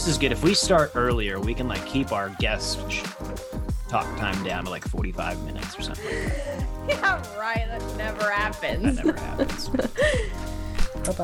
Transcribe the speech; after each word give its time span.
This 0.00 0.08
is 0.08 0.16
good. 0.16 0.32
If 0.32 0.42
we 0.42 0.54
start 0.54 0.92
earlier, 0.94 1.38
we 1.38 1.52
can 1.52 1.68
like 1.68 1.84
keep 1.84 2.10
our 2.10 2.30
guest 2.38 2.80
talk 3.90 4.06
time 4.16 4.42
down 4.42 4.64
to 4.64 4.70
like 4.70 4.82
45 4.82 5.44
minutes 5.44 5.78
or 5.78 5.82
something. 5.82 6.06
yeah, 6.88 7.22
right. 7.38 7.66
That 7.68 7.96
never 7.98 8.20
That 8.20 8.32
happens. 8.32 8.96
never 8.96 9.12
happens. 9.20 9.68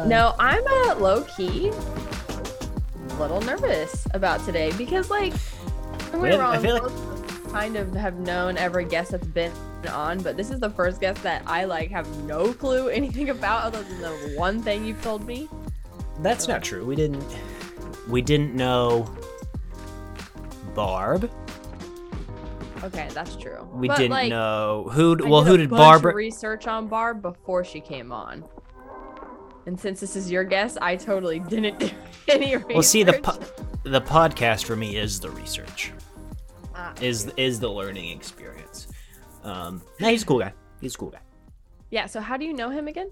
No, 0.06 0.34
I'm 0.38 0.62
uh, 0.66 0.94
a 0.94 0.96
low 0.98 1.22
key, 1.22 1.70
little 3.18 3.40
nervous 3.40 4.06
about 4.12 4.44
today 4.44 4.70
because, 4.76 5.08
like, 5.08 5.32
don't 6.12 6.20
get 6.20 6.22
me 6.22 6.30
I 6.32 6.38
wrong, 6.38 6.60
feel 6.62 6.74
like- 6.74 6.82
most 6.82 6.92
of 6.92 7.46
us 7.46 7.52
kind 7.52 7.76
of 7.76 7.94
have 7.94 8.18
known 8.18 8.58
every 8.58 8.84
guest 8.84 9.12
that's 9.12 9.26
been 9.26 9.52
on, 9.90 10.20
but 10.20 10.36
this 10.36 10.50
is 10.50 10.60
the 10.60 10.68
first 10.68 11.00
guest 11.00 11.22
that 11.22 11.42
I 11.46 11.64
like 11.64 11.90
have 11.92 12.06
no 12.24 12.52
clue 12.52 12.88
anything 12.90 13.30
about 13.30 13.62
other 13.64 13.82
than 13.84 14.02
the 14.02 14.34
one 14.36 14.60
thing 14.60 14.84
you've 14.84 15.00
told 15.00 15.26
me. 15.26 15.48
That's 16.20 16.46
not 16.46 16.62
true. 16.62 16.84
We 16.84 16.94
didn't. 16.94 17.24
We 18.08 18.22
didn't 18.22 18.54
know 18.54 19.08
Barb. 20.74 21.30
Okay, 22.84 23.08
that's 23.12 23.34
true. 23.36 23.66
We 23.72 23.88
But, 23.88 23.96
didn't 23.96 24.10
like, 24.10 24.28
know 24.30 24.88
who. 24.92 25.16
Well, 25.28 25.42
who 25.42 25.56
did 25.56 25.70
Barbara? 25.70 26.14
research 26.14 26.66
on 26.66 26.86
Barb 26.88 27.22
before 27.22 27.64
she 27.64 27.80
came 27.80 28.12
on. 28.12 28.44
And 29.66 29.78
since 29.80 29.98
this 29.98 30.14
is 30.14 30.30
your 30.30 30.44
guess, 30.44 30.76
I 30.80 30.94
totally 30.96 31.40
didn't 31.40 31.78
do 31.80 31.90
any 32.28 32.54
research. 32.54 32.72
Well, 32.74 32.82
see 32.82 33.02
the 33.02 33.14
po- 33.14 33.40
the 33.82 34.00
podcast 34.00 34.64
for 34.64 34.76
me 34.76 34.96
is 34.96 35.18
the 35.18 35.30
research. 35.30 35.92
Ah, 36.74 36.92
Is 37.00 37.32
is 37.36 37.58
the 37.58 37.68
learning 37.70 38.10
experience. 38.16 38.86
Um, 39.42 39.82
no, 39.98 40.08
he's 40.10 40.22
a 40.22 40.26
cool 40.26 40.38
guy. 40.40 40.52
He's 40.80 40.94
a 40.94 40.98
cool 40.98 41.10
guy. 41.10 41.20
yeah. 41.90 42.06
So 42.06 42.20
how 42.20 42.36
do 42.36 42.44
you 42.44 42.52
know 42.52 42.68
him 42.68 42.86
again? 42.86 43.10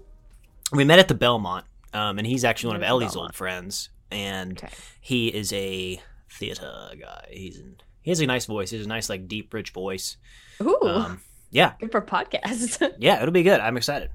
We 0.71 0.83
met 0.83 0.99
at 0.99 1.07
the 1.07 1.15
Belmont, 1.15 1.65
um, 1.93 2.17
and 2.19 2.27
he's 2.27 2.45
actually 2.45 2.67
one 2.69 2.75
of 2.77 2.81
There's 2.81 2.89
Ellie's 2.91 3.13
Belmont. 3.13 3.29
old 3.31 3.35
friends, 3.35 3.89
and 4.15 4.57
Okay. 4.57 4.73
he 5.01 5.27
is 5.27 5.51
a 5.53 6.01
theater 6.31 6.89
guy. 6.99 7.27
He's 7.31 7.59
in, 7.59 7.75
he 8.01 8.11
has 8.11 8.19
a 8.19 8.25
nice 8.25 8.45
voice. 8.45 8.69
He 8.71 8.77
has 8.77 8.85
a 8.85 8.89
nice, 8.89 9.09
like, 9.09 9.27
deep, 9.27 9.53
rich 9.53 9.71
voice. 9.71 10.17
Ooh, 10.61 10.79
Um, 10.83 11.21
yeah, 11.51 11.73
good 11.79 11.91
for 11.91 12.01
podcast. 12.01 12.95
yeah, 12.99 13.21
it'll 13.21 13.31
be 13.31 13.43
good. 13.43 13.59
I'm 13.59 13.77
excited. 13.77 14.09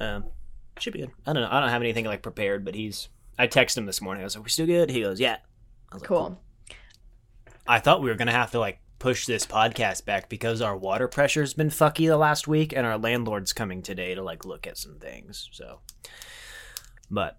Um, 0.00 0.24
should 0.78 0.92
be 0.92 1.00
good. 1.00 1.10
I 1.26 1.32
don't 1.32 1.42
know. 1.42 1.48
I 1.50 1.60
don't 1.60 1.68
have 1.70 1.82
anything 1.82 2.04
like 2.04 2.22
prepared, 2.22 2.64
but 2.64 2.74
he's. 2.74 3.08
I 3.38 3.46
texted 3.48 3.78
him 3.78 3.86
this 3.86 4.00
morning. 4.00 4.22
I 4.22 4.24
was 4.24 4.36
like, 4.36 4.44
"We 4.44 4.50
still 4.50 4.66
good?" 4.66 4.90
He 4.90 5.02
goes, 5.02 5.20
"Yeah." 5.20 5.36
I 5.90 5.94
was 5.94 6.02
like, 6.02 6.08
cool. 6.08 6.40
I 7.66 7.78
thought 7.80 8.02
we 8.02 8.08
were 8.10 8.14
gonna 8.16 8.32
have 8.32 8.50
to 8.52 8.58
like 8.58 8.80
push 8.98 9.26
this 9.26 9.46
podcast 9.46 10.04
back 10.04 10.28
because 10.28 10.60
our 10.62 10.76
water 10.76 11.06
pressure's 11.08 11.54
been 11.54 11.68
fucky 11.68 12.06
the 12.08 12.16
last 12.16 12.46
week, 12.48 12.72
and 12.72 12.86
our 12.86 12.98
landlord's 12.98 13.52
coming 13.52 13.82
today 13.82 14.14
to 14.14 14.22
like 14.22 14.44
look 14.44 14.66
at 14.66 14.76
some 14.78 14.98
things. 14.98 15.48
So, 15.52 15.80
but 17.10 17.38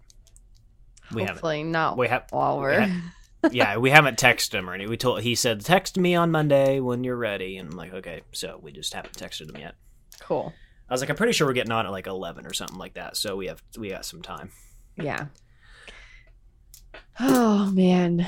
we 1.12 1.22
haven't. 1.22 1.36
Hopefully 1.36 1.62
not 1.62 1.96
We 1.98 2.08
have. 2.08 2.26
while 2.30 2.56
we 2.56 2.62
we're. 2.62 2.80
ha- 2.86 3.12
yeah, 3.52 3.76
we 3.76 3.90
haven't 3.90 4.18
texted 4.18 4.54
him 4.54 4.68
or 4.68 4.74
anything. 4.74 4.90
We 4.90 4.96
told 4.96 5.22
he 5.22 5.34
said 5.34 5.60
text 5.64 5.96
me 5.98 6.14
on 6.14 6.30
Monday 6.30 6.80
when 6.80 7.04
you're 7.04 7.16
ready, 7.16 7.56
and 7.58 7.70
I'm 7.70 7.76
like, 7.76 7.92
okay. 7.94 8.22
So 8.32 8.58
we 8.62 8.72
just 8.72 8.92
haven't 8.94 9.16
texted 9.16 9.48
him 9.54 9.60
yet. 9.60 9.74
cool. 10.20 10.52
I 10.88 10.94
was 10.94 11.00
like, 11.00 11.10
I'm 11.10 11.16
pretty 11.16 11.32
sure 11.32 11.46
we're 11.48 11.52
getting 11.52 11.72
on 11.72 11.84
at 11.84 11.90
like 11.92 12.06
11 12.06 12.46
or 12.46 12.52
something 12.52 12.78
like 12.78 12.94
that. 12.94 13.16
So 13.16 13.34
we 13.36 13.46
have 13.48 13.60
we 13.78 13.88
got 13.90 14.04
some 14.04 14.22
time. 14.22 14.50
Yeah. 14.96 15.26
Oh 17.18 17.70
man. 17.72 18.26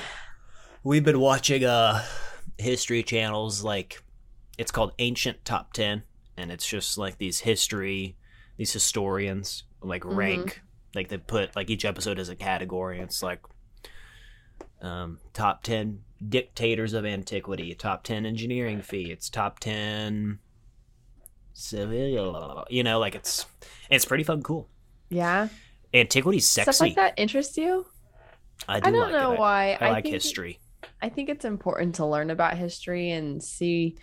We've 0.82 1.04
been 1.04 1.20
watching 1.20 1.64
uh 1.64 2.02
history 2.56 3.02
channels 3.02 3.62
like 3.62 4.02
it's 4.56 4.72
called 4.72 4.92
Ancient 4.98 5.44
Top 5.44 5.72
10 5.72 6.02
and 6.36 6.50
it's 6.50 6.66
just 6.66 6.98
like 6.98 7.18
these 7.18 7.40
history 7.40 8.16
these 8.56 8.72
historians 8.72 9.62
like 9.80 10.02
Mhm. 10.02 10.16
rank 10.16 10.62
like 10.94 11.08
they 11.08 11.18
put 11.18 11.54
like 11.54 11.70
each 11.70 11.84
episode 11.84 12.18
as 12.18 12.28
a 12.28 12.36
category 12.36 13.00
it's 13.00 13.22
like 13.22 13.40
um 14.80 15.18
top 15.32 15.62
10 15.62 16.00
dictators 16.26 16.94
of 16.94 17.04
antiquity, 17.06 17.74
top 17.74 18.02
10 18.02 18.26
engineering 18.26 18.82
feats, 18.82 19.30
top 19.30 19.58
10 19.60 20.38
civil 21.52 22.64
you 22.70 22.84
know 22.84 22.98
like 23.00 23.14
it's 23.14 23.46
it's 23.90 24.04
pretty 24.04 24.24
fun 24.24 24.42
cool. 24.42 24.68
Yeah. 25.10 25.48
Antiquity's 25.94 26.46
sexy. 26.46 26.72
Stuff 26.72 26.80
like 26.80 26.94
that 26.96 27.14
interests 27.16 27.56
you? 27.56 27.86
I 28.68 28.80
do 28.80 28.88
I 28.88 28.90
don't 28.92 29.12
like 29.12 29.20
know 29.20 29.32
it. 29.32 29.38
Why. 29.38 29.78
I, 29.80 29.90
like 29.90 30.04
think, 30.04 30.14
history. 30.14 30.58
I 31.00 31.08
think 31.08 31.28
it's 31.28 31.44
important 31.44 31.96
to 31.96 32.06
learn 32.06 32.30
about 32.30 32.56
history 32.56 33.10
and 33.12 33.42
see 33.42 33.96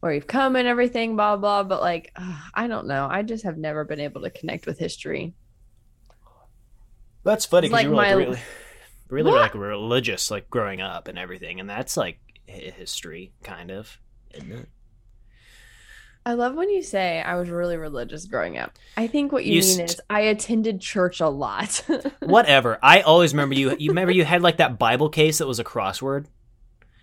where 0.00 0.12
you've 0.12 0.26
come 0.26 0.56
and 0.56 0.66
everything, 0.66 1.14
blah 1.14 1.36
blah. 1.36 1.62
But 1.62 1.80
like, 1.80 2.12
ugh, 2.16 2.42
I 2.54 2.66
don't 2.66 2.86
know. 2.86 3.06
I 3.10 3.22
just 3.22 3.44
have 3.44 3.58
never 3.58 3.84
been 3.84 4.00
able 4.00 4.22
to 4.22 4.30
connect 4.30 4.66
with 4.66 4.78
history. 4.78 5.34
That's 7.24 7.44
funny 7.46 7.68
because 7.68 7.72
like 7.72 7.84
you 7.84 7.90
were 7.90 7.96
like 7.96 8.08
my- 8.16 8.22
really, 8.24 8.38
really 9.08 9.30
What? 9.32 9.40
like 9.40 9.54
religious, 9.54 10.30
like 10.30 10.48
growing 10.50 10.80
up 10.80 11.08
and 11.08 11.18
everything, 11.18 11.60
and 11.60 11.68
that's 11.68 11.96
like 11.96 12.18
hi- 12.48 12.72
history, 12.76 13.32
kind 13.42 13.70
of, 13.70 13.98
isn't 14.34 14.50
it? 14.52 14.68
I 16.24 16.34
love 16.34 16.54
when 16.54 16.68
you 16.68 16.82
say 16.82 17.20
I 17.22 17.36
was 17.36 17.48
really 17.48 17.78
religious 17.78 18.26
growing 18.26 18.58
up. 18.58 18.72
I 18.96 19.06
think 19.06 19.32
what 19.32 19.44
you, 19.46 19.54
You 19.54 19.60
mean 19.62 19.70
st- 19.88 19.90
is 19.90 20.00
I 20.10 20.20
attended 20.20 20.80
church 20.80 21.20
a 21.20 21.28
lot. 21.30 21.82
Whatever. 22.20 22.78
I 22.82 23.00
always 23.00 23.32
remember 23.32 23.54
you. 23.54 23.74
You 23.78 23.90
remember 23.90 24.12
you 24.12 24.24
had 24.24 24.42
like 24.42 24.58
that 24.58 24.78
Bible 24.78 25.08
case 25.08 25.38
that 25.38 25.46
was 25.46 25.58
a 25.58 25.64
crossword. 25.64 26.26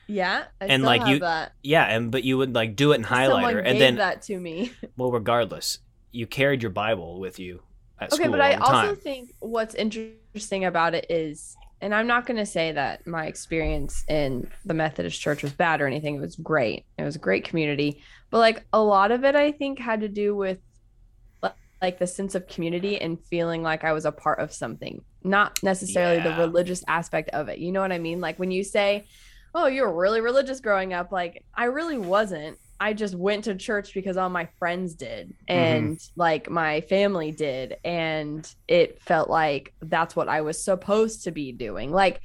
yeah, 0.08 0.46
I 0.62 0.66
And, 0.68 0.84
like, 0.84 1.08
you- 1.08 1.20
that. 1.20 1.54
Yeah, 1.64 1.84
and 1.84 2.12
but 2.12 2.24
you 2.24 2.38
would 2.38 2.54
like 2.54 2.76
do 2.76 2.92
it 2.92 2.96
in 2.96 3.04
Someone 3.06 3.44
highlighter, 3.44 3.58
and 3.58 3.66
gave 3.74 3.80
then 3.80 3.96
that 3.96 4.22
to 4.24 4.40
me. 4.40 4.72
well, 4.98 5.12
regardless, 5.12 5.80
you 6.12 6.28
carried 6.28 6.62
your 6.62 6.72
Bible 6.72 7.20
with 7.20 7.40
you 7.40 7.64
Okay, 8.02 8.28
but 8.28 8.42
I 8.42 8.56
also 8.56 8.88
time. 8.88 8.96
think 8.96 9.34
what's 9.40 9.74
interesting 9.76 10.66
about 10.66 10.94
it 10.94 11.08
is, 11.10 11.56
and 11.82 11.94
I'm 11.94 12.08
not 12.08 12.26
going 12.26 12.38
to 12.38 12.46
say 12.46 12.72
that 12.72 13.08
my 13.08 13.26
experience 13.26 14.04
in 14.08 14.50
the 14.66 14.74
Methodist 14.74 15.20
church 15.20 15.44
was 15.44 15.54
bad 15.54 15.82
or 15.82 15.88
anything. 15.88 16.16
It 16.16 16.22
was 16.22 16.36
great. 16.36 16.86
It 16.98 17.04
was 17.04 17.16
a 17.16 17.20
great 17.20 17.44
community. 17.44 18.02
But 18.30 18.40
like 18.40 18.66
a 18.74 18.82
lot 18.82 19.12
of 19.12 19.24
it, 19.24 19.36
I 19.36 19.52
think 19.52 19.80
had 19.80 20.02
to 20.02 20.08
do 20.08 20.36
with 20.36 20.60
like 21.82 22.00
the 22.00 22.08
sense 22.08 22.34
of 22.34 22.48
community 22.48 23.00
and 23.00 23.24
feeling 23.26 23.62
like 23.62 23.84
I 23.84 23.94
was 23.94 24.06
a 24.06 24.12
part 24.12 24.40
of 24.40 24.52
something, 24.52 25.04
not 25.24 25.62
necessarily 25.62 26.20
the 26.20 26.36
religious 26.36 26.84
aspect 26.88 27.30
of 27.30 27.50
it. 27.50 27.60
You 27.60 27.72
know 27.72 27.82
what 27.82 27.92
I 27.92 28.00
mean? 28.00 28.20
Like 28.20 28.40
when 28.40 28.52
you 28.52 28.64
say, 28.64 29.06
oh, 29.54 29.68
you 29.68 29.84
were 29.84 29.94
really 29.94 30.22
religious 30.22 30.60
growing 30.60 30.94
up, 30.94 31.12
like 31.12 31.44
I 31.54 31.66
really 31.66 31.98
wasn't. 31.98 32.58
I 32.80 32.94
just 32.94 33.16
went 33.16 33.46
to 33.46 33.56
church 33.56 33.94
because 33.94 34.18
all 34.18 34.30
my 34.30 34.48
friends 34.60 34.94
did 34.94 35.30
mm-hmm. 35.30 35.54
and 35.54 36.10
like 36.16 36.50
my 36.50 36.82
family 36.82 37.32
did. 37.32 37.78
And 37.84 38.50
it 38.68 39.02
felt 39.02 39.30
like 39.30 39.74
that's 39.82 40.16
what 40.16 40.30
I 40.30 40.42
was 40.42 40.64
supposed 40.64 41.24
to 41.24 41.32
be 41.32 41.52
doing. 41.52 41.92
Like 41.92 42.22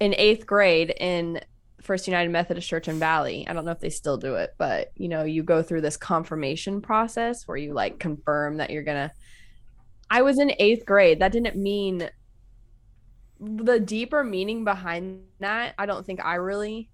in 0.00 0.14
eighth 0.16 0.46
grade 0.46 0.94
in 0.98 1.40
First 1.80 2.08
United 2.08 2.30
Methodist 2.30 2.68
Church 2.68 2.88
in 2.88 2.98
Valley, 2.98 3.46
I 3.46 3.52
don't 3.52 3.64
know 3.64 3.70
if 3.70 3.80
they 3.80 3.90
still 3.90 4.16
do 4.16 4.36
it, 4.36 4.54
but 4.58 4.90
you 4.96 5.08
know, 5.08 5.24
you 5.24 5.42
go 5.42 5.62
through 5.62 5.82
this 5.82 5.96
confirmation 5.96 6.80
process 6.80 7.46
where 7.46 7.56
you 7.56 7.72
like 7.72 7.98
confirm 7.98 8.56
that 8.56 8.70
you're 8.70 8.82
gonna. 8.82 9.12
I 10.10 10.22
was 10.22 10.38
in 10.38 10.52
eighth 10.58 10.86
grade. 10.86 11.20
That 11.20 11.32
didn't 11.32 11.56
mean 11.56 12.08
the 13.40 13.80
deeper 13.80 14.24
meaning 14.24 14.64
behind 14.64 15.20
that. 15.40 15.74
I 15.78 15.86
don't 15.86 16.06
think 16.06 16.24
I 16.24 16.36
really 16.36 16.90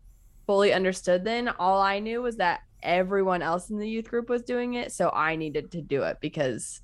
fully 0.46 0.72
understood 0.72 1.24
then. 1.24 1.48
All 1.48 1.80
I 1.80 2.00
knew 2.00 2.22
was 2.22 2.36
that 2.38 2.60
everyone 2.82 3.42
else 3.42 3.70
in 3.70 3.78
the 3.78 3.88
youth 3.88 4.08
group 4.08 4.28
was 4.28 4.42
doing 4.42 4.74
it, 4.74 4.92
so 4.92 5.10
I 5.10 5.36
needed 5.36 5.70
to 5.72 5.82
do 5.82 6.02
it 6.02 6.18
because 6.20 6.80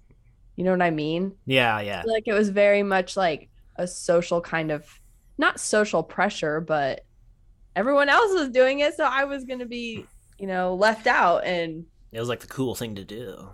you 0.56 0.64
know 0.64 0.70
what 0.70 0.82
I 0.82 0.90
mean? 0.90 1.34
Yeah, 1.44 1.80
yeah. 1.80 2.02
Like 2.06 2.24
it 2.26 2.32
was 2.32 2.48
very 2.48 2.82
much 2.82 3.16
like 3.16 3.50
a 3.76 3.86
social 3.86 4.40
kind 4.40 4.70
of 4.70 4.86
not 5.38 5.60
social 5.60 6.02
pressure, 6.02 6.60
but 6.60 7.04
everyone 7.74 8.08
else 8.08 8.32
was 8.32 8.48
doing 8.48 8.80
it, 8.80 8.94
so 8.94 9.04
I 9.04 9.24
was 9.24 9.44
going 9.44 9.58
to 9.58 9.66
be, 9.66 10.06
you 10.38 10.46
know, 10.46 10.74
left 10.74 11.06
out 11.06 11.44
and 11.44 11.84
It 12.10 12.18
was 12.20 12.28
like 12.30 12.40
the 12.40 12.46
cool 12.46 12.74
thing 12.74 12.94
to 12.94 13.04
do. 13.04 13.50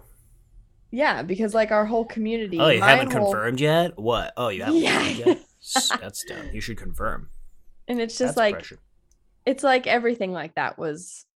yeah, 0.92 1.22
because 1.22 1.54
like 1.54 1.72
our 1.72 1.84
whole 1.86 2.04
community 2.04 2.60
Oh, 2.60 2.68
you 2.68 2.80
haven't 2.80 3.12
whole- 3.12 3.32
confirmed 3.32 3.60
yet? 3.60 3.98
What? 3.98 4.32
Oh, 4.36 4.48
you 4.48 4.62
haven't 4.62 4.80
Yeah. 4.80 4.98
confirmed 5.00 5.26
yet? 5.26 5.38
That's 6.00 6.24
dumb. 6.24 6.50
You 6.52 6.60
should 6.60 6.76
confirm. 6.76 7.30
and 7.88 8.00
it's 8.00 8.16
just 8.16 8.36
That's 8.36 8.36
like 8.36 8.54
pressure. 8.54 8.78
it's 9.44 9.64
like 9.64 9.86
everything 9.88 10.30
like 10.32 10.54
that 10.54 10.78
was 10.78 11.26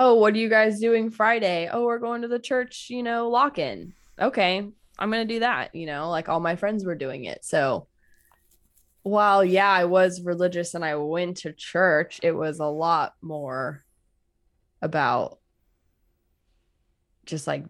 oh 0.00 0.14
what 0.14 0.32
are 0.32 0.38
you 0.38 0.48
guys 0.48 0.80
doing 0.80 1.10
friday? 1.10 1.68
Oh 1.70 1.84
we're 1.84 1.98
going 1.98 2.22
to 2.22 2.28
the 2.28 2.38
church 2.38 2.86
you 2.88 3.02
know 3.02 3.28
lock 3.28 3.58
in 3.58 3.92
okay 4.18 4.66
i'm 4.98 5.10
gonna 5.10 5.26
do 5.26 5.40
that 5.40 5.74
you 5.74 5.84
know 5.84 6.08
like 6.08 6.28
all 6.28 6.40
my 6.40 6.56
friends 6.56 6.84
were 6.84 6.96
doing 6.96 7.26
it. 7.26 7.44
So 7.44 7.86
while 9.02 9.44
yeah 9.44 9.70
i 9.70 9.84
was 9.84 10.20
religious 10.22 10.74
and 10.74 10.84
i 10.84 10.94
went 10.94 11.38
to 11.38 11.52
church 11.52 12.20
it 12.22 12.32
was 12.32 12.60
a 12.60 12.66
lot 12.66 13.14
more 13.22 13.82
about 14.82 15.38
just 17.24 17.46
like 17.46 17.64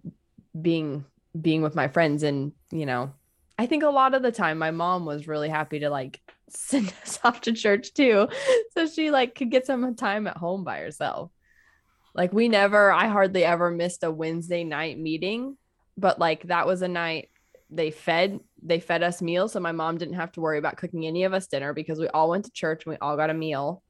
being 0.61 1.05
being 1.41 1.63
with 1.63 1.77
my 1.77 1.87
friends 1.87 2.25
and 2.25 2.51
you 2.73 2.85
know 2.85 3.13
i 3.61 3.67
think 3.67 3.85
a 3.85 3.89
lot 3.89 4.15
of 4.15 4.23
the 4.23 4.33
time 4.33 4.59
my 4.59 4.73
mom 4.73 5.05
was 5.05 5.29
really 5.29 5.49
happy 5.49 5.79
to 5.81 5.91
like 5.91 6.21
send 6.49 6.93
us 7.03 7.21
off 7.23 7.41
to 7.43 7.53
church 7.53 7.95
too. 7.95 8.27
So 8.75 8.89
she 8.89 9.13
like 9.13 9.37
could 9.37 9.53
get 9.53 9.67
some 9.67 9.95
time 9.95 10.27
at 10.27 10.37
home 10.37 10.65
by 10.65 10.81
herself 10.81 11.31
like 12.15 12.33
we 12.33 12.49
never 12.49 12.93
i 12.93 13.07
hardly 13.07 13.45
ever 13.45 13.71
missed 13.71 14.05
a 14.05 14.11
wednesday 14.11 14.65
night 14.65 14.99
meeting 14.99 15.57
but 15.97 16.19
like 16.19 16.43
that 16.45 16.67
was 16.67 16.83
a 16.83 16.89
night 16.89 17.29
they 17.71 17.91
fed 17.91 18.41
they 18.63 18.81
fed 18.81 19.03
us 19.03 19.23
meals, 19.23 19.53
so 19.53 19.61
my 19.61 19.73
mom 19.73 19.97
didn't 19.97 20.15
have 20.15 20.33
to 20.33 20.41
worry 20.41 20.59
about 20.59 20.77
cooking 20.77 21.07
any 21.07 21.25
of 21.25 21.33
us 21.33 21.47
dinner 21.47 21.73
because 21.73 21.99
we 21.99 22.09
all 22.09 22.29
went 22.31 22.45
to 22.45 22.51
church 22.51 22.85
and 22.85 22.93
we 22.93 22.99
all 22.99 23.17
got 23.17 23.31
a 23.31 23.35
meal, 23.35 23.83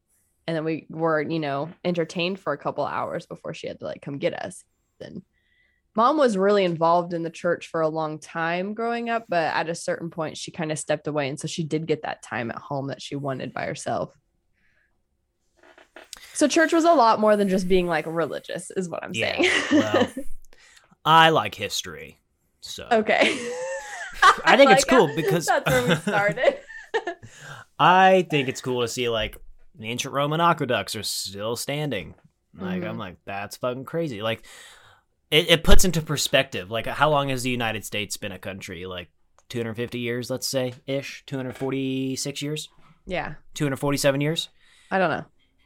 and 0.46 0.56
then 0.56 0.64
we 0.64 0.86
were 0.90 1.22
you 1.22 1.40
know 1.40 1.70
entertained 1.84 2.38
for 2.38 2.52
a 2.52 2.58
couple 2.58 2.84
hours 2.84 3.26
before 3.26 3.54
she 3.54 3.66
had 3.66 3.78
to 3.80 3.86
like 3.86 4.02
come 4.02 4.18
get 4.18 4.34
us. 4.34 4.64
And 5.00 5.22
mom 5.96 6.18
was 6.18 6.36
really 6.36 6.64
involved 6.64 7.14
in 7.14 7.22
the 7.22 7.30
church 7.30 7.68
for 7.68 7.80
a 7.80 7.88
long 7.88 8.18
time 8.18 8.74
growing 8.74 9.08
up, 9.08 9.24
but 9.28 9.54
at 9.54 9.70
a 9.70 9.74
certain 9.74 10.10
point 10.10 10.36
she 10.36 10.50
kind 10.50 10.70
of 10.70 10.78
stepped 10.78 11.06
away, 11.06 11.28
and 11.28 11.40
so 11.40 11.48
she 11.48 11.64
did 11.64 11.86
get 11.86 12.02
that 12.02 12.22
time 12.22 12.50
at 12.50 12.58
home 12.58 12.88
that 12.88 13.02
she 13.02 13.16
wanted 13.16 13.52
by 13.52 13.64
herself. 13.64 14.14
So 16.34 16.48
church 16.48 16.72
was 16.72 16.84
a 16.84 16.92
lot 16.92 17.20
more 17.20 17.36
than 17.36 17.48
just 17.48 17.68
being 17.68 17.86
like 17.86 18.06
religious, 18.06 18.70
is 18.72 18.88
what 18.88 19.02
I'm 19.04 19.12
Yeah, 19.14 19.36
saying. 19.40 19.50
well, 19.72 20.12
I 21.04 21.30
like 21.30 21.54
history, 21.54 22.18
so 22.60 22.86
okay. 22.90 23.22
I 24.44 24.56
think 24.56 24.70
it's 24.70 24.86
Like, 24.90 24.98
cool 24.98 25.14
because 25.14 25.46
that's 25.46 25.70
where 25.70 25.86
we 25.88 25.94
started. 25.96 26.58
I 27.78 28.26
think 28.30 28.48
it's 28.48 28.60
cool 28.60 28.82
to 28.82 28.88
see 28.88 29.08
like 29.08 29.36
the 29.78 29.86
ancient 29.88 30.12
Roman 30.14 30.40
aqueducts 30.40 30.94
are 30.96 31.02
still 31.02 31.56
standing. 31.56 32.14
Like 32.58 32.82
Mhm. 32.82 32.88
I'm 32.90 32.98
like 32.98 33.16
that's 33.24 33.56
fucking 33.56 33.84
crazy. 33.84 34.22
Like 34.22 34.44
it, 35.30 35.48
it 35.50 35.64
puts 35.64 35.84
into 35.84 36.02
perspective 36.02 36.70
like 36.70 36.86
how 36.86 37.10
long 37.10 37.28
has 37.30 37.42
the 37.42 37.50
United 37.50 37.84
States 37.84 38.16
been 38.16 38.32
a 38.32 38.38
country? 38.38 38.84
Like 38.86 39.10
250 39.48 39.98
years, 39.98 40.30
let's 40.30 40.46
say 40.46 40.74
ish, 40.86 41.24
246 41.26 42.42
years, 42.42 42.68
yeah, 43.06 43.34
247 43.54 44.20
years. 44.20 44.48
I 44.90 44.98
don't 44.98 45.10
know. 45.10 45.24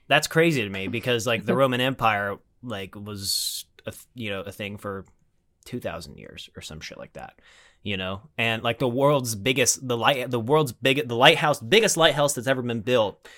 That's 0.08 0.26
crazy 0.26 0.62
to 0.62 0.68
me 0.68 0.88
because 0.98 1.26
like 1.26 1.44
the 1.44 1.54
Roman 1.54 1.80
Empire 1.80 2.36
like 2.62 2.94
was 2.94 3.64
a, 3.86 3.90
th- 3.90 4.04
you 4.14 4.30
know 4.30 4.40
a 4.40 4.52
thing 4.52 4.76
for 4.78 5.04
2000 5.66 6.16
years 6.16 6.50
or 6.56 6.62
some 6.62 6.80
shit 6.80 6.98
like 6.98 7.14
that. 7.14 7.40
You 7.82 7.98
know, 7.98 8.22
and 8.38 8.62
like 8.62 8.78
the 8.78 8.88
world's 8.88 9.34
biggest, 9.34 9.86
the 9.86 9.96
light, 9.96 10.30
the 10.30 10.40
world's 10.40 10.72
biggest, 10.72 11.06
the 11.06 11.16
lighthouse, 11.16 11.60
biggest 11.60 11.98
lighthouse 11.98 12.32
that's 12.32 12.46
ever 12.46 12.62
been 12.62 12.80
built 12.80 13.28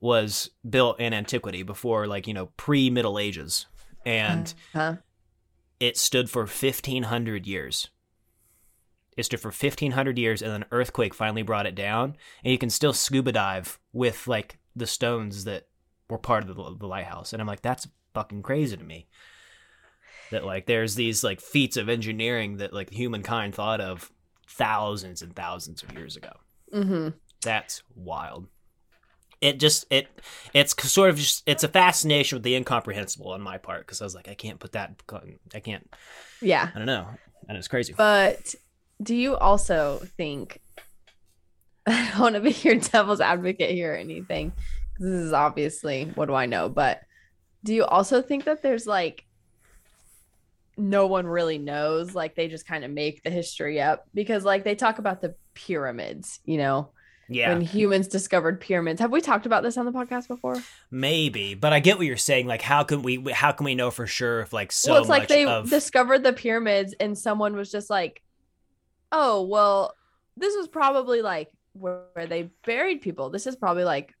was 0.00 0.50
built 0.68 0.98
in 1.00 1.12
antiquity 1.12 1.62
before 1.62 2.06
like 2.06 2.26
you 2.26 2.32
know 2.32 2.46
pre 2.56 2.88
Middle 2.88 3.18
Ages, 3.18 3.66
and 4.06 4.54
uh, 4.74 4.78
Huh? 4.78 4.96
it 5.80 5.98
stood 5.98 6.30
for 6.30 6.42
1500 6.42 7.46
years. 7.46 7.90
It 9.18 9.24
stood 9.24 9.40
for 9.40 9.48
1500 9.48 10.18
years, 10.18 10.40
and 10.40 10.50
then 10.50 10.62
an 10.62 10.68
earthquake 10.72 11.12
finally 11.12 11.42
brought 11.42 11.66
it 11.66 11.74
down, 11.74 12.16
and 12.42 12.52
you 12.52 12.58
can 12.58 12.70
still 12.70 12.92
scuba 12.94 13.32
dive 13.32 13.78
with 13.92 14.26
like 14.26 14.58
the 14.74 14.86
stones 14.86 15.44
that 15.44 15.68
were 16.08 16.18
part 16.18 16.48
of 16.48 16.54
the, 16.54 16.76
the 16.78 16.86
lighthouse. 16.86 17.32
And 17.32 17.40
I'm 17.40 17.48
like, 17.48 17.62
that's 17.62 17.88
fucking 18.14 18.42
crazy 18.42 18.76
to 18.76 18.84
me. 18.84 19.08
That 20.30 20.44
like 20.44 20.66
there's 20.66 20.94
these 20.94 21.22
like 21.22 21.40
feats 21.40 21.76
of 21.76 21.88
engineering 21.88 22.56
that 22.58 22.72
like 22.72 22.90
humankind 22.90 23.54
thought 23.54 23.80
of 23.80 24.10
thousands 24.48 25.22
and 25.22 25.34
thousands 25.34 25.82
of 25.82 25.92
years 25.92 26.16
ago. 26.16 26.32
Mm-hmm. 26.72 27.08
That's 27.42 27.82
wild. 27.94 28.48
It 29.40 29.60
just 29.60 29.84
it 29.90 30.08
it's 30.54 30.74
sort 30.90 31.10
of 31.10 31.16
just 31.18 31.42
it's 31.46 31.64
a 31.64 31.68
fascination 31.68 32.36
with 32.36 32.42
the 32.42 32.54
incomprehensible 32.54 33.30
on 33.32 33.42
my 33.42 33.58
part 33.58 33.80
because 33.80 34.00
I 34.00 34.04
was 34.04 34.14
like 34.14 34.28
I 34.28 34.34
can't 34.34 34.58
put 34.58 34.72
that 34.72 35.02
I 35.54 35.60
can't 35.60 35.86
Yeah, 36.40 36.70
I 36.74 36.78
don't 36.78 36.86
know 36.86 37.06
and 37.48 37.58
it's 37.58 37.68
crazy. 37.68 37.94
but 37.96 38.54
do 39.02 39.14
you 39.14 39.36
also 39.36 40.00
think? 40.16 40.60
I 41.86 42.10
don't 42.12 42.20
want 42.20 42.34
to 42.36 42.40
be 42.40 42.56
your 42.62 42.76
devil's 42.76 43.20
advocate 43.20 43.70
here 43.70 43.92
or 43.92 43.96
anything. 43.96 44.52
This 44.98 45.10
is 45.10 45.32
obviously 45.32 46.10
what 46.14 46.26
do 46.26 46.34
I 46.34 46.46
know, 46.46 46.68
but 46.68 47.00
do 47.64 47.74
you 47.74 47.84
also 47.84 48.22
think 48.22 48.44
that 48.44 48.62
there's 48.62 48.86
like 48.86 49.24
no 50.76 51.06
one 51.06 51.26
really 51.26 51.58
knows? 51.58 52.14
Like 52.14 52.34
they 52.34 52.48
just 52.48 52.66
kind 52.66 52.84
of 52.84 52.90
make 52.90 53.22
the 53.22 53.30
history 53.30 53.80
up 53.80 54.06
because 54.14 54.44
like 54.44 54.64
they 54.64 54.74
talk 54.74 54.98
about 54.98 55.20
the 55.20 55.34
pyramids, 55.54 56.40
you 56.44 56.58
know, 56.58 56.90
yeah, 57.28 57.48
when 57.48 57.62
humans 57.62 58.08
discovered 58.08 58.60
pyramids. 58.60 59.00
Have 59.00 59.10
we 59.10 59.20
talked 59.20 59.46
about 59.46 59.62
this 59.62 59.76
on 59.76 59.86
the 59.86 59.92
podcast 59.92 60.28
before? 60.28 60.62
maybe, 60.90 61.54
but 61.54 61.72
I 61.72 61.80
get 61.80 61.96
what 61.96 62.06
you're 62.06 62.16
saying. 62.16 62.46
Like, 62.46 62.62
how 62.62 62.84
can 62.84 63.02
we 63.02 63.32
how 63.32 63.52
can 63.52 63.64
we 63.64 63.74
know 63.74 63.90
for 63.90 64.06
sure 64.06 64.40
if 64.40 64.52
like 64.52 64.72
so 64.72 64.92
well, 64.92 65.00
it's 65.00 65.08
like 65.08 65.28
they 65.28 65.46
of 65.46 65.70
discovered 65.70 66.22
the 66.22 66.32
pyramids 66.32 66.94
and 67.00 67.16
someone 67.16 67.56
was 67.56 67.70
just 67.70 67.88
like, 67.88 68.22
oh, 69.10 69.42
well, 69.42 69.94
this 70.36 70.54
was 70.54 70.68
probably 70.68 71.22
like 71.22 71.50
where 71.72 72.04
they 72.28 72.50
buried 72.66 73.00
people. 73.00 73.30
This 73.30 73.46
is 73.46 73.56
probably 73.56 73.84
like 73.84 74.14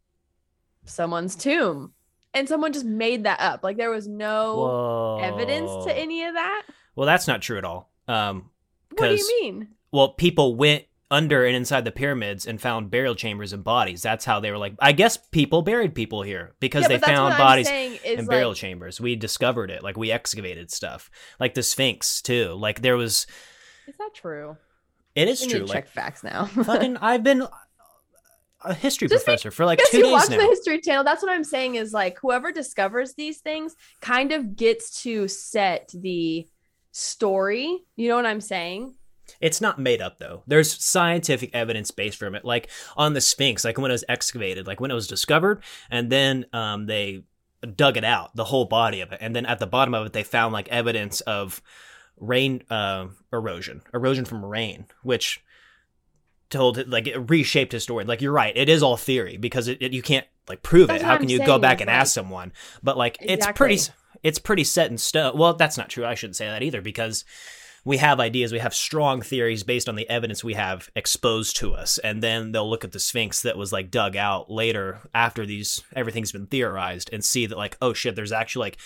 someone's 0.84 1.36
tomb. 1.36 1.92
And 2.32 2.48
someone 2.48 2.72
just 2.72 2.84
made 2.84 3.24
that 3.24 3.38
up. 3.40 3.62
Like 3.62 3.76
there 3.76 3.90
was 3.90 4.08
no 4.08 4.56
Whoa. 4.56 5.20
evidence 5.22 5.84
to 5.84 5.96
any 5.96 6.24
of 6.24 6.34
that. 6.34 6.62
Well, 6.96 7.06
that's 7.06 7.28
not 7.28 7.42
true 7.42 7.58
at 7.58 7.64
all. 7.64 7.92
Um, 8.08 8.50
What 8.90 9.08
do 9.08 9.14
you 9.14 9.42
mean? 9.42 9.68
well, 9.92 10.08
people 10.14 10.56
went 10.56 10.84
under 11.10 11.44
and 11.44 11.54
inside 11.54 11.84
the 11.84 11.92
pyramids 11.92 12.44
and 12.46 12.60
found 12.60 12.90
burial 12.90 13.14
chambers 13.14 13.52
and 13.52 13.62
bodies. 13.62 14.02
That's 14.02 14.24
how 14.24 14.40
they 14.40 14.50
were 14.50 14.58
like. 14.58 14.74
I 14.80 14.90
guess 14.90 15.16
people 15.16 15.62
buried 15.62 15.94
people 15.94 16.22
here 16.22 16.54
because 16.58 16.82
Yeah, 16.82 16.88
they 16.88 16.98
found 16.98 17.36
bodies 17.38 17.68
in 17.70 18.18
like, 18.18 18.26
burial 18.26 18.54
chambers. 18.54 19.00
We 19.00 19.14
discovered 19.14 19.70
it. 19.70 19.84
Like 19.84 19.96
we 19.96 20.10
excavated 20.10 20.72
stuff, 20.72 21.10
like 21.38 21.54
the 21.54 21.62
Sphinx 21.62 22.20
too. 22.20 22.54
Like 22.54 22.82
there 22.82 22.96
was. 22.96 23.28
Is 23.86 23.96
that 23.98 24.10
true? 24.12 24.56
It 25.14 25.28
is 25.28 25.42
We 25.42 25.48
true. 25.52 25.60
Like 25.60 25.72
check 25.72 25.88
facts 25.88 26.24
now. 26.24 26.46
fucking, 26.64 26.96
I've 26.96 27.22
been 27.22 27.46
a 28.64 28.74
history 28.74 29.08
Just 29.08 29.24
professor 29.24 29.50
for 29.50 29.64
like 29.64 29.80
two 29.90 29.98
you 29.98 30.02
days 30.04 30.12
watch 30.12 30.30
now. 30.30 30.38
the 30.38 30.46
History 30.46 30.80
Channel, 30.80 31.04
that's 31.04 31.22
what 31.22 31.30
I'm 31.30 31.44
saying 31.44 31.76
is 31.76 31.92
like 31.92 32.18
whoever 32.20 32.52
discovers 32.52 33.14
these 33.14 33.38
things 33.38 33.76
kind 34.00 34.32
of 34.32 34.56
gets 34.56 35.02
to 35.02 35.28
set 35.28 35.90
the 35.94 36.46
story. 36.92 37.78
You 37.96 38.08
know 38.08 38.16
what 38.16 38.26
I'm 38.26 38.40
saying? 38.40 38.94
It's 39.40 39.60
not 39.60 39.78
made 39.78 40.00
up 40.00 40.18
though. 40.18 40.42
There's 40.46 40.82
scientific 40.84 41.50
evidence 41.54 41.90
based 41.90 42.18
from 42.18 42.34
it. 42.34 42.44
Like 42.44 42.70
on 42.96 43.14
the 43.14 43.20
Sphinx, 43.20 43.64
like 43.64 43.78
when 43.78 43.90
it 43.90 43.94
was 43.94 44.04
excavated, 44.08 44.66
like 44.66 44.80
when 44.80 44.90
it 44.90 44.94
was 44.94 45.06
discovered, 45.06 45.62
and 45.90 46.10
then 46.10 46.46
um, 46.52 46.86
they 46.86 47.24
dug 47.74 47.96
it 47.96 48.04
out, 48.04 48.36
the 48.36 48.44
whole 48.44 48.66
body 48.66 49.00
of 49.00 49.12
it, 49.12 49.18
and 49.20 49.34
then 49.34 49.46
at 49.46 49.58
the 49.58 49.66
bottom 49.66 49.94
of 49.94 50.06
it, 50.06 50.12
they 50.12 50.22
found 50.22 50.52
like 50.52 50.68
evidence 50.68 51.20
of 51.22 51.62
rain 52.18 52.62
uh, 52.70 53.06
erosion, 53.32 53.82
erosion 53.92 54.24
from 54.24 54.44
rain, 54.44 54.86
which 55.02 55.42
told 56.54 56.88
like 56.88 57.06
it 57.06 57.18
reshaped 57.28 57.72
his 57.72 57.82
story. 57.82 58.04
Like 58.04 58.22
you're 58.22 58.32
right, 58.32 58.56
it 58.56 58.68
is 58.68 58.82
all 58.82 58.96
theory 58.96 59.36
because 59.36 59.68
it, 59.68 59.78
it 59.82 59.92
you 59.92 60.02
can't 60.02 60.26
like 60.48 60.62
prove 60.62 60.88
That's 60.88 61.02
it. 61.02 61.06
How 61.06 61.14
I'm 61.14 61.20
can 61.20 61.28
you 61.28 61.44
go 61.44 61.58
back 61.58 61.80
and 61.80 61.88
like- 61.88 61.96
ask 61.96 62.14
someone? 62.14 62.52
But 62.82 62.96
like 62.96 63.18
it's 63.20 63.46
pretty 63.54 63.80
it's 64.22 64.38
pretty 64.38 64.64
set 64.64 64.90
in 64.90 64.96
stone. 64.96 65.36
Well, 65.36 65.54
that's 65.54 65.76
not 65.76 65.90
true. 65.90 66.06
I 66.06 66.14
shouldn't 66.14 66.36
say 66.36 66.46
that 66.46 66.62
either 66.62 66.80
because 66.80 67.24
we 67.84 67.98
have 67.98 68.18
ideas, 68.18 68.50
we 68.50 68.60
have 68.60 68.74
strong 68.74 69.20
theories 69.20 69.62
based 69.62 69.90
on 69.90 69.94
the 69.94 70.08
evidence 70.08 70.42
we 70.42 70.54
have 70.54 70.88
exposed 70.96 71.56
to 71.56 71.74
us, 71.74 71.98
and 71.98 72.22
then 72.22 72.52
they'll 72.52 72.68
look 72.70 72.84
at 72.84 72.92
the 72.92 73.00
Sphinx 73.00 73.42
that 73.42 73.58
was 73.58 73.72
like 73.72 73.90
dug 73.90 74.16
out 74.16 74.50
later 74.50 75.00
after 75.12 75.44
these 75.44 75.82
everything's 75.94 76.32
been 76.32 76.46
theorized 76.46 77.10
and 77.12 77.24
see 77.24 77.46
that 77.46 77.58
like 77.58 77.76
oh 77.82 77.92
shit, 77.92 78.14
there's 78.14 78.32
actually 78.32 78.66
like 78.66 78.78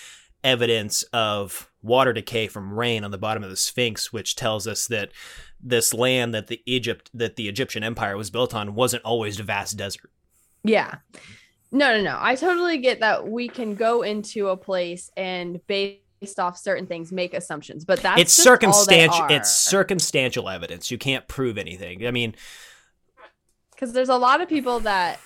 evidence 0.42 1.02
of 1.12 1.67
water 1.82 2.12
decay 2.12 2.49
from 2.49 2.73
rain 2.73 3.04
on 3.04 3.11
the 3.11 3.18
bottom 3.18 3.42
of 3.44 3.50
the 3.50 3.56
Sphinx, 3.56 4.12
which 4.12 4.37
tells 4.37 4.66
us 4.66 4.87
that 4.88 5.11
this 5.61 5.92
land 5.92 6.35
that 6.35 6.47
the 6.47 6.62
Egypt 6.66 7.11
that 7.14 7.37
the 7.37 7.49
Egyptian 7.49 7.82
Empire 7.82 8.16
was 8.16 8.30
built 8.30 8.54
on 8.54 8.75
wasn't 8.75 9.04
always 9.04 9.38
a 9.40 9.42
vast 9.42 9.76
desert. 9.76 10.11
Yeah. 10.64 10.97
No, 11.70 11.97
no, 11.97 12.02
no. 12.02 12.16
I 12.20 12.35
totally 12.35 12.78
get 12.78 13.00
that 13.00 13.28
we 13.28 13.49
can 13.49 13.75
go 13.75 14.02
into 14.02 14.49
a 14.49 14.56
place 14.56 15.11
and 15.16 15.61
based 15.66 16.38
off 16.38 16.56
certain 16.56 16.87
things 16.87 17.12
make 17.12 17.35
assumptions, 17.35 17.85
but 17.85 18.00
that's 18.00 18.20
it's 18.20 18.37
just 18.37 18.47
all 18.49 18.54
they 18.54 19.06
circumstantial. 19.06 19.26
It's 19.37 19.54
circumstantial 19.54 20.49
evidence. 20.49 20.90
You 20.90 20.99
can't 20.99 21.28
prove 21.28 21.58
anything. 21.58 22.06
I 22.06 22.11
mean, 22.11 22.35
because 23.73 23.92
there's 23.92 24.08
a 24.08 24.16
lot 24.16 24.40
of 24.40 24.49
people 24.49 24.80
that 24.80 25.20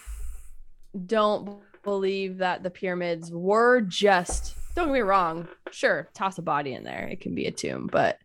don't 1.07 1.61
believe 1.83 2.39
that 2.39 2.63
the 2.63 2.71
pyramids 2.71 3.31
were 3.31 3.81
just 3.81 4.55
don't 4.75 4.87
get 4.87 4.95
me 4.95 5.01
wrong 5.01 5.49
sure 5.71 6.09
toss 6.15 6.39
a 6.39 6.43
body 6.43 6.75
in 6.75 6.85
there 6.85 7.09
it 7.09 7.21
can 7.21 7.35
be 7.35 7.47
a 7.47 7.53
tomb 7.53 7.89
but 7.91 8.19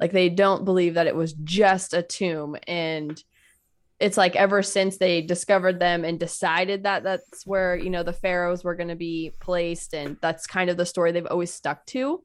like 0.00 0.12
they 0.12 0.28
don't 0.28 0.64
believe 0.64 0.94
that 0.94 1.06
it 1.06 1.16
was 1.16 1.32
just 1.32 1.94
a 1.94 2.02
tomb 2.02 2.56
and 2.66 3.22
it's 4.00 4.16
like 4.16 4.36
ever 4.36 4.62
since 4.62 4.96
they 4.96 5.20
discovered 5.20 5.80
them 5.80 6.04
and 6.04 6.20
decided 6.20 6.84
that 6.84 7.02
that's 7.02 7.44
where 7.46 7.76
you 7.76 7.90
know 7.90 8.02
the 8.02 8.12
pharaohs 8.12 8.62
were 8.62 8.76
going 8.76 8.88
to 8.88 8.96
be 8.96 9.32
placed 9.40 9.94
and 9.94 10.16
that's 10.22 10.46
kind 10.46 10.70
of 10.70 10.76
the 10.76 10.86
story 10.86 11.12
they've 11.12 11.26
always 11.26 11.52
stuck 11.52 11.84
to 11.86 12.22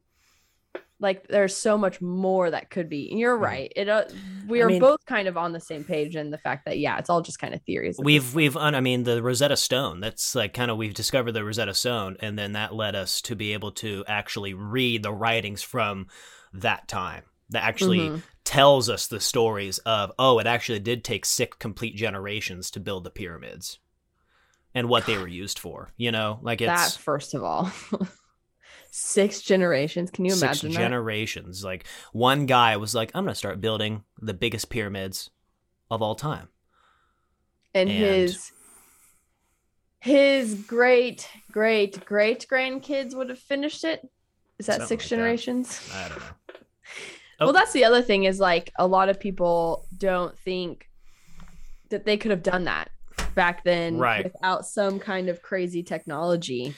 like 1.04 1.28
there's 1.28 1.56
so 1.56 1.78
much 1.78 2.00
more 2.00 2.50
that 2.50 2.70
could 2.70 2.88
be 2.88 3.08
and 3.10 3.20
you're 3.20 3.36
right 3.36 3.72
it 3.76 3.88
uh, 3.88 4.04
we 4.48 4.60
I 4.60 4.64
are 4.64 4.68
mean- 4.68 4.80
both 4.80 5.04
kind 5.06 5.28
of 5.28 5.36
on 5.36 5.52
the 5.52 5.60
same 5.60 5.84
page 5.84 6.16
in 6.16 6.30
the 6.30 6.38
fact 6.38 6.64
that 6.64 6.78
yeah 6.78 6.98
it's 6.98 7.08
all 7.08 7.22
just 7.22 7.38
kind 7.38 7.54
of 7.54 7.62
theories 7.62 7.96
we've 8.02 8.34
we've 8.34 8.56
un- 8.56 8.74
I 8.74 8.80
mean 8.80 9.04
the 9.04 9.22
Rosetta 9.22 9.56
Stone. 9.56 10.00
That's 10.00 10.34
like 10.34 10.54
kind 10.54 10.70
of 10.70 10.76
we've 10.76 10.94
discovered 10.94 11.32
the 11.32 11.44
Rosetta 11.44 11.74
Stone, 11.74 12.16
and 12.20 12.36
then 12.38 12.52
that 12.54 12.74
led 12.74 12.96
us 12.96 13.20
to 13.22 13.36
be 13.36 13.52
able 13.52 13.70
to 13.72 14.04
actually 14.08 14.54
read 14.54 15.02
the 15.04 15.12
writings 15.12 15.62
from 15.62 16.06
that 16.52 16.88
time. 16.88 17.24
That 17.50 17.62
actually 17.64 17.98
Mhm. 18.08 18.22
tells 18.44 18.88
us 18.88 19.06
the 19.06 19.20
stories 19.20 19.78
of 19.78 20.10
oh, 20.18 20.38
it 20.38 20.46
actually 20.46 20.80
did 20.80 21.04
take 21.04 21.24
six 21.26 21.56
complete 21.58 21.94
generations 21.96 22.70
to 22.72 22.80
build 22.80 23.04
the 23.04 23.10
pyramids, 23.10 23.78
and 24.74 24.88
what 24.88 25.06
they 25.06 25.18
were 25.18 25.28
used 25.28 25.58
for. 25.58 25.90
You 25.96 26.10
know, 26.12 26.38
like 26.42 26.60
that 26.60 26.86
it's 26.88 26.96
first 26.96 27.34
of 27.34 27.44
all 27.44 27.70
six 28.96 29.42
generations 29.42 30.08
can 30.12 30.24
you 30.24 30.30
six 30.30 30.42
imagine 30.62 30.70
that 30.70 30.78
generations. 30.78 31.64
Like 31.64 31.84
one 32.12 32.46
guy 32.46 32.76
was 32.76 32.94
like, 32.94 33.10
I'm 33.12 33.24
gonna 33.24 33.34
start 33.34 33.60
building 33.60 34.04
the 34.20 34.34
biggest 34.34 34.70
pyramids 34.70 35.30
of 35.90 36.00
all 36.00 36.14
time. 36.14 36.48
and, 37.74 37.90
And- 37.90 37.98
his 37.98 38.52
his 40.00 40.54
great 40.66 41.28
great 41.50 42.04
great 42.04 42.46
grandkids 42.48 43.14
would 43.14 43.30
have 43.30 43.38
finished 43.38 43.84
it. 43.84 44.08
Is 44.58 44.66
that 44.66 44.74
Something 44.80 44.88
six 44.88 45.04
like 45.04 45.08
that. 45.10 45.16
generations? 45.16 45.90
I 45.92 46.08
don't 46.08 46.18
know. 46.18 46.24
Well, 47.40 47.48
Oh. 47.48 47.52
that's 47.52 47.72
the 47.72 47.84
other 47.84 48.00
thing 48.00 48.24
is 48.24 48.38
like 48.38 48.70
a 48.78 48.86
lot 48.86 49.08
of 49.08 49.18
people 49.18 49.86
don't 49.98 50.38
think 50.38 50.88
that 51.90 52.04
they 52.04 52.16
could 52.16 52.30
have 52.30 52.44
done 52.44 52.64
that 52.64 52.90
back 53.34 53.64
then 53.64 53.98
Right. 53.98 54.22
without 54.22 54.64
some 54.66 55.00
kind 55.00 55.28
of 55.28 55.42
crazy 55.42 55.82
technology 55.82 56.76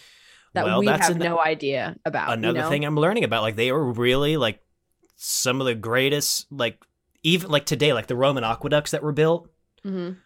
that 0.56 0.64
Well, 0.64 0.80
we 0.80 0.86
have 0.86 1.10
an- 1.10 1.18
no 1.18 1.38
idea 1.40 1.96
about. 2.04 2.32
Another 2.32 2.58
you 2.58 2.64
know? 2.64 2.68
thing 2.70 2.84
I'm 2.84 2.96
learning 2.96 3.24
about, 3.24 3.42
like 3.42 3.56
they 3.56 3.70
were 3.72 3.92
really 3.92 4.36
like 4.36 4.60
some 5.16 5.60
of 5.60 5.66
the 5.66 5.74
greatest, 5.74 6.46
like 6.50 6.82
even 7.22 7.50
like 7.50 7.64
today, 7.66 7.92
like 7.92 8.06
the 8.08 8.16
Roman 8.16 8.44
aqueducts 8.44 8.90
that 8.90 9.02
were 9.02 9.12
built. 9.12 9.48
Mhm. 9.84 10.16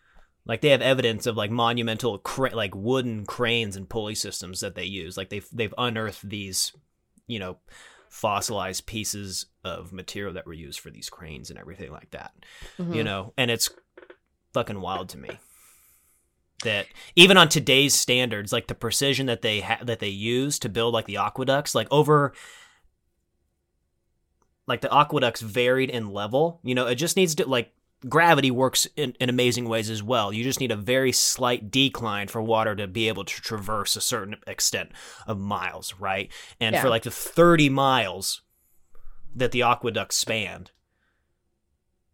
Like 0.47 0.63
they 0.63 0.71
have 0.71 0.83
evidence 0.83 1.27
of 1.27 1.37
like 1.37 1.51
monumental, 1.51 2.19
cra- 2.19 2.55
like 2.57 2.75
wooden 2.75 3.27
cranes 3.27 3.77
and 3.77 3.89
pulley 3.89 4.15
systems 4.15 4.61
that 4.61 4.75
they 4.75 4.85
use. 4.87 5.17
Like 5.17 5.29
they've 5.29 5.47
they've 5.53 5.75
unearthed 5.79 6.29
these, 6.29 6.73
you 7.27 7.39
know, 7.39 7.59
fossilized 8.09 8.87
pieces 8.87 9.47
of 9.63 9.93
material 9.93 10.35
that 10.35 10.47
were 10.47 10.53
used 10.53 10.81
for 10.81 10.91
these 10.91 11.09
cranes 11.09 11.51
and 11.51 11.59
everything 11.59 11.93
like 11.93 12.11
that. 12.11 12.33
you 12.79 12.85
Mhm. 12.85 13.05
know 13.05 13.33
and 13.37 13.51
it's 13.51 13.69
fucking 14.53 14.81
wild 14.81 15.09
to 15.11 15.19
me 15.19 15.31
that 16.63 16.87
even 17.17 17.37
on 17.37 17.49
today's 17.49 17.95
standards 17.95 18.53
like 18.53 18.67
the 18.67 18.75
precision 18.75 19.27
that 19.27 19.43
they 19.43 19.61
ha- 19.61 19.81
that 19.83 19.99
they 19.99 20.09
use 20.09 20.59
to 20.59 20.69
build 20.69 20.95
like 20.95 21.07
the 21.07 21.17
aqueducts 21.17 21.75
like 21.75 21.89
over 21.91 22.33
like 24.67 24.81
the 24.81 24.95
aqueducts 24.95 25.41
varied 25.41 25.91
in 25.91 26.13
level 26.13 26.61
you 26.63 26.75
know 26.75 26.87
it 26.87 26.97
just 26.97 27.17
needs 27.17 27.35
to 27.35 27.47
like 27.49 27.73
gravity 28.09 28.51
works 28.51 28.87
in, 28.97 29.15
in 29.21 29.29
amazing 29.29 29.69
ways 29.69 29.91
as 29.91 30.03
well. 30.03 30.33
You 30.33 30.43
just 30.43 30.59
need 30.59 30.73
a 30.73 30.77
very 30.77 31.13
slight 31.13 31.71
decline 31.71 32.29
for 32.29 32.41
water 32.41 32.75
to 32.75 32.87
be 32.87 33.09
able 33.09 33.25
to 33.25 33.43
traverse 33.43 33.95
a 33.95 34.01
certain 34.01 34.37
extent 34.47 34.93
of 35.27 35.39
miles 35.39 35.95
right? 35.99 36.33
And 36.61 36.75
for 36.79 36.89
like 36.89 37.03
the 37.03 37.11
30 37.11 37.69
miles 37.69 38.41
that 39.35 39.53
the 39.53 39.63
aqueduct 39.63 40.15
spanned 40.15 40.71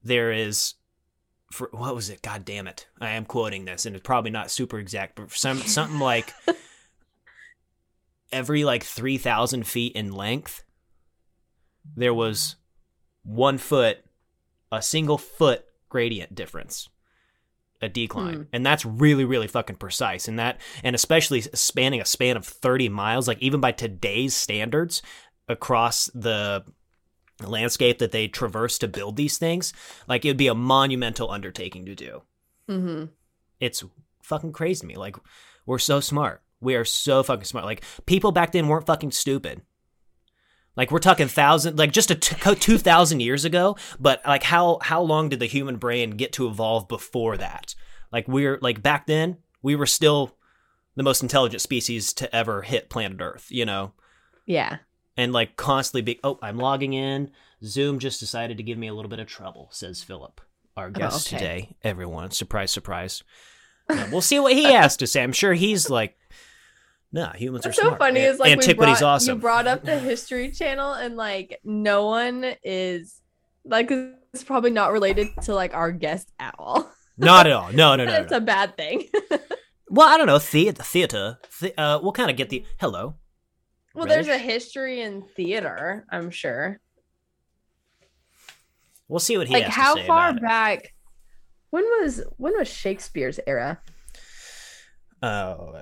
there 0.07 0.31
is 0.31 0.75
for 1.53 1.69
what 1.73 1.95
was 1.95 2.11
it? 2.11 2.23
God 2.23 2.45
damn 2.45 2.67
it. 2.67 2.87
I 3.00 3.11
am 3.11 3.25
quoting 3.25 3.65
this 3.65 3.87
and 3.87 3.95
it's 3.97 4.05
probably 4.05 4.31
not 4.31 4.50
super 4.50 4.79
exact 4.79 5.17
but 5.17 5.33
some 5.33 5.59
something 5.59 5.99
like 6.00 6.33
every 8.33 8.65
like 8.65 8.83
3000 8.83 9.67
feet 9.67 9.93
in 9.93 10.12
length 10.12 10.65
there 11.97 12.15
was 12.15 12.57
one 13.23 13.59
foot 13.59 13.99
a 14.73 14.83
single 14.83 15.19
foot 15.19 15.65
gradient 15.88 16.35
difference 16.35 16.88
a 17.83 17.88
decline. 17.88 18.35
Hmm. 18.35 18.43
and 18.53 18.67
that's 18.67 18.85
really 18.85 19.25
really 19.25 19.47
fucking 19.47 19.76
precise 19.76 20.29
and 20.29 20.38
that 20.38 20.61
and 20.83 20.97
especially 20.97 21.43
spanning 21.43 22.00
a 22.00 22.07
span 22.07 22.37
of 22.37 22.45
30 22.45 22.88
miles 22.88 23.29
like 23.29 23.41
even 23.41 23.61
by 23.61 23.71
today's 23.71 24.35
standards 24.35 25.03
across 25.49 26.07
the 26.15 26.65
landscape 27.45 27.99
that 27.99 28.12
they 28.12 28.28
traverse 28.28 28.78
to 28.78 28.88
build 28.88 29.16
these 29.16 29.37
things 29.38 29.73
like 30.09 30.25
it 30.25 30.28
would 30.28 30.37
be 30.37 30.47
a 30.49 30.55
monumental 30.55 31.31
undertaking 31.31 31.85
to 31.87 31.95
do. 31.95 32.23
Mhm. 32.69 33.11
it's 33.61 33.85
fucking 34.23 34.52
crazy 34.52 34.81
to 34.81 34.87
me. 34.87 34.97
Like 34.97 35.16
we're 35.66 35.78
so 35.78 36.00
smart. 36.00 36.43
We 36.61 36.75
are 36.75 36.85
so 36.85 37.23
fucking 37.23 37.45
smart. 37.45 37.64
Like 37.66 37.85
people 38.07 38.33
back 38.33 38.52
then 38.52 38.66
weren't 38.69 38.87
fucking 38.87 39.11
stupid. 39.12 39.62
Like 40.76 40.90
we're 40.90 40.99
talking 40.99 41.28
thousand 41.28 41.78
like 41.78 41.93
just 41.93 42.11
a 42.11 42.14
t- 42.14 42.55
two 42.57 42.78
thousand 42.78 43.21
years 43.21 43.45
ago 43.45 43.76
but 44.00 44.21
like 44.26 44.43
how 44.43 44.78
how 44.83 45.00
long 45.02 45.28
did 45.28 45.40
the 45.40 45.47
human 45.47 45.76
brain 45.76 46.11
get 46.12 46.33
to 46.35 46.47
evolve 46.49 46.88
before 46.88 47.37
that? 47.37 47.75
Like 48.12 48.26
we're 48.28 48.59
like 48.62 48.83
back 48.83 49.07
then 49.07 49.38
we 49.62 49.75
were 49.76 49.87
still 49.87 50.37
the 50.97 51.02
most 51.02 51.23
intelligent 51.23 51.61
species 51.61 52.12
to 52.14 52.35
ever 52.35 52.62
hit 52.62 52.90
planet 52.90 53.21
earth 53.21 53.47
you 53.50 53.64
know? 53.64 53.93
Yeah. 54.47 54.78
And 55.16 55.32
like 55.32 55.56
constantly 55.56 56.02
be 56.02 56.20
oh 56.23 56.38
i'm 56.42 56.58
logging 56.58 56.92
in 56.92 57.30
zoom 57.64 57.99
just 57.99 58.20
decided 58.20 58.58
to 58.58 58.62
give 58.62 58.76
me 58.76 58.87
a 58.88 58.94
little 58.94 59.08
bit 59.08 59.18
of 59.18 59.26
trouble 59.26 59.68
says 59.73 60.02
phillip 60.02 60.40
our 60.76 60.90
guest 60.90 61.26
okay. 61.26 61.38
today 61.38 61.76
everyone 61.82 62.30
surprise 62.30 62.70
surprise 62.70 63.23
we'll 64.11 64.20
see 64.20 64.38
what 64.38 64.52
he 64.52 64.64
has 64.73 64.96
to 64.99 65.06
say 65.06 65.23
i'm 65.23 65.32
sure 65.32 65.54
he's 65.54 65.88
like 65.88 66.16
nah 67.12 67.32
humans 67.32 67.64
What's 67.64 67.78
are 67.78 67.82
so 67.82 67.88
smart 67.88 67.99
funny 67.99 68.20
is 68.20 68.38
like 68.38 68.52
antiquity's 68.52 68.99
brought, 68.99 69.14
awesome 69.14 69.37
you 69.37 69.40
brought 69.40 69.66
up 69.66 69.85
the 69.85 69.99
History 69.99 70.50
Channel 70.50 70.92
and 70.92 71.16
like 71.16 71.61
no 71.64 72.06
one 72.06 72.44
is 72.62 73.23
like 73.64 73.90
it's 73.90 74.44
probably 74.44 74.70
not 74.70 74.92
related 74.92 75.28
to 75.42 75.54
like 75.54 75.73
our 75.75 75.92
guest 75.92 76.30
at 76.38 76.54
all. 76.58 76.90
not 77.16 77.46
at 77.46 77.52
all 77.52 77.73
no 77.73 77.96
no 77.96 78.04
no, 78.04 78.12
It's 78.20 78.30
no. 78.30 78.37
a 78.37 78.40
bad 78.40 78.76
thing. 78.76 79.08
well 79.88 80.08
i 80.08 80.18
don't 80.18 80.26
know 80.26 80.38
theater 80.38 80.82
theater 80.82 81.38
the, 81.61 81.80
uh 81.80 81.99
we'll 82.02 82.12
kind 82.12 82.30
of 82.30 82.37
get 82.37 82.50
the 82.50 82.66
hello 82.78 83.14
well, 83.97 84.07
there's 84.07 84.29
a 84.29 84.38
history 84.38 85.00
in 85.03 85.23
theater, 85.37 86.07
I'm 86.11 86.31
sure. 86.31 86.81
we'll 89.09 89.21
see 89.21 89.37
what 89.38 89.47
he 89.49 89.55
like 89.55 89.65
has 89.65 89.75
how 89.75 89.95
to 89.95 90.00
say 90.00 90.07
far 90.07 90.29
about 90.31 90.37
it. 90.37 90.43
back? 90.43 90.95
When 91.71 91.85
was 92.00 92.23
when 92.37 92.57
was 92.57 92.69
Shakespeare's 92.69 93.41
era? 93.47 93.81
oh 95.23 95.75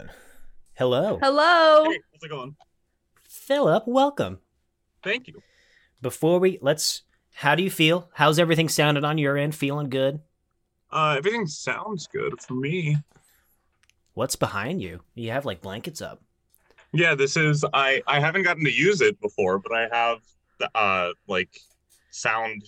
hello 0.75 1.19
Hello. 1.21 1.85
Hey, 1.91 1.99
how's 2.13 2.23
it 2.23 2.29
going? 2.31 2.57
phillip 3.29 3.83
welcome 3.87 4.39
Thank 5.03 5.27
you. 5.29 5.43
before 6.01 6.39
we 6.39 6.59
let's 6.63 7.03
how 7.33 7.55
do 7.57 7.63
you 7.63 7.71
feel 7.71 8.09
how's 8.15 8.39
everything 8.39 8.69
sounded 8.69 9.05
on 9.05 9.19
your 9.19 9.37
end 9.37 9.55
feeling 9.55 9.91
good 9.91 10.21
Uh, 10.91 11.17
everything 11.19 11.47
sounds 11.47 12.07
good 12.07 12.41
for 12.41 12.55
me. 12.55 12.97
What's 14.15 14.37
behind 14.37 14.81
you? 14.81 15.01
You 15.17 15.33
have 15.33 15.45
like 15.45 15.61
blankets 15.61 16.01
up. 16.01 16.23
Yeah, 16.95 17.15
this 17.15 17.37
is 17.37 17.65
I 17.73 18.03
I 18.07 18.21
haven't 18.21 18.43
gotten 18.43 18.65
to 18.65 18.73
use 18.73 19.01
it 19.01 19.21
before, 19.21 19.59
but 19.59 19.73
I 19.73 19.89
have 19.93 20.19
the 20.59 20.71
uh 20.77 21.13
like 21.29 21.51
sound. 22.11 22.63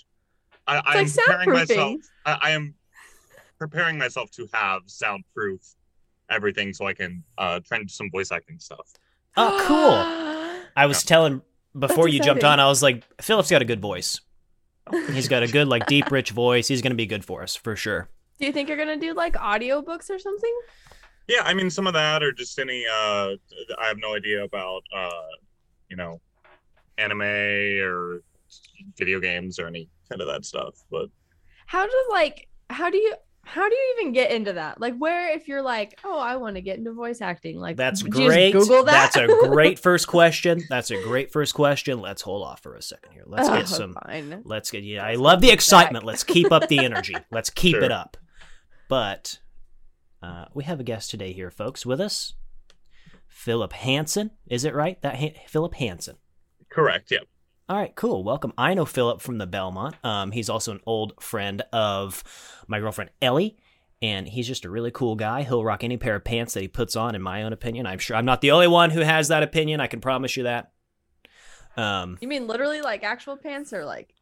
I, 0.66 0.82
I 0.84 0.96
am 0.98 1.04
like 1.04 1.14
preparing 1.14 1.50
myself. 1.52 2.00
I, 2.24 2.38
I 2.42 2.50
am 2.50 2.74
preparing 3.58 3.98
myself 3.98 4.30
to 4.32 4.48
have 4.52 4.82
soundproof 4.86 5.60
everything, 6.28 6.72
so 6.74 6.86
I 6.86 6.92
can 6.92 7.22
uh 7.38 7.60
try 7.60 7.78
and 7.78 7.86
do 7.86 7.92
some 7.92 8.10
voice 8.10 8.32
acting 8.32 8.58
stuff. 8.58 8.92
Oh, 9.36 9.62
cool. 9.66 10.66
I 10.76 10.86
was 10.86 11.04
telling 11.04 11.42
before 11.78 12.06
That's 12.06 12.14
you 12.14 12.20
jumped 12.20 12.44
on, 12.44 12.58
I 12.58 12.66
was 12.66 12.82
like, 12.82 13.04
Phillip's 13.20 13.50
got 13.50 13.62
a 13.62 13.66
good 13.66 13.80
voice. 13.80 14.20
He's 15.10 15.28
got 15.28 15.42
a 15.42 15.48
good, 15.48 15.66
like, 15.66 15.86
deep, 15.86 16.10
rich 16.12 16.30
voice. 16.30 16.68
He's 16.68 16.80
going 16.80 16.92
to 16.92 16.96
be 16.96 17.06
good 17.06 17.24
for 17.24 17.42
us 17.42 17.56
for 17.56 17.74
sure. 17.74 18.08
Do 18.38 18.46
you 18.46 18.52
think 18.52 18.68
you're 18.68 18.78
gonna 18.78 18.98
do 18.98 19.14
like 19.14 19.34
audiobooks 19.34 20.10
or 20.10 20.18
something? 20.18 20.54
Yeah, 21.28 21.42
I 21.44 21.54
mean 21.54 21.70
some 21.70 21.86
of 21.86 21.92
that, 21.94 22.22
or 22.22 22.32
just 22.32 22.58
any. 22.58 22.84
uh 22.86 23.30
I 23.78 23.86
have 23.86 23.98
no 23.98 24.14
idea 24.14 24.44
about 24.44 24.82
uh 24.94 25.10
you 25.88 25.96
know 25.96 26.20
anime 26.98 27.20
or 27.22 28.22
video 28.96 29.20
games 29.20 29.58
or 29.58 29.66
any 29.66 29.88
kind 30.08 30.20
of 30.20 30.28
that 30.28 30.44
stuff, 30.44 30.74
but 30.90 31.08
How 31.66 31.84
does 31.84 31.94
like 32.10 32.48
how 32.70 32.90
do 32.90 32.96
you 32.98 33.14
how 33.48 33.68
do 33.68 33.74
you 33.76 33.96
even 34.00 34.12
get 34.12 34.32
into 34.32 34.54
that? 34.54 34.80
Like 34.80 34.96
where 34.96 35.32
if 35.32 35.46
you're 35.46 35.62
like, 35.62 36.00
oh, 36.04 36.18
I 36.18 36.34
want 36.36 36.56
to 36.56 36.60
get 36.60 36.78
into 36.78 36.92
voice 36.92 37.20
acting, 37.20 37.58
like 37.60 37.76
That's 37.76 38.02
do 38.02 38.08
just 38.08 38.20
great. 38.26 38.52
Google 38.52 38.82
that. 38.84 39.12
That's 39.12 39.16
a 39.16 39.26
great 39.48 39.78
first 39.78 40.08
question. 40.08 40.62
That's 40.68 40.90
a 40.90 41.00
great 41.04 41.30
first 41.32 41.54
question. 41.54 42.00
Let's 42.00 42.22
hold 42.22 42.44
off 42.44 42.60
for 42.60 42.74
a 42.74 42.82
second 42.82 43.12
here. 43.12 43.22
Let's 43.24 43.48
Oh, 43.48 43.56
get 43.56 43.68
some. 43.68 43.94
Fine. 44.04 44.42
Let's 44.44 44.70
get 44.72 44.82
yeah. 44.82 45.04
I 45.04 45.14
love 45.14 45.40
the 45.40 45.50
excitement. 45.50 46.04
Let's 46.04 46.24
keep 46.24 46.50
up 46.50 46.66
the 46.68 46.84
energy. 46.84 47.14
Let's 47.30 47.50
keep 47.50 47.74
Sure. 47.76 47.84
it 47.84 47.92
up. 47.92 48.16
But 48.88 49.38
uh, 50.26 50.44
we 50.54 50.64
have 50.64 50.80
a 50.80 50.84
guest 50.84 51.10
today 51.10 51.32
here, 51.32 51.50
folks, 51.50 51.86
with 51.86 52.00
us. 52.00 52.34
Phillip 53.28 53.72
Hanson. 53.72 54.30
Is 54.46 54.64
it 54.64 54.74
right? 54.74 55.00
That 55.02 55.16
Han- 55.16 55.34
Phillip 55.46 55.74
Hanson. 55.74 56.16
correct. 56.70 57.10
Yeah. 57.10 57.18
All 57.68 57.76
right, 57.76 57.94
cool. 57.96 58.22
Welcome. 58.22 58.52
I 58.56 58.74
know 58.74 58.84
Philip 58.84 59.20
from 59.20 59.38
the 59.38 59.46
Belmont. 59.46 59.96
Um, 60.04 60.30
he's 60.30 60.48
also 60.48 60.70
an 60.72 60.80
old 60.86 61.14
friend 61.20 61.62
of 61.72 62.22
my 62.68 62.78
girlfriend 62.78 63.10
Ellie, 63.20 63.56
and 64.00 64.28
he's 64.28 64.46
just 64.46 64.64
a 64.64 64.70
really 64.70 64.92
cool 64.92 65.16
guy. 65.16 65.42
He'll 65.42 65.64
rock 65.64 65.82
any 65.82 65.96
pair 65.96 66.14
of 66.14 66.24
pants 66.24 66.54
that 66.54 66.60
he 66.60 66.68
puts 66.68 66.94
on, 66.94 67.14
in 67.16 67.22
my 67.22 67.42
own 67.42 67.52
opinion. 67.52 67.84
I'm 67.86 67.98
sure 67.98 68.16
I'm 68.16 68.24
not 68.24 68.40
the 68.40 68.52
only 68.52 68.68
one 68.68 68.90
who 68.90 69.00
has 69.00 69.28
that 69.28 69.42
opinion. 69.42 69.80
I 69.80 69.88
can 69.88 70.00
promise 70.00 70.36
you 70.36 70.44
that. 70.44 70.72
Um, 71.76 72.18
You 72.20 72.28
mean 72.28 72.46
literally 72.46 72.80
like 72.82 73.02
actual 73.02 73.36
pants 73.36 73.72
or 73.72 73.84
like 73.84 74.14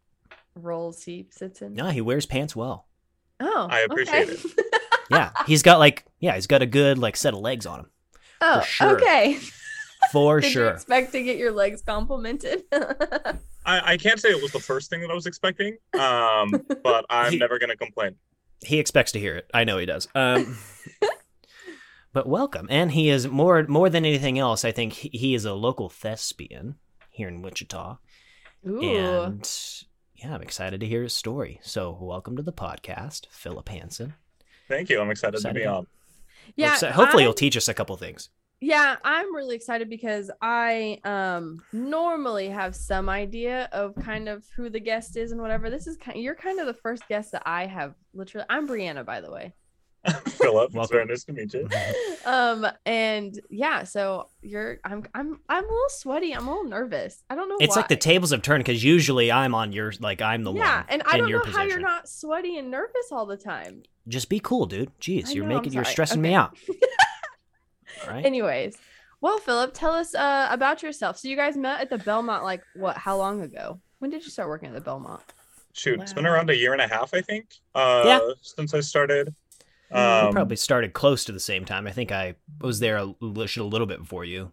rolls 0.57 1.03
he 1.05 1.27
sits 1.31 1.61
in? 1.63 1.75
no, 1.75 1.89
he 1.91 2.01
wears 2.01 2.25
pants 2.27 2.57
well. 2.57 2.89
Oh, 3.41 3.69
I 3.71 3.81
appreciate 3.81 4.31
okay. 4.31 4.49
Yeah, 5.11 5.31
he's 5.47 5.63
got 5.63 5.79
like 5.79 6.05
yeah, 6.21 6.35
he's 6.35 6.47
got 6.47 6.63
a 6.63 6.67
good 6.67 6.99
like 6.99 7.17
set 7.17 7.35
of 7.35 7.41
legs 7.41 7.67
on 7.67 7.81
him 7.81 7.91
oh, 8.45 8.61
sure. 8.63 8.97
okay. 8.97 9.39
for 10.13 10.41
Did 10.41 10.49
you 10.49 10.53
sure. 10.53 10.71
expect 10.71 11.13
to 11.13 11.23
get 11.23 11.37
your 11.39 11.53
legs 11.53 11.83
complimented? 11.83 12.65
I, 12.73 13.93
I 13.93 13.97
can't 13.97 14.21
say 14.21 14.29
it 14.31 14.43
was 14.43 14.53
the 14.53 14.61
first 14.61 14.91
thing 14.91 15.01
that 15.01 15.11
I 15.11 15.15
was 15.15 15.27
expecting, 15.27 15.79
um, 15.95 16.53
but 16.83 17.07
I'm 17.09 17.33
He- 17.33 17.39
never 17.39 17.59
going 17.59 17.71
to 17.71 17.77
complain. 17.77 18.17
He 18.65 18.79
expects 18.79 19.13
to 19.13 19.21
hear 19.21 19.37
it. 19.37 19.51
I 19.53 19.65
know 19.65 19.79
he 19.79 19.85
does. 19.85 20.09
Um, 20.15 20.57
but 22.13 22.27
welcome, 22.27 22.67
and 22.71 22.93
he 22.93 23.11
is 23.11 23.27
more 23.27 23.63
more 23.65 23.91
than 23.91 24.07
anything 24.07 24.39
else. 24.39 24.65
I 24.65 24.73
think 24.73 24.95
he, 24.95 25.11
he 25.11 25.35
is 25.35 25.45
a 25.45 25.53
local 25.53 25.91
thespian 25.91 26.77
here 27.11 27.29
in 27.29 27.43
Wichita. 27.43 27.99
Ooh. 28.67 28.81
and 28.81 29.51
yeah, 30.15 30.35
I'm 30.35 30.41
excited 30.41 30.81
to 30.81 30.87
hear 30.87 31.03
his 31.03 31.13
story. 31.13 31.61
So, 31.63 31.99
welcome 32.01 32.37
to 32.37 32.43
the 32.43 32.55
podcast, 32.55 33.27
Phillip 33.29 33.69
Hanson. 33.69 34.15
Thank 34.69 34.89
you. 34.91 35.01
I'm 35.01 35.11
excited, 35.11 35.37
Excited 35.37 35.55
to 35.55 35.61
be 35.61 35.65
to- 35.65 35.71
on. 35.73 35.87
Yeah. 36.57 36.75
So 36.77 36.91
hopefully, 36.91 37.23
I'm- 37.23 37.29
you'll 37.29 37.35
teach 37.35 37.57
us 37.57 37.69
a 37.69 37.75
couple 37.75 37.97
things. 37.97 38.31
Yeah, 38.61 38.97
I'm 39.05 39.35
really 39.35 39.57
excited 39.57 39.91
because 39.91 40.31
I 40.41 40.99
um 41.05 41.63
normally 41.73 42.49
have 42.49 42.75
some 42.75 43.09
idea 43.11 43.69
of 43.73 43.95
kind 43.97 44.27
of 44.29 44.45
who 44.57 44.71
the 44.71 44.81
guest 44.81 45.17
is 45.19 45.33
and 45.33 45.41
whatever. 45.41 45.69
This 45.69 45.87
is 45.87 45.97
kind 45.99 46.19
you're 46.23 46.35
kind 46.35 46.59
of 46.61 46.67
the 46.67 46.73
first 46.75 47.07
guest 47.09 47.33
that 47.33 47.43
I 47.45 47.67
have 47.67 47.95
literally 48.15 48.47
I'm 48.49 48.67
Breanna 48.67 49.05
by 49.05 49.21
the 49.21 49.31
way. 49.31 49.53
Phillip, 50.05 50.67
it's 50.69 50.75
Welcome. 50.75 50.95
very 50.97 51.07
nice 51.07 51.25
to 51.25 51.33
meet 51.35 51.53
you. 51.53 51.69
Um 52.27 52.67
and 52.87 53.39
yeah, 53.51 53.85
so 53.85 54.31
you're 54.41 54.79
I'm 54.83 55.05
I'm 55.15 55.41
I'm 55.47 55.65
a 55.65 55.67
little 55.67 55.89
sweaty. 55.91 56.33
I'm 56.35 56.47
a 56.49 56.51
little 56.51 56.71
nervous. 56.71 57.23
I 57.29 57.35
don't 57.35 57.51
know 57.51 57.57
It's 57.61 57.77
why. 57.77 57.83
like 57.83 57.89
the 57.89 57.97
tables 57.97 58.31
have 58.31 58.41
turned 58.41 58.65
because 58.65 58.83
usually 58.83 59.31
I'm 59.31 59.55
on 59.55 59.73
your 59.75 59.93
like 60.01 60.23
I'm 60.23 60.43
the 60.43 60.53
yeah, 60.55 60.77
one 60.79 60.87
and 60.89 61.03
I 61.05 61.15
in 61.15 61.19
don't 61.19 61.29
your 61.29 61.45
know 61.45 61.53
how 61.53 61.65
you're 61.65 61.81
not 61.81 62.09
sweaty 62.09 62.57
and 62.57 62.71
nervous 62.71 63.09
all 63.13 63.27
the 63.27 63.37
time. 63.37 63.83
Just 64.09 64.29
be 64.29 64.39
cool, 64.41 64.67
dude. 64.67 64.91
Jeez, 65.01 65.29
I 65.29 65.33
you're 65.33 65.45
know, 65.47 65.57
making 65.57 65.73
you're 65.73 65.85
sorry. 65.85 65.93
stressing 65.93 66.21
me 66.23 66.35
out. 66.35 66.57
All 68.07 68.11
right. 68.11 68.25
Anyways, 68.25 68.77
well, 69.21 69.39
Phillip, 69.39 69.73
tell 69.73 69.93
us 69.93 70.15
uh, 70.15 70.49
about 70.51 70.83
yourself. 70.83 71.17
So 71.19 71.29
you 71.29 71.37
guys 71.37 71.57
met 71.57 71.81
at 71.81 71.91
the 71.91 71.99
Belmont 71.99 72.45
like 72.45 72.63
what? 72.75 72.97
How 72.97 73.17
long 73.17 73.41
ago? 73.43 73.81
When 73.99 74.11
did 74.11 74.25
you 74.25 74.31
start 74.31 74.49
working 74.49 74.69
at 74.69 74.75
the 74.75 74.81
Belmont? 74.81 75.23
Shoot, 75.73 76.01
it's 76.01 76.13
been 76.13 76.27
around 76.27 76.51
a 76.51 76.57
year 76.57 76.73
and 76.73 76.83
a 76.83 76.87
half, 76.87 77.15
I 77.15 77.21
think. 77.21 77.47
Uh, 77.75 78.03
Yeah. 78.07 78.21
Since 78.43 78.75
I 78.75 78.81
started. 78.81 79.35
Um, 79.91 80.33
probably 80.33 80.57
started 80.57 80.93
close 80.93 81.25
to 81.27 81.33
the 81.33 81.41
same 81.41 81.65
time. 81.65 81.87
I 81.87 81.93
think 81.93 82.11
I 82.13 82.35
was 82.61 82.81
there 82.81 82.97
a, 82.97 83.03
a 83.23 83.25
little 83.25 83.87
bit 83.87 83.99
before 84.01 84.25
you. 84.25 84.53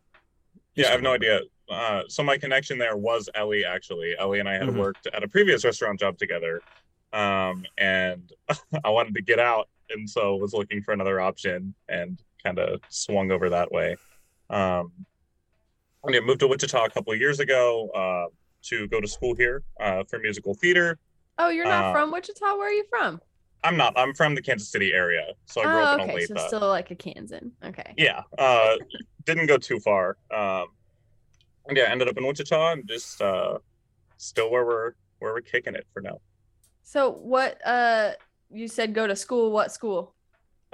Yeah, 0.75 0.87
I 0.87 0.91
have 0.91 1.01
no 1.01 1.13
idea. 1.13 1.41
Uh, 1.69 2.03
so 2.07 2.21
my 2.23 2.37
connection 2.37 2.77
there 2.77 2.95
was 2.97 3.29
Ellie. 3.35 3.65
Actually, 3.65 4.15
Ellie 4.19 4.39
and 4.39 4.47
I 4.49 4.53
had 4.53 4.63
Mhm. 4.67 4.77
worked 4.77 5.07
at 5.07 5.23
a 5.23 5.27
previous 5.27 5.63
restaurant 5.65 5.99
job 5.99 6.17
together, 6.17 6.61
um, 7.13 7.65
and 7.77 8.31
I 8.83 8.89
wanted 8.89 9.15
to 9.15 9.21
get 9.21 9.39
out, 9.39 9.69
and 9.89 10.09
so 10.09 10.35
was 10.35 10.53
looking 10.53 10.81
for 10.81 10.93
another 10.93 11.19
option, 11.21 11.73
and 11.89 12.21
kind 12.43 12.59
of 12.59 12.81
swung 12.89 13.31
over 13.31 13.49
that 13.49 13.71
way. 13.71 13.95
Um, 14.49 14.91
yeah, 16.09 16.19
moved 16.21 16.39
to 16.39 16.47
Wichita 16.47 16.85
a 16.85 16.89
couple 16.89 17.13
of 17.13 17.19
years 17.19 17.39
ago 17.39 17.89
uh, 17.95 18.25
to 18.63 18.87
go 18.87 18.99
to 18.99 19.07
school 19.07 19.35
here 19.35 19.63
uh, 19.79 20.03
for 20.09 20.19
musical 20.19 20.53
theater. 20.55 20.97
Oh, 21.37 21.49
you're 21.49 21.65
not 21.65 21.85
Uh, 21.85 21.93
from 21.93 22.11
Wichita. 22.11 22.55
Where 22.57 22.69
are 22.69 22.71
you 22.71 22.85
from? 22.89 23.21
I'm 23.63 23.77
not. 23.77 23.93
I'm 23.95 24.13
from 24.15 24.33
the 24.33 24.41
Kansas 24.41 24.69
City 24.69 24.91
area, 24.93 25.33
so 25.45 25.61
I 25.61 25.65
grew 25.65 25.73
oh, 25.73 25.83
up 25.83 25.99
in 25.99 26.09
okay, 26.09 26.25
Olathe. 26.25 26.39
so 26.39 26.47
still 26.47 26.67
like 26.67 26.89
a 26.89 26.95
Kansan. 26.95 27.51
Okay. 27.63 27.93
yeah 27.97 28.23
uh 28.39 28.75
didn't 29.25 29.45
go 29.45 29.57
too 29.57 29.79
far 29.79 30.17
um 30.33 30.65
yeah 31.71 31.83
ended 31.83 32.07
up 32.07 32.17
in 32.17 32.25
wichita 32.25 32.71
and 32.71 32.87
just 32.87 33.21
uh 33.21 33.59
still 34.17 34.49
where 34.51 34.65
we're 34.65 34.93
where 35.19 35.31
we're 35.33 35.41
kicking 35.41 35.75
it 35.75 35.85
for 35.93 36.01
now 36.01 36.17
So 36.91 37.09
what? 37.09 37.65
Uh, 37.65 38.11
you 38.49 38.67
said 38.67 38.93
go 38.93 39.07
to 39.07 39.15
school. 39.15 39.51
What 39.51 39.71
school? 39.71 40.13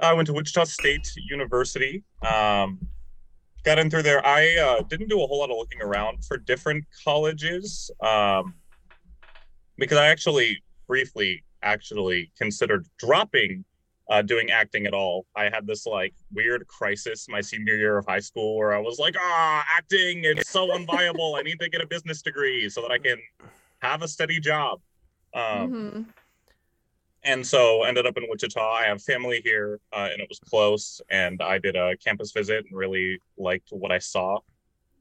i 0.00 0.12
went 0.12 0.26
to 0.26 0.32
wichita 0.32 0.62
state 0.62 1.12
university 1.28 2.04
um 2.30 2.78
got 3.64 3.80
in 3.80 3.90
through 3.90 4.02
there 4.02 4.24
i 4.24 4.56
uh, 4.56 4.80
didn't 4.82 5.08
do 5.08 5.20
a 5.20 5.26
whole 5.26 5.40
lot 5.40 5.50
of 5.50 5.56
looking 5.56 5.82
around 5.82 6.24
for 6.24 6.36
different 6.36 6.84
colleges 7.04 7.90
um 8.00 8.54
because 9.76 9.98
i 9.98 10.06
actually 10.06 10.62
briefly 10.86 11.42
actually 11.64 12.30
considered 12.38 12.86
dropping 12.98 13.64
uh, 14.10 14.22
doing 14.22 14.50
acting 14.50 14.86
at 14.86 14.94
all. 14.94 15.26
I 15.36 15.50
had 15.50 15.66
this 15.66 15.84
like 15.84 16.14
weird 16.32 16.66
crisis 16.66 17.26
my 17.28 17.42
senior 17.42 17.74
year 17.74 17.98
of 17.98 18.06
high 18.06 18.20
school 18.20 18.56
where 18.56 18.72
I 18.72 18.78
was 18.78 18.98
like, 18.98 19.14
ah, 19.20 19.64
acting, 19.76 20.24
it's 20.24 20.48
so 20.48 20.68
unviable. 20.68 21.38
I 21.38 21.42
need 21.42 21.60
to 21.60 21.68
get 21.68 21.82
a 21.82 21.86
business 21.86 22.22
degree 22.22 22.70
so 22.70 22.80
that 22.80 22.90
I 22.90 22.96
can 22.96 23.18
have 23.80 24.00
a 24.00 24.08
steady 24.08 24.40
job. 24.40 24.80
Um, 25.34 25.72
Mhm. 25.72 26.06
And 27.24 27.46
so 27.46 27.82
ended 27.82 28.06
up 28.06 28.16
in 28.16 28.24
Wichita. 28.28 28.60
I 28.60 28.84
have 28.84 29.02
family 29.02 29.40
here 29.42 29.80
uh, 29.92 30.08
and 30.12 30.20
it 30.20 30.28
was 30.28 30.38
close. 30.38 31.00
And 31.10 31.42
I 31.42 31.58
did 31.58 31.76
a 31.76 31.96
campus 31.96 32.32
visit 32.32 32.64
and 32.68 32.78
really 32.78 33.20
liked 33.36 33.68
what 33.70 33.90
I 33.92 33.98
saw. 33.98 34.38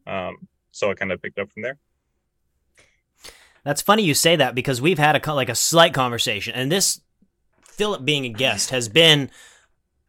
Um, 0.05 0.47
so 0.71 0.91
I 0.91 0.95
kind 0.95 1.11
of 1.11 1.21
picked 1.21 1.39
up 1.39 1.51
from 1.51 1.63
there. 1.63 1.77
That's 3.63 3.81
funny 3.81 4.03
you 4.03 4.13
say 4.13 4.35
that 4.35 4.55
because 4.55 4.81
we've 4.81 4.97
had 4.97 5.15
a 5.15 5.33
like 5.33 5.49
a 5.49 5.55
slight 5.55 5.93
conversation, 5.93 6.53
and 6.55 6.71
this 6.71 7.01
Philip 7.63 8.05
being 8.05 8.25
a 8.25 8.29
guest 8.29 8.69
has 8.69 8.87
been 8.87 9.29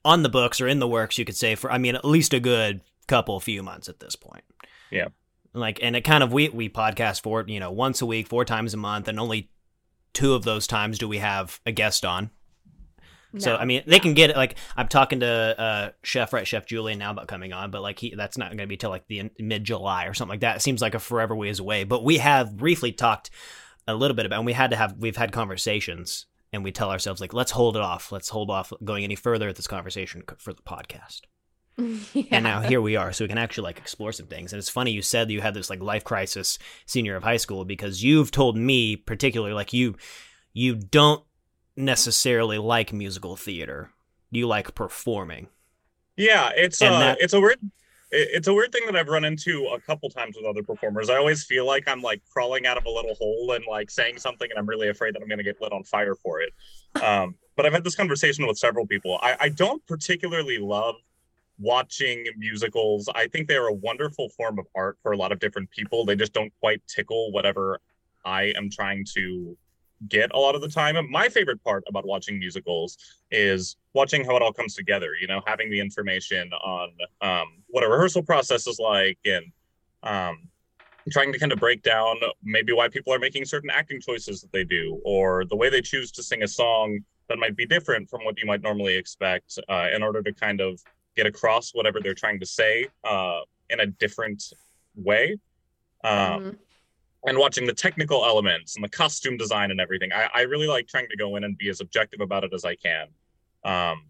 on 0.05 0.23
the 0.23 0.29
books 0.29 0.61
or 0.61 0.69
in 0.69 0.79
the 0.79 0.89
works, 0.89 1.19
you 1.19 1.25
could 1.25 1.37
say, 1.37 1.55
for 1.57 1.71
I 1.71 1.79
mean 1.79 1.95
at 1.97 2.05
least 2.05 2.33
a 2.33 2.41
good 2.41 2.81
couple 3.09 3.39
few 3.41 3.63
months 3.63 3.89
at 3.89 3.99
this 4.01 4.15
point. 4.15 4.45
Yeah. 4.91 5.09
Like, 5.55 5.81
and 5.83 5.97
it 5.97 6.03
kind 6.03 6.23
of 6.23 6.33
we 6.33 6.49
we 6.51 6.69
podcast 6.69 7.23
for 7.23 7.45
you 7.49 7.59
know 7.59 7.73
once 7.73 8.01
a 8.01 8.07
week, 8.07 8.29
four 8.29 8.45
times 8.45 8.75
a 8.75 8.77
month, 8.77 9.09
and 9.09 9.19
only 9.19 9.51
two 10.19 10.35
of 10.35 10.43
those 10.43 10.67
times 10.67 10.99
do 10.99 11.07
we 11.07 11.19
have 11.19 11.61
a 11.65 11.71
guest 11.71 12.05
on. 12.05 12.31
So 13.37 13.55
I 13.55 13.67
mean, 13.67 13.85
they 13.87 14.01
can 14.01 14.15
get 14.15 14.31
it. 14.31 14.37
Like 14.37 14.57
I'm 14.77 14.89
talking 14.89 15.21
to 15.21 15.29
uh, 15.29 15.91
Chef 16.03 16.33
right 16.33 16.45
Chef 16.45 16.67
Julian 16.67 16.99
now 16.99 17.13
about 17.13 17.29
coming 17.29 17.53
on, 17.53 17.71
but 17.71 17.83
like 17.83 18.01
he 18.01 18.15
that's 18.17 18.37
not 18.37 18.49
going 18.49 18.59
to 18.59 18.67
be 18.67 18.77
till 18.77 18.91
like 18.91 19.07
the 19.07 19.31
mid 19.39 19.63
July 19.63 20.07
or 20.07 20.15
something 20.15 20.33
like 20.33 20.41
that. 20.41 20.57
It 20.57 20.61
seems 20.61 20.83
like 20.83 20.95
a 20.95 20.99
forever 20.99 21.37
ways 21.37 21.61
away. 21.61 21.85
But 21.85 22.03
we 22.03 22.19
have 22.19 22.57
briefly 22.57 22.91
talked 22.91 23.31
a 23.87 23.95
little 23.95 24.17
bit 24.17 24.27
about, 24.27 24.39
and 24.39 24.47
we 24.47 24.55
had 24.55 24.71
to 24.71 24.77
have 24.77 24.97
we've 24.99 25.17
had 25.17 25.31
conversations, 25.31 26.27
and 26.53 26.65
we 26.65 26.73
tell 26.73 26.91
ourselves 26.91 27.21
like 27.21 27.33
let's 27.33 27.53
hold 27.53 27.77
it 27.77 27.83
off, 27.83 28.11
let's 28.11 28.31
hold 28.31 28.51
off 28.51 28.73
going 28.83 29.05
any 29.05 29.15
further 29.15 29.49
at 29.49 29.55
this 29.55 29.69
conversation 29.69 30.25
for 30.39 30.53
the 30.53 30.63
podcast. 30.63 31.21
yeah. 32.13 32.25
And 32.33 32.45
now 32.45 32.61
here 32.61 32.81
we 32.81 32.97
are, 32.97 33.13
so 33.13 33.25
we 33.25 33.29
can 33.29 33.39
actually 33.39 33.65
like 33.65 33.79
explore 33.79 34.13
some 34.13 34.27
things. 34.27 34.53
And 34.53 34.59
it's 34.59 34.69
funny 34.69 34.91
you 34.91 35.03
said 35.03 35.29
that 35.29 35.33
you 35.33 35.41
had 35.41 35.55
this 35.55 35.71
like 35.71 35.81
life 35.81 36.05
crisis 36.05 36.59
senior 36.87 37.17
of 37.17 37.23
high 37.23 37.37
school 37.37 37.65
because 37.65 38.03
you've 38.03 38.31
told 38.31 38.57
me 38.57 38.97
particularly 38.97 39.55
like 39.55 39.73
you 39.73 39.97
you 40.53 40.75
don't 40.75 41.23
necessarily 41.77 42.59
like 42.59 42.93
musical 42.93 43.37
theater. 43.37 43.93
You 44.31 44.47
like 44.47 44.75
performing. 44.75 45.49
Yeah, 46.17 46.51
it's 46.55 46.83
And 46.83 46.95
uh, 46.95 46.99
that- 46.99 47.19
it's 47.21 47.33
a 47.33 47.41
weird, 47.41 47.59
it's 48.11 48.49
a 48.49 48.55
weird 48.55 48.73
thing 48.73 48.83
that 48.87 48.97
I've 48.97 49.09
run 49.09 49.25
into 49.25 49.67
a 49.69 49.81
couple 49.81 50.11
times 50.11 50.37
with 50.37 50.45
other 50.47 50.63
performers. 50.63 51.09
I 51.11 51.17
always 51.17 51.45
feel 51.45 51.67
like 51.67 51.87
I'm 51.87 52.03
like 52.03 52.23
crawling 52.33 52.67
out 52.67 52.77
of 52.77 52.85
a 52.87 52.91
little 52.91 53.15
hole 53.15 53.53
and 53.53 53.65
like 53.71 53.91
saying 53.91 54.19
something, 54.19 54.49
and 54.51 54.59
I'm 54.59 54.67
really 54.67 54.89
afraid 54.89 55.15
that 55.15 55.23
I'm 55.23 55.29
going 55.29 55.39
to 55.39 55.45
get 55.45 55.61
lit 55.61 55.73
on 55.73 55.85
fire 55.85 56.15
for 56.17 56.41
it. 56.41 56.53
Um, 57.03 57.37
but 57.55 57.67
I've 57.67 57.73
had 57.73 57.85
this 57.85 57.95
conversation 57.95 58.47
with 58.47 58.59
several 58.59 58.87
people. 58.87 59.19
I, 59.23 59.37
I 59.41 59.49
don't 59.51 59.87
particularly 59.87 60.59
love 60.59 60.97
watching 61.59 62.27
musicals. 62.37 63.09
I 63.15 63.27
think 63.29 63.49
they're 63.49 63.69
a 63.69 63.75
wonderful 63.75 64.29
form 64.31 64.59
of 64.59 64.67
art 64.75 64.99
for 65.03 65.13
a 65.13 65.17
lot 65.17 65.33
of 65.33 65.39
different 65.39 65.71
people. 65.71 66.05
They 66.05 66.17
just 66.17 66.33
don't 66.33 66.53
quite 66.61 66.83
tickle 66.87 67.33
whatever 67.33 67.81
I 68.25 68.53
am 68.57 68.71
trying 68.71 69.05
to 69.15 69.57
get 70.09 70.31
a 70.33 70.39
lot 70.39 70.55
of 70.55 70.61
the 70.61 70.69
time. 70.69 70.97
My 71.11 71.29
favorite 71.29 71.63
part 71.65 71.83
about 71.89 72.07
watching 72.07 72.39
musicals 72.39 72.97
is 73.31 73.77
watching 73.99 74.25
how 74.25 74.37
it 74.37 74.43
all 74.43 74.53
comes 74.53 74.75
together 74.75 75.11
you 75.21 75.27
know 75.27 75.41
having 75.47 75.71
the 75.71 75.81
information 75.81 76.51
on 76.53 76.89
um, 77.21 77.47
what 77.67 77.83
a 77.85 77.89
rehearsal 77.89 78.23
process 78.23 78.67
is 78.67 78.79
like 78.79 79.19
and 79.25 79.45
um, 80.05 80.49
trying 81.11 81.33
to 81.33 81.39
kind 81.39 81.53
of 81.53 81.59
break 81.59 81.83
down 81.83 82.17
maybe 82.43 82.73
why 82.73 82.89
people 82.89 83.13
are 83.13 83.19
making 83.19 83.45
certain 83.45 83.71
acting 83.71 84.01
choices 84.01 84.41
that 84.41 84.53
they 84.53 84.65
do 84.65 85.01
or 85.05 85.45
the 85.47 85.57
way 85.57 85.69
they 85.69 85.81
choose 85.81 86.11
to 86.13 86.23
sing 86.23 86.43
a 86.43 86.49
song 86.49 86.99
that 87.29 87.39
might 87.39 87.57
be 87.57 87.67
different 87.67 88.09
from 88.09 88.25
what 88.25 88.39
you 88.39 88.47
might 88.47 88.63
normally 88.63 88.95
expect 88.95 89.59
uh, 89.69 89.89
in 89.95 90.03
order 90.03 90.23
to 90.23 90.33
kind 90.33 90.61
of 90.61 90.81
get 91.19 91.27
across 91.27 91.73
whatever 91.75 91.99
they're 92.01 92.15
trying 92.15 92.39
to 92.39 92.47
say 92.47 92.87
uh, 93.03 93.41
in 93.71 93.81
a 93.81 93.87
different 93.87 94.41
way 94.95 95.37
um, 96.05 96.11
Mhm. 96.11 96.59
and 97.27 97.37
watching 97.39 97.67
the 97.67 97.73
technical 97.73 98.25
elements 98.25 98.77
and 98.77 98.85
the 98.85 98.89
costume 98.89 99.37
design 99.37 99.73
and 99.73 99.81
everything. 99.81 100.13
I, 100.13 100.29
I 100.33 100.43
really 100.43 100.69
like 100.69 100.87
trying 100.87 101.09
to 101.09 101.17
go 101.17 101.35
in 101.37 101.43
and 101.43 101.59
be 101.59 101.69
as 101.71 101.81
objective 101.81 102.21
about 102.21 102.45
it 102.45 102.53
as 102.55 102.65
I 102.65 102.77
can. 102.77 103.09
Um, 103.65 104.05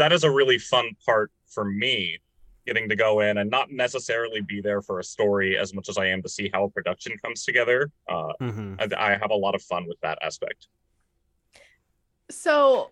that 0.00 0.12
is 0.12 0.24
a 0.24 0.30
really 0.30 0.58
fun 0.58 0.86
part 1.06 1.30
for 1.46 1.64
me, 1.64 2.18
getting 2.66 2.88
to 2.88 2.96
go 2.96 3.20
in 3.20 3.38
and 3.38 3.48
not 3.48 3.70
necessarily 3.70 4.40
be 4.40 4.60
there 4.60 4.82
for 4.82 4.98
a 4.98 5.04
story 5.04 5.56
as 5.56 5.72
much 5.72 5.88
as 5.88 5.96
I 5.96 6.06
am 6.06 6.20
to 6.22 6.28
see 6.28 6.50
how 6.52 6.64
a 6.64 6.70
production 6.70 7.12
comes 7.24 7.44
together. 7.44 7.92
Uh, 8.08 8.32
Mm-hmm. 8.40 8.74
I, 8.80 9.10
I 9.10 9.16
have 9.22 9.30
a 9.30 9.40
lot 9.46 9.54
of 9.54 9.62
fun 9.62 9.86
with 9.86 10.00
that 10.00 10.18
aspect. 10.22 10.66
So 12.30 12.90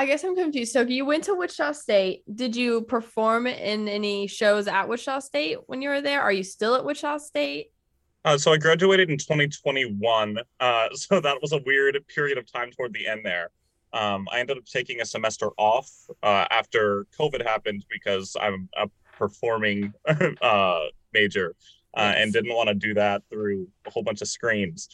I 0.00 0.06
guess 0.06 0.24
I'm 0.24 0.34
confused. 0.34 0.72
So 0.72 0.80
you 0.80 1.04
went 1.04 1.24
to 1.24 1.34
Wichita 1.34 1.72
State. 1.72 2.22
Did 2.34 2.56
you 2.56 2.80
perform 2.80 3.46
in 3.46 3.86
any 3.86 4.26
shows 4.28 4.66
at 4.66 4.88
Wichita 4.88 5.18
State 5.18 5.58
when 5.66 5.82
you 5.82 5.90
were 5.90 6.00
there? 6.00 6.22
Are 6.22 6.32
you 6.32 6.42
still 6.42 6.74
at 6.74 6.86
Wichita 6.86 7.18
State? 7.18 7.66
Uh, 8.24 8.38
so 8.38 8.50
I 8.50 8.56
graduated 8.56 9.10
in 9.10 9.18
2021. 9.18 10.38
Uh, 10.58 10.88
so 10.94 11.20
that 11.20 11.36
was 11.42 11.52
a 11.52 11.60
weird 11.66 12.02
period 12.08 12.38
of 12.38 12.50
time 12.50 12.70
toward 12.70 12.94
the 12.94 13.06
end 13.06 13.26
there. 13.26 13.50
Um, 13.92 14.26
I 14.32 14.40
ended 14.40 14.56
up 14.56 14.64
taking 14.64 15.02
a 15.02 15.04
semester 15.04 15.50
off 15.58 15.90
uh, 16.22 16.46
after 16.50 17.06
COVID 17.18 17.46
happened 17.46 17.84
because 17.90 18.34
I'm 18.40 18.70
a 18.78 18.88
performing 19.18 19.92
uh, 20.40 20.80
major 21.12 21.54
uh, 21.94 22.14
and 22.16 22.32
didn't 22.32 22.54
want 22.54 22.70
to 22.70 22.74
do 22.74 22.94
that 22.94 23.22
through 23.28 23.68
a 23.86 23.90
whole 23.90 24.02
bunch 24.02 24.22
of 24.22 24.28
screens. 24.28 24.88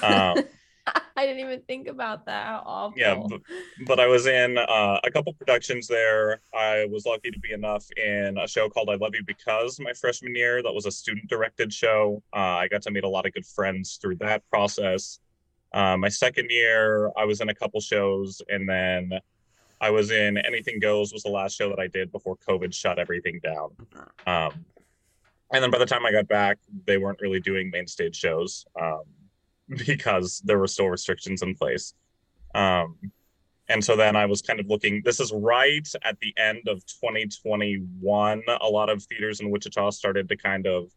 Um, 0.00 0.44
I 1.16 1.26
didn't 1.26 1.40
even 1.40 1.60
think 1.62 1.88
about 1.88 2.26
that. 2.26 2.46
How 2.46 2.62
awful. 2.66 2.98
Yeah, 2.98 3.14
but- 3.28 3.40
but 3.86 4.00
I 4.00 4.06
was 4.06 4.26
in 4.26 4.58
uh, 4.58 5.00
a 5.04 5.10
couple 5.10 5.32
productions 5.34 5.86
there. 5.86 6.40
I 6.54 6.86
was 6.90 7.06
lucky 7.06 7.30
to 7.30 7.38
be 7.38 7.52
enough 7.52 7.86
in 7.96 8.36
a 8.38 8.48
show 8.48 8.68
called 8.68 8.90
I 8.90 8.94
Love 8.94 9.14
You 9.14 9.22
Because 9.26 9.78
my 9.80 9.92
freshman 9.92 10.34
year. 10.34 10.62
That 10.62 10.72
was 10.72 10.86
a 10.86 10.90
student 10.90 11.28
directed 11.28 11.72
show. 11.72 12.22
Uh, 12.34 12.38
I 12.38 12.68
got 12.68 12.82
to 12.82 12.90
meet 12.90 13.04
a 13.04 13.08
lot 13.08 13.26
of 13.26 13.32
good 13.32 13.46
friends 13.46 13.98
through 14.00 14.16
that 14.16 14.42
process. 14.50 15.20
Uh, 15.72 15.96
my 15.96 16.08
second 16.08 16.50
year, 16.50 17.10
I 17.16 17.24
was 17.24 17.40
in 17.40 17.48
a 17.48 17.54
couple 17.54 17.80
shows, 17.80 18.42
and 18.48 18.68
then 18.68 19.12
I 19.80 19.90
was 19.90 20.10
in 20.10 20.36
Anything 20.38 20.78
Goes 20.80 21.12
was 21.12 21.22
the 21.22 21.30
last 21.30 21.56
show 21.56 21.68
that 21.70 21.78
I 21.80 21.86
did 21.86 22.12
before 22.12 22.36
COVID 22.48 22.74
shut 22.74 22.98
everything 22.98 23.40
down. 23.42 23.70
Um, 24.26 24.64
and 25.52 25.62
then 25.62 25.70
by 25.70 25.78
the 25.78 25.86
time 25.86 26.04
I 26.06 26.12
got 26.12 26.28
back, 26.28 26.58
they 26.86 26.98
weren't 26.98 27.20
really 27.20 27.40
doing 27.40 27.70
main 27.70 27.86
stage 27.86 28.16
shows 28.16 28.64
um, 28.80 29.02
because 29.86 30.42
there 30.44 30.58
were 30.58 30.66
still 30.66 30.88
restrictions 30.88 31.42
in 31.42 31.54
place. 31.54 31.94
Um, 32.54 32.96
and 33.68 33.82
so 33.82 33.96
then 33.96 34.16
I 34.16 34.26
was 34.26 34.42
kind 34.42 34.60
of 34.60 34.66
looking. 34.66 35.02
This 35.04 35.20
is 35.20 35.32
right 35.32 35.86
at 36.04 36.18
the 36.20 36.34
end 36.36 36.68
of 36.68 36.84
2021. 36.86 38.42
A 38.60 38.66
lot 38.66 38.90
of 38.90 39.02
theaters 39.04 39.40
in 39.40 39.50
Wichita 39.50 39.90
started 39.90 40.28
to 40.28 40.36
kind 40.36 40.66
of 40.66 40.90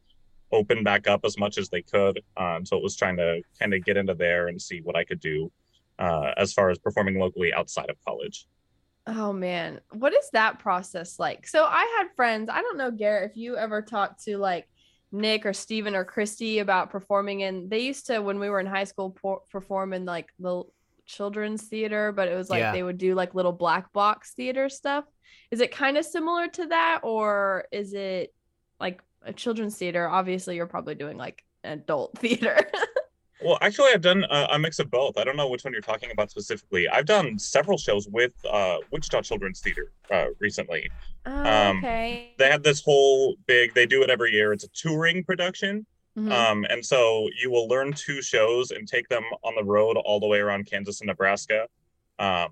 open 0.52 0.84
back 0.84 1.08
up 1.08 1.22
as 1.24 1.38
much 1.38 1.58
as 1.58 1.70
they 1.70 1.82
could. 1.82 2.22
Um, 2.38 2.66
so 2.66 2.76
it 2.76 2.84
was 2.84 2.96
trying 2.96 3.18
to 3.18 3.42
kind 3.60 3.74
of 3.74 3.84
get 3.86 3.98
into 3.98 4.14
there 4.14 4.48
and 4.48 4.62
see 4.62 4.82
what 4.82 4.96
I 4.96 5.04
could 5.04 5.20
do 5.20 5.52
uh, 6.00 6.32
as 6.38 6.54
far 6.54 6.70
as 6.70 6.78
performing 6.78 7.20
locally 7.20 7.54
outside 7.54 7.90
of 7.90 7.98
college. 8.06 8.48
Oh 9.08 9.32
man, 9.32 9.82
what 9.92 10.14
is 10.14 10.30
that 10.34 10.60
process 10.60 11.20
like? 11.20 11.48
So 11.48 11.64
I 11.64 11.96
had 11.98 12.16
friends. 12.16 12.50
I 12.52 12.62
don't 12.62 12.78
know, 12.78 12.90
Garrett, 12.90 13.32
if 13.32 13.38
you 13.38 13.56
ever 13.56 13.82
talked 13.82 14.24
to 14.24 14.38
like 14.38 14.68
Nick 15.16 15.46
or 15.46 15.54
Steven 15.54 15.96
or 15.96 16.04
Christy 16.06 16.60
about 16.60 16.90
performing 16.90 17.42
in. 17.42 17.70
They 17.70 17.80
used 17.80 18.08
to 18.08 18.20
when 18.20 18.40
we 18.40 18.50
were 18.50 18.60
in 18.60 18.66
high 18.66 18.84
school 18.84 19.12
por- 19.12 19.42
perform 19.52 19.94
in 19.94 20.06
like 20.06 20.30
the 20.40 20.64
children's 21.06 21.64
theater, 21.64 22.12
but 22.12 22.28
it 22.28 22.36
was 22.36 22.50
like 22.50 22.60
Yeah. 22.60 22.72
they 22.72 22.84
would 22.84 22.98
do 22.98 23.16
like 23.16 23.36
little 23.36 23.52
black 23.52 23.94
box 23.94 24.34
theater 24.34 24.70
stuff. 24.70 25.06
Is 25.52 25.62
it 25.62 25.72
kind 25.72 25.98
of 25.98 26.06
similar 26.06 26.48
to 26.50 26.66
that, 26.68 27.02
or 27.04 27.66
is 27.72 27.94
it 27.94 28.34
like 28.80 29.02
a 29.22 29.32
children's 29.34 29.78
theater? 29.78 30.08
Obviously, 30.08 30.56
you're 30.56 30.66
probably 30.68 30.96
doing 30.96 31.18
like 31.18 31.44
adult 31.64 32.18
theater. 32.20 32.58
Well, 33.46 33.60
actually, 33.62 33.90
I've 33.94 34.02
done 34.02 34.24
uh, 34.24 34.48
a 34.52 34.58
mix 34.58 34.80
of 34.80 34.90
both. 34.90 35.20
I 35.20 35.24
don't 35.24 35.38
know 35.38 35.48
which 35.48 35.64
one 35.64 35.72
you're 35.72 35.82
talking 35.84 36.10
about 36.10 36.32
specifically. 36.32 36.90
I've 36.90 37.06
done 37.06 37.38
several 37.38 37.78
shows 37.78 38.08
with 38.08 38.32
uh, 38.44 38.78
Wichita 38.92 39.22
Children's 39.22 39.60
Theater 39.62 39.92
uh, 40.10 40.28
recently. 40.40 40.90
oh, 41.28 41.32
Um, 41.32 41.78
okay. 41.78 42.34
They 42.40 42.50
have 42.50 42.64
this 42.64 42.82
whole 42.84 43.36
big. 43.46 43.76
They 43.76 43.86
do 43.86 44.02
it 44.02 44.10
every 44.10 44.32
year. 44.32 44.52
It's 44.52 44.64
a 44.64 44.70
touring 44.70 45.24
production. 45.24 45.86
Mhm. 46.18 46.32
Um, 46.32 46.66
and 46.70 46.84
so 46.84 47.30
you 47.40 47.52
will 47.52 47.68
learn 47.68 47.94
two 47.94 48.22
shows 48.24 48.72
and 48.72 48.88
take 48.88 49.08
them 49.10 49.24
on 49.44 49.54
the 49.56 49.64
road 49.64 49.96
all 49.98 50.20
the 50.20 50.28
way 50.28 50.40
around 50.40 50.66
Kansas 50.66 51.02
and 51.02 51.08
Nebraska. 51.08 51.68
Um, 52.18 52.50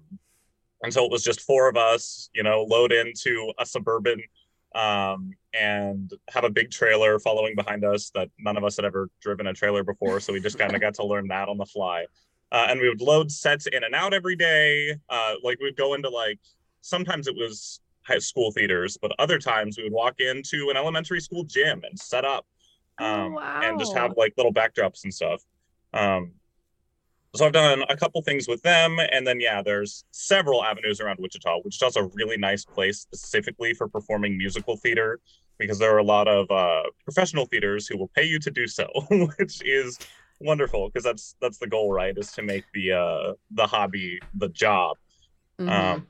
and 0.83 0.93
so 0.93 1.05
it 1.05 1.09
was 1.11 1.23
just 1.23 1.41
four 1.41 1.69
of 1.69 1.75
us, 1.77 2.29
you 2.35 2.43
know, 2.43 2.63
load 2.63 2.91
into 2.91 3.51
a 3.57 3.65
suburban 3.65 4.21
um, 4.75 5.33
and 5.53 6.11
have 6.29 6.43
a 6.43 6.49
big 6.49 6.71
trailer 6.71 7.19
following 7.19 7.55
behind 7.55 7.85
us 7.85 8.11
that 8.15 8.29
none 8.39 8.57
of 8.57 8.63
us 8.63 8.75
had 8.75 8.85
ever 8.85 9.09
driven 9.21 9.47
a 9.47 9.53
trailer 9.53 9.83
before. 9.83 10.19
So 10.19 10.33
we 10.33 10.39
just 10.39 10.57
kind 10.57 10.73
of 10.73 10.81
got 10.81 10.95
to 10.95 11.05
learn 11.05 11.27
that 11.27 11.49
on 11.49 11.57
the 11.57 11.65
fly. 11.65 12.05
Uh, 12.51 12.67
and 12.69 12.79
we 12.79 12.89
would 12.89 13.01
load 13.01 13.31
sets 13.31 13.67
in 13.67 13.83
and 13.83 13.95
out 13.95 14.13
every 14.13 14.35
day. 14.35 14.95
Uh, 15.09 15.33
like 15.43 15.59
we'd 15.59 15.77
go 15.77 15.93
into 15.93 16.09
like, 16.09 16.39
sometimes 16.81 17.27
it 17.27 17.35
was 17.35 17.81
high 18.03 18.19
school 18.19 18.51
theaters, 18.51 18.97
but 19.01 19.11
other 19.19 19.39
times 19.39 19.77
we 19.77 19.83
would 19.83 19.93
walk 19.93 20.19
into 20.19 20.69
an 20.69 20.77
elementary 20.77 21.21
school 21.21 21.43
gym 21.43 21.81
and 21.87 21.97
set 21.99 22.25
up 22.25 22.45
Oh, 22.99 23.05
um, 23.05 23.37
and 23.63 23.79
just 23.79 23.95
have 23.95 24.13
like 24.17 24.33
little 24.37 24.53
backdrops 24.53 25.03
and 25.03 25.13
stuff. 25.13 25.41
Um, 25.93 26.33
so 27.35 27.45
I've 27.45 27.53
done 27.53 27.83
a 27.89 27.97
couple 27.97 28.21
things 28.21 28.47
with 28.47 28.61
them, 28.61 28.99
and 29.11 29.25
then 29.25 29.39
yeah, 29.39 29.61
there's 29.61 30.05
several 30.11 30.63
avenues 30.63 31.01
around 31.01 31.19
Wichita. 31.19 31.61
Wichita's 31.63 31.95
a 31.95 32.03
really 32.13 32.37
nice 32.37 32.63
place 32.63 32.99
specifically 32.99 33.73
for 33.73 33.87
performing 33.87 34.37
musical 34.37 34.77
theater 34.77 35.19
because 35.57 35.79
there 35.79 35.93
are 35.93 35.99
a 35.99 36.03
lot 36.03 36.27
of 36.27 36.49
uh, 36.51 36.83
professional 37.03 37.45
theaters 37.45 37.87
who 37.87 37.97
will 37.97 38.09
pay 38.15 38.23
you 38.23 38.39
to 38.39 38.51
do 38.51 38.67
so, 38.67 38.87
which 39.37 39.61
is 39.65 39.97
wonderful 40.41 40.89
because 40.89 41.03
that's 41.03 41.35
that's 41.41 41.57
the 41.57 41.67
goal, 41.67 41.91
right? 41.91 42.15
Is 42.17 42.31
to 42.33 42.43
make 42.43 42.65
the 42.73 42.91
uh, 42.91 43.33
the 43.51 43.65
hobby 43.65 44.19
the 44.35 44.49
job. 44.49 44.97
Mhm. 45.59 45.69
Um, 45.69 46.07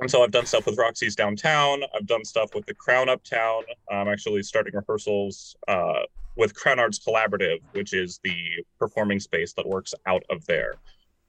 and 0.00 0.10
so 0.10 0.22
I've 0.22 0.30
done 0.30 0.46
stuff 0.46 0.66
with 0.66 0.78
Roxy's 0.78 1.16
downtown. 1.16 1.82
I've 1.94 2.06
done 2.06 2.24
stuff 2.24 2.54
with 2.54 2.66
the 2.66 2.74
Crown 2.74 3.08
Uptown. 3.08 3.62
I'm 3.90 4.08
actually 4.08 4.42
starting 4.44 4.74
rehearsals 4.74 5.56
uh, 5.66 6.02
with 6.38 6.54
Crown 6.54 6.78
Arts 6.78 6.98
Collaborative, 6.98 7.58
which 7.72 7.92
is 7.92 8.20
the 8.22 8.64
performing 8.78 9.20
space 9.20 9.52
that 9.54 9.68
works 9.68 9.92
out 10.06 10.22
of 10.30 10.46
there. 10.46 10.74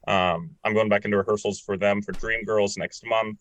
Um, 0.08 0.50
I'm 0.64 0.72
going 0.72 0.88
back 0.88 1.04
into 1.04 1.18
rehearsals 1.18 1.60
for 1.60 1.76
them 1.76 2.00
for 2.00 2.12
Dream 2.12 2.44
Girls 2.44 2.78
next 2.78 3.04
month. 3.04 3.38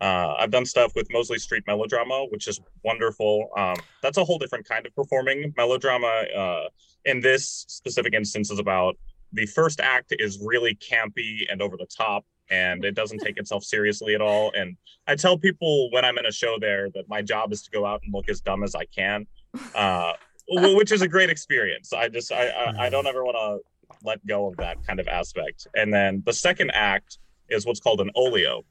Uh, 0.00 0.34
I've 0.38 0.50
done 0.50 0.66
stuff 0.66 0.92
with 0.94 1.06
Mosley 1.10 1.38
Street 1.38 1.64
Melodrama, 1.66 2.26
which 2.28 2.48
is 2.48 2.60
wonderful. 2.84 3.48
Um, 3.56 3.76
that's 4.02 4.18
a 4.18 4.24
whole 4.24 4.36
different 4.36 4.68
kind 4.68 4.84
of 4.84 4.94
performing. 4.94 5.54
Melodrama, 5.56 6.24
uh, 6.36 6.68
in 7.06 7.20
this 7.20 7.64
specific 7.68 8.12
instance, 8.12 8.50
is 8.50 8.58
about 8.58 8.98
the 9.32 9.46
first 9.46 9.80
act 9.80 10.12
is 10.18 10.38
really 10.44 10.74
campy 10.76 11.46
and 11.50 11.62
over 11.62 11.76
the 11.76 11.86
top 11.86 12.24
and 12.50 12.84
it 12.84 12.94
doesn't 12.94 13.18
take 13.18 13.38
itself 13.38 13.64
seriously 13.64 14.14
at 14.14 14.20
all 14.20 14.52
and 14.56 14.76
i 15.08 15.16
tell 15.16 15.36
people 15.36 15.90
when 15.90 16.04
i'm 16.04 16.16
in 16.16 16.26
a 16.26 16.32
show 16.32 16.56
there 16.60 16.88
that 16.94 17.08
my 17.08 17.20
job 17.20 17.52
is 17.52 17.62
to 17.62 17.70
go 17.70 17.84
out 17.84 18.00
and 18.04 18.14
look 18.14 18.28
as 18.28 18.40
dumb 18.40 18.62
as 18.62 18.74
i 18.74 18.84
can 18.84 19.26
uh, 19.74 20.12
which 20.48 20.92
is 20.92 21.02
a 21.02 21.08
great 21.08 21.30
experience. 21.30 21.92
I 21.92 22.08
just 22.08 22.32
i 22.32 22.48
i, 22.48 22.86
I 22.86 22.90
don't 22.90 23.06
ever 23.06 23.24
want 23.24 23.36
to 23.36 23.96
let 24.02 24.24
go 24.26 24.48
of 24.48 24.56
that 24.58 24.78
kind 24.86 25.00
of 25.00 25.08
aspect. 25.08 25.66
And 25.74 25.92
then 25.92 26.22
the 26.26 26.32
second 26.32 26.70
act 26.72 27.18
is 27.48 27.64
what's 27.66 27.80
called 27.80 28.00
an 28.00 28.10
olio 28.14 28.62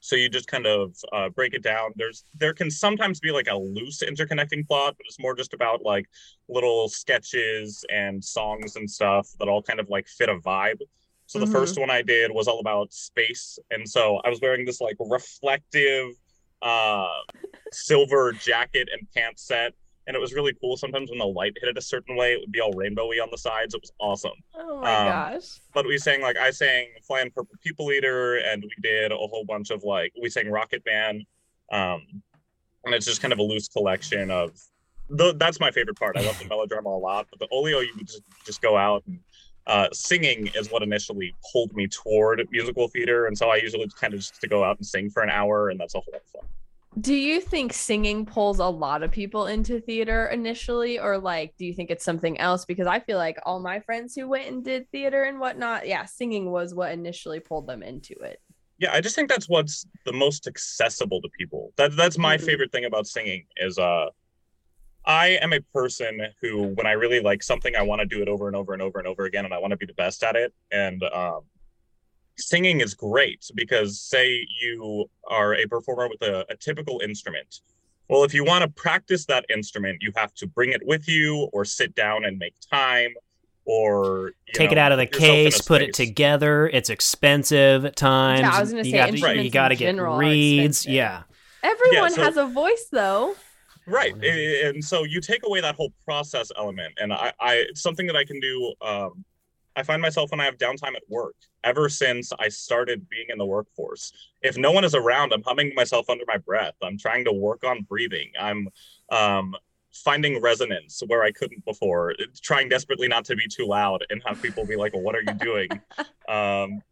so 0.00 0.14
you 0.14 0.28
just 0.28 0.46
kind 0.46 0.64
of 0.64 0.94
uh, 1.12 1.28
break 1.28 1.54
it 1.54 1.62
down. 1.62 1.90
There's 1.96 2.24
there 2.34 2.54
can 2.54 2.70
sometimes 2.70 3.18
be 3.18 3.32
like 3.32 3.48
a 3.50 3.56
loose 3.56 4.00
interconnecting 4.02 4.66
plot 4.66 4.94
but 4.96 5.04
it's 5.06 5.18
more 5.18 5.34
just 5.34 5.54
about 5.54 5.82
like 5.82 6.06
little 6.48 6.88
sketches 6.88 7.84
and 7.92 8.24
songs 8.24 8.76
and 8.76 8.88
stuff 8.88 9.28
that 9.40 9.48
all 9.48 9.60
kind 9.62 9.80
of 9.80 9.88
like 9.88 10.06
fit 10.06 10.28
a 10.28 10.36
vibe. 10.36 10.78
So 11.26 11.38
the 11.40 11.46
Mhm. 11.46 11.52
first 11.52 11.78
one 11.78 11.90
I 11.90 12.02
did 12.02 12.30
was 12.30 12.46
all 12.48 12.60
about 12.60 12.92
space, 12.92 13.58
and 13.70 13.86
so 13.88 14.18
I 14.24 14.30
was 14.30 14.40
wearing 14.40 14.64
this 14.64 14.80
like 14.80 14.96
reflective 15.00 16.10
uh 16.62 17.08
silver 17.72 18.32
jacket 18.32 18.88
and 18.92 19.06
pants 19.14 19.46
set, 19.46 19.74
and 20.08 20.16
it 20.16 20.20
was 20.20 20.32
really 20.32 20.54
cool. 20.58 20.76
Sometimes 20.76 21.10
when 21.10 21.18
the 21.18 21.26
light 21.26 21.52
hit 21.60 21.68
it 21.68 21.76
a 21.76 21.82
certain 21.82 22.16
way, 22.16 22.32
it 22.32 22.40
would 22.40 22.50
be 22.50 22.60
all 22.60 22.72
rainbowy 22.72 23.22
on 23.22 23.28
the 23.30 23.36
sides. 23.36 23.74
It 23.74 23.82
was 23.82 23.92
awesome. 24.00 24.32
oh 24.54 24.80
my 24.80 24.94
um, 24.94 25.06
gosh. 25.06 25.60
But 25.74 25.86
we 25.86 25.98
sang 25.98 26.22
like 26.22 26.38
I 26.38 26.50
sang 26.50 26.88
Flying 27.06 27.30
Purple 27.30 27.54
People 27.62 27.92
Eater, 27.92 28.36
and 28.38 28.62
we 28.62 28.72
did 28.82 29.12
a 29.12 29.16
whole 29.16 29.44
bunch 29.44 29.70
of 29.70 29.84
like 29.84 30.12
we 30.20 30.30
sang 30.30 30.50
Rocket 30.50 30.82
Man, 30.86 31.26
um, 31.70 32.02
and 32.86 32.94
it's 32.94 33.04
just 33.04 33.20
kind 33.20 33.32
of 33.32 33.38
a 33.38 33.42
loose 33.42 33.68
collection 33.68 34.30
of. 34.30 34.58
The, 35.10 35.34
that's 35.34 35.58
my 35.58 35.70
favorite 35.70 35.98
part. 35.98 36.18
I 36.18 36.22
love 36.22 36.38
the 36.38 36.44
melodrama 36.48 36.88
a 36.88 36.90
lot, 36.90 37.28
but 37.30 37.38
the 37.38 37.48
olio 37.50 37.80
you 37.80 37.92
just 38.04 38.22
just 38.44 38.62
go 38.62 38.76
out 38.76 39.04
and 39.06 39.20
uh, 39.66 39.88
singing 39.92 40.50
is 40.54 40.70
what 40.70 40.82
initially 40.82 41.34
pulled 41.52 41.74
me 41.74 41.86
toward 41.86 42.46
musical 42.50 42.88
theater, 42.88 43.26
and 43.26 43.36
so 43.36 43.50
I 43.50 43.56
usually 43.56 43.88
kind 44.00 44.14
of 44.14 44.20
just 44.20 44.40
to 44.40 44.48
go 44.48 44.64
out 44.64 44.78
and 44.78 44.86
sing 44.86 45.10
for 45.10 45.22
an 45.22 45.28
hour, 45.28 45.68
and 45.68 45.78
that's 45.78 45.94
a 45.94 46.00
whole 46.00 46.12
lot 46.12 46.22
of 46.22 46.40
fun. 46.40 46.48
Do 46.98 47.14
you 47.14 47.40
think 47.40 47.72
singing 47.72 48.24
pulls 48.24 48.58
a 48.58 48.66
lot 48.66 49.02
of 49.02 49.12
people 49.12 49.46
into 49.46 49.80
theater 49.80 50.26
initially, 50.26 50.98
or 50.98 51.18
like, 51.18 51.54
do 51.56 51.66
you 51.66 51.74
think 51.74 51.90
it's 51.90 52.04
something 52.04 52.40
else? 52.40 52.64
Because 52.64 52.86
I 52.86 52.98
feel 53.00 53.18
like 53.18 53.38
all 53.44 53.60
my 53.60 53.80
friends 53.80 54.14
who 54.14 54.26
went 54.26 54.48
and 54.48 54.64
did 54.64 54.90
theater 54.90 55.24
and 55.24 55.38
whatnot, 55.38 55.86
yeah, 55.86 56.06
singing 56.06 56.50
was 56.50 56.74
what 56.74 56.90
initially 56.92 57.40
pulled 57.40 57.66
them 57.66 57.82
into 57.82 58.14
it. 58.14 58.40
Yeah, 58.78 58.92
I 58.92 59.00
just 59.00 59.14
think 59.14 59.28
that's 59.28 59.48
what's 59.48 59.86
the 60.06 60.12
most 60.12 60.46
accessible 60.46 61.20
to 61.20 61.28
people. 61.38 61.72
That 61.76 61.94
that's 61.94 62.16
my 62.16 62.36
Mhm. 62.36 62.46
favorite 62.46 62.72
thing 62.72 62.84
about 62.84 63.06
singing 63.06 63.46
is 63.56 63.78
uh 63.78 64.06
I 65.04 65.38
am 65.42 65.52
a 65.52 65.60
person 65.72 66.20
who 66.40 66.68
when 66.74 66.86
I 66.86 66.92
really 66.92 67.20
like 67.20 67.42
something 67.42 67.74
I 67.76 67.82
want 67.82 68.00
to 68.00 68.06
do 68.06 68.22
it 68.22 68.28
over 68.28 68.46
and 68.46 68.56
over 68.56 68.72
and 68.72 68.82
over 68.82 68.98
and 68.98 69.08
over 69.08 69.24
again 69.24 69.44
and 69.44 69.54
I 69.54 69.58
want 69.58 69.70
to 69.72 69.76
be 69.76 69.86
the 69.86 69.94
best 69.94 70.22
at 70.22 70.36
it 70.36 70.52
and 70.70 71.02
um 71.04 71.42
singing 72.38 72.80
is 72.80 72.94
great 72.94 73.50
because 73.54 74.00
say 74.00 74.46
you 74.60 75.08
are 75.28 75.54
a 75.54 75.66
performer 75.66 76.08
with 76.08 76.22
a, 76.22 76.44
a 76.50 76.56
typical 76.56 77.00
instrument. 77.00 77.60
Well, 78.08 78.24
if 78.24 78.32
you 78.32 78.44
want 78.44 78.62
to 78.62 78.68
practice 78.68 79.26
that 79.26 79.44
instrument, 79.50 79.98
you 80.00 80.12
have 80.16 80.32
to 80.34 80.46
bring 80.46 80.70
it 80.70 80.80
with 80.86 81.08
you 81.08 81.48
or 81.52 81.64
sit 81.64 81.94
down 81.94 82.24
and 82.24 82.38
make 82.38 82.54
time 82.72 83.12
or 83.66 84.32
you 84.46 84.54
Take 84.54 84.72
it 84.72 84.78
out 84.78 84.92
of 84.92 84.98
the 84.98 85.06
put 85.06 85.20
yourself 85.20 85.28
in 85.28 85.40
a 85.40 85.44
case, 85.50 85.60
put 85.60 85.82
it 85.82 85.94
together. 85.94 86.68
It's 86.68 86.88
expensive 86.88 87.84
at 87.84 87.96
times. 87.96 88.40
Yeah, 88.40 88.50
I 88.50 88.60
was 88.60 88.70
gonna 88.70 88.82
you 88.82 88.90
say 88.92 88.96
gotta, 88.96 89.12
instruments 89.12 89.44
you 89.44 89.50
gotta 89.50 89.74
in 89.74 89.78
get 89.78 89.86
general 89.86 90.14
are 90.14 90.18
reeds. 90.20 90.78
expensive. 90.80 90.92
Yeah. 90.92 91.22
Everyone 91.62 92.10
so- 92.12 92.22
has 92.22 92.36
a 92.38 92.46
voice 92.46 92.86
though. 92.90 93.34
right 93.86 94.12
and 94.22 94.84
so 94.84 95.04
you 95.04 95.18
take 95.18 95.40
away 95.46 95.62
that 95.62 95.74
whole 95.74 95.90
process 96.04 96.52
element 96.58 96.92
and 96.98 97.10
i 97.10 97.32
i 97.40 97.54
it's 97.54 97.80
something 97.80 98.06
that 98.06 98.16
i 98.16 98.22
can 98.22 98.38
do 98.38 98.74
um 98.82 99.24
i 99.78 99.82
find 99.82 100.02
myself 100.02 100.30
when 100.30 100.40
i 100.40 100.44
have 100.44 100.58
downtime 100.58 100.94
at 100.94 101.02
work 101.08 101.34
ever 101.64 101.88
since 101.88 102.32
i 102.38 102.48
started 102.48 103.08
being 103.08 103.26
in 103.28 103.38
the 103.38 103.46
workforce 103.46 104.12
if 104.42 104.56
no 104.56 104.72
one 104.72 104.84
is 104.84 104.94
around 104.94 105.32
i'm 105.32 105.42
humming 105.42 105.72
myself 105.74 106.10
under 106.10 106.24
my 106.26 106.36
breath 106.36 106.74
i'm 106.82 106.98
trying 106.98 107.24
to 107.24 107.32
work 107.32 107.64
on 107.64 107.82
breathing 107.82 108.30
i'm 108.40 108.68
um 109.10 109.54
finding 109.92 110.40
resonance 110.40 111.02
where 111.06 111.22
i 111.22 111.30
couldn't 111.32 111.64
before 111.64 112.14
trying 112.42 112.68
desperately 112.68 113.08
not 113.08 113.24
to 113.24 113.36
be 113.36 113.46
too 113.48 113.66
loud 113.66 114.04
and 114.10 114.22
have 114.26 114.40
people 114.42 114.66
be 114.66 114.76
like 114.76 114.92
well, 114.92 115.02
what 115.02 115.14
are 115.14 115.22
you 115.22 115.34
doing 115.34 115.68
um 116.28 116.82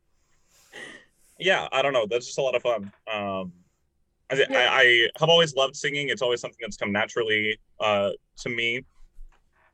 yeah 1.38 1.68
i 1.72 1.82
don't 1.82 1.92
know 1.92 2.06
that's 2.08 2.26
just 2.26 2.38
a 2.38 2.42
lot 2.42 2.54
of 2.54 2.62
fun 2.62 2.90
um 3.12 3.52
I. 4.30 4.44
I, 4.50 4.80
I 4.80 5.08
have 5.20 5.28
always 5.28 5.54
loved 5.54 5.76
singing. 5.76 6.08
It's 6.08 6.22
always 6.22 6.40
something 6.40 6.58
that's 6.60 6.76
come 6.76 6.92
naturally 6.92 7.58
uh, 7.80 8.10
to 8.38 8.48
me. 8.48 8.84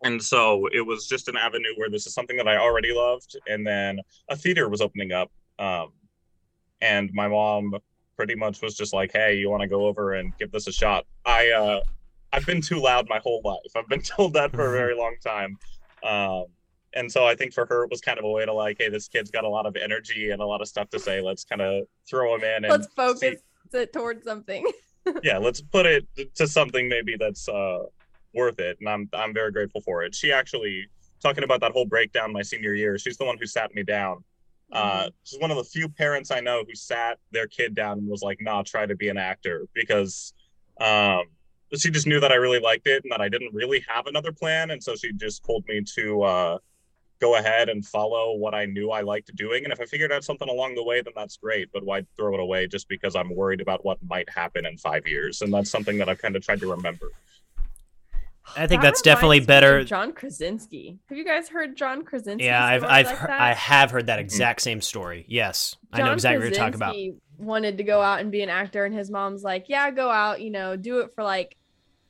And 0.02 0.22
so 0.22 0.68
it 0.72 0.80
was 0.80 1.06
just 1.06 1.28
an 1.28 1.36
avenue 1.36 1.74
where 1.76 1.90
this 1.90 2.06
is 2.06 2.14
something 2.14 2.36
that 2.36 2.48
I 2.48 2.56
already 2.56 2.92
loved, 2.92 3.36
and 3.46 3.66
then 3.66 4.00
a 4.28 4.36
theater 4.36 4.68
was 4.68 4.80
opening 4.80 5.12
up, 5.12 5.30
um, 5.58 5.92
and 6.80 7.10
my 7.12 7.28
mom 7.28 7.76
pretty 8.16 8.34
much 8.34 8.62
was 8.62 8.74
just 8.74 8.92
like, 8.92 9.12
"Hey, 9.12 9.36
you 9.36 9.50
want 9.50 9.62
to 9.62 9.68
go 9.68 9.86
over 9.86 10.14
and 10.14 10.36
give 10.38 10.50
this 10.50 10.66
a 10.66 10.72
shot?" 10.72 11.06
I 11.24 11.50
uh, 11.50 11.80
I've 12.32 12.46
been 12.46 12.60
too 12.60 12.80
loud 12.80 13.08
my 13.08 13.18
whole 13.18 13.42
life. 13.44 13.72
I've 13.76 13.88
been 13.88 14.02
told 14.16 14.32
that 14.34 14.52
for 14.52 14.66
a 14.66 14.72
very 14.72 14.96
long 14.96 15.16
time. 15.22 15.58
Um, 16.02 16.46
and 16.94 17.10
so 17.10 17.26
I 17.26 17.34
think 17.34 17.52
for 17.52 17.66
her 17.66 17.84
it 17.84 17.90
was 17.90 18.00
kind 18.00 18.18
of 18.18 18.24
a 18.24 18.30
way 18.30 18.44
to 18.44 18.52
like, 18.52 18.76
hey, 18.78 18.88
this 18.88 19.08
kid's 19.08 19.30
got 19.30 19.44
a 19.44 19.48
lot 19.48 19.66
of 19.66 19.76
energy 19.76 20.30
and 20.30 20.42
a 20.42 20.46
lot 20.46 20.60
of 20.60 20.68
stuff 20.68 20.90
to 20.90 20.98
say. 20.98 21.20
Let's 21.20 21.44
kind 21.44 21.62
of 21.62 21.84
throw 22.08 22.34
him 22.34 22.42
in 22.42 22.64
and 22.64 22.70
Let's 22.70 22.88
focus 22.88 23.20
see- 23.20 23.78
it 23.78 23.92
towards 23.92 24.24
something. 24.24 24.70
yeah, 25.22 25.38
let's 25.38 25.60
put 25.60 25.86
it 25.86 26.06
to 26.34 26.46
something 26.46 26.88
maybe 26.88 27.16
that's 27.18 27.48
uh, 27.48 27.84
worth 28.34 28.58
it. 28.58 28.78
And 28.80 28.88
I'm 28.88 29.08
I'm 29.12 29.34
very 29.34 29.52
grateful 29.52 29.80
for 29.80 30.02
it. 30.02 30.14
She 30.14 30.32
actually 30.32 30.88
talking 31.22 31.44
about 31.44 31.60
that 31.60 31.72
whole 31.72 31.86
breakdown 31.86 32.32
my 32.32 32.42
senior 32.42 32.74
year. 32.74 32.98
She's 32.98 33.16
the 33.16 33.24
one 33.24 33.38
who 33.38 33.46
sat 33.46 33.74
me 33.74 33.82
down. 33.82 34.24
Uh, 34.72 35.10
she's 35.24 35.38
one 35.38 35.50
of 35.50 35.58
the 35.58 35.64
few 35.64 35.86
parents 35.86 36.30
I 36.30 36.40
know 36.40 36.64
who 36.66 36.74
sat 36.74 37.18
their 37.30 37.46
kid 37.46 37.74
down 37.74 37.98
and 37.98 38.08
was 38.08 38.22
like, 38.22 38.38
"Nah, 38.40 38.62
try 38.62 38.86
to 38.86 38.96
be 38.96 39.10
an 39.10 39.18
actor," 39.18 39.68
because 39.74 40.32
um, 40.80 41.24
she 41.76 41.90
just 41.90 42.06
knew 42.06 42.20
that 42.20 42.32
I 42.32 42.36
really 42.36 42.58
liked 42.58 42.86
it 42.86 43.02
and 43.04 43.12
that 43.12 43.20
I 43.20 43.28
didn't 43.28 43.52
really 43.52 43.84
have 43.86 44.06
another 44.06 44.32
plan, 44.32 44.70
and 44.70 44.82
so 44.82 44.96
she 44.96 45.12
just 45.12 45.44
told 45.44 45.66
me 45.68 45.82
to 45.96 46.22
uh, 46.22 46.58
go 47.20 47.36
ahead 47.36 47.68
and 47.68 47.86
follow 47.86 48.34
what 48.34 48.54
I 48.54 48.64
knew 48.64 48.90
I 48.90 49.02
liked 49.02 49.34
doing. 49.36 49.62
And 49.62 49.72
if 49.72 49.80
I 49.80 49.84
figured 49.84 50.10
out 50.10 50.24
something 50.24 50.48
along 50.48 50.74
the 50.74 50.82
way, 50.82 51.02
then 51.02 51.12
that's 51.14 51.36
great. 51.36 51.70
But 51.72 51.84
why 51.84 52.04
throw 52.16 52.34
it 52.34 52.40
away 52.40 52.66
just 52.66 52.88
because 52.88 53.14
I'm 53.14 53.34
worried 53.34 53.60
about 53.60 53.84
what 53.84 53.98
might 54.02 54.28
happen 54.28 54.66
in 54.66 54.76
five 54.76 55.06
years? 55.06 55.40
And 55.40 55.54
that's 55.54 55.70
something 55.70 55.98
that 55.98 56.08
I've 56.08 56.20
kind 56.20 56.34
of 56.34 56.44
tried 56.44 56.60
to 56.60 56.70
remember. 56.70 57.10
I 58.56 58.66
think 58.66 58.82
That 58.82 58.88
that's 58.88 59.02
definitely 59.02 59.40
better. 59.40 59.84
John 59.84 60.12
Krasinski. 60.12 60.98
Have 61.08 61.16
you 61.16 61.24
guys 61.24 61.48
heard 61.48 61.76
John 61.76 62.04
Krasinski? 62.04 62.44
Yeah, 62.44 62.64
I've 62.64 62.84
I've 62.84 63.06
like 63.06 63.16
heard, 63.16 63.30
that? 63.30 63.40
I 63.40 63.54
have 63.54 63.90
heard 63.90 64.06
that 64.06 64.18
mm-hmm. 64.18 64.24
exact 64.24 64.62
same 64.62 64.80
story. 64.80 65.24
Yes, 65.28 65.76
I 65.92 65.98
know 65.98 66.06
John 66.06 66.14
exactly 66.14 66.38
what 66.38 66.48
you're 66.48 66.58
talking 66.58 66.74
about. 66.74 66.92
Krasinski 66.92 67.18
Wanted 67.38 67.78
to 67.78 67.84
go 67.84 68.00
out 68.00 68.20
and 68.20 68.30
be 68.30 68.42
an 68.42 68.48
actor, 68.48 68.84
and 68.84 68.94
his 68.94 69.10
mom's 69.10 69.42
like, 69.42 69.68
"Yeah, 69.68 69.90
go 69.90 70.10
out. 70.10 70.40
You 70.40 70.50
know, 70.50 70.76
do 70.76 71.00
it 71.00 71.14
for 71.14 71.24
like, 71.24 71.56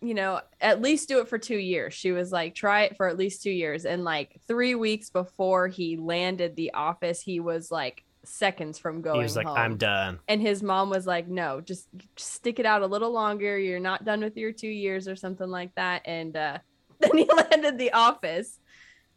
you 0.00 0.14
know, 0.14 0.40
at 0.60 0.82
least 0.82 1.08
do 1.08 1.20
it 1.20 1.28
for 1.28 1.38
two 1.38 1.56
years." 1.56 1.94
She 1.94 2.12
was 2.12 2.32
like, 2.32 2.54
"Try 2.54 2.82
it 2.82 2.96
for 2.96 3.08
at 3.08 3.16
least 3.16 3.42
two 3.42 3.50
years." 3.50 3.86
And 3.86 4.04
like 4.04 4.40
three 4.46 4.74
weeks 4.74 5.10
before 5.10 5.68
he 5.68 5.96
landed 5.96 6.56
the 6.56 6.74
office, 6.74 7.22
he 7.22 7.40
was 7.40 7.70
like 7.70 8.04
seconds 8.24 8.78
from 8.78 9.02
going 9.02 9.16
He 9.16 9.22
was 9.22 9.36
like, 9.36 9.46
home. 9.46 9.56
"I'm 9.56 9.76
done." 9.76 10.20
and 10.28 10.40
his 10.40 10.62
mom 10.62 10.90
was 10.90 11.06
like, 11.06 11.28
"No, 11.28 11.60
just, 11.60 11.88
just 11.96 12.18
stick 12.18 12.58
it 12.58 12.66
out 12.66 12.82
a 12.82 12.86
little 12.86 13.10
longer. 13.12 13.58
You're 13.58 13.80
not 13.80 14.04
done 14.04 14.20
with 14.20 14.36
your 14.36 14.52
two 14.52 14.68
years 14.68 15.08
or 15.08 15.16
something 15.16 15.48
like 15.48 15.74
that." 15.74 16.02
And 16.04 16.36
uh, 16.36 16.58
then 17.00 17.16
he 17.18 17.24
landed 17.24 17.78
the 17.78 17.92
office. 17.92 18.58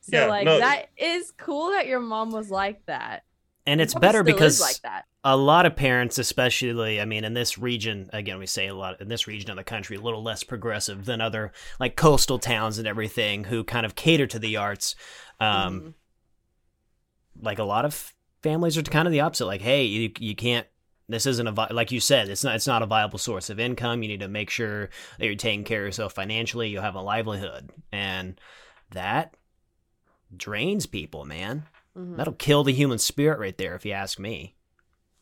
So 0.01 0.17
Yeah, 0.17 0.27
like 0.27 0.45
no- 0.45 0.59
that 0.59 0.87
is 0.97 1.31
cool 1.31 1.71
that 1.71 1.87
your 1.87 1.99
mom 1.99 2.31
was 2.31 2.49
like 2.51 2.85
that. 2.85 3.23
And 3.67 3.81
it's 3.81 3.95
better 3.95 4.21
because 4.21 4.61
like 4.61 4.79
that. 4.83 5.05
a 5.23 5.35
lot 5.35 5.65
of 5.65 5.75
parents, 5.75 6.19
especially, 6.19 7.01
I 7.01 7.05
mean, 7.05 7.23
in 7.23 7.33
this 7.33 7.57
region, 7.57 8.11
again, 8.13 8.37
we 8.37 8.45
say 8.45 8.67
a 8.67 8.75
lot 8.75 9.01
in 9.01 9.07
this 9.07 9.25
region 9.25 9.49
of 9.49 9.55
the 9.57 9.63
country, 9.63 9.97
a 9.97 10.01
little 10.01 10.21
less 10.21 10.43
progressive 10.43 11.05
than 11.05 11.19
other 11.19 11.51
like 11.79 11.95
coastal 11.95 12.37
towns 12.37 12.77
and 12.77 12.87
everything, 12.87 13.43
who 13.45 13.63
kind 13.63 13.83
of 13.83 13.95
cater 13.95 14.27
to 14.27 14.37
the 14.37 14.57
arts. 14.57 14.95
Um, 15.39 15.81
Mhm. 15.81 15.93
Like 17.41 17.59
a 17.59 17.63
lot 17.63 17.85
of 17.85 18.13
families 18.45 18.77
are 18.77 18.83
kind 18.83 19.07
of 19.07 19.11
the 19.11 19.19
opposite. 19.21 19.47
Like, 19.47 19.61
hey, 19.61 19.83
you 19.83 20.11
you 20.19 20.35
can't. 20.35 20.67
This 21.09 21.25
isn't 21.25 21.47
a 21.47 21.73
like 21.73 21.91
you 21.91 21.99
said. 21.99 22.29
It's 22.29 22.43
not. 22.43 22.55
It's 22.55 22.67
not 22.67 22.81
a 22.81 22.85
viable 22.85 23.19
source 23.19 23.49
of 23.49 23.59
income. 23.59 24.01
You 24.03 24.09
need 24.09 24.21
to 24.21 24.27
make 24.27 24.49
sure 24.49 24.89
that 25.19 25.25
you're 25.25 25.35
taking 25.35 25.63
care 25.63 25.81
of 25.81 25.87
yourself 25.87 26.13
financially. 26.13 26.69
You 26.69 26.79
have 26.79 26.95
a 26.95 27.01
livelihood, 27.01 27.71
and 27.91 28.39
that 28.91 29.35
drains 30.35 30.85
people, 30.85 31.25
man. 31.25 31.65
Mhm. 31.97 32.17
That'll 32.17 32.33
kill 32.33 32.63
the 32.63 32.73
human 32.73 32.97
spirit 32.99 33.39
right 33.39 33.57
there, 33.57 33.75
if 33.75 33.85
you 33.85 33.91
ask 33.91 34.19
me. 34.19 34.55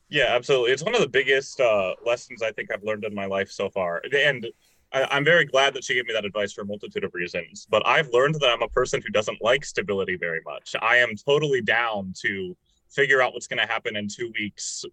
Yeah, 0.10 0.28
absolutely. 0.30 0.72
It's 0.72 0.84
one 0.84 0.96
of 0.96 1.02
the 1.02 1.10
biggest 1.10 1.60
uh, 1.60 1.96
lessons 2.06 2.42
I 2.42 2.52
think 2.52 2.72
I've 2.72 2.84
learned 2.84 3.04
in 3.04 3.16
my 3.16 3.26
life 3.26 3.50
so 3.52 3.70
far. 3.70 4.02
And 4.14 4.46
I'm 4.92 5.26
very 5.26 5.46
glad 5.46 5.74
that 5.74 5.84
she 5.84 5.96
gave 5.96 6.06
me 6.06 6.14
that 6.14 6.26
advice 6.26 6.54
for 6.54 6.62
a 6.62 6.66
multitude 6.66 7.04
of 7.04 7.14
reasons. 7.16 7.66
But 7.70 7.86
I've 7.88 8.10
learned 8.14 8.36
that 8.36 8.50
I'm 8.50 8.62
a 8.62 8.68
person 8.68 9.02
who 9.02 9.10
doesn't 9.10 9.42
like 9.42 9.66
stability 9.66 10.16
very 10.16 10.42
much. 10.46 10.76
I 10.82 10.98
am 10.98 11.16
totally 11.16 11.62
down 11.62 12.14
to 12.22 12.56
figure 12.94 13.22
out 13.22 13.34
what's 13.34 13.48
going 13.48 13.60
to 13.60 13.72
happen 13.72 13.96
in 13.96 14.08
two 14.08 14.32
weeks 14.38 14.86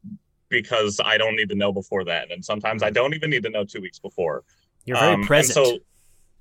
because 0.48 1.00
I 1.04 1.16
don't 1.18 1.36
need 1.36 1.48
to 1.50 1.54
know 1.54 1.72
before 1.72 2.04
then. 2.04 2.26
And 2.30 2.44
sometimes 2.44 2.82
I 2.82 2.90
don't 2.90 3.14
even 3.14 3.30
need 3.30 3.42
to 3.44 3.50
know 3.50 3.64
two 3.64 3.80
weeks 3.80 3.98
before. 3.98 4.42
You're 4.84 4.98
very 4.98 5.12
Um, 5.14 5.22
present. 5.22 5.54
so, 5.54 5.78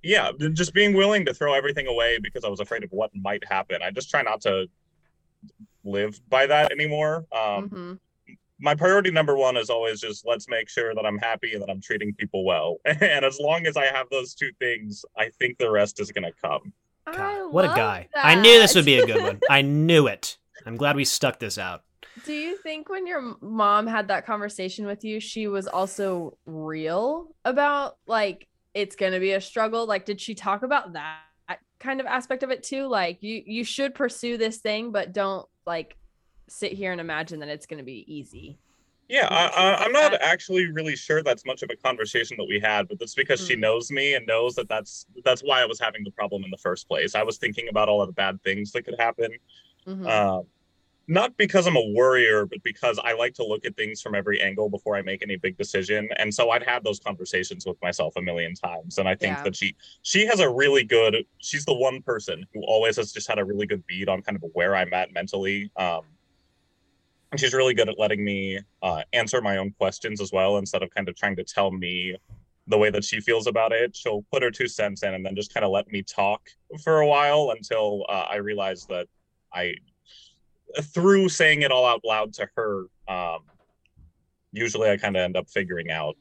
yeah, 0.01 0.31
just 0.53 0.73
being 0.73 0.93
willing 0.93 1.25
to 1.25 1.33
throw 1.33 1.53
everything 1.53 1.87
away 1.87 2.17
because 2.19 2.43
I 2.43 2.47
was 2.49 2.59
afraid 2.59 2.83
of 2.83 2.91
what 2.91 3.11
might 3.15 3.43
happen. 3.45 3.81
I 3.83 3.91
just 3.91 4.09
try 4.09 4.21
not 4.21 4.41
to 4.41 4.67
live 5.83 6.19
by 6.29 6.45
that 6.47 6.71
anymore. 6.71 7.25
Um, 7.31 7.69
Mhm. 7.69 7.99
my 8.59 8.75
priority 8.75 9.11
number 9.11 9.35
one 9.37 9.55
is 9.57 9.69
always 9.69 10.01
just 10.01 10.25
let's 10.25 10.47
make 10.49 10.69
sure 10.69 10.93
that 10.95 11.05
I'm 11.05 11.17
happy 11.17 11.53
and 11.53 11.61
that 11.61 11.69
I'm 11.69 11.81
treating 11.81 12.13
people 12.13 12.43
well. 12.43 12.77
And 13.01 13.23
as 13.25 13.39
long 13.39 13.65
as 13.67 13.77
I 13.77 13.85
have 13.85 14.09
those 14.09 14.33
two 14.33 14.51
things, 14.59 15.05
I 15.17 15.29
think 15.39 15.57
the 15.57 15.69
rest 15.69 15.99
is 15.99 16.11
going 16.11 16.23
to 16.25 16.33
come. 16.41 16.73
God, 17.05 17.51
what 17.51 17.65
a 17.65 17.67
love 17.69 17.75
guy. 17.77 18.07
I 18.15 18.35
knew 18.35 18.59
this 18.59 18.75
would 18.75 18.85
be 18.85 18.99
a 18.99 19.05
good 19.05 19.23
one. 19.23 19.39
I 19.49 19.61
knew 19.61 20.07
it. 20.07 20.37
I'm 20.65 20.77
glad 20.77 20.95
we 20.95 21.05
stuck 21.05 21.39
this 21.39 21.57
out. 21.57 21.83
Do 22.21 22.33
you 22.33 22.57
think 22.57 22.89
when 22.89 23.07
your 23.07 23.37
mom 23.41 23.87
had 23.87 24.09
that 24.09 24.25
conversation 24.25 24.85
with 24.85 25.03
you, 25.05 25.19
she 25.19 25.47
was 25.47 25.67
also 25.67 26.37
real 26.45 27.35
about 27.45 27.97
like 28.07 28.47
it's 28.73 28.95
going 28.95 29.13
to 29.13 29.19
be 29.19 29.31
a 29.31 29.41
struggle? 29.41 29.85
Like, 29.85 30.05
did 30.05 30.19
she 30.19 30.35
talk 30.35 30.63
about 30.63 30.93
that 30.93 31.19
kind 31.79 31.99
of 32.01 32.05
aspect 32.05 32.43
of 32.43 32.51
it 32.51 32.63
too? 32.63 32.87
Like, 32.87 33.23
you 33.23 33.41
you 33.45 33.63
should 33.63 33.95
pursue 33.95 34.37
this 34.37 34.57
thing, 34.57 34.91
but 34.91 35.13
don't 35.13 35.47
like 35.65 35.97
sit 36.49 36.73
here 36.73 36.91
and 36.91 36.99
imagine 37.01 37.39
that 37.39 37.49
it's 37.49 37.65
going 37.67 37.77
to 37.79 37.83
be 37.85 38.03
easy. 38.13 38.59
Yeah, 39.07 39.27
Yeah, 39.27 39.27
I, 39.31 39.47
she's 39.47 39.55
I, 39.73 39.75
like 39.77 39.85
I'm 39.85 39.91
not 39.91 40.13
actually 40.21 40.71
really 40.71 40.95
sure 40.95 41.23
that's 41.23 41.43
much 41.45 41.63
of 41.63 41.69
a 41.71 41.75
conversation 41.75 42.37
that 42.37 42.45
we 42.45 42.59
had, 42.59 42.87
but 42.87 42.99
that's 42.99 43.15
because 43.15 43.43
she 43.43 43.55
Mm. 43.55 43.61
knows 43.61 43.89
me 43.91 44.13
and 44.13 44.25
knows 44.27 44.53
that 44.55 44.69
that's 44.69 45.07
that's 45.25 45.41
why 45.41 45.61
I 45.61 45.65
was 45.65 45.79
having 45.79 46.03
the 46.03 46.11
problem 46.11 46.43
in 46.43 46.51
the 46.51 46.57
first 46.57 46.87
place. 46.87 47.15
I 47.15 47.23
was 47.23 47.37
thinking 47.39 47.69
about 47.69 47.89
all 47.89 48.01
of 48.01 48.07
the 48.07 48.13
bad 48.13 48.41
things 48.43 48.71
that 48.73 48.83
could 48.85 48.95
happen, 48.99 49.31
Mhm. 49.89 50.07
um, 50.09 50.43
not 51.07 51.35
because 51.37 51.67
I'm 51.67 51.75
a 51.75 51.87
worrier, 51.95 52.45
but 52.45 52.61
because 52.63 52.99
I 53.03 53.13
like 53.13 53.33
to 53.35 53.43
look 53.45 53.65
at 53.65 53.75
things 53.75 54.01
from 54.01 54.15
every 54.15 54.41
angle 54.41 54.69
before 54.69 54.95
I 54.95 55.01
make 55.01 55.23
any 55.23 55.37
big 55.37 55.57
decision. 55.57 56.07
And 56.17 56.33
so 56.33 56.51
I'd 56.51 56.63
had 56.63 56.83
those 56.83 56.99
conversations 56.99 57.65
with 57.65 57.81
myself 57.81 58.13
a 58.17 58.21
million 58.21 58.53
times, 58.55 58.99
and 58.99 59.09
I 59.09 59.15
think 59.15 59.39
Yeah. 59.39 59.43
that 59.43 59.55
she 59.55 59.75
she 60.03 60.25
has 60.27 60.39
a 60.39 60.49
really 60.49 60.83
good. 60.83 61.25
She's 61.39 61.65
the 61.65 61.73
one 61.73 62.01
person 62.03 62.45
who 62.53 62.61
always 62.63 62.97
has 62.97 63.11
just 63.11 63.27
had 63.27 63.39
a 63.39 63.45
really 63.45 63.65
good 63.67 63.85
bead 63.87 64.09
on 64.09 64.21
kind 64.21 64.35
of 64.37 64.43
where 64.53 64.75
I'm 64.75 64.93
at 64.93 65.11
mentally. 65.13 65.71
Um, 65.77 66.03
and 67.31 67.39
she's 67.39 67.53
really 67.53 67.73
good 67.73 67.89
at 67.89 67.99
letting 67.99 68.23
me 68.23 68.59
uh, 68.81 69.03
answer 69.13 69.41
my 69.41 69.57
own 69.57 69.71
questions 69.71 70.21
as 70.21 70.31
well 70.31 70.57
instead 70.57 70.83
of 70.83 70.89
kind 70.91 71.07
of 71.09 71.15
trying 71.15 71.35
to 71.35 71.43
tell 71.43 71.71
me 71.71 72.15
the 72.67 72.77
way 72.77 72.89
that 72.91 73.03
she 73.03 73.19
feels 73.19 73.47
about 73.47 73.71
it 73.71 73.95
she'll 73.95 74.23
put 74.31 74.43
her 74.43 74.51
two 74.51 74.67
cents 74.67 75.01
in 75.03 75.13
and 75.15 75.25
then 75.25 75.35
just 75.35 75.53
kind 75.53 75.65
of 75.65 75.71
let 75.71 75.87
me 75.87 76.03
talk 76.03 76.49
for 76.83 77.01
a 77.01 77.07
while 77.07 77.51
until 77.55 78.05
uh, 78.09 78.25
i 78.29 78.35
realize 78.35 78.85
that 78.85 79.07
i 79.53 79.73
through 80.81 81.27
saying 81.29 81.61
it 81.63 81.71
all 81.71 81.85
out 81.85 82.01
loud 82.05 82.33
to 82.33 82.47
her 82.55 82.85
um, 83.07 83.39
usually 84.51 84.89
i 84.89 84.97
kind 84.97 85.15
of 85.15 85.21
end 85.21 85.35
up 85.37 85.49
figuring 85.49 85.89
out 85.91 86.15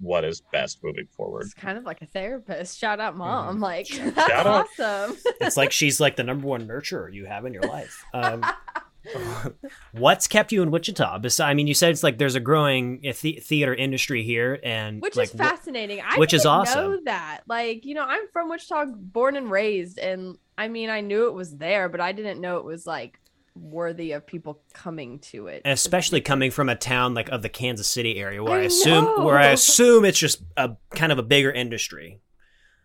what 0.00 0.24
is 0.24 0.42
best 0.52 0.78
moving 0.84 1.06
forward 1.16 1.42
It's 1.42 1.54
kind 1.54 1.76
of 1.76 1.82
like 1.82 2.00
a 2.02 2.06
therapist. 2.06 2.78
Shout 2.78 3.00
out, 3.00 3.14
Mm-hmm. 3.14 3.18
mom. 3.18 3.58
Like, 3.60 3.88
that's 3.88 4.14
Shout 4.30 4.46
out. 4.46 4.66
awesome. 4.78 5.16
It's 5.40 5.56
like 5.56 5.72
she's 5.72 5.98
like 5.98 6.14
the 6.14 6.22
number 6.22 6.46
one 6.46 6.68
nurturer 6.68 7.12
you 7.12 7.26
have 7.26 7.44
in 7.46 7.52
your 7.52 7.64
life. 7.64 8.04
Um, 8.14 8.44
what's 9.92 10.26
kept 10.28 10.52
you 10.52 10.62
in 10.62 10.70
Wichita? 10.70 11.18
Besides, 11.18 11.48
I 11.50 11.54
mean, 11.54 11.66
you 11.66 11.74
said 11.74 11.90
it's 11.90 12.02
like 12.02 12.18
there's 12.18 12.34
a 12.34 12.40
growing 12.40 13.00
uh, 13.08 13.12
the- 13.20 13.40
theater 13.42 13.74
industry 13.74 14.22
here, 14.22 14.58
and 14.62 15.00
which 15.00 15.16
like, 15.16 15.28
is 15.28 15.34
wh- 15.34 15.38
fascinating. 15.38 16.00
I 16.00 16.18
which 16.18 16.34
is 16.34 16.42
didn't 16.42 16.52
awesome. 16.52 16.90
know 16.90 17.00
that. 17.04 17.40
Like, 17.46 17.84
you 17.84 17.94
know, 17.94 18.04
I'm 18.04 18.28
from 18.32 18.48
Wichita, 18.50 18.86
born 18.96 19.36
and 19.36 19.50
raised, 19.50 19.98
and 19.98 20.36
I 20.56 20.68
mean, 20.68 20.90
I 20.90 21.00
knew 21.00 21.26
it 21.28 21.34
was 21.34 21.56
there, 21.56 21.88
but 21.88 22.00
I 22.00 22.12
didn't 22.12 22.40
know 22.40 22.58
it 22.58 22.64
was 22.64 22.86
like 22.86 23.18
worthy 23.54 24.12
of 24.12 24.24
people 24.26 24.60
coming 24.72 25.18
to 25.18 25.48
it. 25.48 25.62
especially 25.64 26.20
coming 26.20 26.50
from 26.50 26.68
a 26.68 26.76
town 26.76 27.12
like 27.14 27.28
of 27.30 27.42
the 27.42 27.48
Kansas 27.48 27.88
City 27.88 28.16
area, 28.18 28.42
where 28.42 28.58
I, 28.58 28.62
I 28.62 28.64
assume 28.64 29.24
where 29.24 29.36
I 29.38 29.46
assume 29.48 30.04
it's 30.04 30.18
just 30.18 30.42
a 30.56 30.70
kind 30.90 31.10
of 31.10 31.18
a 31.18 31.24
bigger 31.24 31.50
industry, 31.50 32.20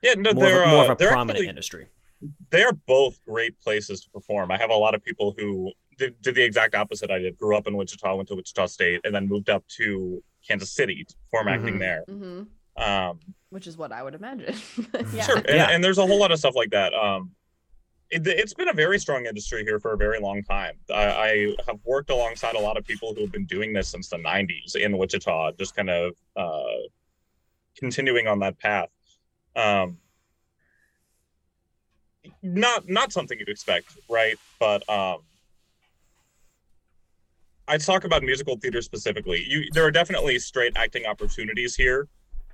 yeah 0.01 0.13
no, 0.17 0.33
more, 0.33 0.45
they're, 0.45 0.63
of, 0.63 0.67
a, 0.67 0.71
more 0.71 0.81
uh, 0.81 0.85
of 0.85 0.89
a 0.91 0.95
prominent 0.95 1.37
actually- 1.37 1.47
industry. 1.49 1.87
they 2.49 2.63
are 2.63 2.73
both 2.73 3.19
great 3.27 3.59
places 3.59 4.01
to 4.01 4.09
perform. 4.09 4.49
I 4.49 4.57
have 4.57 4.71
a 4.71 4.75
lot 4.75 4.95
of 4.95 5.03
people 5.03 5.35
who 5.37 5.71
did, 5.97 6.21
did 6.21 6.35
the 6.35 6.43
exact 6.43 6.75
opposite 6.75 7.11
I 7.11 7.19
did. 7.19 7.37
Grew 7.37 7.55
up 7.57 7.67
in 7.67 7.75
Wichita, 7.75 8.15
went 8.15 8.27
to 8.29 8.35
Wichita 8.35 8.65
State, 8.67 9.01
and 9.03 9.13
then 9.13 9.27
moved 9.27 9.49
up 9.49 9.65
to 9.77 10.23
Kansas 10.47 10.71
City 10.71 11.05
to 11.07 11.15
perform 11.31 11.47
acting 11.47 11.75
Mhm. 11.75 11.79
there. 11.79 12.03
hmm 12.07 12.43
Um, 12.75 13.19
Which 13.49 13.67
is 13.67 13.77
what 13.77 13.91
I 13.91 14.01
would 14.03 14.15
imagine. 14.15 14.55
yeah. 15.13 15.23
Sure, 15.23 15.37
and, 15.37 15.47
Yeah. 15.49 15.69
and 15.71 15.83
there's 15.83 15.97
a 15.99 16.05
whole 16.05 16.19
lot 16.19 16.31
of 16.31 16.39
stuff 16.39 16.55
like 16.55 16.71
that. 16.71 16.93
Um, 16.93 17.31
it, 18.09 18.25
it's 18.27 18.53
been 18.53 18.69
a 18.69 18.73
very 18.73 18.99
strong 18.99 19.25
industry 19.25 19.63
here 19.63 19.79
for 19.79 19.93
a 19.93 19.97
very 19.97 20.19
long 20.19 20.43
time. 20.43 20.75
I, 20.93 21.03
I 21.05 21.55
have 21.67 21.79
worked 21.83 22.09
alongside 22.11 22.55
a 22.55 22.59
lot 22.59 22.77
of 22.77 22.85
people 22.85 23.13
who 23.15 23.21
have 23.21 23.31
been 23.31 23.45
doing 23.45 23.73
this 23.73 23.87
since 23.89 24.09
the 24.09 24.17
'90s 24.17 24.75
in 24.75 24.97
Wichita, 24.97 25.53
just 25.53 25.75
kind 25.75 25.89
of 25.89 26.13
uh, 26.35 26.63
continuing 27.77 28.27
on 28.27 28.39
that 28.39 28.59
path. 28.59 28.89
Um, 29.55 29.97
not 32.41 32.87
not 32.87 33.11
something 33.11 33.37
you'd 33.39 33.49
expect, 33.49 33.97
right? 34.09 34.37
But 34.59 34.87
um, 34.89 35.19
I 37.67 37.77
talk 37.77 38.03
about 38.03 38.23
musical 38.23 38.57
theater 38.57 38.81
specifically. 38.81 39.43
You, 39.47 39.63
there 39.73 39.85
are 39.85 39.91
definitely 39.91 40.37
straight 40.39 40.73
acting 40.75 41.05
opportunities 41.05 41.75
here, 41.75 42.07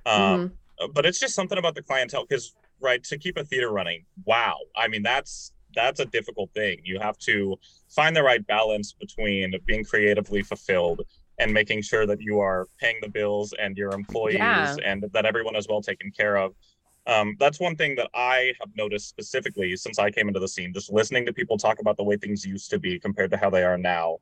um, 0.06 0.52
Mhm. 0.78 0.94
but 0.94 1.04
it's 1.04 1.18
just 1.18 1.34
something 1.34 1.58
about 1.58 1.74
the 1.74 1.82
clientele 1.82 2.26
because, 2.26 2.54
right, 2.80 3.02
to 3.04 3.18
keep 3.18 3.36
a 3.36 3.44
theater 3.44 3.70
running, 3.70 4.06
wow, 4.24 4.56
I 4.76 4.88
mean 4.88 5.02
that's 5.02 5.52
that's 5.72 6.00
a 6.00 6.04
difficult 6.06 6.50
thing. 6.52 6.80
You 6.82 6.98
have 6.98 7.16
to 7.18 7.56
find 7.88 8.16
the 8.16 8.24
right 8.24 8.44
balance 8.44 8.92
between 8.92 9.54
being 9.66 9.84
creatively 9.84 10.42
fulfilled 10.42 11.02
and 11.38 11.52
making 11.54 11.82
sure 11.82 12.06
that 12.06 12.20
you 12.20 12.40
are 12.40 12.66
paying 12.80 12.96
the 13.00 13.08
bills 13.08 13.52
and 13.56 13.76
your 13.78 13.92
employees 13.92 14.36
Yeah. 14.38 14.76
and 14.84 15.04
that 15.12 15.24
everyone 15.26 15.54
is 15.54 15.68
well 15.68 15.80
taken 15.80 16.10
care 16.10 16.36
of. 16.36 16.56
Um, 17.06 17.36
that's 17.38 17.60
one 17.60 17.76
thing 17.76 17.94
that 17.96 18.10
I 18.14 18.52
have 18.58 18.70
noticed 18.76 19.08
specifically 19.08 19.76
since 19.76 20.00
I 20.00 20.10
came 20.10 20.26
into 20.26 20.40
the 20.40 20.48
scene, 20.48 20.72
just 20.74 20.90
listening 20.92 21.24
to 21.26 21.32
people 21.32 21.56
talk 21.56 21.78
about 21.78 21.96
the 21.96 22.02
way 22.04 22.16
things 22.16 22.44
used 22.44 22.68
to 22.70 22.80
be 22.80 22.98
compared 22.98 23.30
to 23.30 23.36
how 23.36 23.48
they 23.48 23.62
are 23.62 23.78
now. 23.78 24.18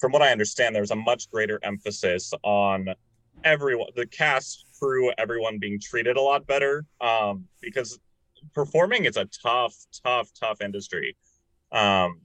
From 0.00 0.12
what 0.12 0.22
I 0.22 0.32
understand, 0.32 0.74
there's 0.74 0.90
a 0.90 0.96
much 0.96 1.30
greater 1.30 1.60
emphasis 1.62 2.32
on 2.42 2.88
everyone, 3.44 3.90
the 3.94 4.06
cast, 4.06 4.64
crew, 4.78 5.12
everyone 5.18 5.58
being 5.58 5.78
treated 5.78 6.16
a 6.16 6.22
lot 6.22 6.46
better. 6.46 6.86
Um, 7.02 7.44
because 7.60 8.00
performing 8.54 9.04
is 9.04 9.18
a 9.18 9.26
tough, 9.26 9.74
tough, 10.02 10.30
tough 10.38 10.62
industry. 10.62 11.16
Um, 11.70 12.22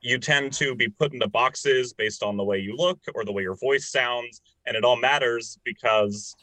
you 0.00 0.16
tend 0.18 0.54
to 0.54 0.74
be 0.74 0.88
put 0.88 1.12
into 1.12 1.28
boxes 1.28 1.92
based 1.92 2.22
on 2.22 2.38
the 2.38 2.44
way 2.44 2.58
you 2.58 2.74
look 2.74 2.98
or 3.14 3.26
the 3.26 3.32
way 3.32 3.42
your 3.42 3.56
voice 3.56 3.90
sounds, 3.90 4.40
and 4.66 4.74
it 4.74 4.82
all 4.82 4.96
matters 4.96 5.58
because 5.62 6.34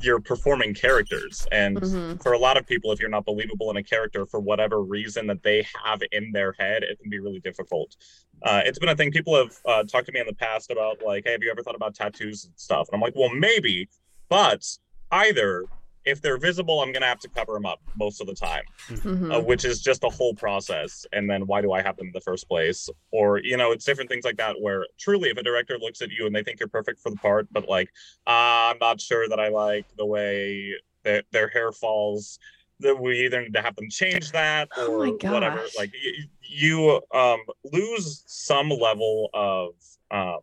you're 0.00 0.20
performing 0.20 0.74
characters. 0.74 1.44
And 1.50 1.80
Mhm. 1.80 2.22
for 2.22 2.32
a 2.32 2.38
lot 2.38 2.56
of 2.56 2.66
people, 2.66 2.92
if 2.92 3.00
you're 3.00 3.08
not 3.08 3.24
believable 3.24 3.70
in 3.70 3.76
a 3.76 3.82
character 3.82 4.24
for 4.26 4.38
whatever 4.38 4.80
reason 4.80 5.26
that 5.26 5.42
they 5.42 5.66
have 5.84 6.00
in 6.12 6.30
their 6.30 6.52
head, 6.52 6.84
it 6.84 7.00
can 7.00 7.10
be 7.10 7.18
really 7.18 7.40
difficult. 7.40 7.96
Uh, 8.44 8.60
it's 8.64 8.78
been 8.78 8.90
a 8.90 8.94
thing 8.96 9.10
people 9.10 9.34
have 9.34 9.56
uh, 9.66 9.82
talked 9.84 10.06
to 10.06 10.12
me 10.12 10.20
in 10.20 10.26
the 10.26 10.34
past 10.34 10.70
about, 10.70 10.98
like, 11.04 11.24
hey, 11.24 11.32
have 11.32 11.42
you 11.42 11.50
ever 11.50 11.62
thought 11.62 11.74
about 11.74 11.94
tattoos 11.94 12.44
and 12.44 12.52
stuff? 12.56 12.88
And 12.88 12.96
I'm 12.96 13.00
like, 13.00 13.14
well, 13.16 13.30
maybe, 13.34 13.88
but 14.28 14.62
either 15.10 15.64
if 16.04 16.20
they're 16.20 16.38
visible, 16.38 16.80
I'm 16.80 16.92
gonna 16.92 17.06
have 17.06 17.20
to 17.20 17.30
cover 17.30 17.54
them 17.54 17.64
up 17.64 17.80
most 17.96 18.20
of 18.20 18.26
the 18.26 18.34
time 18.34 18.64
Mhm. 18.90 19.34
uh, 19.34 19.40
which 19.40 19.64
is 19.64 19.80
just 19.80 20.04
a 20.04 20.10
whole 20.10 20.34
process. 20.34 21.06
And 21.12 21.30
then 21.30 21.46
why 21.46 21.62
do 21.62 21.72
I 21.72 21.80
have 21.80 21.96
them 21.96 22.08
in 22.08 22.12
the 22.12 22.20
first 22.20 22.46
place? 22.46 22.90
Or, 23.10 23.38
you 23.38 23.56
know, 23.56 23.72
it's 23.72 23.86
different 23.86 24.10
things 24.10 24.26
like 24.26 24.36
that 24.36 24.60
where 24.60 24.86
truly, 24.98 25.30
if 25.30 25.38
a 25.38 25.42
director 25.42 25.78
looks 25.78 26.02
at 26.02 26.10
you 26.10 26.26
and 26.26 26.36
they 26.36 26.42
think 26.42 26.60
you're 26.60 26.68
perfect 26.68 27.00
for 27.00 27.08
the 27.10 27.16
part, 27.16 27.48
but 27.50 27.66
like, 27.66 27.88
uh, 28.26 28.68
I'm 28.72 28.78
not 28.78 29.00
sure 29.00 29.26
that 29.30 29.40
I 29.40 29.48
like 29.48 29.86
the 29.96 30.04
way 30.04 30.74
that 31.04 31.24
their 31.32 31.48
hair 31.48 31.72
falls, 31.72 32.38
that 32.80 32.98
we 33.00 33.24
either 33.24 33.42
need 33.42 33.54
to 33.54 33.62
have 33.62 33.76
them 33.76 33.88
change 33.88 34.32
that 34.32 34.68
Oh 34.76 34.92
or 34.92 35.06
my 35.06 35.30
whatever. 35.30 35.62
Like, 35.76 35.92
y- 35.92 36.24
you 36.42 37.00
um, 37.12 37.40
lose 37.72 38.24
some 38.26 38.68
level 38.68 39.30
of, 39.32 39.70
um, 40.10 40.38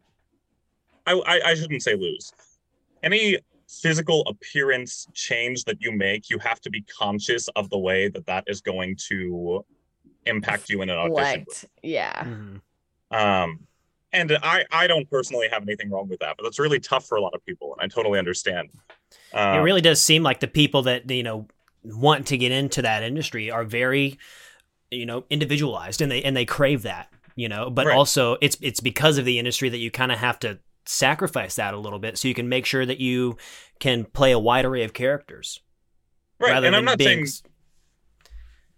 I, 1.06 1.14
I, 1.14 1.42
I 1.52 1.56
shouldn't 1.56 1.84
say 1.84 1.96
lose. 1.96 2.32
Any 3.04 3.40
physical 3.68 4.22
appearance 4.28 5.08
change 5.14 5.64
that 5.66 5.82
you 5.82 5.92
make, 5.92 6.30
you 6.30 6.38
have 6.40 6.60
to 6.62 6.70
be 6.70 6.82
conscious 6.84 7.48
of 7.50 7.70
the 7.70 7.78
way 7.78 8.10
that 8.10 8.26
that 8.28 8.44
is 8.48 8.62
going 8.62 8.96
to 9.08 9.66
impact 10.26 10.70
you 10.70 10.82
in 10.82 10.90
an 10.90 10.98
audition. 10.98 11.46
What? 11.48 11.64
Yeah. 11.82 12.24
Mhm. 12.24 12.62
Um, 13.12 13.60
and 14.14 14.38
I, 14.44 14.66
I 14.72 14.88
don't 14.88 15.10
personally 15.10 15.48
have 15.50 15.64
anything 15.64 15.90
wrong 15.90 16.08
with 16.10 16.20
that, 16.20 16.36
but 16.38 16.44
that's 16.44 16.60
really 16.60 16.80
tough 16.80 17.06
for 17.06 17.18
a 17.18 17.22
lot 17.22 17.34
of 17.34 17.46
people, 17.46 17.74
and 17.74 17.82
I 17.82 17.94
totally 17.94 18.20
understand. 18.20 18.70
Um, 19.34 19.60
it 19.60 19.62
really 19.62 19.82
does 19.82 20.02
seem 20.04 20.22
like 20.24 20.42
the 20.42 20.48
people 20.48 20.84
that 20.84 21.10
you 21.10 21.24
know 21.24 21.48
want 21.84 22.28
to 22.28 22.38
get 22.38 22.52
into 22.52 22.82
that 22.82 23.04
industry 23.04 23.50
are 23.52 23.64
very 23.64 24.18
you 24.92 25.06
know 25.06 25.26
individualized 25.30 26.02
and 26.02 26.12
they 26.12 26.22
and 26.24 26.36
they 26.36 26.46
crave 26.46 26.84
that 26.84 27.10
you 27.36 27.50
know 27.50 27.70
but 27.70 27.88
Right. 27.88 27.96
also 27.96 28.38
it's 28.42 28.58
it's 28.62 28.80
because 28.80 29.18
of 29.18 29.26
the 29.26 29.40
industry 29.40 29.70
that 29.70 29.78
you 29.80 29.92
kind 29.92 30.12
of 30.12 30.20
have 30.20 30.40
to 30.40 30.60
sacrifice 30.86 31.56
that 31.56 31.74
a 31.74 31.78
little 31.80 32.00
bit 32.00 32.18
so 32.18 32.28
you 32.28 32.34
can 32.34 32.50
make 32.50 32.66
sure 32.66 32.86
that 32.86 33.00
you 33.00 33.38
can 33.80 34.06
play 34.06 34.32
a 34.32 34.40
wide 34.40 34.66
array 34.66 34.84
of 34.84 34.94
characters 34.94 35.62
right, 36.40 36.64
and 36.64 36.76
I'm 36.76 36.86
not 36.86 36.98
being 36.98 37.26
saying 37.26 37.28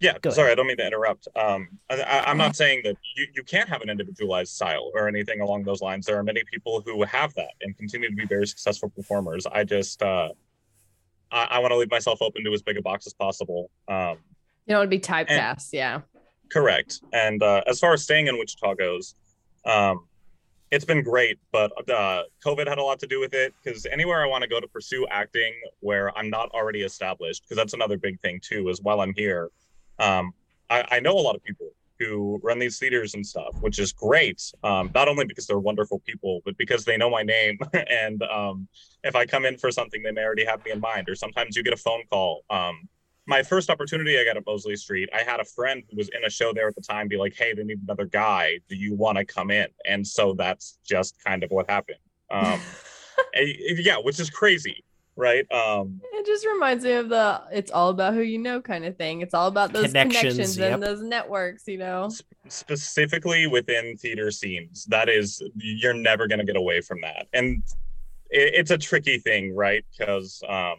Yeah, 0.00 0.18
Go 0.20 0.30
sorry, 0.30 0.48
ahead. 0.48 0.52
I 0.52 0.54
don't 0.56 0.66
mean 0.66 0.76
to 0.78 0.86
interrupt. 0.86 1.28
Um, 1.36 1.78
I, 1.88 2.00
I, 2.02 2.30
I'm 2.30 2.36
not 2.36 2.56
saying 2.56 2.82
that 2.84 2.96
you, 3.16 3.26
you 3.34 3.42
can't 3.44 3.68
have 3.68 3.80
an 3.80 3.88
individualized 3.88 4.52
style 4.52 4.90
or 4.94 5.08
anything 5.08 5.40
along 5.40 5.64
those 5.64 5.80
lines. 5.80 6.04
There 6.04 6.18
are 6.18 6.22
many 6.24 6.42
people 6.52 6.82
who 6.84 7.02
have 7.04 7.32
that 7.34 7.52
and 7.62 7.76
continue 7.76 8.10
to 8.10 8.16
be 8.16 8.26
very 8.26 8.46
successful 8.46 8.90
performers. 8.90 9.46
I 9.46 9.64
just, 9.64 10.02
uh, 10.02 10.30
I, 11.34 11.56
I 11.56 11.58
want 11.58 11.72
to 11.72 11.76
leave 11.76 11.90
myself 11.90 12.22
open 12.22 12.44
to 12.44 12.52
as 12.52 12.62
big 12.62 12.76
a 12.76 12.82
box 12.82 13.06
as 13.06 13.12
possible. 13.12 13.70
Um, 13.88 14.18
You 14.66 14.74
know, 14.74 14.80
it'd 14.80 14.90
be 14.90 15.00
typecast. 15.00 15.70
yeah. 15.72 16.00
correct. 16.50 17.00
And 17.12 17.42
uh, 17.42 17.62
as 17.66 17.80
far 17.80 17.92
as 17.92 18.02
staying 18.02 18.28
in 18.28 18.38
Wichita 18.38 18.74
goes, 18.74 19.14
um, 19.66 20.06
it's 20.70 20.84
been 20.84 21.02
great, 21.02 21.38
but 21.52 21.70
uh, 21.90 22.22
COVID 22.44 22.66
had 22.66 22.78
a 22.78 22.82
lot 22.82 22.98
to 23.00 23.06
do 23.06 23.20
with 23.20 23.34
it 23.34 23.54
because 23.62 23.86
anywhere 23.86 24.24
I 24.24 24.26
want 24.26 24.42
to 24.42 24.48
go 24.48 24.60
to 24.60 24.66
pursue 24.66 25.06
acting 25.10 25.52
where 25.80 26.16
I'm 26.18 26.30
not 26.30 26.50
already 26.50 26.82
established, 26.82 27.42
because 27.44 27.56
that's 27.56 27.74
another 27.74 27.96
big 27.96 28.20
thing 28.20 28.40
too, 28.42 28.68
is 28.68 28.80
while 28.82 29.00
I'm 29.00 29.14
here, 29.14 29.50
um, 29.98 30.32
I, 30.70 30.84
I 30.90 31.00
know 31.00 31.12
a 31.12 31.20
lot 31.20 31.36
of 31.36 31.44
people 31.44 31.68
who 31.98 32.40
run 32.42 32.58
these 32.58 32.78
theaters 32.78 33.14
and 33.14 33.24
stuff, 33.24 33.54
which 33.60 33.78
is 33.78 33.92
great. 33.92 34.42
Um, 34.62 34.90
not 34.94 35.08
only 35.08 35.24
because 35.24 35.46
they're 35.46 35.58
wonderful 35.58 36.00
people, 36.00 36.40
but 36.44 36.56
because 36.56 36.84
they 36.84 36.96
know 36.96 37.10
my 37.10 37.22
name. 37.22 37.58
and 37.88 38.22
um, 38.24 38.68
if 39.02 39.14
I 39.14 39.26
come 39.26 39.44
in 39.44 39.58
for 39.58 39.70
something, 39.70 40.02
they 40.02 40.10
may 40.10 40.22
already 40.22 40.44
have 40.44 40.64
me 40.64 40.72
in 40.72 40.80
mind. 40.80 41.08
Or 41.08 41.14
sometimes 41.14 41.56
you 41.56 41.62
get 41.62 41.72
a 41.72 41.78
phone 41.78 42.02
call. 42.10 42.44
Um, 42.50 42.88
my 43.26 43.42
first 43.42 43.70
opportunity 43.70 44.18
I 44.18 44.24
got 44.24 44.36
at 44.36 44.44
Mosley 44.46 44.76
Street, 44.76 45.08
I 45.14 45.22
had 45.22 45.40
a 45.40 45.44
friend 45.44 45.82
who 45.90 45.96
was 45.96 46.10
in 46.10 46.24
a 46.24 46.30
show 46.30 46.52
there 46.52 46.68
at 46.68 46.74
the 46.74 46.82
time 46.82 47.08
be 47.08 47.16
like, 47.16 47.34
hey, 47.34 47.54
they 47.54 47.64
need 47.64 47.80
another 47.82 48.04
guy. 48.04 48.58
Do 48.68 48.76
you 48.76 48.94
want 48.94 49.16
to 49.18 49.24
come 49.24 49.50
in? 49.50 49.66
And 49.86 50.06
so 50.06 50.34
that's 50.34 50.78
just 50.86 51.16
kind 51.24 51.42
of 51.42 51.50
what 51.50 51.70
happened. 51.70 51.98
Um, 52.30 52.60
eh, 53.34 53.54
yeah, 53.78 53.96
which 53.96 54.20
is 54.20 54.28
crazy, 54.28 54.84
right? 55.16 55.50
Um, 55.52 56.00
It 56.12 56.26
just 56.26 56.46
reminds 56.46 56.84
me 56.84 56.92
of 56.92 57.08
the 57.08 57.42
it's 57.52 57.70
all 57.70 57.90
about 57.90 58.14
who 58.14 58.20
you 58.20 58.38
know 58.38 58.60
kind 58.60 58.84
of 58.84 58.96
thing. 58.96 59.20
It's 59.20 59.34
all 59.34 59.48
about 59.48 59.72
those 59.72 59.86
Connections, 59.86 60.20
connections, 60.20 60.58
yep. 60.58 60.74
and 60.74 60.82
those 60.82 61.02
networks, 61.02 61.66
you 61.66 61.78
know. 61.78 62.10
specifically 62.48 63.46
within 63.46 63.96
theater 63.96 64.30
scenes 64.30 64.84
that 64.86 65.08
is 65.08 65.42
you're 65.56 65.94
never 65.94 66.26
going 66.26 66.38
to 66.38 66.44
get 66.44 66.56
away 66.56 66.80
from 66.80 67.00
that 67.00 67.26
and 67.32 67.62
it, 68.30 68.54
it's 68.54 68.70
a 68.70 68.78
tricky 68.78 69.18
thing 69.18 69.54
right 69.54 69.84
because 69.90 70.42
um 70.48 70.76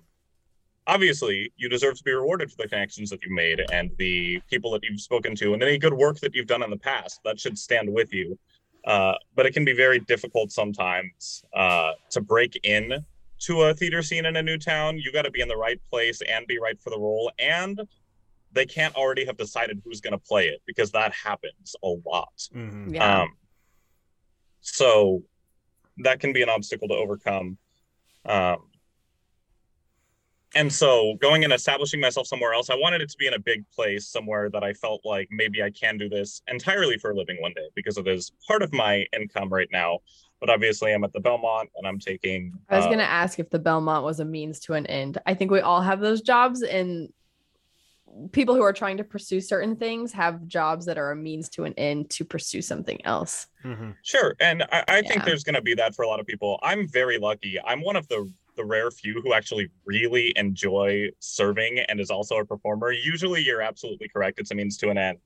obviously 0.88 1.52
you 1.58 1.67
deserve 1.67 1.98
to 1.98 2.04
be 2.04 2.12
rewarded 2.12 2.52
for 2.52 2.58
the 2.58 2.67
connections 2.67 3.10
that 3.10 3.24
you 3.24 3.34
made 3.34 3.60
and 3.71 3.89
the 3.98 4.39
people 4.50 4.69
that 4.71 4.84
you've 4.84 5.02
spoken 5.02 5.36
to 5.36 5.54
and 5.54 5.63
any 5.63 5.78
good 5.78 5.93
work 5.93 6.19
that 6.19 6.36
you've 6.36 6.45
done 6.45 6.62
in 6.62 6.69
the 6.69 6.78
past 6.78 7.19
that 7.26 7.39
should 7.39 7.58
stand 7.58 7.91
with 7.91 8.13
you 8.13 8.38
uh, 8.86 9.13
but 9.36 9.48
it 9.48 9.52
can 9.52 9.65
be 9.65 9.74
very 9.74 10.00
difficult 10.00 10.52
sometimes 10.52 11.43
uh, 11.56 11.93
to 12.12 12.21
break 12.21 12.60
in 12.63 13.04
to 13.39 13.62
a 13.63 13.74
theater 13.74 14.02
scene 14.02 14.26
in 14.26 14.36
a 14.36 14.43
new 14.43 14.58
town 14.58 14.98
you 14.98 15.12
got 15.12 15.24
to 15.24 15.32
be 15.32 15.41
in 15.41 15.48
the 15.48 15.58
right 15.58 15.80
place 15.89 16.21
and 16.21 16.48
be 16.48 16.58
right 16.60 16.80
for 16.80 16.89
the 16.89 17.00
role 17.00 17.32
and 17.39 17.82
they 18.52 18.65
can't 18.65 18.95
already 18.95 19.26
have 19.26 19.36
decided 19.38 19.82
who's 19.84 20.00
going 20.00 20.13
to 20.13 20.17
play 20.17 20.48
it 20.48 20.62
because 20.65 20.91
that 20.91 21.12
happens 21.13 21.76
a 21.84 21.88
lot 22.06 22.50
Mhm. 22.54 22.93
Yeah. 22.93 23.21
um, 23.21 23.38
so 24.62 25.24
that 25.98 26.19
can 26.19 26.34
be 26.34 26.41
an 26.41 26.50
obstacle 26.50 26.88
to 26.88 26.93
overcome. 26.95 27.58
Um, 28.26 28.71
and 30.56 30.71
so 30.74 31.15
going 31.21 31.43
and 31.43 31.54
establishing 31.54 32.00
myself 32.00 32.28
somewhere 32.28 32.54
else, 32.54 32.69
I 32.69 32.76
wanted 32.76 33.02
it 33.02 33.10
to 33.10 33.17
be 33.17 33.28
in 33.28 33.34
a 33.34 33.39
big 33.39 33.63
place, 33.71 34.08
somewhere 34.08 34.50
that 34.50 34.63
I 34.63 34.74
felt 34.74 35.02
like 35.06 35.28
maybe 35.30 35.62
I 35.62 35.69
can 35.69 35.98
do 35.98 36.10
this 36.10 36.41
entirely 36.48 36.98
for 36.98 37.12
a 37.12 37.15
living 37.15 37.38
one 37.41 37.54
day 37.54 37.69
because 37.76 37.98
it 37.98 38.08
is 38.08 38.32
part 38.47 38.64
of 38.64 38.74
my 38.74 39.05
income 39.18 39.49
right 39.49 39.70
now. 39.72 39.99
But 40.39 40.49
obviously, 40.49 40.93
I'm 40.93 41.03
at 41.03 41.13
the 41.13 41.19
Belmont 41.19 41.69
and 41.75 41.88
I'm 41.88 41.99
taking. 41.99 42.53
I 42.69 42.77
was 42.77 42.86
uh, 42.86 42.89
gonna 42.89 43.03
ask 43.03 43.39
if 43.39 43.49
the 43.49 43.59
Belmont 43.59 44.03
was 44.03 44.19
a 44.19 44.25
means 44.25 44.59
to 44.61 44.73
an 44.73 44.86
end. 44.86 45.17
I 45.25 45.33
think 45.33 45.51
we 45.51 45.61
all 45.61 45.81
have 45.81 45.99
those 45.99 46.21
jobs, 46.21 46.61
and 46.61 47.09
people 48.31 48.55
who 48.55 48.61
are 48.61 48.73
trying 48.73 48.97
to 48.97 49.03
pursue 49.03 49.41
certain 49.41 49.75
things 49.75 50.11
have 50.13 50.45
jobs 50.47 50.86
that 50.86 50.97
are 50.97 51.11
a 51.11 51.15
means 51.15 51.49
to 51.49 51.63
an 51.63 51.73
end 51.77 52.09
to 52.11 52.23
pursue 52.23 52.61
something 52.61 53.03
else. 53.05 53.47
Mhm. 53.63 53.95
Sure, 54.03 54.36
and 54.39 54.63
I, 54.71 54.83
I 54.88 55.01
think 55.01 55.15
Yeah. 55.21 55.25
there's 55.25 55.43
going 55.43 55.55
to 55.55 55.61
be 55.61 55.73
that 55.75 55.95
for 55.95 56.03
a 56.03 56.07
lot 56.07 56.19
of 56.19 56.27
people. 56.27 56.59
I'm 56.61 56.88
very 56.88 57.17
lucky. 57.17 57.59
I'm 57.65 57.81
one 57.81 57.95
of 57.95 58.07
the 58.07 58.31
the 58.55 58.63
rare 58.63 58.89
few 58.89 59.21
who 59.21 59.33
actually 59.33 59.69
really 59.83 60.31
enjoy 60.38 61.09
serving 61.19 61.79
and 61.89 61.99
is 61.99 62.09
also 62.09 62.38
a 62.38 62.45
performer. 62.45 62.89
Usually, 62.91 63.41
you're 63.41 63.61
absolutely 63.61 64.07
correct. 64.07 64.39
It's 64.39 64.51
a 64.51 64.55
means 64.55 64.77
to 64.77 64.89
an 64.89 64.97
end. 64.97 65.17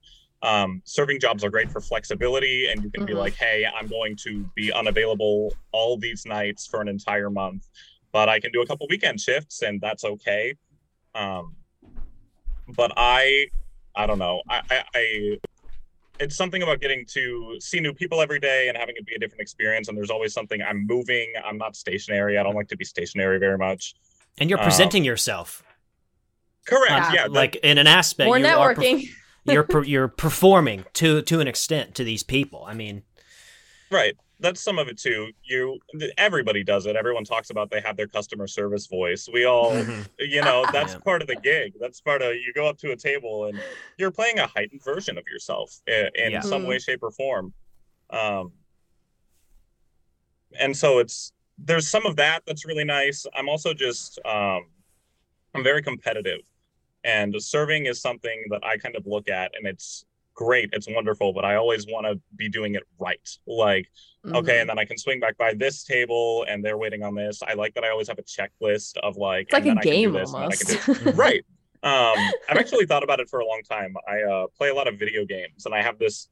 Um, 0.42 0.82
serving 0.86 1.20
jobs 1.20 1.44
are 1.44 1.50
great 1.50 1.70
for 1.70 1.82
flexibility, 1.82 2.68
and 2.68 2.82
you 2.84 2.90
can 2.90 3.06
be 3.06 3.14
Mhm. 3.14 3.18
like, 3.18 3.36
"Hey, 3.36 3.66
I'm 3.66 3.88
going 3.88 4.16
to 4.24 4.50
be 4.56 4.72
unavailable 4.72 5.54
all 5.74 5.98
these 5.98 6.26
nights 6.26 6.66
for 6.66 6.80
an 6.82 6.88
entire 6.88 7.30
month, 7.30 7.68
but 8.14 8.30
I 8.30 8.40
can 8.40 8.52
do 8.52 8.62
a 8.62 8.66
couple 8.66 8.88
weekend 8.90 9.20
shifts, 9.20 9.62
and 9.64 9.82
that's 9.82 10.06
okay." 10.06 10.56
Um, 11.14 11.56
but 12.70 12.94
I, 12.96 13.48
I 13.96 14.06
don't 14.06 14.20
know. 14.20 14.42
I, 14.50 14.62
I, 14.72 14.84
I 14.96 15.38
it's 16.22 16.36
something 16.36 16.62
about 16.64 16.80
getting 16.82 17.06
to 17.08 17.58
see 17.60 17.80
new 17.80 17.94
people 17.94 18.22
every 18.22 18.40
day 18.40 18.68
and 18.68 18.78
having 18.78 18.96
it 18.98 19.06
be 19.06 19.16
a 19.16 19.20
different 19.20 19.42
experience. 19.42 19.88
And 19.88 19.98
there's 19.98 20.10
always 20.10 20.34
something. 20.34 20.62
I'm 20.62 20.86
moving. 20.86 21.32
I'm 21.46 21.58
not 21.58 21.76
stationary. 21.78 22.38
I 22.38 22.44
don't 22.44 22.56
like 22.56 22.68
to 22.70 22.78
be 22.78 22.84
stationary 22.86 23.40
very 23.40 23.58
much. 23.58 23.96
and 24.38 24.50
you're 24.50 24.60
Um, 24.60 24.64
presenting 24.66 25.04
yourself 25.04 25.64
Correct. 26.66 26.90
Yeah. 26.92 27.14
Yeah. 27.14 27.22
that- 27.24 27.32
like 27.32 27.56
in 27.58 27.78
an 27.78 27.88
aspect 27.88 28.28
More 28.28 28.38
you 28.38 28.46
are 28.46 28.74
networking. 28.76 29.10
You're 29.46 29.64
per, 29.64 29.84
you're 29.84 30.08
performing 30.08 30.86
to 30.94 31.22
to 31.24 31.40
an 31.40 31.48
extent 31.48 31.96
to 31.96 32.04
these 32.04 32.24
people. 32.24 32.64
I 32.68 32.74
mean, 32.74 33.04
right. 33.90 34.16
That's 34.42 34.62
some 34.62 34.80
of 34.80 34.88
it 34.88 34.98
too. 34.98 35.32
You 35.44 35.80
everybody 36.18 36.64
does 36.64 36.86
it. 36.86 36.96
Everyone 36.96 37.26
talks 37.26 37.50
about 37.50 37.70
they 37.70 37.82
have 37.82 37.98
their 37.98 38.08
customer 38.08 38.48
service 38.48 38.88
voice. 38.88 39.28
We 39.34 39.44
all, 39.44 39.72
mhm. 39.72 40.08
you 40.18 40.42
know, 40.42 40.66
that's 40.72 40.94
Yeah. 40.94 41.00
part 41.00 41.22
of 41.22 41.28
the 41.28 41.36
gig. 41.36 41.74
That's 41.78 42.00
part 42.00 42.22
of 42.22 42.34
you 42.36 42.54
go 42.56 42.66
up 42.66 42.78
to 42.78 42.92
a 42.92 42.96
table 42.96 43.46
and 43.48 43.60
you're 43.98 44.12
playing 44.12 44.40
a 44.40 44.48
heightened 44.48 44.82
version 44.82 45.18
of 45.18 45.26
yourself 45.28 45.82
in, 45.88 46.10
in 46.16 46.32
Yeah. 46.32 46.40
some 46.40 46.64
Mm. 46.64 46.68
way, 46.68 46.80
shape, 46.80 47.04
or 47.04 47.12
form. 47.12 47.54
Um, 48.12 48.54
and 50.58 50.76
so 50.76 51.00
it's 51.00 51.32
there's 51.58 51.88
some 51.90 52.06
of 52.06 52.16
that 52.16 52.44
that's 52.48 52.66
really 52.66 52.86
nice. 52.86 53.26
I'm 53.36 53.50
also 53.50 53.74
just 53.74 54.20
um, 54.26 54.68
I'm 55.54 55.64
very 55.64 55.82
competitive, 55.82 56.40
and 57.04 57.36
serving 57.42 57.86
is 57.86 58.02
something 58.02 58.46
that 58.52 58.64
I 58.64 58.78
kind 58.78 58.96
of 58.96 59.06
look 59.06 59.30
at, 59.30 59.52
and 59.58 59.68
it's 59.68 60.06
great, 60.34 60.70
it's 60.74 60.88
wonderful, 60.90 61.34
but 61.34 61.46
I 61.46 61.56
always 61.56 61.86
want 61.88 62.06
to 62.08 62.20
be 62.36 62.50
doing 62.50 62.76
it 62.76 62.84
right. 63.00 63.28
Like 63.48 63.88
Mm-hmm. 64.26 64.36
okay, 64.36 64.60
and 64.60 64.70
then 64.70 64.78
I 64.78 64.84
can 64.84 64.98
swing 64.98 65.22
back 65.22 65.38
by 65.38 65.54
this 65.54 65.86
table, 65.86 66.46
and 66.50 66.64
they're 66.64 66.78
waiting 66.78 67.04
on 67.04 67.16
this. 67.16 67.42
I 67.42 67.54
like 67.54 67.74
that 67.76 67.86
I 67.86 67.90
always 67.90 68.10
have 68.10 68.20
a 68.20 68.24
checklist 68.24 68.98
of 69.02 69.16
like 69.16 69.44
It's 69.44 69.54
like 69.54 69.64
a 69.64 69.68
then 69.68 69.78
I 69.78 69.82
can 69.82 69.92
do 69.92 69.98
game 69.98 70.12
this, 70.12 70.34
and 70.34 70.44
then 70.44 70.52
I 70.52 70.56
can 70.56 70.96
almost. 70.98 71.18
right. 71.18 71.46
Um, 71.84 72.34
I've 72.50 72.58
actually 72.58 72.86
thought 72.86 73.04
about 73.04 73.22
it 73.22 73.30
for 73.30 73.40
a 73.40 73.46
long 73.46 73.62
time. 73.70 73.96
I 74.06 74.22
uh, 74.30 74.48
play 74.58 74.70
a 74.70 74.74
lot 74.74 74.90
of 74.90 75.00
video 75.00 75.24
games, 75.24 75.66
and 75.66 75.74
I 75.74 75.82
have 75.82 76.00
this 76.00 76.28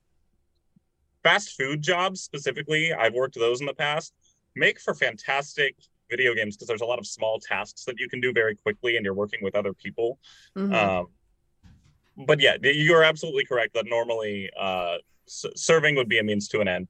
fast 1.24 1.56
food 1.58 1.82
jobs 1.82 2.20
specifically. 2.20 2.92
I've 2.94 3.14
worked 3.14 3.36
those 3.36 3.62
in 3.62 3.68
the 3.68 3.74
past. 3.74 4.14
Make 4.54 4.82
for 4.82 4.94
fantastic 4.94 5.78
video 6.10 6.34
games 6.34 6.56
because 6.56 6.68
there's 6.68 6.82
a 6.82 6.86
lot 6.86 7.00
of 7.00 7.06
small 7.08 7.40
tasks 7.40 7.84
that 7.86 8.00
you 8.00 8.08
can 8.10 8.22
do 8.22 8.32
very 8.34 8.56
quickly, 8.56 8.96
and 8.96 9.04
you're 9.06 9.14
working 9.14 9.40
with 9.44 9.56
other 9.56 9.74
people. 9.74 10.20
Mhm. 10.58 10.74
Um, 10.74 11.08
but 12.26 12.40
yeah, 12.40 12.58
you 12.62 12.94
are 12.96 13.04
absolutely 13.04 13.46
correct 13.46 13.74
that 13.76 13.86
normally 13.86 14.50
uh, 14.60 14.98
s- 15.28 15.46
serving 15.56 15.96
would 15.96 16.10
be 16.10 16.20
a 16.20 16.24
means 16.24 16.48
to 16.50 16.62
an 16.62 16.68
end. 16.68 16.88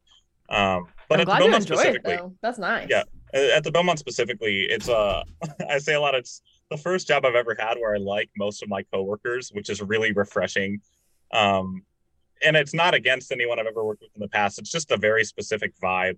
Um, 0.50 0.88
but 1.10 1.20
I'm 1.20 1.22
at 1.22 1.26
the 1.28 1.40
Belmont 1.40 1.64
it 1.64 1.68
specifically, 1.68 2.16
though. 2.16 2.34
That's 2.42 2.58
nice. 2.58 2.88
Yeah. 2.90 3.04
at 3.34 3.64
the 3.64 3.72
Belmont 3.72 4.00
specifically, 4.00 4.62
it's 4.70 4.88
uh 4.88 5.24
I 5.70 5.80
say 5.80 5.96
a 5.96 6.00
lot. 6.02 6.16
It's 6.16 6.42
the 6.70 6.78
first 6.78 7.08
job 7.08 7.26
I've 7.26 7.36
ever 7.36 7.56
had 7.60 7.78
where 7.78 7.94
I 7.96 7.98
like 7.98 8.30
most 8.38 8.64
of 8.64 8.70
my 8.70 8.84
coworkers, 8.84 9.50
which 9.52 9.70
is 9.70 9.82
really 9.82 10.14
refreshing. 10.14 10.80
Um, 11.34 11.84
and 12.46 12.56
it's 12.56 12.74
not 12.74 12.94
against 12.94 13.32
anyone 13.32 13.60
I've 13.60 13.66
ever 13.66 13.84
worked 13.84 14.02
with 14.02 14.12
in 14.16 14.22
the 14.22 14.28
past. 14.30 14.60
It's 14.60 14.72
just 14.72 14.92
a 14.92 14.98
very 14.98 15.24
specific 15.26 15.74
vibe. 15.82 16.18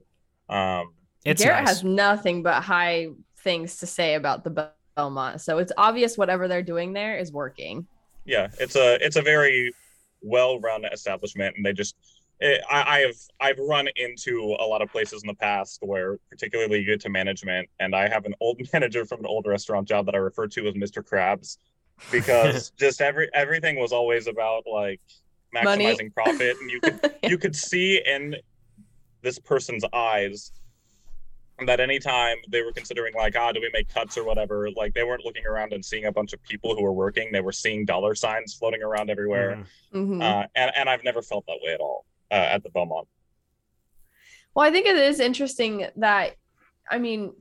Um, 0.49 0.93
it's 1.25 1.43
Garrett 1.43 1.65
nice. 1.65 1.75
has 1.75 1.83
nothing 1.83 2.43
but 2.43 2.63
high 2.63 3.07
things 3.37 3.77
to 3.77 3.87
say 3.87 4.15
about 4.15 4.43
the 4.43 4.71
Belmont, 4.95 5.41
so 5.41 5.57
it's 5.57 5.71
obvious 5.77 6.17
whatever 6.17 6.47
they're 6.47 6.63
doing 6.63 6.93
there 6.93 7.17
is 7.17 7.31
working. 7.31 7.87
yeah, 8.25 8.47
it's 8.59 8.75
a 8.75 9.03
it's 9.05 9.15
a 9.15 9.21
very 9.21 9.71
well 10.21 10.59
run 10.59 10.85
establishment, 10.85 11.55
and 11.55 11.65
they 11.65 11.73
just 11.73 11.95
it, 12.39 12.61
I, 12.69 12.81
I 12.81 12.99
have 12.99 13.15
I've 13.39 13.59
run 13.59 13.87
into 13.95 14.55
a 14.59 14.65
lot 14.65 14.81
of 14.81 14.89
places 14.89 15.23
in 15.23 15.27
the 15.27 15.35
past 15.35 15.79
where 15.81 16.17
particularly 16.29 16.79
you 16.79 16.85
get 16.85 17.01
to 17.01 17.09
management, 17.09 17.69
and 17.79 17.95
I 17.95 18.07
have 18.07 18.25
an 18.25 18.33
old 18.39 18.61
manager 18.73 19.05
from 19.05 19.19
an 19.19 19.25
old 19.25 19.45
restaurant 19.47 19.87
job 19.87 20.05
that 20.05 20.15
I 20.15 20.19
refer 20.19 20.47
to 20.47 20.67
as 20.67 20.73
Mr. 20.75 21.03
Krabs 21.03 21.57
because 22.11 22.69
just 22.77 23.01
every 23.01 23.29
everything 23.33 23.77
was 23.77 23.91
always 23.91 24.27
about 24.27 24.63
like 24.71 25.01
Money. 25.53 25.85
maximizing 25.85 26.13
profit, 26.13 26.57
and 26.61 26.71
you 26.71 26.79
could 26.79 27.15
you 27.23 27.37
could 27.37 27.55
see 27.55 28.01
in 28.05 28.35
this 29.21 29.37
person's 29.37 29.83
eyes 29.91 30.53
that 31.65 31.79
anytime 31.79 32.37
they 32.49 32.61
were 32.61 32.71
considering 32.71 33.13
like 33.15 33.35
ah 33.35 33.51
do 33.51 33.59
we 33.59 33.69
make 33.73 33.87
cuts 33.93 34.17
or 34.17 34.23
whatever 34.23 34.69
like 34.75 34.93
they 34.93 35.03
weren't 35.03 35.25
looking 35.25 35.45
around 35.45 35.73
and 35.73 35.83
seeing 35.83 36.05
a 36.05 36.11
bunch 36.11 36.33
of 36.33 36.41
people 36.43 36.75
who 36.75 36.83
were 36.83 36.93
working 36.93 37.29
they 37.31 37.41
were 37.41 37.51
seeing 37.51 37.85
dollar 37.85 38.15
signs 38.15 38.53
floating 38.53 38.81
around 38.83 39.09
everywhere 39.09 39.65
Mhm. 39.93 40.19
Mhm. 40.19 40.21
uh, 40.21 40.47
and, 40.55 40.71
and 40.75 40.89
i've 40.89 41.03
never 41.03 41.21
felt 41.21 41.45
that 41.47 41.57
way 41.63 41.73
at 41.73 41.79
all 41.79 42.05
uh, 42.31 42.35
at 42.35 42.63
the 42.63 42.69
belmont 42.69 43.07
Well, 44.55 44.67
I 44.67 44.71
think 44.71 44.87
it 44.87 44.95
is 44.95 45.19
interesting 45.19 45.85
that, 45.97 46.35
I 46.89 46.97
mean, 46.97 47.33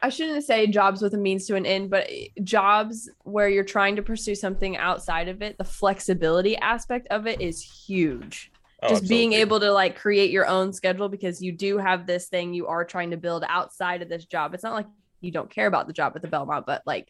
I 0.00 0.08
shouldn't 0.08 0.44
say 0.44 0.66
jobs 0.66 1.02
with 1.02 1.12
a 1.14 1.18
means 1.18 1.46
to 1.46 1.54
an 1.54 1.66
end, 1.66 1.90
but 1.90 2.08
jobs 2.42 3.10
where 3.24 3.48
you're 3.48 3.62
trying 3.64 3.96
to 3.96 4.02
pursue 4.02 4.34
something 4.34 4.76
outside 4.76 5.28
of 5.28 5.42
it, 5.42 5.58
the 5.58 5.64
flexibility 5.64 6.56
aspect 6.56 7.06
of 7.10 7.26
it 7.26 7.40
is 7.40 7.62
huge. 7.62 8.50
Oh, 8.86 8.90
Just 8.90 9.08
being 9.08 9.30
absolutely. 9.34 9.40
able 9.42 9.60
to 9.60 9.72
like 9.72 9.98
create 9.98 10.30
your 10.30 10.46
own 10.46 10.72
schedule 10.72 11.08
because 11.08 11.42
you 11.42 11.52
do 11.52 11.78
have 11.78 12.06
this 12.06 12.28
thing 12.28 12.54
you 12.54 12.66
are 12.68 12.84
trying 12.84 13.10
to 13.10 13.16
build 13.16 13.44
outside 13.48 14.02
of 14.02 14.08
this 14.08 14.24
job. 14.24 14.54
It's 14.54 14.62
not 14.62 14.74
like 14.74 14.86
you 15.20 15.30
don't 15.32 15.50
care 15.50 15.66
about 15.66 15.86
the 15.86 15.92
job 15.92 16.12
at 16.16 16.22
the 16.22 16.28
Belmont, 16.28 16.66
but 16.66 16.82
like 16.86 17.08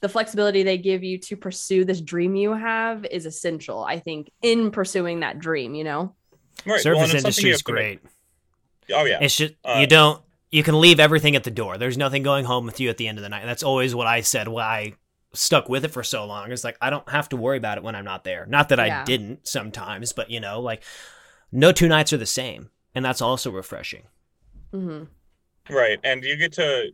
the 0.00 0.08
flexibility 0.08 0.62
they 0.62 0.78
give 0.78 1.02
you 1.02 1.18
to 1.18 1.36
pursue 1.36 1.84
this 1.84 2.00
dream 2.00 2.34
you 2.36 2.52
have 2.52 3.04
is 3.06 3.26
essential, 3.26 3.82
I 3.82 3.98
think, 3.98 4.30
in 4.42 4.70
pursuing 4.70 5.20
that 5.20 5.38
dream, 5.38 5.74
you 5.74 5.84
know? 5.84 6.14
right. 6.66 6.80
Service 6.80 7.02
and 7.04 7.12
it's 7.14 7.24
industry 7.24 7.50
is 7.50 7.58
have 7.60 7.74
make- 7.74 7.74
great. 7.74 8.00
oh 8.94 9.04
yeah 9.04 9.18
It's 9.20 9.36
just 9.36 9.54
Uh, 9.64 9.78
you 9.80 9.86
don't 9.86 10.22
you 10.50 10.62
can 10.62 10.80
leave 10.80 11.00
everything 11.00 11.34
at 11.36 11.44
the 11.44 11.50
door. 11.50 11.76
There's 11.76 11.98
nothing 11.98 12.22
going 12.22 12.44
home 12.44 12.66
with 12.66 12.78
you 12.80 12.88
at 12.88 12.96
the 12.98 13.08
end 13.08 13.18
of 13.18 13.22
the 13.22 13.28
night. 13.28 13.44
That's 13.46 13.62
always 13.64 13.94
what 13.94 14.06
I 14.06 14.20
said. 14.20 14.48
Why 14.48 14.62
I 14.64 14.92
stuck 15.34 15.68
with 15.68 15.84
it 15.84 15.88
for 15.90 16.02
so 16.04 16.24
long. 16.24 16.50
It's 16.52 16.62
like 16.64 16.78
I 16.80 16.88
don't 16.88 17.06
have 17.08 17.28
to 17.30 17.36
worry 17.36 17.56
about 17.58 17.76
it 17.78 17.84
when 17.84 17.94
I'm 17.96 18.04
not 18.04 18.22
there. 18.24 18.46
Not 18.46 18.68
that 18.70 18.78
I 18.80 19.02
didn't 19.04 19.46
sometimes, 19.46 20.12
but 20.12 20.30
you 20.30 20.40
know, 20.40 20.60
like 20.60 20.82
no 21.56 21.72
two 21.72 21.88
nights 21.88 22.12
are 22.12 22.18
the 22.18 22.26
same, 22.26 22.70
and 22.94 23.04
that's 23.04 23.22
also 23.22 23.50
refreshing. 23.50 24.04
hmm 24.72 25.04
Right. 25.68 25.98
And 26.04 26.22
you 26.22 26.36
get 26.36 26.52
to 26.52 26.92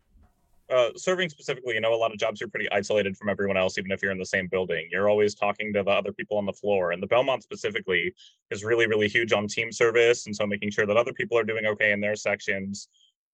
uh, 0.71 0.89
serving 0.97 1.29
specifically, 1.29 1.75
you 1.75 1.81
know, 1.81 1.95
a 1.95 1.97
lot 1.97 2.13
of 2.13 2.19
jobs 2.19 2.41
you're 2.41 2.49
pretty 2.49 2.71
isolated 2.73 3.17
from 3.17 3.29
everyone 3.29 3.59
else, 3.59 3.77
even 3.77 3.91
if 3.91 4.01
you're 4.03 4.13
in 4.13 4.19
the 4.19 4.25
same 4.25 4.47
building. 4.47 4.89
You're 4.91 5.11
always 5.11 5.35
talking 5.35 5.73
to 5.75 5.83
the 5.83 5.91
other 5.91 6.13
people 6.13 6.39
on 6.39 6.47
the 6.47 6.53
floor. 6.53 6.93
And 6.93 7.03
the 7.03 7.07
Belmont 7.07 7.43
specifically 7.43 8.15
is 8.51 8.65
really, 8.65 8.87
really 8.87 9.09
huge 9.09 9.33
on 9.33 9.47
team 9.47 9.71
service. 9.71 10.25
And 10.25 10.35
so 10.35 10.47
making 10.47 10.71
sure 10.71 10.87
that 10.87 10.97
other 10.97 11.13
people 11.13 11.37
are 11.37 11.45
doing 11.45 11.67
okay 11.67 11.93
in 11.93 12.01
their 12.01 12.17
sections. 12.17 12.89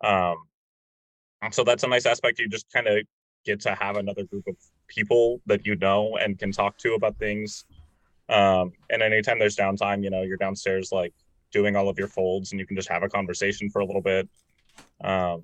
Um, 0.05 0.37
so 1.51 1.65
that's 1.65 1.83
a 1.83 1.89
nice 1.89 2.07
aspect. 2.07 2.39
You 2.39 2.49
just 2.49 2.71
kind 2.73 2.87
of 2.87 3.05
get 3.45 3.61
to 3.63 3.75
have 3.75 3.97
another 3.97 4.25
group 4.25 4.47
of 4.47 4.57
people 4.87 5.41
that 5.47 5.67
you 5.67 5.75
know 5.77 6.17
and 6.17 6.39
can 6.39 6.53
talk 6.53 6.79
to 6.79 6.95
about 6.95 7.19
things. 7.19 7.65
Um, 8.29 8.73
and 8.91 9.03
anytime 9.03 9.39
there's 9.39 9.57
downtime, 9.57 10.03
you 10.03 10.11
know, 10.11 10.23
you're 10.23 10.37
downstairs 10.37 10.91
like 10.93 11.13
doing 11.51 11.77
all 11.77 11.89
of 11.89 11.99
your 11.99 12.09
folds 12.09 12.53
and 12.53 12.59
you 12.61 12.67
can 12.67 12.77
just 12.77 12.89
have 12.89 13.03
a 13.03 13.09
conversation 13.09 13.71
for 13.71 13.81
a 13.81 13.85
little 13.85 14.03
bit. 14.03 14.29
Um, 15.03 15.43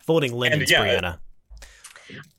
Folding 0.00 0.32
linens, 0.32 0.70
yeah, 0.70 0.80
Breanna. 0.80 1.18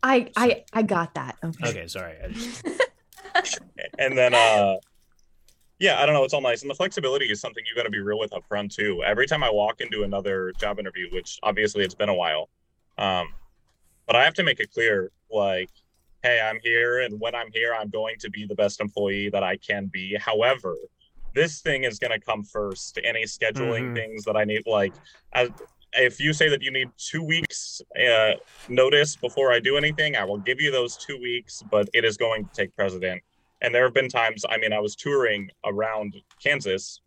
I 0.01 0.29
I 0.35 0.63
I 0.73 0.81
got 0.81 1.13
that. 1.15 1.37
Okay. 1.43 1.69
Okay, 1.69 1.87
sorry. 1.87 2.15
Just, 2.31 2.65
and 3.99 4.17
then 4.17 4.33
uh 4.33 4.75
yeah 5.79 5.99
i 6.01 6.05
don't 6.05 6.13
know 6.13 6.23
it's 6.23 6.33
all 6.33 6.41
nice 6.41 6.61
and 6.61 6.69
the 6.69 6.75
flexibility 6.75 7.25
is 7.25 7.41
something 7.41 7.63
you 7.67 7.75
got 7.75 7.83
to 7.83 7.89
be 7.89 7.99
real 7.99 8.19
with 8.19 8.33
up 8.33 8.43
front 8.47 8.71
too 8.71 9.01
every 9.03 9.25
time 9.25 9.43
i 9.43 9.49
walk 9.49 9.81
into 9.81 10.03
another 10.03 10.51
job 10.59 10.79
interview 10.79 11.07
which 11.11 11.39
obviously 11.43 11.83
it's 11.83 11.95
been 11.95 12.09
a 12.09 12.13
while 12.13 12.49
um 12.97 13.27
but 14.05 14.15
i 14.15 14.23
have 14.23 14.33
to 14.33 14.43
make 14.43 14.59
it 14.59 14.71
clear 14.71 15.11
like 15.31 15.69
hey 16.23 16.39
i'm 16.41 16.59
here 16.63 17.01
and 17.01 17.19
when 17.19 17.35
i'm 17.35 17.51
here 17.53 17.73
i'm 17.79 17.89
going 17.89 18.15
to 18.19 18.29
be 18.29 18.45
the 18.45 18.55
best 18.55 18.81
employee 18.81 19.29
that 19.29 19.43
i 19.43 19.55
can 19.57 19.87
be 19.87 20.15
however 20.19 20.75
this 21.35 21.61
thing 21.61 21.83
is 21.83 21.99
going 21.99 22.11
to 22.11 22.19
come 22.19 22.43
first 22.43 22.97
any 23.03 23.23
scheduling 23.23 23.91
Mhm. 23.91 23.95
things 23.95 24.23
that 24.23 24.35
i 24.35 24.43
need 24.43 24.63
like 24.65 24.95
as, 25.33 25.49
if 25.93 26.19
you 26.19 26.33
say 26.33 26.49
that 26.49 26.61
you 26.61 26.71
need 26.71 26.89
two 26.97 27.21
weeks 27.21 27.81
uh, 28.01 28.31
notice 28.67 29.15
before 29.15 29.51
I 29.53 29.59
do 29.59 29.77
anything, 29.77 30.15
I 30.15 30.23
will 30.23 30.39
give 30.39 30.59
you 30.59 30.71
those 30.71 30.97
two 30.97 31.19
weeks, 31.21 31.61
but 31.69 31.87
it 31.93 32.03
is 32.03 32.17
going 32.17 32.45
to 32.45 32.51
take 32.51 32.75
precedent. 32.75 33.21
And 33.61 33.75
there 33.75 33.83
have 33.83 33.93
been 33.93 34.09
times, 34.09 34.43
I 34.49 34.57
mean, 34.57 34.73
I 34.73 34.79
was 34.79 34.95
touring 34.95 35.49
around 35.63 36.15
Kansas 36.41 36.99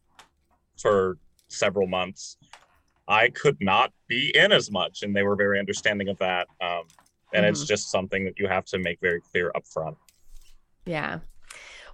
for 0.80 1.18
several 1.48 1.88
months. 1.88 2.36
I 3.08 3.30
could 3.30 3.56
not 3.60 3.92
be 4.06 4.30
in 4.36 4.52
as 4.52 4.70
much, 4.70 5.02
and 5.02 5.16
they 5.16 5.24
were 5.24 5.34
very 5.34 5.58
understanding 5.58 6.08
of 6.08 6.18
that. 6.18 6.46
Um, 6.60 6.82
and 7.36 7.46
it's 7.46 7.64
just 7.64 7.90
something 7.90 8.24
that 8.24 8.38
you 8.38 8.48
have 8.48 8.64
to 8.66 8.78
make 8.78 8.98
very 9.00 9.20
clear 9.20 9.52
up 9.54 9.66
front. 9.66 9.96
Yeah. 10.86 11.18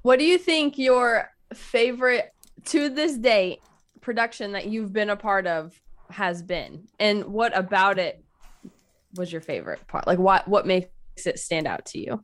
What 0.02 0.18
do 0.18 0.24
you 0.24 0.38
think 0.38 0.78
your 0.78 1.30
favorite 1.54 2.32
to 2.66 2.88
this 2.88 3.16
day 3.16 3.58
production 4.00 4.52
that 4.52 4.66
you've 4.66 4.92
been 4.92 5.10
a 5.10 5.16
part 5.16 5.46
of 5.46 5.78
has 6.10 6.42
been? 6.42 6.86
And 7.00 7.24
what 7.26 7.56
about 7.56 7.98
it 7.98 8.24
was 9.16 9.32
your 9.32 9.40
favorite 9.40 9.86
part? 9.88 10.06
Like 10.06 10.18
what 10.18 10.46
what 10.48 10.66
makes 10.66 10.88
it 11.26 11.38
stand 11.38 11.66
out 11.66 11.84
to 11.86 11.98
you? 11.98 12.22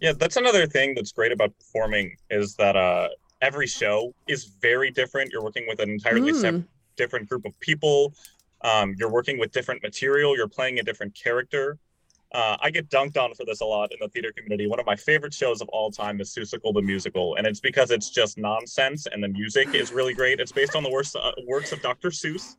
Yeah, 0.00 0.12
that's 0.12 0.36
another 0.36 0.66
thing 0.66 0.94
that's 0.94 1.12
great 1.12 1.32
about 1.32 1.52
performing 1.58 2.16
is 2.30 2.54
that 2.56 2.76
uh, 2.76 3.08
every 3.40 3.66
show 3.66 4.14
is 4.28 4.44
very 4.60 4.90
different. 4.90 5.32
You're 5.32 5.42
working 5.42 5.66
with 5.68 5.80
an 5.80 5.90
entirely 5.90 6.32
Mm. 6.32 6.40
separate, 6.40 6.64
different 6.96 7.28
group 7.28 7.44
of 7.44 7.58
people. 7.60 8.14
Um, 8.62 8.94
you're 8.98 9.10
working 9.10 9.38
with 9.38 9.52
different 9.52 9.82
material. 9.82 10.36
You're 10.36 10.48
playing 10.48 10.78
a 10.78 10.82
different 10.82 11.14
character. 11.14 11.78
Uh, 12.32 12.56
I 12.60 12.70
get 12.70 12.90
dunked 12.90 13.16
on 13.16 13.32
for 13.34 13.44
this 13.46 13.60
a 13.62 13.64
lot 13.64 13.90
in 13.90 13.98
the 14.00 14.08
theater 14.08 14.32
community. 14.36 14.66
One 14.66 14.78
of 14.78 14.84
my 14.86 14.96
favorite 14.96 15.32
shows 15.32 15.62
of 15.62 15.68
all 15.70 15.90
time 15.90 16.20
is 16.20 16.34
Seussical 16.34 16.74
the 16.74 16.82
Musical, 16.82 17.36
and 17.36 17.46
it's 17.46 17.60
because 17.60 17.90
it's 17.90 18.10
just 18.10 18.36
nonsense 18.36 19.06
and 19.06 19.22
the 19.24 19.28
music 19.28 19.74
is 19.74 19.92
really 19.92 20.12
great. 20.12 20.38
It's 20.38 20.52
based 20.52 20.76
on 20.76 20.82
the 20.82 20.90
works, 20.90 21.16
uh, 21.16 21.32
works 21.46 21.72
of 21.72 21.80
Dr. 21.80 22.10
Seuss. 22.10 22.56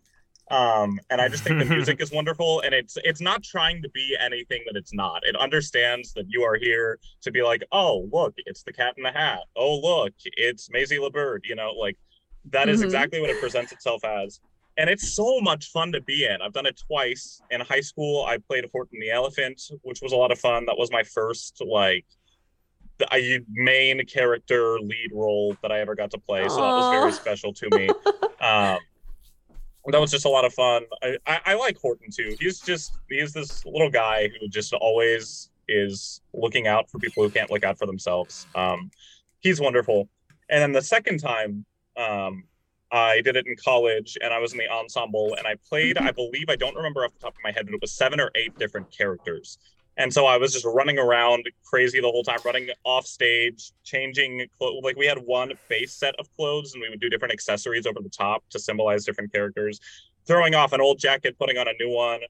Um, 0.49 0.99
and 1.11 1.21
I 1.21 1.27
just 1.29 1.43
think 1.43 1.59
the 1.59 1.65
music 1.75 2.01
is 2.01 2.11
wonderful, 2.11 2.61
and 2.61 2.73
it's 2.73 2.97
it's 3.03 3.21
not 3.21 3.43
trying 3.43 3.83
to 3.83 3.89
be 3.89 4.17
anything 4.19 4.63
that 4.65 4.75
it's 4.75 4.91
not. 4.91 5.23
It 5.23 5.35
understands 5.35 6.11
that 6.13 6.25
you 6.27 6.41
are 6.41 6.55
here 6.55 6.97
to 7.21 7.31
be 7.31 7.43
like, 7.43 7.63
oh 7.71 8.09
look, 8.11 8.33
it's 8.47 8.63
the 8.63 8.73
Cat 8.73 8.95
in 8.97 9.03
the 9.03 9.11
Hat. 9.11 9.41
Oh 9.55 9.77
look, 9.79 10.13
it's 10.25 10.67
Mayzie 10.69 10.97
La 10.99 11.11
Bird. 11.11 11.45
You 11.47 11.53
know, 11.53 11.73
like 11.73 11.97
that 12.45 12.67
is 12.67 12.81
Mhm. 12.81 12.85
exactly 12.85 13.21
what 13.21 13.29
it 13.29 13.39
presents 13.39 13.71
itself 13.71 14.03
as. 14.03 14.39
And 14.79 14.89
it's 14.89 15.11
so 15.11 15.41
much 15.41 15.71
fun 15.71 15.91
to 15.91 15.99
be 15.99 16.25
in. 16.25 16.41
I've 16.41 16.53
done 16.53 16.65
it 16.65 16.81
twice. 16.87 17.41
In 17.51 17.59
high 17.59 17.81
school, 17.81 18.23
I 18.25 18.37
played 18.37 18.63
Horton 18.71 18.97
the 19.01 19.11
Elephant, 19.11 19.61
which 19.81 20.01
was 20.01 20.13
a 20.13 20.15
lot 20.15 20.31
of 20.31 20.39
fun. 20.39 20.65
That 20.67 20.77
was 20.77 20.89
my 20.89 21.03
first 21.03 21.61
like 21.67 22.05
the 22.97 23.13
I, 23.13 23.39
main 23.51 24.05
character 24.05 24.79
lead 24.79 25.09
role 25.11 25.57
that 25.61 25.73
I 25.73 25.81
ever 25.81 25.95
got 25.95 26.11
to 26.11 26.17
play. 26.17 26.47
So 26.47 26.55
that 26.55 26.61
was 26.61 26.91
very 26.91 27.11
special 27.11 27.53
to 27.55 27.69
me. 27.71 27.89
um, 28.39 28.79
that 29.87 29.99
was 29.99 30.11
just 30.11 30.23
a 30.23 30.29
lot 30.29 30.45
of 30.45 30.53
fun. 30.53 30.83
I, 31.03 31.17
I, 31.27 31.39
I 31.47 31.53
like 31.55 31.77
Horton 31.77 32.09
too. 32.09 32.37
He's 32.39 32.61
just 32.61 32.93
he's 33.09 33.33
this 33.33 33.65
little 33.65 33.91
guy 33.91 34.29
who 34.39 34.47
just 34.47 34.71
always 34.71 35.49
is 35.67 36.21
looking 36.33 36.67
out 36.67 36.89
for 36.89 36.99
people 36.99 37.21
who 37.21 37.29
can't 37.29 37.51
look 37.51 37.65
out 37.65 37.77
for 37.77 37.85
themselves. 37.85 38.47
Um, 38.55 38.91
he's 39.41 39.59
wonderful. 39.59 40.07
And 40.47 40.61
then 40.61 40.71
the 40.71 40.81
second 40.81 41.19
time, 41.19 41.65
um, 41.97 42.45
I 42.91 43.21
did 43.21 43.35
it 43.35 43.45
in 43.45 43.55
college, 43.55 44.17
and 44.21 44.33
I 44.33 44.39
was 44.39 44.53
in 44.53 44.57
the 44.57 44.69
ensemble, 44.69 45.35
and 45.37 45.45
I 45.45 45.55
played. 45.67 45.97
I 45.97 46.11
believe 46.11 46.45
I 46.49 46.55
don't 46.55 46.75
remember 46.75 47.03
off 47.05 47.13
the 47.13 47.19
top 47.19 47.33
of 47.35 47.43
my 47.43 47.51
head, 47.51 47.65
but 47.65 47.75
it 47.75 47.81
was 47.81 47.91
seven 47.91 48.19
or 48.19 48.31
eight 48.35 48.57
different 48.57 48.91
characters. 48.91 49.59
And 49.97 50.13
so 50.13 50.25
I 50.25 50.37
was 50.37 50.53
just 50.53 50.65
running 50.65 50.97
around 50.97 51.45
crazy 51.65 51.99
the 51.99 52.07
whole 52.07 52.23
time, 52.23 52.39
running 52.45 52.69
off 52.85 53.05
stage, 53.05 53.73
changing 53.83 54.47
clothes. 54.57 54.81
Like 54.81 54.95
we 54.95 55.05
had 55.05 55.17
one 55.19 55.51
base 55.67 55.93
set 55.93 56.15
of 56.17 56.33
clothes, 56.35 56.73
and 56.73 56.81
we 56.81 56.89
would 56.89 57.01
do 57.01 57.09
different 57.09 57.33
accessories 57.33 57.85
over 57.85 57.99
the 58.01 58.09
top 58.09 58.43
to 58.51 58.59
symbolize 58.59 59.05
different 59.05 59.33
characters. 59.33 59.79
Throwing 60.25 60.55
off 60.55 60.73
an 60.73 60.81
old 60.81 60.99
jacket, 60.99 61.37
putting 61.37 61.57
on 61.57 61.67
a 61.67 61.73
new 61.79 61.89
one. 61.89 62.21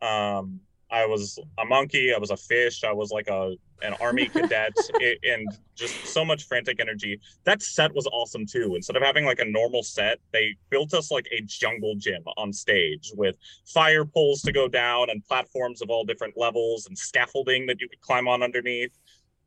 Um, 0.00 0.60
I 0.90 1.04
was 1.06 1.38
a 1.58 1.64
monkey. 1.64 2.14
I 2.14 2.18
was 2.18 2.30
a 2.30 2.36
fish. 2.36 2.84
I 2.84 2.92
was 2.92 3.10
like 3.10 3.28
a 3.28 3.54
an 3.82 3.94
army 4.00 4.26
cadet, 4.32 4.72
it, 5.00 5.18
and 5.24 5.48
just 5.74 6.06
so 6.06 6.24
much 6.24 6.44
frantic 6.44 6.80
energy. 6.80 7.20
That 7.44 7.60
set 7.60 7.94
was 7.94 8.06
awesome 8.06 8.46
too. 8.46 8.74
Instead 8.76 8.96
of 8.96 9.02
having 9.02 9.24
like 9.26 9.40
a 9.40 9.44
normal 9.44 9.82
set, 9.82 10.18
they 10.32 10.56
built 10.70 10.94
us 10.94 11.10
like 11.10 11.26
a 11.32 11.42
jungle 11.42 11.94
gym 11.96 12.22
on 12.36 12.52
stage 12.52 13.10
with 13.16 13.36
fire 13.66 14.04
poles 14.04 14.40
to 14.42 14.52
go 14.52 14.68
down 14.68 15.10
and 15.10 15.24
platforms 15.24 15.82
of 15.82 15.90
all 15.90 16.04
different 16.04 16.38
levels 16.38 16.86
and 16.86 16.96
scaffolding 16.96 17.66
that 17.66 17.80
you 17.80 17.88
could 17.88 18.00
climb 18.00 18.28
on 18.28 18.42
underneath. 18.42 18.96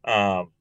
Um, 0.05 0.51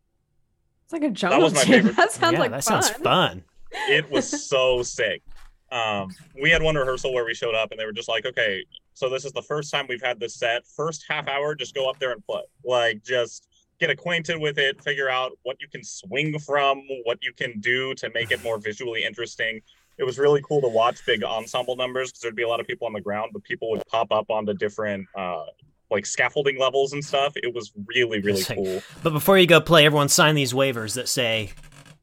It's 0.85 0.93
like 0.93 1.03
a 1.03 1.11
jungle 1.11 1.43
was 1.43 1.55
my 1.55 1.64
gym. 1.64 1.72
favorite. 1.72 1.97
That 1.97 2.12
sounds 2.12 2.35
yeah, 2.35 2.39
like 2.41 2.51
that 2.53 2.64
fun. 2.64 2.83
sounds 2.83 2.97
fun. 3.03 3.45
it 3.91 4.09
was 4.11 4.49
so 4.49 4.83
sick. 4.83 5.22
Um, 5.70 6.09
we 6.41 6.49
had 6.51 6.62
one 6.62 6.76
rehearsal 6.76 7.12
where 7.12 7.26
we 7.26 7.35
showed 7.35 7.55
up 7.55 7.70
and 7.72 7.79
they 7.79 7.85
were 7.85 7.93
just 7.93 8.09
like, 8.09 8.24
okay, 8.24 8.64
so 8.99 9.09
this 9.09 9.24
is 9.24 9.30
the 9.30 9.42
first 9.42 9.70
time 9.70 9.86
we've 9.88 10.03
had 10.03 10.18
this 10.18 10.34
set. 10.34 10.66
First 10.66 11.05
half 11.09 11.28
hour, 11.28 11.55
just 11.55 11.72
go 11.72 11.88
up 11.88 12.01
there 12.01 12.11
and 12.11 12.24
play. 12.26 12.42
Like, 12.64 13.05
just 13.05 13.46
get 13.78 13.90
acquainted 13.90 14.40
with 14.40 14.59
it, 14.59 14.82
figure 14.82 15.09
out 15.09 15.38
what 15.44 15.57
you 15.61 15.68
can 15.68 15.84
swing 15.84 16.36
from, 16.40 16.82
what 17.05 17.18
you 17.22 17.32
can 17.32 17.61
do 17.61 17.94
to 17.94 18.11
make 18.11 18.32
it 18.32 18.42
more 18.42 18.59
visually 18.59 19.05
interesting. 19.05 19.61
It 19.99 20.05
was 20.05 20.18
really 20.18 20.42
cool 20.42 20.61
to 20.62 20.68
watch 20.68 21.07
big 21.07 21.22
ensemble 21.22 21.76
numbers 21.76 22.11
because 22.11 22.22
there'd 22.22 22.34
be 22.34 22.42
a 22.42 22.49
lot 22.49 22.59
of 22.59 22.66
people 22.66 22.88
on 22.88 22.92
the 22.92 23.01
ground, 23.01 23.30
but 23.32 23.44
people 23.44 23.70
would 23.70 23.86
pop 23.86 24.11
up 24.11 24.30
onto 24.30 24.53
different 24.53 25.07
uh, 25.16 25.44
like 25.92 26.05
scaffolding 26.05 26.59
levels 26.59 26.92
and 26.92 27.05
stuff. 27.05 27.34
It 27.36 27.55
was 27.55 27.70
really, 27.86 28.20
really 28.20 28.42
cool. 28.42 28.82
But 29.05 29.12
before 29.12 29.38
you 29.38 29.46
go 29.46 29.61
play, 29.61 29.86
everyone 29.86 30.09
sign 30.09 30.34
these 30.34 30.53
waivers 30.53 30.96
that 30.96 31.09
say 31.09 31.53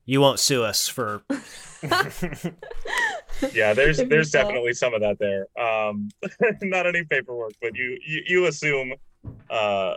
you 0.05 0.21
won't 0.21 0.39
sue 0.39 0.63
us 0.63 0.87
for. 0.87 1.23
yeah 3.53 3.73
there's 3.73 3.97
there's 3.97 4.31
saw. 4.31 4.41
definitely 4.43 4.73
some 4.73 4.93
of 4.93 5.01
that 5.01 5.17
there 5.19 5.47
um 5.59 6.09
not 6.61 6.86
any 6.88 7.03
paperwork 7.05 7.53
but 7.61 7.75
you 7.75 7.97
you, 8.05 8.21
you 8.27 8.45
assume 8.45 8.93
uh 9.49 9.95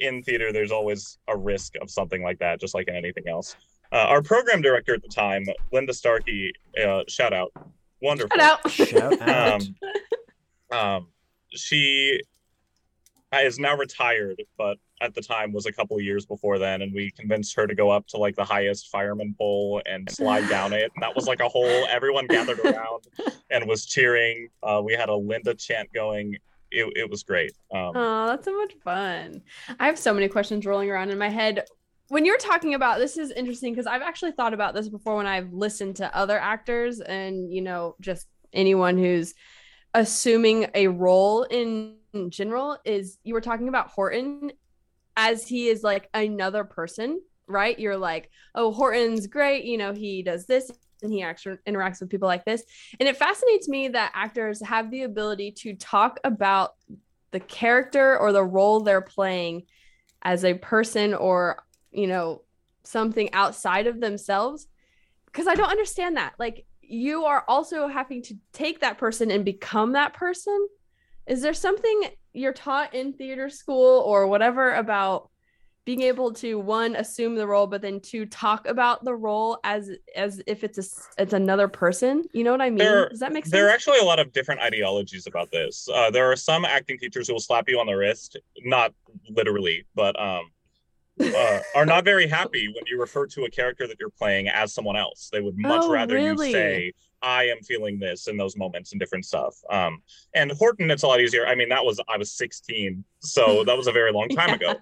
in 0.00 0.22
theater 0.22 0.52
there's 0.52 0.72
always 0.72 1.18
a 1.28 1.36
risk 1.36 1.74
of 1.80 1.90
something 1.90 2.22
like 2.22 2.38
that 2.38 2.60
just 2.60 2.74
like 2.74 2.88
in 2.88 2.94
anything 2.94 3.28
else 3.28 3.56
uh, 3.92 3.96
our 4.08 4.20
program 4.22 4.60
director 4.60 4.94
at 4.94 5.02
the 5.02 5.08
time 5.08 5.44
linda 5.72 5.92
starkey 5.92 6.52
uh, 6.84 7.02
shout 7.08 7.32
out 7.32 7.52
wonderful 8.02 8.38
Shout 8.38 8.60
out. 8.64 8.70
Shout 8.70 9.20
out. 9.22 9.60
um, 10.72 10.78
um 10.78 11.08
she 11.50 12.20
is 13.32 13.58
now 13.58 13.76
retired 13.76 14.42
but 14.58 14.76
at 15.00 15.14
the 15.14 15.20
time 15.20 15.52
was 15.52 15.66
a 15.66 15.72
couple 15.72 16.00
years 16.00 16.24
before 16.24 16.58
then 16.58 16.82
and 16.82 16.94
we 16.94 17.10
convinced 17.10 17.54
her 17.54 17.66
to 17.66 17.74
go 17.74 17.90
up 17.90 18.06
to 18.06 18.16
like 18.16 18.34
the 18.34 18.44
highest 18.44 18.88
fireman 18.88 19.34
pole 19.36 19.82
and 19.86 20.10
slide 20.10 20.48
down 20.48 20.72
it 20.72 20.90
and 20.94 21.02
that 21.02 21.14
was 21.14 21.26
like 21.26 21.40
a 21.40 21.48
whole 21.48 21.86
everyone 21.90 22.26
gathered 22.26 22.58
around 22.60 23.04
and 23.50 23.68
was 23.68 23.84
cheering 23.86 24.48
uh, 24.62 24.80
we 24.82 24.94
had 24.94 25.08
a 25.08 25.14
linda 25.14 25.54
chant 25.54 25.92
going 25.92 26.36
it, 26.70 26.90
it 26.96 27.10
was 27.10 27.22
great 27.22 27.52
um, 27.74 27.92
Oh, 27.94 28.26
that's 28.26 28.44
so 28.44 28.56
much 28.58 28.74
fun. 28.82 29.42
I 29.78 29.86
have 29.86 29.98
so 29.98 30.12
many 30.12 30.28
questions 30.28 30.66
rolling 30.66 30.90
around 30.90 31.10
in 31.10 31.18
my 31.18 31.28
head. 31.28 31.64
When 32.08 32.24
you're 32.24 32.38
talking 32.38 32.74
about 32.74 32.98
this 32.98 33.16
is 33.16 33.30
interesting 33.30 33.72
because 33.72 33.86
I've 33.86 34.02
actually 34.02 34.32
thought 34.32 34.52
about 34.52 34.74
this 34.74 34.88
before 34.88 35.16
when 35.16 35.26
I've 35.26 35.52
listened 35.52 35.96
to 35.96 36.14
other 36.16 36.38
actors 36.38 37.00
and 37.00 37.52
you 37.52 37.62
know 37.62 37.94
just 38.00 38.26
anyone 38.52 38.98
who's 38.98 39.34
assuming 39.94 40.68
a 40.74 40.88
role 40.88 41.44
in 41.44 41.96
general 42.30 42.78
is 42.84 43.18
you 43.22 43.34
were 43.34 43.40
talking 43.40 43.68
about 43.68 43.88
Horton 43.88 44.50
as 45.16 45.46
he 45.46 45.68
is 45.68 45.82
like 45.82 46.08
another 46.14 46.64
person, 46.64 47.20
right? 47.46 47.78
You're 47.78 47.96
like, 47.96 48.30
"Oh, 48.54 48.72
Horton's 48.72 49.26
great, 49.26 49.64
you 49.64 49.78
know, 49.78 49.92
he 49.92 50.22
does 50.22 50.46
this 50.46 50.70
and 51.02 51.12
he 51.12 51.22
actually 51.22 51.58
interacts 51.66 52.00
with 52.00 52.10
people 52.10 52.28
like 52.28 52.44
this." 52.44 52.62
And 53.00 53.08
it 53.08 53.16
fascinates 53.16 53.68
me 53.68 53.88
that 53.88 54.12
actors 54.14 54.62
have 54.62 54.90
the 54.90 55.02
ability 55.02 55.52
to 55.62 55.74
talk 55.74 56.18
about 56.24 56.74
the 57.32 57.40
character 57.40 58.18
or 58.18 58.32
the 58.32 58.44
role 58.44 58.80
they're 58.80 59.00
playing 59.00 59.66
as 60.22 60.44
a 60.44 60.54
person 60.54 61.14
or 61.14 61.62
you 61.92 62.06
know 62.06 62.42
something 62.84 63.32
outside 63.32 63.86
of 63.86 64.00
themselves 64.00 64.66
because 65.26 65.46
i 65.46 65.54
don't 65.54 65.70
understand 65.70 66.16
that 66.16 66.34
like 66.38 66.64
you 66.80 67.24
are 67.24 67.44
also 67.48 67.88
having 67.88 68.22
to 68.22 68.34
take 68.52 68.80
that 68.80 68.98
person 68.98 69.30
and 69.30 69.44
become 69.44 69.92
that 69.92 70.14
person 70.14 70.66
is 71.26 71.42
there 71.42 71.54
something 71.54 72.04
you're 72.36 72.52
taught 72.52 72.94
in 72.94 73.12
theater 73.12 73.48
school 73.48 74.00
or 74.06 74.26
whatever 74.26 74.74
about 74.74 75.30
being 75.84 76.02
able 76.02 76.32
to 76.32 76.58
one 76.58 76.96
assume 76.96 77.36
the 77.36 77.46
role 77.46 77.66
but 77.66 77.80
then 77.80 78.00
two 78.00 78.26
talk 78.26 78.66
about 78.66 79.04
the 79.04 79.14
role 79.14 79.58
as 79.64 79.90
as 80.16 80.42
if 80.46 80.64
it's 80.64 80.78
a 80.78 81.22
it's 81.22 81.32
another 81.32 81.68
person 81.68 82.24
you 82.32 82.42
know 82.44 82.50
what 82.50 82.60
i 82.60 82.68
mean 82.70 82.78
There- 82.78 83.08
does 83.08 83.20
that 83.20 83.32
make 83.32 83.44
sense 83.44 83.52
there 83.52 83.66
are 83.66 83.70
actually 83.70 83.98
a 83.98 84.04
lot 84.04 84.18
of 84.18 84.32
different 84.32 84.60
ideologies 84.60 85.26
about 85.26 85.50
this 85.50 85.88
uh, 85.92 86.10
there 86.10 86.30
are 86.30 86.36
some 86.36 86.64
acting 86.64 86.98
teachers 86.98 87.28
who 87.28 87.34
will 87.34 87.40
slap 87.40 87.68
you 87.68 87.78
on 87.78 87.86
the 87.86 87.94
wrist 87.94 88.36
not 88.64 88.92
literally 89.30 89.86
but 89.94 90.18
um 90.20 90.50
uh, 91.34 91.60
are 91.74 91.86
not 91.86 92.04
very 92.04 92.26
happy 92.38 92.68
when 92.68 92.84
you 92.86 93.00
refer 93.00 93.26
to 93.26 93.44
a 93.44 93.50
character 93.50 93.86
that 93.86 93.96
you're 93.98 94.10
playing 94.10 94.48
as 94.48 94.72
someone 94.72 94.96
else. 94.96 95.28
They 95.32 95.40
would 95.40 95.56
much 95.58 95.82
Oh, 95.84 95.90
rather 95.90 96.14
really? 96.14 96.48
you 96.50 96.52
say, 96.52 96.92
"I 97.22 97.44
am 97.44 97.60
feeling 97.60 97.98
this" 97.98 98.28
in 98.28 98.36
those 98.36 98.56
moments 98.56 98.92
and 98.92 99.00
different 99.00 99.24
stuff. 99.24 99.56
Um, 99.70 100.02
and 100.34 100.52
Horton, 100.52 100.90
it's 100.90 101.02
a 101.02 101.06
lot 101.06 101.20
easier. 101.20 101.46
I 101.46 101.54
mean, 101.54 101.68
that 101.70 101.84
was 101.84 102.00
I 102.08 102.16
was 102.16 102.32
16, 102.32 103.04
so 103.20 103.64
that 103.66 103.76
was 103.76 103.86
a 103.86 103.92
very 103.92 104.12
long 104.12 104.28
time 104.28 104.54
ago. 104.54 104.74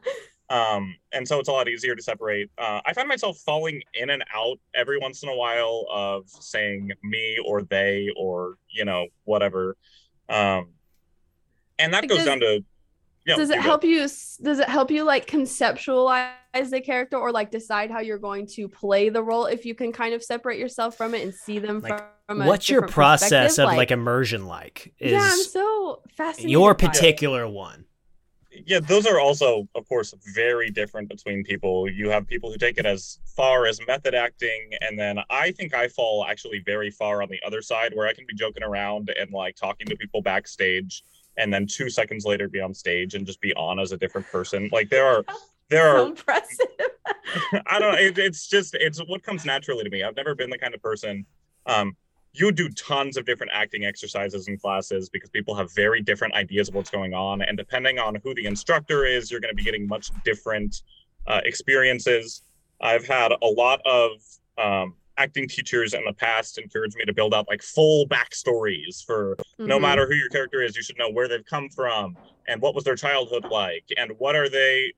Um, 0.51 0.95
and 1.13 1.27
so 1.27 1.41
it's 1.41 1.49
a 1.49 1.53
lot 1.53 1.69
easier 1.69 1.95
to 1.95 2.03
separate. 2.03 2.51
Uh, 2.59 2.81
I 2.85 2.93
find 2.93 3.09
myself 3.09 3.39
falling 3.39 3.83
in 3.95 4.11
and 4.11 4.23
out 4.35 4.59
every 4.75 4.99
once 4.99 5.23
in 5.23 5.29
a 5.31 5.35
while 5.35 5.87
of 5.91 6.29
saying 6.29 6.91
me 7.03 7.39
or 7.45 7.63
they 7.63 8.11
or 8.17 8.59
you 8.69 8.85
know 8.85 9.07
whatever. 9.25 9.77
Um, 10.29 10.69
and 11.79 11.93
that 11.95 12.03
Like, 12.03 12.11
goes 12.11 12.25
down 12.25 12.41
to. 12.41 12.65
Yeah, 13.27 13.37
does 13.37 13.51
it 13.51 13.57
you 13.57 13.63
go. 13.63 13.69
help 13.69 13.85
you 13.85 13.99
does 14.01 14.59
it 14.59 14.69
help 14.69 14.91
you 14.91 15.03
like 15.05 15.27
conceptualize 15.27 16.31
the 16.71 16.81
character 16.81 17.17
or 17.17 17.33
like 17.33 17.51
decide 17.51 17.91
how 17.91 18.01
you're 18.01 18.19
going 18.19 18.47
to 18.49 18.69
play 18.69 19.09
the 19.09 19.23
role 19.23 19.47
if 19.47 19.65
you 19.65 19.75
can 19.75 19.93
kind 19.93 20.15
of 20.15 20.23
separate 20.23 20.59
yourself 20.59 20.97
from 20.97 21.15
it 21.15 21.23
and 21.23 21.35
see 21.35 21.59
them 21.59 21.81
Like, 21.81 22.03
from 22.27 22.43
a 22.43 22.47
What's 22.47 22.69
your 22.69 22.87
process 22.87 23.59
of 23.59 23.67
like, 23.67 23.91
immersion 23.91 24.47
like? 24.47 24.93
Is 24.99 25.13
yeah 25.13 25.23
i'm 25.33 25.39
so 25.43 26.03
fascinated 26.17 26.51
your 26.51 26.75
by 26.75 26.85
it. 26.85 26.89
particular 26.93 27.49
one? 27.49 27.87
yeah 28.67 28.79
those 28.79 29.05
are 29.05 29.19
also 29.19 29.67
of 29.75 29.89
course 29.89 30.15
very 30.33 30.71
different 30.71 31.09
between 31.09 31.43
people 31.43 31.91
you 31.91 32.09
have 32.09 32.25
people 32.27 32.53
who 32.53 32.57
take 32.57 32.79
it 32.79 32.87
as 32.87 33.19
far 33.37 33.67
as 33.67 33.81
method 33.89 34.15
acting 34.15 34.71
and 34.81 34.97
then 34.97 35.19
i 35.29 35.51
think 35.51 35.75
i 35.75 35.89
fall 35.89 36.25
actually 36.25 36.63
very 36.65 36.89
far 36.89 37.21
on 37.21 37.29
the 37.29 37.41
other 37.45 37.61
side 37.61 37.91
where 37.97 38.07
i 38.07 38.13
can 38.13 38.25
be 38.29 38.35
joking 38.35 38.63
around 38.63 39.11
and 39.19 39.33
like 39.33 39.57
talking 39.57 39.87
to 39.89 39.97
people 39.97 40.23
backstage 40.23 41.03
and 41.37 41.53
then 41.53 41.67
two 41.67 41.91
seconds 41.91 42.25
later 42.25 42.49
be 42.49 42.61
on 42.61 42.73
stage 42.75 43.15
and 43.15 43.27
just 43.27 43.41
be 43.41 43.53
on 43.55 43.79
as 43.79 43.93
a 43.93 43.97
different 43.97 44.27
person 44.29 44.69
like 44.73 44.89
there 44.89 45.07
are 45.07 45.25
there 45.69 45.97
so 45.97 46.05
are 46.05 46.07
impressive 46.09 46.67
I 47.67 47.79
don't 47.79 47.93
know. 47.93 47.99
It, 47.99 48.19
it's 48.19 48.47
just 48.47 48.75
it's 48.75 48.99
what 49.07 49.23
comes 49.23 49.45
naturally 49.45 49.85
to 49.85 49.91
me. 49.91 50.03
I've 50.03 50.17
never 50.17 50.35
been 50.35 50.51
the 50.51 50.59
kind 50.59 50.75
of 50.75 50.83
person. 50.83 51.25
Um, 51.67 51.97
you 52.33 52.51
do 52.51 52.69
tons 52.71 53.17
of 53.17 53.27
different 53.27 53.53
acting 53.55 53.85
exercises 53.85 54.49
and 54.49 54.61
classes 54.61 55.09
because 55.09 55.31
people 55.31 55.55
have 55.55 55.73
very 55.73 56.03
different 56.03 56.35
ideas 56.35 56.69
of 56.69 56.75
what's 56.75 56.91
going 56.91 57.15
on, 57.15 57.43
and 57.43 57.57
depending 57.57 57.99
on 57.99 58.17
who 58.17 58.35
the 58.35 58.47
instructor 58.47 59.05
is, 59.05 59.31
you're 59.31 59.41
going 59.41 59.53
to 59.53 59.57
be 59.57 59.63
getting 59.63 59.87
much 59.87 60.11
different 60.25 60.83
uh, 61.27 61.41
experiences. 61.45 62.43
I've 62.81 63.07
had 63.07 63.33
a 63.41 63.47
lot 63.47 63.81
of 63.87 64.11
um, 64.59 64.95
acting 65.17 65.49
teachers 65.49 65.95
in 65.95 66.03
the 66.07 66.13
past 66.13 66.59
encouraged 66.59 66.97
me 66.97 67.05
to 67.05 67.13
build 67.15 67.33
out 67.35 67.47
like 67.49 67.63
full 67.63 68.07
backstories 68.09 69.05
for 69.05 69.37
no 69.59 69.79
Mhm. 69.79 69.83
matter 69.83 70.07
who 70.07 70.15
your 70.15 70.29
character 70.29 70.61
is, 70.63 70.77
you 70.77 70.83
should 70.83 70.99
know 70.99 71.11
where 71.11 71.29
they've 71.29 71.45
come 71.45 71.69
from 71.69 72.17
and 72.47 72.61
what 72.61 72.75
was 72.75 72.85
their 72.85 72.97
childhood 72.97 73.45
like 73.49 73.85
and 73.97 74.13
what 74.19 74.35
are 74.35 74.49
they 74.49 74.93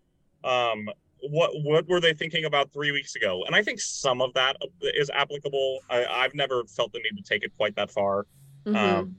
um 0.44 0.88
what 1.30 1.50
what 1.62 1.86
were 1.88 2.00
they 2.00 2.12
thinking 2.12 2.44
about 2.44 2.72
three 2.72 2.92
weeks 2.92 3.16
ago 3.16 3.42
and 3.46 3.56
i 3.56 3.62
think 3.62 3.80
some 3.80 4.20
of 4.20 4.32
that 4.34 4.54
is 4.82 5.08
applicable 5.10 5.80
I, 5.88 6.04
i've 6.04 6.34
never 6.34 6.64
felt 6.64 6.92
the 6.92 6.98
need 6.98 7.16
to 7.16 7.22
take 7.22 7.42
it 7.42 7.52
quite 7.56 7.74
that 7.76 7.90
far 7.90 8.26
Mhm. 8.66 8.76
um, 8.76 9.16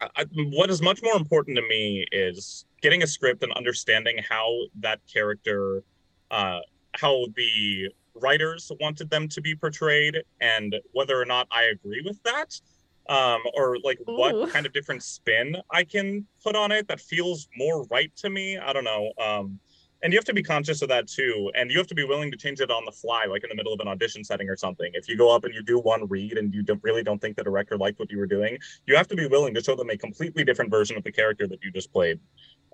I- 0.00 0.26
what 0.34 0.70
is 0.70 0.82
much 0.82 1.02
more 1.02 1.16
important 1.16 1.56
to 1.56 1.62
me 1.62 2.04
is 2.12 2.66
getting 2.82 3.02
a 3.02 3.06
script 3.06 3.42
and 3.42 3.52
understanding 3.54 4.18
how 4.28 4.46
that 4.80 5.00
character, 5.10 5.82
uh, 6.30 6.60
how 6.94 7.26
the 7.36 7.88
writers 8.14 8.70
wanted 8.80 9.10
them 9.10 9.28
to 9.28 9.40
be 9.40 9.54
portrayed, 9.54 10.22
and 10.40 10.74
whether 10.92 11.20
or 11.20 11.24
not 11.24 11.46
I 11.50 11.64
agree 11.64 12.02
with 12.04 12.22
that, 12.22 12.60
um, 13.08 13.40
or 13.54 13.78
like 13.84 13.98
Ooh. 14.08 14.16
what 14.16 14.50
kind 14.50 14.66
of 14.66 14.72
different 14.72 15.02
spin 15.02 15.56
I 15.70 15.84
can 15.84 16.26
put 16.42 16.56
on 16.56 16.72
it 16.72 16.88
that 16.88 17.00
feels 17.00 17.48
more 17.56 17.84
right 17.90 18.14
to 18.16 18.30
me. 18.30 18.58
I 18.58 18.72
don't 18.72 18.84
know. 18.84 19.12
Um, 19.18 19.60
and 20.04 20.12
you 20.12 20.18
have 20.18 20.24
to 20.26 20.34
be 20.34 20.42
conscious 20.42 20.82
of 20.82 20.88
that 20.90 21.08
too 21.08 21.50
and 21.54 21.70
you 21.70 21.78
have 21.78 21.86
to 21.86 21.94
be 21.94 22.04
willing 22.04 22.30
to 22.30 22.36
change 22.36 22.60
it 22.60 22.70
on 22.70 22.84
the 22.84 22.92
fly 22.92 23.24
like 23.24 23.42
in 23.42 23.48
the 23.48 23.56
middle 23.56 23.72
of 23.72 23.80
an 23.80 23.88
audition 23.88 24.22
setting 24.22 24.48
or 24.48 24.56
something 24.56 24.90
if 24.94 25.08
you 25.08 25.16
go 25.16 25.34
up 25.34 25.44
and 25.44 25.54
you 25.54 25.62
do 25.62 25.80
one 25.80 26.06
read 26.08 26.36
and 26.36 26.54
you 26.54 26.62
don't, 26.62 26.82
really 26.84 27.02
don't 27.02 27.20
think 27.20 27.36
the 27.36 27.42
director 27.42 27.76
liked 27.76 27.98
what 27.98 28.10
you 28.10 28.18
were 28.18 28.26
doing 28.26 28.56
you 28.86 28.94
have 28.94 29.08
to 29.08 29.16
be 29.16 29.26
willing 29.26 29.54
to 29.54 29.62
show 29.62 29.74
them 29.74 29.90
a 29.90 29.96
completely 29.96 30.44
different 30.44 30.70
version 30.70 30.96
of 30.96 31.02
the 31.02 31.10
character 31.10 31.46
that 31.46 31.58
you 31.64 31.72
just 31.72 31.90
played 31.92 32.20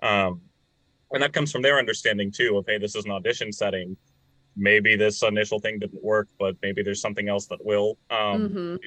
um, 0.03 0.41
and 1.11 1.23
that 1.23 1.33
comes 1.33 1.51
from 1.51 1.61
their 1.61 1.79
understanding 1.79 2.29
too 2.29 2.57
of 2.57 2.65
hey 2.67 2.77
this 2.77 2.95
is 2.95 3.05
an 3.05 3.11
audition 3.11 3.51
setting 3.51 3.95
maybe 4.55 4.95
this 4.95 5.23
initial 5.23 5.59
thing 5.59 5.79
didn't 5.79 6.03
work 6.03 6.27
but 6.39 6.55
maybe 6.61 6.83
there's 6.83 6.99
something 7.01 7.29
else 7.29 7.45
that 7.47 7.63
will 7.65 7.97
um, 8.09 8.49
Mhm. 8.49 8.79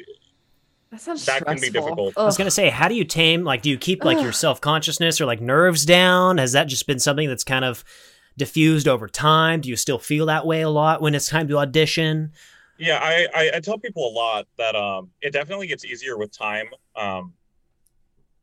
That 0.90 1.00
sounds 1.00 1.26
that 1.26 1.44
can 1.44 1.54
be 1.54 1.58
stressful. 1.68 1.82
difficult. 1.82 2.18
I 2.18 2.22
was 2.24 2.36
gonna 2.36 2.52
say, 2.52 2.68
how 2.70 2.86
do 2.86 2.94
you 2.94 3.04
tame? 3.04 3.42
Like, 3.42 3.62
do 3.62 3.70
you 3.70 3.76
keep 3.78 4.04
like 4.04 4.20
your 4.22 4.30
self 4.30 4.60
consciousness 4.60 5.20
or 5.20 5.26
like 5.26 5.40
nerves 5.40 5.84
down? 5.84 6.38
Has 6.38 6.52
that 6.52 6.64
just 6.68 6.86
been 6.86 7.00
something 7.00 7.28
that's 7.28 7.42
kind 7.42 7.64
of 7.64 7.82
diffused 8.38 8.86
over 8.86 9.08
time? 9.08 9.60
Do 9.60 9.68
you 9.68 9.74
still 9.74 9.98
feel 9.98 10.26
that 10.26 10.46
way 10.46 10.60
a 10.60 10.68
lot 10.70 11.02
when 11.02 11.16
it's 11.16 11.28
time 11.28 11.48
to 11.48 11.58
audition? 11.58 12.30
Yeah, 12.78 13.00
I, 13.02 13.26
I, 13.34 13.50
I 13.56 13.60
tell 13.60 13.76
people 13.76 14.08
a 14.08 14.14
lot 14.14 14.46
that 14.56 14.76
um, 14.76 15.10
it 15.20 15.32
definitely 15.32 15.66
gets 15.66 15.84
easier 15.84 16.16
with 16.16 16.30
time. 16.30 16.66
Um, 16.94 17.32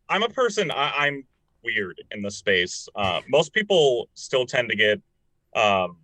I'm 0.09 0.23
a 0.23 0.29
person, 0.29 0.71
I, 0.71 0.91
I'm 0.97 1.23
weird 1.63 2.01
in 2.11 2.21
the 2.21 2.31
space. 2.31 2.89
Uh, 2.95 3.21
most 3.29 3.53
people 3.53 4.09
still 4.13 4.45
tend 4.45 4.69
to 4.69 4.75
get 4.75 5.01
um, 5.55 5.97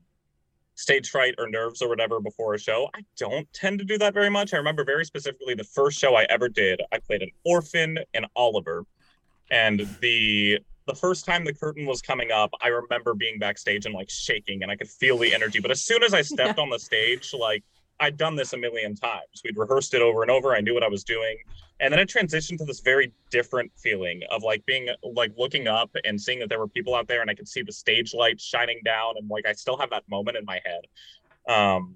stage 0.78 1.10
fright 1.10 1.36
or 1.38 1.50
nerves 1.50 1.82
or 1.82 1.90
whatever 1.90 2.20
before 2.22 2.54
a 2.54 2.60
show. 2.60 2.90
I 2.96 3.02
don't 3.18 3.52
tend 3.52 3.80
to 3.80 3.86
do 3.86 3.98
that 3.98 4.14
very 4.14 4.30
much. 4.30 4.54
I 4.54 4.58
remember 4.58 4.86
very 4.86 5.04
specifically 5.04 5.56
the 5.56 5.64
first 5.64 6.00
show 6.00 6.16
I 6.16 6.26
ever 6.30 6.48
did, 6.48 6.82
I 6.92 7.00
played 7.00 7.24
an 7.24 7.32
orphan 7.44 8.00
in 8.14 8.26
Oliver. 8.36 8.86
And 9.52 9.88
the 10.02 10.60
the 10.86 10.96
first 10.96 11.26
time 11.26 11.44
the 11.44 11.54
curtain 11.54 11.86
was 11.86 12.02
coming 12.02 12.32
up, 12.32 12.50
I 12.62 12.70
remember 12.70 13.14
being 13.14 13.40
backstage 13.40 13.86
and 13.86 13.94
like 13.94 14.10
shaking 14.10 14.64
and 14.64 14.72
I 14.72 14.78
could 14.78 14.88
feel 14.88 15.18
the 15.18 15.34
energy. 15.34 15.60
But 15.60 15.72
as 15.72 15.82
soon 15.82 16.02
as 16.02 16.14
I 16.14 16.22
stepped 16.22 16.60
on 16.64 16.70
the 16.70 16.80
stage, 16.80 17.34
like 17.38 17.64
I'd 18.00 18.18
done 18.18 18.36
this 18.36 18.54
a 18.54 18.58
million 18.58 18.96
times. 18.96 19.42
We'd 19.44 19.58
rehearsed 19.58 19.94
it 19.94 20.02
over 20.02 20.22
and 20.22 20.32
over. 20.32 20.56
I 20.56 20.62
knew 20.62 20.74
what 20.74 20.84
I 20.84 20.88
was 20.88 21.04
doing. 21.04 21.38
And 21.80 21.92
then 21.92 22.00
it 22.00 22.10
transitioned 22.10 22.58
to 22.58 22.66
this 22.66 22.80
very 22.80 23.12
different 23.30 23.72
feeling 23.78 24.22
of 24.32 24.44
like 24.44 24.66
being 24.66 24.88
like 25.04 25.32
looking 25.38 25.68
up 25.68 25.92
and 26.06 26.20
seeing 26.20 26.40
that 26.40 26.50
there 26.50 26.60
were 26.60 26.68
people 26.68 26.96
out 26.96 27.08
there 27.08 27.22
and 27.22 27.30
I 27.30 27.36
could 27.36 27.48
see 27.48 27.62
the 27.62 27.72
stage 27.72 28.14
lights 28.14 28.44
shining 28.44 28.82
down 28.84 29.14
and 29.18 29.30
like 29.30 29.46
I 29.48 29.54
still 29.54 29.78
have 29.78 29.92
that 29.92 30.04
moment 30.10 30.38
in 30.38 30.46
my 30.46 30.60
head. 30.66 31.54
Um 31.54 31.96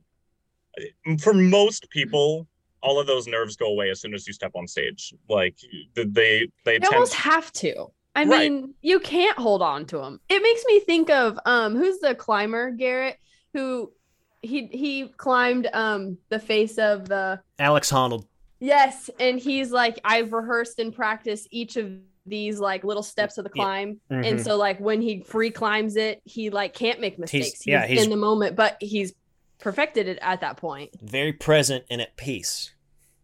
for 1.20 1.34
most 1.34 1.90
people, 1.90 2.48
all 2.82 3.00
of 3.00 3.08
those 3.08 3.28
nerves 3.28 3.56
go 3.56 3.68
away 3.68 3.90
as 3.90 4.00
soon 4.02 4.14
as 4.14 4.26
you 4.28 4.34
step 4.34 4.52
on 4.56 4.68
stage. 4.68 5.14
Like 5.30 5.56
they 5.96 6.06
they, 6.06 6.50
they 6.66 6.80
almost 6.88 7.14
have 7.16 7.52
to. 7.54 7.88
I 8.14 8.26
Right. 8.26 8.52
mean, 8.52 8.74
you 8.82 9.00
can't 9.00 9.38
hold 9.38 9.62
on 9.62 9.86
to 9.88 9.98
them. 9.98 10.20
It 10.30 10.44
makes 10.44 10.64
me 10.66 10.80
think 10.80 11.10
of 11.10 11.40
um 11.46 11.76
who's 11.76 12.00
the 12.00 12.14
climber, 12.14 12.72
Garrett, 12.72 13.18
who 13.54 13.94
he 14.42 14.68
he 14.68 15.08
climbed 15.18 15.68
um 15.74 16.18
the 16.30 16.40
face 16.40 16.78
of 16.78 17.08
the 17.08 17.40
Alex 17.60 17.92
Honnold. 17.92 18.26
Yes, 18.60 19.10
and 19.20 19.40
he's 19.40 19.72
like 19.72 20.00
I've 20.04 20.34
rehearsed 20.34 20.80
and 20.80 20.94
practiced 20.94 21.48
each 21.52 21.78
of 21.78 21.92
these 22.26 22.60
like 22.60 22.84
little 22.84 23.02
steps 23.04 23.38
of 23.40 23.44
the 23.46 23.52
Yeah. 23.56 23.64
climb. 23.64 24.00
Mhm. 24.12 24.26
And 24.30 24.42
so 24.42 24.56
like 24.56 24.80
when 24.80 25.02
he 25.02 25.22
free 25.24 25.50
climbs 25.52 25.96
it, 25.96 26.22
he 26.26 26.50
like 26.52 26.74
can't 26.76 27.00
make 27.00 27.18
mistakes. 27.18 27.48
He's, 27.64 27.68
yeah, 27.68 27.86
he's- 27.88 28.04
in 28.04 28.10
the 28.12 28.16
moment, 28.18 28.56
but 28.56 28.78
he's 28.80 29.14
perfected 29.60 30.08
it 30.08 30.20
at 30.22 30.42
that 30.42 30.58
point. 30.58 30.92
Very 31.02 31.34
present 31.34 31.86
and 31.90 32.00
at 32.02 32.16
peace 32.18 32.74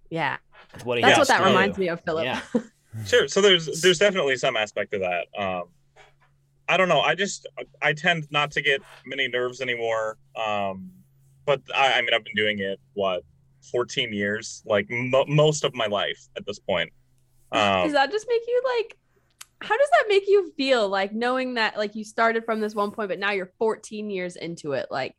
Yeah. 0.10 0.38
with 0.74 0.86
what 0.86 0.98
he 0.98 1.04
That's 1.04 1.18
what 1.20 1.28
that 1.28 1.40
to 1.40 1.46
reminds 1.46 1.78
me 1.78 1.90
of, 1.90 2.02
Phillip. 2.02 2.26
Yeah. 2.26 2.42
Sure. 3.06 3.28
So 3.28 3.42
there's 3.42 3.82
there's 3.82 4.00
definitely 4.00 4.38
some 4.38 4.58
aspect 4.58 4.92
of 4.96 5.02
that. 5.02 5.28
Um, 5.38 5.66
I 6.68 6.78
don't 6.78 6.90
know. 6.90 7.00
I 7.02 7.14
just 7.14 7.46
I 7.80 7.94
tend 7.94 8.28
not 8.32 8.50
to 8.52 8.62
get 8.64 8.82
many 9.06 9.28
nerves 9.28 9.62
anymore. 9.62 10.18
Um, 10.36 10.90
but 11.48 11.62
I, 11.76 11.94
I 11.94 12.02
mean 12.02 12.14
I've 12.14 12.24
been 12.24 12.36
doing 12.36 12.60
it 12.60 12.80
what 12.94 13.24
14 13.72 14.14
years, 14.14 14.62
like 14.68 14.86
mo- 14.90 15.26
most 15.28 15.64
of 15.64 15.74
my 15.74 15.88
life 15.88 16.20
at 16.38 16.46
this 16.46 16.60
point. 16.60 16.92
Does 17.52 17.86
Um, 17.86 17.92
that 17.94 18.12
just 18.12 18.28
make 18.30 18.42
you 18.48 18.62
like 18.78 18.98
how 19.60 19.76
does 19.76 19.90
that 19.90 20.06
make 20.08 20.28
you 20.28 20.54
feel 20.56 20.88
like 20.88 21.14
knowing 21.14 21.56
that 21.56 21.76
like 21.78 21.96
you 21.96 22.04
started 22.04 22.46
from 22.46 22.60
this 22.60 22.76
one 22.76 22.92
point 22.92 23.10
but 23.10 23.18
now 23.18 23.32
you're 23.32 23.52
14 23.58 24.12
years 24.12 24.36
into 24.36 24.74
it 24.74 24.86
like 24.92 25.16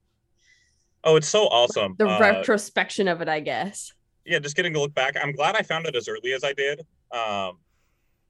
oh, 1.02 1.16
it's 1.16 1.26
so 1.26 1.46
awesome. 1.48 1.96
the 1.98 2.06
Uh, 2.06 2.20
retrospection 2.20 3.08
of 3.08 3.20
it 3.20 3.28
i 3.28 3.40
guess 3.40 3.92
yeah, 4.24 4.38
just 4.38 4.56
getting 4.56 4.74
to 4.74 4.80
look 4.80 4.94
back. 4.94 5.16
I'm 5.20 5.32
glad 5.32 5.56
I 5.56 5.62
found 5.62 5.86
it 5.86 5.96
as 5.96 6.06
early 6.06 6.34
as 6.34 6.44
I 6.44 6.52
did, 6.52 6.82
um, 7.12 7.56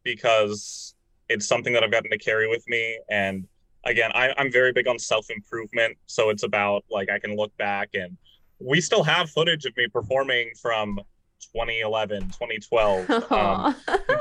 because 0.04 0.94
it's 1.28 1.46
something 1.48 1.72
that 1.72 1.82
I've 1.82 1.90
gotten 1.90 2.10
to 2.12 2.18
carry 2.18 2.48
with 2.48 2.62
me. 2.68 3.00
And 3.10 3.48
again, 3.88 4.10
I, 4.14 4.32
I'm 4.38 4.52
very 4.52 4.72
big 4.72 4.86
on 4.86 4.98
self 4.98 5.30
improvement, 5.30 5.96
so 6.06 6.30
it's 6.30 6.42
about 6.42 6.84
like 6.90 7.10
I 7.10 7.18
can 7.18 7.36
look 7.36 7.56
back 7.56 7.90
and 7.94 8.16
we 8.60 8.80
still 8.80 9.02
have 9.04 9.30
footage 9.30 9.64
of 9.64 9.76
me 9.76 9.86
performing 9.88 10.50
from 10.60 11.00
2011, 11.40 12.22
2012. 12.30 13.08
Um, 13.30 13.74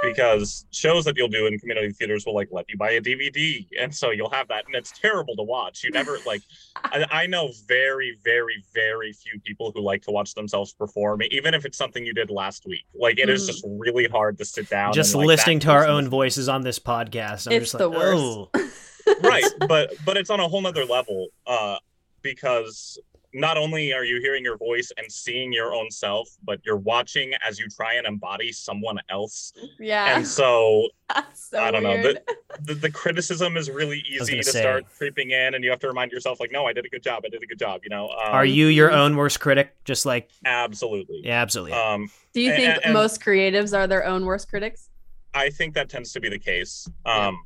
because 0.03 0.65
shows 0.71 1.05
that 1.05 1.15
you'll 1.17 1.27
do 1.27 1.45
in 1.47 1.57
community 1.59 1.91
theaters 1.91 2.25
will 2.25 2.35
like 2.35 2.49
let 2.51 2.65
you 2.69 2.77
buy 2.77 2.91
a 2.91 3.01
DVD, 3.01 3.65
and 3.79 3.93
so 3.93 4.11
you'll 4.11 4.29
have 4.29 4.47
that, 4.49 4.65
and 4.65 4.75
it's 4.75 4.91
terrible 4.97 5.35
to 5.35 5.43
watch. 5.43 5.83
You 5.83 5.91
never 5.91 6.17
like. 6.25 6.41
I, 6.83 7.05
I 7.11 7.25
know 7.27 7.49
very, 7.67 8.17
very, 8.23 8.63
very 8.73 9.13
few 9.13 9.39
people 9.45 9.71
who 9.73 9.81
like 9.81 10.03
to 10.03 10.11
watch 10.11 10.33
themselves 10.35 10.73
perform, 10.73 11.21
even 11.31 11.53
if 11.53 11.65
it's 11.65 11.77
something 11.77 12.05
you 12.05 12.13
did 12.13 12.29
last 12.29 12.65
week. 12.65 12.85
Like 12.95 13.17
it 13.19 13.29
is 13.29 13.43
Mhm. 13.43 13.47
just 13.47 13.65
really 13.67 14.07
hard 14.07 14.37
to 14.39 14.45
sit 14.45 14.69
down. 14.69 14.93
Just 14.93 15.13
and, 15.13 15.19
like, 15.19 15.27
listening 15.27 15.59
to 15.61 15.71
our 15.71 15.81
person's- 15.85 16.05
own 16.05 16.09
voices 16.09 16.49
on 16.49 16.61
this 16.61 16.79
podcast, 16.79 17.47
I'm 17.47 17.53
It's 17.53 17.71
just 17.71 17.77
the 17.77 17.87
like, 17.87 17.97
worst. 17.97 18.21
oh, 18.23 19.19
right, 19.21 19.45
but 19.67 19.93
but 20.05 20.17
it's 20.17 20.29
on 20.29 20.39
a 20.39 20.47
whole 20.47 20.61
nother 20.61 20.85
level, 20.85 21.27
uh, 21.45 21.77
because 22.21 22.99
not 23.37 23.55
only 23.57 23.93
are 23.93 24.03
you 24.03 24.19
hearing 24.21 24.43
your 24.43 24.57
voice 24.57 24.91
and 24.97 25.11
seeing 25.11 25.53
your 25.53 25.73
own 25.73 25.91
self, 25.91 26.27
but 26.43 26.59
you're 26.65 26.77
watching 26.77 27.33
as 27.47 27.59
you 27.59 27.67
try 27.69 27.93
and 27.93 28.07
embody 28.07 28.51
someone 28.51 28.97
else, 29.09 29.53
yeah 29.79 30.15
and 30.17 30.27
so 30.27 30.87
so 31.33 31.59
I 31.59 31.71
don't 31.71 31.83
know. 31.83 31.91
weird. 31.91 32.19
the, 32.61 32.73
the 32.73 32.91
criticism 32.91 33.55
is 33.55 33.69
really 33.69 34.03
easy 34.09 34.33
gonna 34.33 34.43
say. 34.43 34.61
start 34.61 34.85
creeping 34.97 35.31
in 35.31 35.53
and 35.53 35.63
you 35.63 35.69
have 35.69 35.79
to 35.79 35.87
remind 35.87 36.11
yourself 36.11 36.39
like 36.41 36.51
no 36.51 36.65
i 36.65 36.73
did 36.73 36.85
a 36.85 36.89
good 36.89 37.01
job 37.03 37.23
i 37.25 37.29
did 37.29 37.41
a 37.41 37.45
good 37.45 37.59
job 37.59 37.79
you 37.83 37.89
know 37.89 38.09
um, 38.09 38.33
are 38.33 38.43
you 38.45 38.67
your 38.67 38.91
own 38.91 39.15
worst 39.15 39.39
critic? 39.39 39.73
Just 39.85 40.05
like, 40.05 40.29
absolutely 40.45 41.21
yeah, 41.23 41.41
absolutely. 41.41 41.73
um 41.73 42.09
do 42.33 42.41
you 42.41 42.51
and- 42.51 42.61
think 42.61 42.79
and- 42.83 42.93
most 42.93 43.21
creatives 43.21 43.77
are 43.77 43.87
their 43.87 44.05
own 44.05 44.25
worst 44.25 44.49
critics 44.49 44.89
i 45.33 45.49
think 45.49 45.73
that 45.75 45.87
tends 45.89 46.11
to 46.11 46.19
be 46.19 46.27
the 46.29 46.39
case 46.39 46.87
Yeah. 47.05 47.27
um 47.27 47.39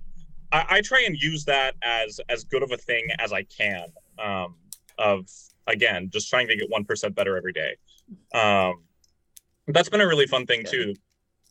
I, 0.53 0.65
I 0.77 0.81
try 0.81 1.03
and 1.05 1.15
use 1.15 1.45
that 1.45 1.75
as 1.83 2.19
as 2.29 2.43
good 2.45 2.63
of 2.63 2.71
a 2.71 2.77
thing 2.77 3.07
as 3.19 3.31
i 3.33 3.43
can 3.43 3.85
um 4.17 4.55
of 4.97 5.27
again 5.71 6.09
just 6.11 6.29
trying 6.29 6.47
to 6.47 6.55
get 6.55 6.69
1% 6.69 7.15
better 7.15 7.37
every 7.37 7.53
day. 7.53 7.75
Um 8.33 8.83
that's 9.67 9.89
been 9.89 10.01
a 10.01 10.07
really 10.07 10.27
fun 10.27 10.45
thing 10.45 10.63
too 10.65 10.93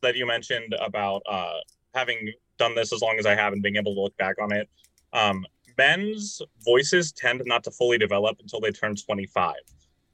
that 0.03 0.17
you 0.17 0.27
mentioned 0.27 0.75
about 0.81 1.23
uh 1.29 1.59
having 1.95 2.33
done 2.59 2.75
this 2.75 2.93
as 2.93 3.01
long 3.01 3.19
as 3.19 3.27
i 3.27 3.35
have 3.35 3.53
and 3.53 3.63
being 3.63 3.77
able 3.77 3.95
to 3.95 4.01
look 4.01 4.17
back 4.17 4.37
on 4.41 4.53
it. 4.53 4.69
Um 5.13 5.47
men's 5.79 6.43
voices 6.65 7.13
tend 7.13 7.41
not 7.47 7.65
to 7.65 7.71
fully 7.71 7.97
develop 7.97 8.37
until 8.41 8.61
they 8.61 8.71
turn 8.71 8.95
25 8.95 9.55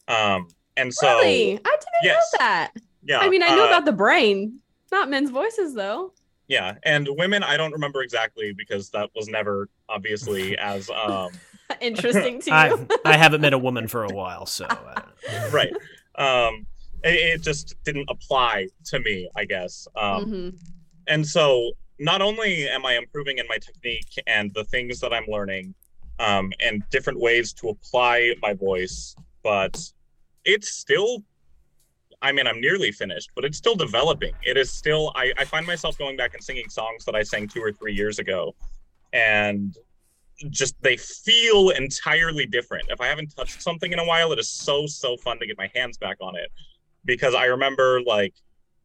um 0.09 0.47
and 0.77 0.93
so 0.93 1.09
really? 1.19 1.55
I 1.65 1.71
didn't 1.71 2.05
yes. 2.05 2.31
know 2.33 2.39
that. 2.39 2.73
Yeah 3.05 3.19
i 3.19 3.29
mean 3.29 3.43
i 3.43 3.49
know 3.49 3.65
uh, 3.65 3.69
about 3.69 3.85
the 3.85 3.93
brain 3.93 4.61
not 4.93 5.11
men's 5.11 5.31
voices 5.31 5.75
though. 5.75 6.13
Yeah 6.49 6.75
and 6.85 7.09
women 7.11 7.43
i 7.43 7.57
don't 7.57 7.73
remember 7.73 8.03
exactly 8.03 8.53
because 8.53 8.91
that 8.91 9.11
was 9.17 9.29
never 9.29 9.69
obviously 9.89 10.57
as 10.73 10.91
um 10.91 11.31
interesting 11.81 12.41
to 12.41 12.47
you 12.51 12.57
I 12.57 12.87
I 13.05 13.17
haven't 13.17 13.41
met 13.41 13.53
a 13.53 13.59
woman 13.59 13.89
for 13.89 14.05
a 14.05 14.13
while, 14.13 14.47
so 14.47 14.65
uh, 14.67 15.03
right 15.51 15.73
um 16.17 16.67
it, 17.05 17.15
it 17.35 17.43
just 17.43 17.75
didn't 17.85 18.09
apply 18.09 18.67
to 18.87 18.99
me 19.01 19.29
i 19.37 19.45
guess 19.45 19.87
um 19.97 20.25
Mhm. 20.27 20.59
and 21.09 21.27
so 21.27 21.73
not 21.99 22.23
only 22.23 22.69
am 22.69 22.87
i 22.87 22.95
improving 22.97 23.37
in 23.39 23.47
my 23.49 23.59
technique 23.59 24.13
and 24.27 24.53
the 24.55 24.65
things 24.65 24.99
that 25.01 25.13
i'm 25.13 25.27
learning 25.29 25.75
um 26.21 26.53
and 26.61 26.83
different 26.91 27.21
ways 27.21 27.53
to 27.55 27.69
apply 27.69 28.35
my 28.41 28.55
voice 28.55 29.15
but 29.43 29.79
it's 30.45 30.71
still 30.71 31.23
I 32.23 32.33
mean, 32.33 32.47
I'm 32.47 32.63
nearly 32.63 32.93
finished, 32.93 33.31
but 33.35 33.45
it's 33.45 33.59
still 33.59 33.75
developing. 33.77 34.33
It 34.43 34.57
is 34.57 34.71
still, 34.73 35.13
I, 35.15 35.35
I 35.37 35.45
find 35.45 35.67
myself 35.67 35.99
going 35.99 36.17
back 36.17 36.33
and 36.33 36.43
singing 36.43 36.71
songs 36.71 37.05
that 37.05 37.15
I 37.15 37.23
sang 37.23 37.47
two 37.47 37.61
or 37.63 37.71
three 37.73 37.93
years 37.93 38.19
ago. 38.19 38.55
And 39.13 39.77
just 40.51 40.81
they 40.83 40.97
feel 40.97 41.71
entirely 41.71 42.47
different. 42.47 42.87
If 42.89 43.01
I 43.01 43.07
haven't 43.07 43.35
touched 43.37 43.63
something 43.63 43.93
in 43.93 43.99
a 43.99 44.05
while, 44.05 44.33
it 44.33 44.39
is 44.39 44.51
so, 44.51 44.87
so 44.87 45.17
fun 45.17 45.39
to 45.41 45.47
get 45.47 45.57
my 45.57 45.71
hands 45.75 45.99
back 45.99 46.19
on 46.21 46.37
it. 46.37 46.51
Because 47.05 47.35
I 47.35 47.47
remember 47.47 48.03
like 48.03 48.35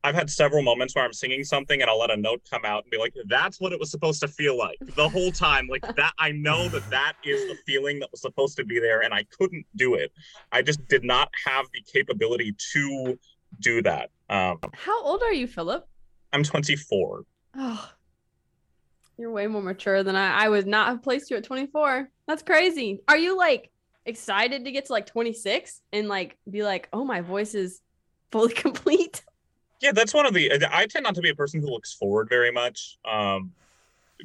I've 0.04 0.16
had 0.16 0.30
several 0.30 0.64
moments 0.64 0.95
where 0.95 1.06
I'm 1.06 1.14
singing 1.14 1.43
something 1.43 1.82
and 1.82 1.89
I'll 1.89 1.99
let 1.99 2.10
a 2.10 2.18
note 2.18 2.41
come 2.49 2.66
out 2.66 2.84
and 2.84 2.91
be 2.91 2.97
like, 2.97 3.14
that's 3.28 3.60
what 3.60 3.72
it 3.72 3.80
was 3.80 3.91
supposed 3.91 4.20
to 4.22 4.28
feel 4.28 4.58
like 4.58 4.80
the 4.95 5.08
whole 5.08 5.32
time. 5.32 5.68
Like 5.68 5.84
that, 5.95 6.14
I 6.18 6.32
know 6.32 6.70
that 6.70 6.89
that 6.89 7.14
is 7.24 7.47
the 7.47 7.56
feeling 7.68 7.99
that 7.99 8.10
was 8.12 8.22
supposed 8.22 8.58
to 8.58 8.66
be 8.66 8.80
there 8.80 9.02
and 9.02 9.14
I 9.14 9.26
couldn't 9.38 9.66
do 9.76 9.93
it. 9.93 10.12
I 10.52 10.64
just 10.64 10.86
did 10.88 11.04
not 11.04 11.30
have 11.45 11.68
the 11.74 11.82
capability 11.82 12.56
to 12.74 13.20
do 13.60 13.82
that. 13.84 14.10
Um, 14.30 14.58
How 14.74 15.04
old 15.04 15.22
are 15.22 15.34
you, 15.34 15.45
Phillip? 15.45 15.88
I'm 16.34 16.43
24. 16.43 17.24
Oh, 17.58 17.89
you're 19.22 19.32
way 19.32 19.47
more 19.47 19.61
mature 19.61 20.03
than 20.03 20.15
I. 20.15 20.45
I 20.45 20.49
would 20.49 20.67
not 20.67 20.88
have 20.88 21.03
placed 21.03 21.30
you 21.30 21.38
at 21.38 21.43
24. 21.43 22.09
That's 22.28 22.41
crazy. 22.41 23.01
Are 23.07 23.17
you 23.17 23.38
like 23.38 23.72
excited 24.05 24.65
to 24.65 24.72
get 24.72 24.86
to 24.86 24.91
like 24.91 25.05
26 25.05 25.80
and 25.93 26.07
like 26.07 26.38
be 26.49 26.63
like, 26.63 26.89
oh, 26.91 27.05
my 27.05 27.22
voice 27.22 27.53
is 27.53 27.82
fully 28.32 28.53
complete? 28.53 29.24
Yeah, 29.80 29.91
that's 29.93 30.13
one 30.13 30.26
of 30.26 30.34
the. 30.34 30.51
I 30.72 30.88
tend 30.88 31.03
not 31.03 31.15
to 31.15 31.22
be 31.22 31.30
a 31.30 31.36
person 31.36 31.61
who 31.61 31.67
looks 31.67 31.93
forward 31.93 32.30
very 32.30 32.51
much, 32.51 32.97
um, 33.09 33.51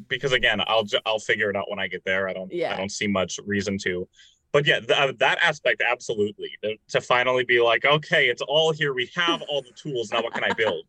because 0.08 0.32
again, 0.32 0.60
I'll 0.66 0.86
I'll 1.06 1.18
figure 1.18 1.48
it 1.48 1.56
out 1.56 1.70
when 1.70 1.78
I 1.78 1.88
get 1.88 2.04
there. 2.04 2.28
I 2.28 2.32
don't. 2.32 2.52
Yeah. 2.52 2.74
I 2.74 2.76
don't 2.76 2.90
see 2.90 3.06
much 3.06 3.38
reason 3.46 3.78
to. 3.78 4.08
But 4.52 4.66
yeah, 4.66 4.80
th- 4.80 5.18
that 5.18 5.38
aspect 5.42 5.82
absolutely 5.82 6.50
to, 6.62 6.76
to 6.88 7.00
finally 7.00 7.44
be 7.44 7.60
like, 7.60 7.84
okay, 7.84 8.28
it's 8.28 8.42
all 8.42 8.72
here. 8.72 8.94
We 8.94 9.10
have 9.14 9.42
all 9.42 9.60
the 9.60 9.72
tools 9.72 10.10
now. 10.12 10.22
What 10.22 10.32
can 10.32 10.44
I 10.44 10.52
build? 10.52 10.84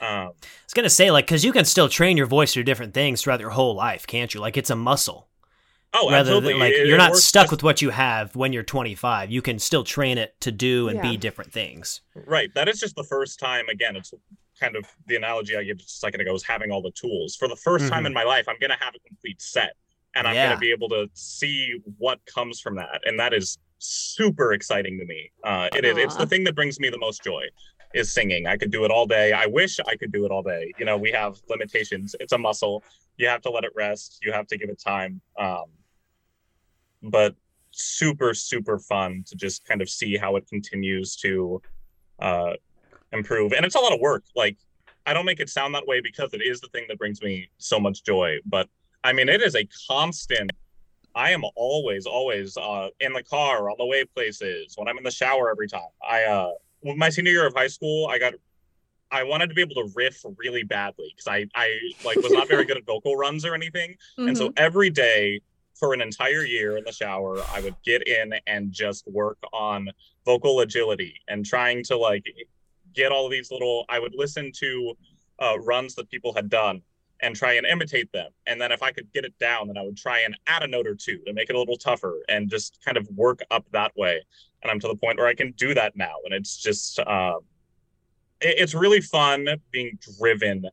Um, 0.00 0.08
I 0.08 0.30
was 0.64 0.72
gonna 0.74 0.90
say 0.90 1.10
like 1.10 1.26
because 1.26 1.44
you 1.44 1.52
can 1.52 1.64
still 1.64 1.88
train 1.88 2.16
your 2.16 2.26
voice 2.26 2.52
through 2.52 2.64
different 2.64 2.94
things 2.94 3.22
throughout 3.22 3.40
your 3.40 3.50
whole 3.50 3.74
life, 3.74 4.06
can't 4.06 4.32
you? 4.34 4.40
Like 4.40 4.56
it's 4.56 4.70
a 4.70 4.76
muscle. 4.76 5.28
oh, 5.96 6.10
Rather 6.10 6.32
absolutely. 6.32 6.52
than 6.54 6.60
like 6.60 6.72
It- 6.72 6.86
you're 6.88 6.96
it 6.96 6.98
not 6.98 7.16
stuck 7.16 7.44
just- 7.44 7.52
with 7.52 7.62
what 7.62 7.80
you 7.80 7.90
have 7.90 8.34
when 8.34 8.52
you're 8.52 8.64
25. 8.64 9.30
You 9.30 9.40
can 9.40 9.60
still 9.60 9.84
train 9.84 10.18
it 10.18 10.34
to 10.40 10.50
do 10.50 10.88
and 10.88 10.96
Yeah. 10.96 11.10
be 11.12 11.16
different 11.16 11.52
things. 11.52 12.00
Right. 12.16 12.52
That 12.54 12.68
is 12.68 12.80
just 12.80 12.96
the 12.96 13.04
first 13.04 13.38
time. 13.38 13.68
Again, 13.68 13.94
it's 13.94 14.12
kind 14.58 14.74
of 14.74 14.84
the 15.06 15.14
analogy 15.14 15.56
I 15.56 15.62
gave 15.62 15.76
just 15.78 15.90
a 15.90 15.98
second 15.98 16.20
ago 16.20 16.34
is 16.34 16.42
having 16.42 16.72
all 16.72 16.82
the 16.82 16.90
tools. 16.90 17.36
For 17.36 17.46
the 17.46 17.54
1st 17.56 17.88
time 17.88 18.02
Mhm. 18.02 18.06
in 18.08 18.12
my 18.12 18.24
life, 18.24 18.46
I'm 18.48 18.58
going 18.58 18.70
to 18.76 18.84
have 18.84 18.94
a 18.96 18.98
complete 19.06 19.40
set 19.40 19.76
and 20.16 20.26
I'm 20.26 20.34
Yeah. 20.34 20.46
going 20.46 20.56
to 20.56 20.60
be 20.60 20.72
able 20.72 20.88
to 20.88 21.08
see 21.14 21.74
what 21.98 22.18
comes 22.26 22.60
from 22.60 22.74
that. 22.74 23.00
And 23.04 23.18
that 23.20 23.32
is 23.32 23.58
super 23.78 24.52
exciting 24.52 24.98
to 24.98 25.04
me. 25.04 25.30
Uh, 25.44 25.68
it 25.76 25.84
is. 25.84 25.96
It's 25.96 26.16
the 26.16 26.26
thing 26.26 26.42
that 26.44 26.54
brings 26.56 26.80
me 26.80 26.88
the 26.90 26.98
most 26.98 27.22
joy 27.22 27.44
is 27.94 28.12
singing. 28.12 28.46
I 28.46 28.56
could 28.56 28.70
do 28.70 28.84
it 28.84 28.90
all 28.90 29.06
day. 29.06 29.32
I 29.32 29.46
wish 29.46 29.78
I 29.80 29.96
could 29.96 30.12
do 30.12 30.24
it 30.26 30.30
all 30.30 30.42
day. 30.42 30.72
You 30.78 30.84
know, 30.84 30.98
we 30.98 31.10
have 31.12 31.40
limitations. 31.48 32.14
It's 32.20 32.32
a 32.32 32.38
muscle. 32.38 32.84
You 33.16 33.28
have 33.28 33.40
to 33.42 33.50
let 33.50 33.64
it 33.64 33.72
rest. 33.74 34.18
You 34.22 34.32
have 34.32 34.46
to 34.48 34.58
give 34.58 34.68
it 34.68 34.80
time. 34.80 35.20
Um, 35.38 35.66
but 37.02 37.34
super 37.70 38.34
super 38.34 38.78
fun 38.78 39.24
to 39.26 39.34
just 39.34 39.64
kind 39.64 39.82
of 39.82 39.88
see 39.88 40.16
how 40.16 40.36
it 40.36 40.46
continues 40.46 41.16
to 41.16 41.60
uh 42.20 42.52
improve 43.12 43.52
and 43.52 43.66
it's 43.66 43.74
a 43.74 43.80
lot 43.80 43.92
of 43.92 43.98
work 44.00 44.22
like 44.36 44.56
i 45.06 45.12
don't 45.12 45.26
make 45.26 45.40
it 45.40 45.48
sound 45.48 45.74
that 45.74 45.86
way 45.86 46.00
because 46.00 46.32
it 46.32 46.40
is 46.40 46.60
the 46.60 46.68
thing 46.68 46.84
that 46.88 46.96
brings 46.98 47.20
me 47.20 47.48
so 47.58 47.80
much 47.80 48.04
joy 48.04 48.36
but 48.46 48.68
i 49.02 49.12
mean 49.12 49.28
it 49.28 49.42
is 49.42 49.56
a 49.56 49.68
constant 49.88 50.52
i 51.16 51.32
am 51.32 51.42
always 51.56 52.06
always 52.06 52.56
uh 52.56 52.88
in 53.00 53.12
the 53.12 53.24
car 53.24 53.68
on 53.68 53.76
the 53.76 53.86
way 53.86 54.04
places 54.04 54.74
when 54.76 54.86
i'm 54.86 54.96
in 54.96 55.04
the 55.04 55.10
shower 55.10 55.50
every 55.50 55.66
time 55.66 55.82
i 56.08 56.22
uh 56.22 56.52
my 56.84 57.08
senior 57.08 57.32
year 57.32 57.46
of 57.46 57.54
high 57.54 57.66
school 57.66 58.06
i 58.08 58.18
got 58.18 58.34
i 59.10 59.22
wanted 59.22 59.48
to 59.48 59.54
be 59.54 59.62
able 59.62 59.74
to 59.74 59.90
riff 59.94 60.24
really 60.36 60.62
badly 60.62 61.12
because 61.14 61.26
i 61.26 61.46
i 61.54 61.68
like 62.04 62.16
was 62.16 62.32
not 62.32 62.48
very 62.48 62.64
good 62.64 62.76
at 62.76 62.84
vocal 62.84 63.16
runs 63.16 63.44
or 63.44 63.54
anything 63.54 63.94
and 64.18 64.36
so 64.36 64.52
every 64.56 64.90
day 64.90 65.40
for 65.74 65.92
an 65.92 66.00
entire 66.00 66.44
year 66.44 66.76
in 66.76 66.84
the 66.84 66.92
shower, 66.92 67.38
I 67.54 67.60
would 67.60 67.74
get 67.84 68.06
in 68.06 68.34
and 68.46 68.72
just 68.72 69.06
work 69.08 69.38
on 69.52 69.88
vocal 70.24 70.60
agility 70.60 71.20
and 71.28 71.44
trying 71.44 71.82
to 71.84 71.96
like 71.96 72.24
get 72.94 73.12
all 73.12 73.28
these 73.28 73.50
little. 73.50 73.84
I 73.88 73.98
would 73.98 74.14
listen 74.14 74.52
to 74.60 74.94
uh, 75.40 75.58
runs 75.60 75.94
that 75.96 76.08
people 76.10 76.32
had 76.32 76.48
done 76.48 76.82
and 77.22 77.34
try 77.34 77.54
and 77.54 77.66
imitate 77.66 78.10
them. 78.12 78.30
And 78.46 78.60
then 78.60 78.70
if 78.70 78.82
I 78.82 78.92
could 78.92 79.12
get 79.12 79.24
it 79.24 79.36
down, 79.38 79.68
then 79.68 79.78
I 79.78 79.82
would 79.82 79.96
try 79.96 80.20
and 80.20 80.36
add 80.46 80.62
a 80.62 80.66
note 80.66 80.86
or 80.86 80.94
two 80.94 81.18
to 81.26 81.32
make 81.32 81.48
it 81.48 81.56
a 81.56 81.58
little 81.58 81.76
tougher 81.76 82.20
and 82.28 82.48
just 82.50 82.78
kind 82.84 82.96
of 82.96 83.08
work 83.14 83.40
up 83.50 83.64
that 83.72 83.96
way. 83.96 84.22
And 84.64 84.70
I'm 84.70 84.80
to 84.80 84.88
the 84.88 84.96
point 84.96 85.18
where 85.18 85.28
I 85.28 85.34
can 85.34 85.52
do 85.52 85.74
that 85.74 85.94
now. 85.94 86.14
And 86.24 86.34
it's 86.34 86.56
just, 86.56 86.98
um, 87.00 87.40
it- 88.40 88.58
it's 88.58 88.74
really 88.74 89.00
fun 89.00 89.46
being 89.70 89.98
driven 90.18 90.68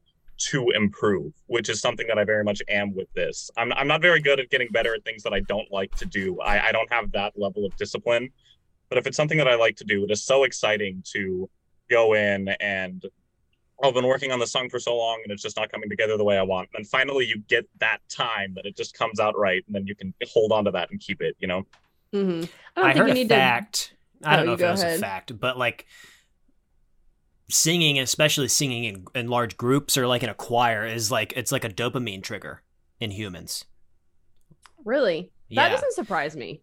to 0.50 0.70
improve, 0.72 1.34
which 1.48 1.70
is 1.70 1.82
something 1.82 2.08
that 2.08 2.18
I 2.18 2.24
very 2.24 2.44
much 2.44 2.64
am 2.68 2.96
with 2.96 3.12
this. 3.14 3.52
I'm, 3.58 3.72
I'm 3.74 3.88
not 3.88 4.02
very 4.02 4.22
good 4.22 4.40
at 4.40 4.50
getting 4.50 4.70
better 4.72 4.96
at 4.96 5.04
things 5.04 5.22
that 5.24 5.34
I 5.34 5.42
don't 5.42 5.72
like 5.72 5.94
to 5.98 6.06
do. 6.06 6.40
I, 6.40 6.70
I 6.70 6.72
don't 6.72 6.92
have 6.92 7.12
that 7.12 7.34
level 7.38 7.66
of 7.66 7.76
discipline. 7.76 8.30
But 8.90 8.98
if 8.98 9.06
it's 9.08 9.16
something 9.16 9.38
that 9.38 9.48
I 9.48 9.56
like 9.56 9.76
to 9.78 9.84
do, 9.84 10.04
it 10.04 10.12
is 10.12 10.24
so 10.24 10.44
exciting 10.44 11.04
to 11.14 11.50
go 11.90 12.14
in 12.14 12.48
and 12.60 13.06
oh, 13.84 13.90
I've 13.90 13.94
been 13.94 14.06
working 14.06 14.32
on 14.32 14.40
the 14.40 14.48
song 14.48 14.70
for 14.70 14.80
so 14.80 14.96
long 14.96 15.22
and 15.24 15.32
it's 15.32 15.42
just 15.42 15.58
not 15.58 15.72
coming 15.72 15.90
together 15.90 16.18
the 16.18 16.24
way 16.24 16.38
I 16.38 16.44
want. 16.44 16.70
And 16.74 16.84
then 16.84 16.90
finally 16.90 17.26
you 17.26 17.40
get 17.48 17.66
that 17.80 18.00
time 18.10 18.54
that 18.56 18.66
it 18.66 18.76
just 18.78 18.94
comes 18.98 19.20
out 19.20 19.38
right 19.38 19.64
and 19.68 19.76
then 19.76 19.86
you 19.88 19.96
can 19.96 20.14
hold 20.32 20.52
on 20.52 20.66
to 20.66 20.72
that 20.72 20.92
and 20.92 21.00
keep 21.00 21.22
it, 21.22 21.36
you 21.40 21.48
know? 21.48 21.64
Mhm. 22.14 22.50
I 22.76 22.82
don't 22.82 22.90
I, 22.90 22.94
think 22.94 22.98
heard 22.98 23.08
you 23.08 23.12
a 23.12 23.16
need 23.16 23.30
fact. 23.30 23.96
I 24.24 24.34
Oh, 24.34 24.38
don't 24.38 24.46
know 24.48 24.54
if 24.54 24.60
go 24.60 24.68
it 24.68 24.72
was 24.72 24.84
ahead. 24.84 24.98
a 24.98 25.02
fact, 25.02 25.40
but 25.40 25.58
like 25.58 25.86
singing, 27.50 28.00
especially 28.00 28.48
singing 28.48 28.84
in, 28.86 29.06
in 29.16 29.28
large 29.28 29.58
groups 29.58 29.98
or 29.98 30.08
like 30.08 30.24
in 30.24 30.30
a 30.30 30.34
choir, 30.34 30.86
is 30.86 31.12
like 31.12 31.34
it's 31.36 31.52
like 31.52 31.64
a 31.64 31.70
dopamine 31.70 32.24
trigger 32.24 32.62
in 33.00 33.12
humans. 33.12 33.66
Really? 34.86 35.32
Yeah. 35.50 35.68
That 35.68 35.76
doesn't 35.76 35.94
surprise 35.94 36.36
me. 36.36 36.62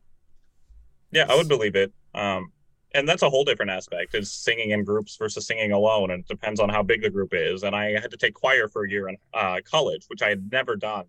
Yeah, 1.11 1.26
I 1.28 1.36
would 1.36 1.49
believe 1.49 1.76
it. 1.76 1.92
Um, 2.14 2.53
and 2.94 3.07
that's 3.09 3.22
a 3.22 3.28
whole 3.30 3.44
different 3.44 3.70
aspect 3.70 4.14
is 4.14 4.32
singing 4.32 4.70
in 4.70 4.82
groups 4.84 5.16
versus 5.16 5.46
singing 5.46 5.72
alone. 5.72 6.11
And 6.11 6.20
it 6.20 6.28
depends 6.28 6.59
on 6.59 6.68
how 6.68 6.82
big 6.82 7.03
the 7.03 7.11
group 7.11 7.30
is. 7.32 7.62
And 7.62 7.76
I 7.76 7.92
had 8.01 8.11
to 8.11 8.16
take 8.16 8.34
choir 8.34 8.66
for 8.68 8.84
a 8.84 8.90
year 8.90 9.09
in 9.09 9.16
uh, 9.34 9.59
college, 9.64 10.05
which 10.09 10.22
I 10.22 10.28
had 10.30 10.51
never 10.51 10.74
done. 10.74 11.05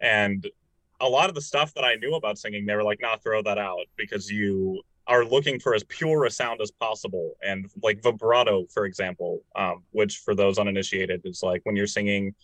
And 0.00 0.46
a 1.00 1.08
lot 1.08 1.28
of 1.28 1.34
the 1.34 1.40
stuff 1.40 1.74
that 1.74 1.84
I 1.84 1.94
knew 1.96 2.14
about 2.14 2.38
singing, 2.38 2.66
they 2.66 2.74
were 2.74 2.84
like, 2.84 3.00
nah, 3.00 3.16
throw 3.16 3.42
that 3.42 3.58
out 3.58 3.86
because 3.96 4.30
you 4.30 4.82
are 5.06 5.24
looking 5.24 5.60
for 5.60 5.74
as 5.74 5.84
pure 5.84 6.24
a 6.24 6.30
sound 6.30 6.60
as 6.62 6.70
possible. 6.70 7.34
And 7.42 7.68
like 7.82 8.02
vibrato, 8.02 8.66
for 8.72 8.86
example, 8.86 9.42
um, 9.54 9.82
which 9.90 10.18
for 10.18 10.34
those 10.34 10.58
uninitiated 10.58 11.22
is 11.24 11.42
like 11.42 11.60
when 11.64 11.76
you're 11.76 11.86
singing, 11.86 12.34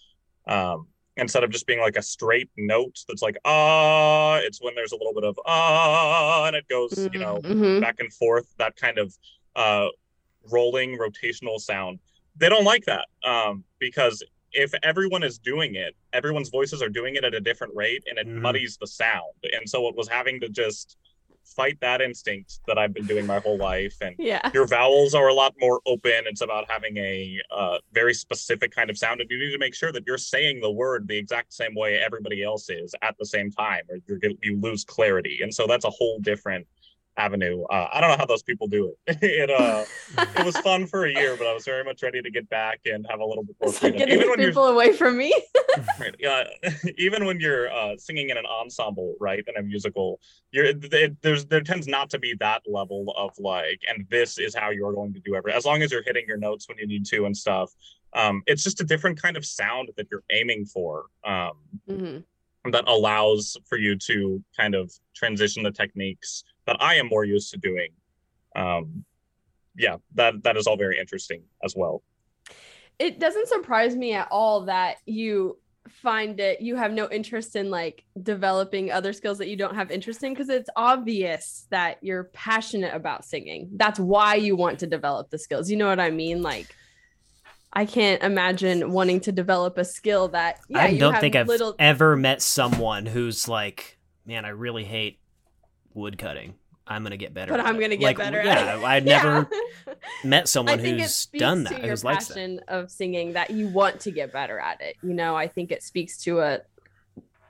um, 0.47 0.89
instead 1.17 1.45
of 1.45 1.51
just 1.51 1.67
being 1.67 1.81
like 1.81 1.97
a 1.97 2.03
straight 2.03 2.51
note 2.57 2.99
that's 3.09 3.23
like, 3.23 3.37
ah, 3.45 4.37
it's 4.39 4.61
when 4.61 4.75
there's 4.75 4.93
a 4.93 4.97
little 4.97 5.15
bit 5.15 5.25
of 5.25 5.39
ah, 5.47 6.47
and 6.47 6.57
it 6.57 6.67
goes, 6.69 7.09
you 7.13 7.19
know, 7.19 7.41
Mhm. 7.43 7.81
back 7.81 8.01
and 8.01 8.13
forth, 8.13 8.53
that 8.59 8.77
kind 8.77 8.99
of 8.99 9.17
uh, 9.57 9.89
rolling 10.51 10.99
rotational 10.99 11.59
sound. 11.59 11.99
They 12.37 12.49
don't 12.49 12.65
like 12.65 12.85
that 12.85 13.07
um, 13.25 13.65
because 13.79 14.23
if 14.53 14.73
everyone 14.83 15.23
is 15.23 15.39
doing 15.39 15.75
it, 15.75 15.95
everyone's 16.13 16.49
voices 16.49 16.83
are 16.83 16.89
doing 16.89 17.15
it 17.17 17.25
at 17.25 17.35
a 17.35 17.41
different 17.41 17.75
rate 17.75 18.03
and 18.09 18.19
it 18.19 18.27
Mhm. 18.27 18.41
muddies 18.41 18.77
the 18.79 18.87
sound. 18.87 19.33
And 19.53 19.69
so 19.69 19.89
it 19.89 19.95
was 19.95 20.09
having 20.09 20.41
to 20.41 20.49
just 20.49 20.97
fight 21.45 21.79
that 21.81 22.01
instinct 22.01 22.61
that 22.69 22.79
I've 22.79 22.95
been 22.95 23.07
doing 23.07 23.27
my 23.27 23.41
whole 23.41 23.59
life. 23.59 23.97
And 24.01 24.15
Yeah. 24.19 24.51
your 24.55 24.67
vowels 24.67 25.15
are 25.15 25.27
a 25.29 25.35
lot 25.35 25.55
more 25.59 25.81
open. 25.85 26.27
It's 26.27 26.43
about 26.43 26.71
having 26.71 26.97
a 26.99 27.41
uh, 27.51 27.79
very 27.93 28.15
specific 28.15 28.71
kind 28.71 28.89
of 28.89 28.97
sound, 28.97 29.21
and 29.21 29.29
you 29.31 29.39
need 29.39 29.51
to 29.53 29.59
make 29.59 29.75
sure 29.75 29.91
that 29.91 30.05
you're 30.07 30.19
saying 30.19 30.61
the 30.61 30.71
word 30.71 31.09
the 31.09 31.17
exact 31.17 31.53
same 31.53 31.75
way 31.75 31.99
everybody 31.99 32.43
else 32.45 32.71
is 32.71 32.95
at 33.03 33.17
the 33.19 33.27
same 33.27 33.51
time, 33.51 33.83
or 33.89 33.99
you're 34.07 34.21
you 34.43 34.61
lose 34.61 34.85
clarity. 34.85 35.41
And 35.43 35.53
so 35.53 35.67
that's 35.67 35.85
a 35.85 35.91
whole 35.91 36.21
different 36.21 36.67
avenue. 37.17 37.63
Uh, 37.65 37.89
I 37.93 38.01
don't 38.01 38.11
know 38.11 38.17
how 38.17 38.27
those 38.27 38.43
people 38.43 38.67
do 38.67 38.95
it. 39.07 39.19
it 39.23 39.51
uh, 39.51 39.85
it 40.37 40.45
was 40.45 40.57
fun 40.59 40.87
for 40.87 41.05
a 41.05 41.13
year, 41.13 41.37
but 41.37 41.47
I 41.47 41.53
was 41.53 41.65
very 41.65 41.85
much 41.85 42.03
ready 42.03 42.23
to 42.23 42.31
get 42.31 42.49
back 42.49 42.81
and 42.87 43.07
have 43.11 43.21
a 43.21 43.25
little 43.25 43.45
bit 43.45 43.57
more 43.61 43.73
like 43.83 43.97
getting 43.97 44.21
Even 44.21 44.37
people 44.37 44.67
away 44.67 44.93
from 44.93 45.17
me. 45.17 45.33
Right. 45.99 46.15
Yeah. 46.19 46.45
even 46.99 47.25
when 47.25 47.41
you're 47.41 47.71
uh, 47.73 47.97
singing 47.97 48.31
in 48.31 48.37
an 48.37 48.47
ensemble, 48.47 49.15
right, 49.21 49.43
in 49.47 49.57
a 49.57 49.63
musical, 49.63 50.21
you're 50.51 50.73
th- 50.73 51.13
there's 51.23 51.47
there 51.47 51.61
tends 51.61 51.87
not 51.87 52.11
to 52.11 52.19
be 52.19 52.35
that 52.41 52.63
level 52.67 53.15
of 53.17 53.33
like, 53.39 53.81
and 53.89 54.07
this 54.11 54.39
is 54.39 54.55
how 54.55 54.71
you're 54.71 54.93
going 54.93 55.13
to 55.15 55.21
do 55.21 55.35
everything. 55.35 55.57
As 55.57 55.65
long 55.65 55.83
as 55.83 55.93
you're 55.93 56.03
hitting 56.05 56.25
your 56.27 56.39
notes 56.39 56.69
when 56.69 56.79
you 56.79 56.87
need 56.87 57.07
to 57.07 57.27
and 57.27 57.37
stuff, 57.37 57.71
um, 58.15 58.43
it's 58.47 58.65
just 58.65 58.81
a 58.81 58.85
different 58.85 59.21
kind 59.21 59.37
of 59.37 59.45
sound 59.45 59.91
that 59.97 60.09
you're 60.11 60.25
aiming 60.31 60.67
for. 60.67 61.07
Um, 61.25 61.53
Mhm. 61.89 62.25
that 62.73 62.87
allows 62.89 63.57
for 63.67 63.79
you 63.79 63.97
to 63.97 64.45
kind 64.55 64.75
of 64.75 64.93
transition 65.15 65.63
the 65.63 65.71
techniques 65.71 66.45
that 66.71 66.81
I 66.81 66.95
am 66.95 67.09
more 67.09 67.25
used 67.25 67.51
to 67.51 67.59
doing. 67.59 67.89
Um, 68.55 69.05
yeah, 69.77 69.97
that 70.15 70.43
that 70.45 70.57
is 70.57 70.67
all 70.67 70.77
very 70.77 70.99
interesting 70.99 71.43
as 71.65 71.75
well. 71.77 72.03
It 72.99 73.19
doesn't 73.19 73.49
surprise 73.49 73.97
me 73.97 74.13
at 74.13 74.29
all 74.31 74.67
that 74.67 74.99
you 75.05 75.59
find 75.89 76.39
it 76.39 76.61
you 76.61 76.77
have 76.77 76.93
no 76.93 77.09
interest 77.11 77.57
in 77.57 77.71
like 77.71 78.05
developing 78.23 78.93
other 78.93 79.13
skills 79.13 79.39
that 79.39 79.49
you 79.49 79.57
don't 79.57 79.75
have 79.75 79.91
interest 79.91 80.23
in 80.23 80.33
because 80.33 80.49
it's 80.49 80.69
obvious 80.77 81.67
that 81.71 81.99
you're 82.03 82.25
passionate 82.25 82.95
about 82.95 83.25
singing 83.25 83.69
that's 83.73 83.99
why 83.99 84.35
you 84.35 84.55
want 84.55 84.79
to 84.79 84.87
develop 84.87 85.31
the 85.31 85.39
skills 85.39 85.71
you 85.71 85.77
know 85.77 85.89
what 85.89 85.99
i 85.99 86.11
mean 86.11 86.43
like 86.43 86.77
i 87.73 87.87
can't 87.87 88.23
imagine 88.23 88.93
wanting 88.93 89.19
to 89.19 89.33
develop 89.33 89.79
a 89.79 89.85
skill 89.85 90.29
that 90.29 90.61
yeah, 90.69 90.83
I 90.83 90.99
don't 90.99 91.15
have 91.15 91.21
think 91.21 91.35
I've 91.35 91.51
ever 91.79 92.15
met 92.15 92.43
someone 92.43 93.07
who's 93.07 93.49
like, 93.49 93.99
man, 94.27 94.45
I 94.45 94.51
really 94.51 94.85
hate 94.85 95.19
wood 95.95 96.19
cutting. 96.19 96.55
I'm 96.91 97.03
gonna 97.05 97.17
get 97.17 97.33
better. 97.33 97.53
but 97.53 97.61
i'm 97.61 97.79
gonna 97.81 97.97
get 97.97 98.05
Like, 98.07 98.19
better 98.19 98.43
yeah, 98.43 98.53
at 98.75 98.79
it 98.79 98.85
I've 98.85 99.05
never 99.17 99.49
Yeah. 99.87 99.95
met 100.25 100.49
someone 100.49 100.79
I 100.79 100.83
think 100.83 100.99
it 100.99 101.03
who's 101.03 101.27
done 101.27 101.65
that, 101.65 101.81
your 101.81 101.91
who's 101.91 102.05
likes 102.05 102.27
that. 102.29 102.35
passion 102.35 102.61
of 102.69 102.91
singing 102.91 103.33
that 103.35 103.51
you 103.51 103.69
want 103.69 104.01
to 104.01 104.11
get 104.11 104.33
better 104.33 104.59
at 104.59 104.81
it. 104.81 104.97
You 105.03 105.15
know, 105.15 105.37
I 105.37 105.47
think 105.49 105.71
it 105.73 105.83
speaks 105.83 106.19
to 106.25 106.41
a 106.41 106.59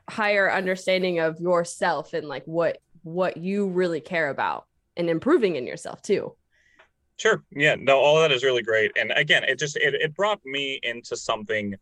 higher 0.08 0.50
understanding 0.52 1.20
of 1.20 1.40
yourself 1.40 2.12
and 2.14 2.28
like 2.28 2.44
what 2.44 2.78
what 3.02 3.36
you 3.38 3.66
really 3.68 4.00
care 4.00 4.28
about 4.28 4.66
and 4.96 5.08
improving 5.08 5.56
in 5.56 5.66
yourself 5.66 6.02
too. 6.02 6.34
Sure. 7.16 7.42
Yeah. 7.50 7.76
No, 7.78 7.98
all 7.98 8.16
of 8.18 8.22
that 8.28 8.32
is 8.34 8.42
really 8.44 8.62
great. 8.62 8.92
And 8.98 9.12
again, 9.12 9.44
it 9.44 9.58
just 9.58 9.76
it, 9.76 9.94
it 9.94 10.14
brought 10.14 10.40
me 10.44 10.80
into 10.82 11.16
something 11.16 11.74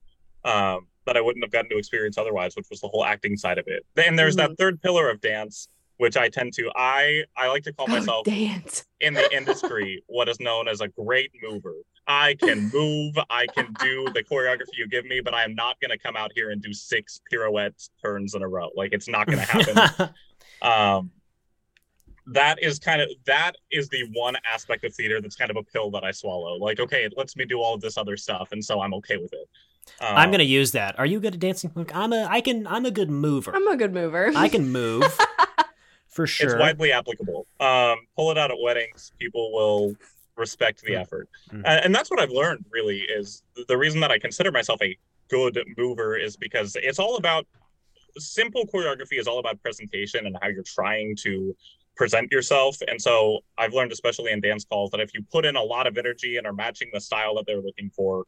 um, 0.44 0.86
that 1.06 1.16
I 1.16 1.20
wouldn't 1.20 1.44
have 1.44 1.50
gotten 1.52 1.70
to 1.70 1.78
experience 1.78 2.18
otherwise, 2.18 2.54
which 2.56 2.66
was 2.70 2.80
the 2.80 2.88
whole 2.88 3.04
acting 3.04 3.36
side 3.36 3.58
of 3.58 3.66
it. 3.66 3.84
And 4.04 4.18
there's 4.18 4.36
Mm-hmm. 4.36 4.50
that 4.50 4.58
third 4.58 4.80
pillar 4.82 5.10
of 5.10 5.20
dance, 5.20 5.68
which 5.98 6.16
I 6.16 6.28
tend 6.28 6.54
to 6.54 6.70
I 6.74 7.24
I 7.36 7.48
like 7.48 7.62
to 7.64 7.72
call 7.72 7.86
myself 7.88 8.24
dance. 8.24 8.86
in 9.00 9.14
the 9.14 9.32
industry 9.36 10.02
what 10.06 10.28
is 10.28 10.40
known 10.40 10.66
as 10.68 10.80
a 10.80 10.88
great 10.88 11.30
mover. 11.42 11.74
I 12.06 12.34
can 12.40 12.70
move, 12.72 13.18
I 13.28 13.46
can 13.46 13.74
do 13.74 14.06
the 14.14 14.24
choreography 14.24 14.78
you 14.78 14.88
give 14.88 15.04
me, 15.04 15.20
but 15.20 15.34
I 15.34 15.44
am 15.44 15.54
not 15.54 15.78
going 15.78 15.90
to 15.90 15.98
come 15.98 16.16
out 16.16 16.32
here 16.34 16.50
and 16.50 16.62
do 16.62 16.72
six 16.72 17.20
pirouette 17.30 17.86
turns 18.02 18.34
in 18.34 18.42
a 18.42 18.48
row. 18.48 18.70
Like 18.74 18.94
it's 18.94 19.08
not 19.08 19.26
going 19.26 19.40
to 19.40 19.44
happen. 19.44 20.10
um 20.62 21.10
that 22.30 22.62
is 22.62 22.78
kind 22.78 23.00
of 23.00 23.08
that 23.26 23.52
is 23.70 23.88
the 23.88 24.04
one 24.12 24.36
aspect 24.44 24.84
of 24.84 24.94
theater 24.94 25.20
that's 25.20 25.36
kind 25.36 25.50
of 25.50 25.56
a 25.56 25.62
pill 25.62 25.90
that 25.90 26.04
I 26.04 26.10
swallow. 26.10 26.54
Like, 26.56 26.80
okay, 26.80 27.04
it 27.04 27.14
lets 27.16 27.36
me 27.36 27.44
do 27.44 27.60
all 27.60 27.74
of 27.74 27.80
this 27.80 27.96
other 27.96 28.16
stuff, 28.16 28.52
and 28.52 28.64
so 28.64 28.80
I'm 28.80 28.94
okay 28.94 29.16
with 29.16 29.32
it. 29.32 29.48
Um, 30.00 30.16
I'm 30.16 30.30
gonna 30.30 30.42
use 30.42 30.72
that. 30.72 30.98
Are 30.98 31.06
you 31.06 31.20
good 31.20 31.34
at 31.34 31.40
dancing? 31.40 31.72
I'm 31.94 32.12
a. 32.12 32.26
I 32.28 32.40
can. 32.40 32.66
I'm 32.66 32.84
a 32.84 32.90
good 32.90 33.10
mover. 33.10 33.54
I'm 33.54 33.66
a 33.66 33.76
good 33.76 33.94
mover. 33.94 34.30
I 34.36 34.48
can 34.48 34.68
move 34.70 35.04
for 36.08 36.26
sure. 36.26 36.50
It's 36.50 36.58
widely 36.58 36.92
applicable. 36.92 37.46
Um, 37.60 37.98
pull 38.16 38.30
it 38.30 38.38
out 38.38 38.50
at 38.50 38.58
weddings. 38.60 39.12
People 39.18 39.52
will 39.52 39.94
respect 40.36 40.82
the 40.82 40.92
Mm. 40.92 41.00
effort, 41.00 41.28
Mm. 41.50 41.62
and, 41.66 41.84
and 41.86 41.94
that's 41.94 42.10
what 42.10 42.20
I've 42.20 42.30
learned. 42.30 42.64
Really, 42.70 43.00
is 43.00 43.42
the 43.66 43.76
reason 43.76 44.00
that 44.00 44.10
I 44.10 44.18
consider 44.18 44.50
myself 44.52 44.80
a 44.82 44.96
good 45.28 45.62
mover 45.76 46.16
is 46.16 46.36
because 46.36 46.76
it's 46.76 46.98
all 46.98 47.16
about 47.16 47.46
simple 48.16 48.64
choreography 48.66 49.18
is 49.18 49.26
all 49.26 49.38
about 49.38 49.60
presentation 49.62 50.26
and 50.26 50.36
how 50.40 50.48
you're 50.48 50.62
trying 50.64 51.14
to 51.16 51.54
present 51.96 52.30
yourself. 52.32 52.76
And 52.86 53.00
so 53.00 53.40
I've 53.58 53.72
learned, 53.74 53.92
especially 53.92 54.30
in 54.32 54.40
dance 54.40 54.64
calls, 54.64 54.90
that 54.92 55.00
if 55.00 55.12
you 55.14 55.22
put 55.30 55.44
in 55.44 55.56
a 55.56 55.62
lot 55.62 55.86
of 55.86 55.98
energy 55.98 56.36
and 56.36 56.46
are 56.46 56.52
matching 56.52 56.88
the 56.92 57.00
style 57.00 57.34
that 57.36 57.44
they're 57.46 57.60
looking 57.60 57.90
for, 57.90 58.24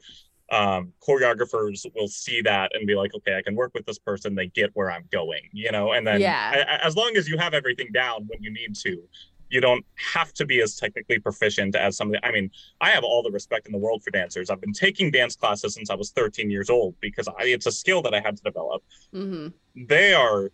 um, 0.51 0.93
choreographers 1.07 1.87
will 1.95 2.09
see 2.09 2.43
that 2.43 2.75
and 2.75 2.87
be 2.87 2.95
like, 2.95 3.15
okay, 3.15 3.37
I 3.37 3.43
can 3.43 3.55
work 3.55 3.73
with 3.75 3.87
this 3.87 3.99
person. 3.99 4.35
They 4.35 4.49
get 4.49 4.71
where 4.75 4.91
I'm 4.91 5.05
going, 5.13 5.43
you 5.53 5.71
know. 5.71 5.93
And 5.93 6.07
then, 6.07 6.21
Yeah. 6.21 6.79
as 6.83 6.97
long 6.97 7.17
as 7.17 7.29
you 7.29 7.39
have 7.39 7.55
everything 7.55 7.89
down 7.93 8.27
when 8.27 8.43
you 8.43 8.53
need 8.53 8.75
to, 8.77 9.03
you 9.49 9.61
don't 9.61 9.85
have 10.15 10.33
to 10.35 10.45
be 10.47 10.61
as 10.61 10.77
technically 10.77 11.19
proficient 11.19 11.75
as 11.75 11.97
some 11.97 12.09
of 12.09 12.13
the. 12.13 12.27
I 12.27 12.33
mean, 12.33 12.51
I 12.81 12.91
have 12.91 13.05
all 13.05 13.23
the 13.23 13.31
respect 13.31 13.67
in 13.67 13.73
the 13.73 13.79
world 13.79 14.03
for 14.03 14.11
dancers. 14.11 14.51
I've 14.51 14.61
been 14.61 14.73
taking 14.73 15.11
dance 15.11 15.37
classes 15.37 15.75
since 15.75 15.91
I 15.91 15.95
was 15.95 16.11
13 16.13 16.51
years 16.51 16.71
old 16.71 16.95
because 17.01 17.29
I, 17.29 17.45
it's 17.45 17.67
a 17.67 17.73
skill 17.73 18.03
that 18.03 18.15
I 18.15 18.21
had 18.21 18.37
to 18.37 18.43
develop 18.43 18.83
hmm 19.13 19.49
they 19.89 20.15
are 20.15 20.51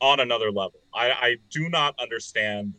on 0.00 0.20
another 0.20 0.50
level. 0.50 0.80
I, 0.94 1.10
I 1.10 1.36
do 1.50 1.68
not 1.68 1.94
understand. 2.00 2.74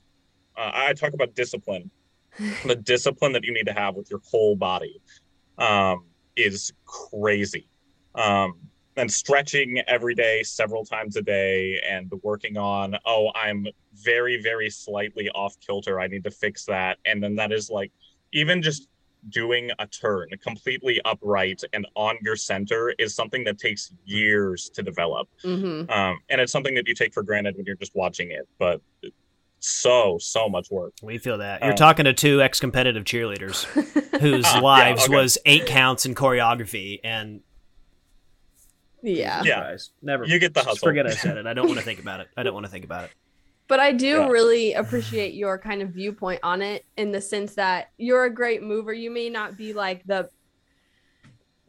Uh, 0.57 0.71
I 0.73 0.93
talk 0.93 1.13
about 1.13 1.35
discipline. 1.35 1.91
the 2.65 2.75
discipline 2.75 3.33
that 3.33 3.43
you 3.43 3.53
need 3.53 3.65
to 3.65 3.73
have 3.73 3.95
with 3.95 4.09
your 4.09 4.21
whole 4.31 4.55
body 4.55 5.01
um, 5.57 6.05
is 6.35 6.71
crazy. 6.85 7.67
Um, 8.15 8.55
and 8.97 9.11
stretching 9.11 9.81
every 9.87 10.15
day, 10.15 10.43
several 10.43 10.83
times 10.83 11.15
a 11.15 11.21
day, 11.21 11.79
and 11.89 12.11
working 12.23 12.57
on, 12.57 12.97
oh, 13.05 13.31
I'm 13.33 13.67
very, 13.93 14.41
very 14.41 14.69
slightly 14.69 15.29
off 15.29 15.55
kilter. 15.65 15.99
I 15.99 16.07
need 16.07 16.23
to 16.25 16.31
fix 16.31 16.65
that. 16.65 16.97
And 17.05 17.23
then 17.23 17.35
that 17.35 17.51
is 17.51 17.69
like, 17.69 17.91
even 18.33 18.61
just 18.61 18.87
doing 19.29 19.69
a 19.79 19.85
turn 19.87 20.27
completely 20.43 20.99
upright 21.05 21.61
and 21.73 21.85
on 21.95 22.17
your 22.21 22.35
center 22.35 22.93
is 22.97 23.13
something 23.13 23.43
that 23.43 23.59
takes 23.59 23.93
years 24.03 24.69
to 24.69 24.81
develop 24.81 25.29
hmm 25.43 25.83
um, 25.89 26.17
and 26.29 26.41
it's 26.41 26.51
something 26.51 26.73
that 26.73 26.87
you 26.87 26.95
take 26.95 27.13
for 27.13 27.21
granted 27.21 27.55
when 27.55 27.65
you're 27.65 27.75
just 27.75 27.95
watching 27.95 28.31
it 28.31 28.47
but 28.57 28.81
so 29.63 30.17
so 30.19 30.49
much 30.49 30.69
work 30.71 30.93
we 31.03 31.17
feel 31.19 31.37
that. 31.37 31.61
You're 31.61 31.73
Uh, 31.73 31.75
talking 31.77 32.05
to 32.05 32.13
two 32.13 32.41
ex-competitive 32.41 33.03
cheerleaders 33.03 33.63
whose 34.19 34.43
yeah, 34.45 34.59
lives 34.59 35.03
okay. 35.05 35.15
was 35.15 35.37
eight 35.45 35.65
counts 35.67 36.05
in 36.05 36.15
choreography, 36.15 36.99
and 37.03 37.41
yeah. 39.03 39.41
Yeah. 39.43 39.61
Christ, 39.61 39.93
never. 40.01 40.25
You 40.25 40.37
get 40.39 40.53
the 40.53 40.59
just 40.59 40.67
hustle. 40.69 40.87
Forget 40.89 41.07
I 41.07 41.11
said 41.11 41.37
it. 41.37 41.47
I 41.47 41.53
don't 41.53 41.67
want 41.67 41.79
to 41.79 41.85
think 41.85 41.99
about 41.99 42.19
it. 42.19 42.27
I 42.37 42.43
don't 42.43 42.53
want 42.53 42.65
to 42.65 42.71
think 42.71 42.85
about 42.85 43.05
it. 43.05 43.11
But 43.67 43.79
I 43.79 43.93
do 43.93 44.07
Yeah. 44.07 44.27
really 44.27 44.73
appreciate 44.73 45.33
your 45.33 45.57
kind 45.57 45.81
of 45.81 45.89
viewpoint 45.89 46.39
on 46.43 46.61
it 46.61 46.85
in 46.97 47.11
the 47.11 47.21
sense 47.21 47.55
that 47.55 47.89
you're 47.97 48.25
a 48.25 48.33
great 48.33 48.61
mover. 48.61 48.93
You 48.93 49.09
may 49.11 49.29
not 49.29 49.57
be 49.57 49.73
like 49.73 50.03
the 50.05 50.29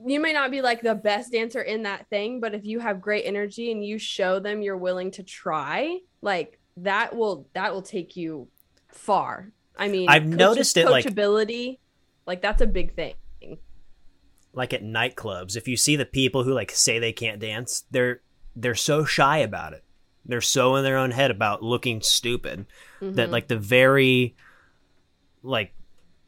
you 0.04 0.18
may 0.18 0.32
not 0.32 0.50
be 0.50 0.62
like 0.62 0.82
the 0.82 0.96
best 0.96 1.30
dancer 1.30 1.62
in 1.62 1.84
that 1.84 2.08
thing, 2.08 2.40
but 2.40 2.54
if 2.54 2.64
you 2.64 2.80
have 2.80 3.00
great 3.00 3.24
energy 3.24 3.70
and 3.70 3.84
you 3.84 3.98
show 3.98 4.40
them 4.40 4.60
you're 4.60 4.76
willing 4.76 5.12
to 5.12 5.22
try, 5.22 5.98
like 6.22 6.58
that 6.78 7.14
will 7.16 7.48
that 7.54 7.72
will 7.72 7.82
take 7.82 8.16
you 8.16 8.48
far. 8.88 9.50
I 9.76 9.88
mean, 9.88 10.08
I've 10.08 10.26
noticed 10.26 10.76
it, 10.76 10.88
like- 10.88 11.04
coachability, 11.04 11.78
like 12.26 12.42
that's 12.42 12.60
a 12.62 12.66
big 12.66 12.94
thing. 12.94 13.14
Like 14.54 14.74
at 14.74 14.82
nightclubs, 14.82 15.56
if 15.56 15.66
you 15.66 15.76
see 15.78 15.96
the 15.96 16.04
people 16.04 16.44
who 16.44 16.52
like 16.52 16.70
say 16.70 16.98
they 16.98 17.12
can't 17.12 17.40
dance, 17.40 17.84
they're 17.90 18.20
they're 18.54 18.74
so 18.74 19.04
shy 19.04 19.38
about 19.38 19.72
it. 19.72 19.82
They're 20.26 20.40
so 20.42 20.76
in 20.76 20.84
their 20.84 20.98
own 20.98 21.10
head 21.10 21.30
about 21.30 21.62
looking 21.62 22.00
stupid 22.02 22.66
that 23.00 23.28
Mhm. 23.28 23.32
like 23.32 23.48
the 23.48 23.56
very 23.58 24.36
like 25.42 25.74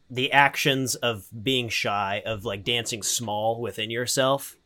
the 0.09 0.31
actions 0.31 0.95
of 0.95 1.27
being 1.43 1.69
shy 1.69 2.21
of 2.25 2.45
like 2.45 2.63
dancing 2.63 3.03
small 3.03 3.61
within 3.61 3.89
yourself 3.91 4.57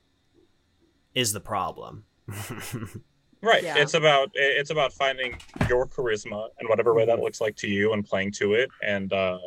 is 1.14 1.34
the 1.34 1.40
problem. 1.42 2.06
right. 3.42 3.64
Yeah. 3.64 3.78
it's 3.78 3.94
about 3.94 4.30
it's 4.34 4.70
about 4.70 4.94
finding 4.94 5.38
your 5.70 5.88
charisma 5.88 6.48
and 6.60 6.68
whatever 6.70 6.94
way 6.94 7.06
that 7.06 7.20
looks 7.20 7.40
like 7.42 7.56
to 7.58 7.68
you 7.68 7.94
and 7.94 8.06
playing 8.06 8.32
to 8.34 8.54
it 8.54 8.70
and 8.84 9.12
uh 9.14 9.38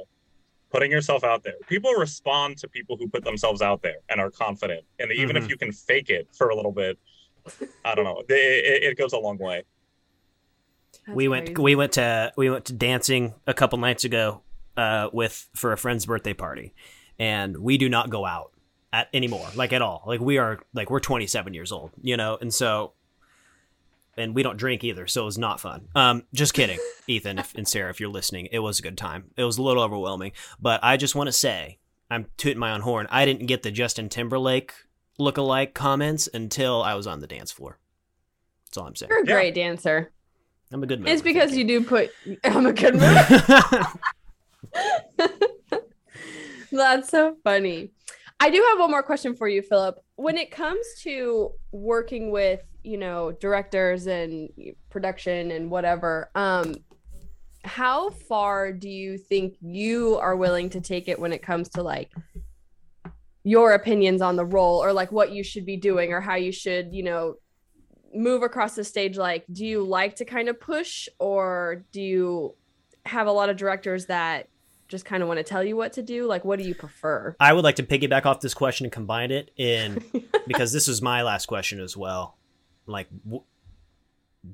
putting 0.71 0.91
yourself 0.91 1.23
out 1.23 1.43
there. 1.45 1.55
People 1.69 1.93
respond 1.93 2.57
to 2.59 2.69
people 2.69 2.97
who 2.97 3.07
put 3.09 3.25
themselves 3.25 3.61
out 3.61 3.83
there 3.83 3.97
and 4.09 4.19
are 4.21 4.31
confident 4.31 4.83
and 4.99 5.13
even 5.13 5.37
Mhm. 5.37 5.43
if 5.45 5.49
you 5.51 5.57
can 5.59 5.71
fake 5.71 6.09
it 6.09 6.27
for 6.33 6.49
a 6.49 6.57
little 6.57 6.73
bit 6.73 6.99
i 7.85 7.95
don't 7.95 8.05
know. 8.05 8.23
It, 8.29 8.33
it, 8.33 8.83
it 8.85 8.99
goes 8.99 9.13
a 9.13 9.19
long 9.19 9.37
way. 9.39 9.65
That's 11.07 11.17
we 11.17 11.29
went 11.29 11.47
crazy. 11.47 11.63
we 11.63 11.75
went 11.75 11.93
to 11.93 12.33
we 12.37 12.51
went 12.51 12.65
to 12.67 12.73
dancing 12.73 13.35
a 13.47 13.55
couple 13.55 13.79
nights 13.79 14.05
ago 14.05 14.43
uh 14.77 15.09
with 15.13 15.49
for 15.55 15.73
a 15.73 15.77
friend's 15.77 16.07
birthday 16.07 16.35
party 16.35 16.73
and 17.19 17.57
we 17.57 17.77
do 17.79 17.89
not 17.89 18.11
go 18.11 18.25
out 18.25 18.53
at 18.93 19.09
anymore 19.13 19.47
like 19.57 19.73
at 19.73 19.83
all. 19.83 20.03
Like 20.07 20.21
we 20.21 20.39
are 20.39 20.61
like 20.75 20.89
we're 20.91 21.01
27 21.01 21.53
years 21.55 21.73
old 21.73 21.91
you 22.01 22.17
know? 22.17 22.39
And 22.41 22.53
so 22.55 22.93
and 24.17 24.35
we 24.35 24.43
don't 24.43 24.57
drink 24.57 24.85
either 24.85 25.07
so 25.07 25.23
it 25.23 25.25
was 25.25 25.39
not 25.39 25.61
fun 25.61 25.89
um 25.95 26.23
just 26.35 26.55
kidding 26.55 26.79
ethan 27.07 27.39
if, 27.39 27.55
and 27.55 27.67
sarah 27.67 27.91
if 27.91 28.01
you're 28.01 28.11
listening 28.11 28.49
it 28.53 28.59
was 28.61 28.79
a 28.79 28.83
good 28.83 28.97
time 28.99 29.25
it 29.37 29.45
was 29.45 29.59
a 29.59 29.63
little 29.63 29.83
overwhelming 29.83 30.33
but 30.61 30.81
i 30.83 30.97
just 30.97 31.15
want 31.15 31.27
to 31.29 31.33
say 31.33 31.79
i'm 32.11 32.27
tooting 32.37 32.59
my 32.59 32.73
own 32.73 32.81
horn 32.83 33.07
i 33.11 33.25
didn't 33.25 33.47
get 33.47 33.63
the 33.63 33.71
justin 33.71 34.09
timberlake 34.09 34.73
look-alike 35.19 35.75
comments 35.75 36.29
until 36.35 36.83
i 36.83 36.95
was 36.95 37.07
on 37.07 37.21
the 37.21 37.27
dance 37.27 37.51
floor 37.53 37.79
that's 38.67 38.77
all 38.79 38.87
i'm 38.87 38.95
saying 38.97 39.09
You're 39.11 39.23
a 39.23 39.27
Yeah. 39.27 39.35
great 39.35 39.55
dancer. 39.55 40.11
i'm 40.73 40.83
a 40.83 40.87
good 40.87 41.01
mover, 41.01 41.11
It's 41.13 41.23
because 41.23 41.51
thank 41.51 41.59
you 41.59 41.81
do 41.81 41.85
put 41.85 42.11
I'm 42.45 42.67
a 42.67 42.73
good 42.73 42.95
mover. 42.95 43.87
That's 46.71 47.11
so 47.11 47.37
funny. 47.45 47.91
I 48.41 48.49
do 48.51 48.65
have 48.71 48.79
one 48.79 48.91
more 48.91 49.03
question 49.03 49.35
for 49.37 49.47
you, 49.49 49.61
Phillip. 49.63 49.99
When 50.17 50.37
it 50.39 50.51
comes 50.51 50.87
to 51.03 51.51
working 51.71 52.31
with, 52.31 52.61
you 52.85 52.99
know, 52.99 53.33
directors 53.33 54.07
and 54.07 54.51
production 54.91 55.51
and 55.51 55.71
whatever, 55.71 56.31
um, 56.35 56.77
how 57.65 58.11
far 58.11 58.73
do 58.73 58.89
you 58.89 59.17
think 59.17 59.57
you 59.61 60.17
are 60.17 60.37
willing 60.37 60.71
to 60.71 60.81
take 60.81 61.09
it 61.09 61.19
when 61.19 61.33
it 61.33 61.43
comes 61.43 61.69
to 61.71 61.83
like 61.83 62.11
your 63.45 63.73
opinions 63.73 64.21
on 64.21 64.37
the 64.37 64.45
role 64.45 64.83
or 64.83 64.93
like 64.93 65.13
what 65.13 65.33
you 65.33 65.43
should 65.45 65.65
be 65.65 65.77
doing 65.77 66.13
or 66.13 66.21
how 66.21 66.35
you 66.35 66.53
should, 66.53 66.93
you 66.93 67.03
know, 67.03 67.37
move 68.15 68.43
across 68.43 68.75
the 68.75 68.85
stage? 68.85 69.17
Like, 69.17 69.45
do 69.51 69.65
you 69.65 69.83
like 69.83 70.17
to 70.17 70.25
kind 70.25 70.49
of 70.49 70.61
push 70.61 71.09
or 71.19 71.85
do 71.93 72.01
you 72.01 72.55
have 73.07 73.27
a 73.27 73.33
lot 73.33 73.49
of 73.49 73.57
directors 73.57 74.07
that 74.07 74.49
just 74.89 75.05
kind 75.05 75.23
of 75.23 75.29
want 75.29 75.39
to 75.39 75.45
tell 75.45 75.65
you 75.65 75.77
what 75.77 75.95
to 75.95 76.03
do? 76.03 76.27
Like, 76.27 76.45
what 76.45 76.59
do 76.59 76.65
you 76.65 76.75
prefer? 76.75 77.35
I 77.41 77.53
would 77.53 77.65
like 77.65 77.77
to 77.77 77.83
piggyback 77.83 78.27
off 78.27 78.41
this 78.41 78.55
question 78.55 78.87
and 78.87 78.93
combine 78.93 79.31
it 79.31 79.51
in 79.57 80.05
because 80.47 80.73
this 80.73 80.87
is 80.87 81.01
my 81.01 81.23
last 81.23 81.47
question 81.47 81.81
as 81.81 81.97
well. 81.97 82.37
Like, 82.87 83.09
w- 83.25 83.45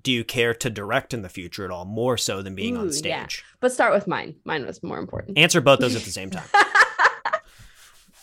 do 0.03 0.13
you 0.13 0.23
care 0.25 0.53
to 0.55 0.69
direct 0.71 1.15
in 1.15 1.23
the 1.23 1.29
future 1.29 1.65
at 1.65 1.71
all, 1.71 1.85
more 1.85 2.17
so 2.17 2.43
than 2.43 2.55
being 2.55 2.77
Ooh, 2.77 2.81
on 2.81 2.87
yeah. 2.87 2.93
stage? 3.27 3.45
But 3.61 3.73
start 3.73 3.93
with 3.93 4.07
mine. 4.07 4.37
Mine 4.45 4.67
was 4.67 4.83
more 4.83 4.99
important. 4.99 5.39
Answer 5.39 5.61
both 5.61 5.81
those 5.81 5.97
at 5.97 6.03
the 6.03 6.11
same 6.11 6.31
time. 6.31 6.49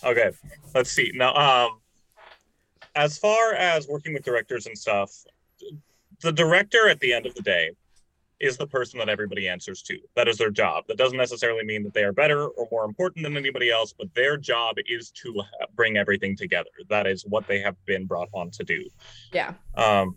Okay, 0.04 0.30
let's 0.74 0.90
see. 0.90 1.10
Now, 1.14 1.34
um, 1.34 1.80
as 2.94 3.18
far 3.18 3.54
as 3.54 3.88
working 3.88 4.14
with 4.14 4.24
directors 4.24 4.66
and 4.66 4.78
stuff, 4.78 5.10
the 6.22 6.32
director 6.32 6.88
at 6.88 7.00
the 7.00 7.12
end 7.12 7.26
of 7.26 7.34
the 7.34 7.42
day 7.42 7.70
is 8.40 8.56
the 8.56 8.66
person 8.66 8.98
that 8.98 9.08
everybody 9.08 9.48
answers 9.48 9.82
to. 9.82 9.98
That 10.14 10.28
is 10.28 10.36
their 10.36 10.50
job. 10.50 10.84
That 10.88 10.98
doesn't 10.98 11.16
necessarily 11.16 11.64
mean 11.64 11.82
that 11.84 11.94
they 11.94 12.04
are 12.04 12.12
better 12.12 12.46
or 12.46 12.68
more 12.70 12.84
important 12.84 13.24
than 13.24 13.36
anybody 13.36 13.70
else, 13.70 13.94
but 13.96 14.12
their 14.14 14.36
job 14.36 14.76
is 14.86 15.10
to 15.22 15.42
bring 15.74 15.96
everything 15.96 16.36
together. 16.36 16.70
That 16.90 17.06
is 17.06 17.24
what 17.24 17.46
they 17.46 17.60
have 17.60 17.76
been 17.86 18.06
brought 18.06 18.28
on 18.32 18.50
to 18.50 18.64
do. 18.64 18.88
Yeah. 19.32 19.54
Um, 19.74 20.16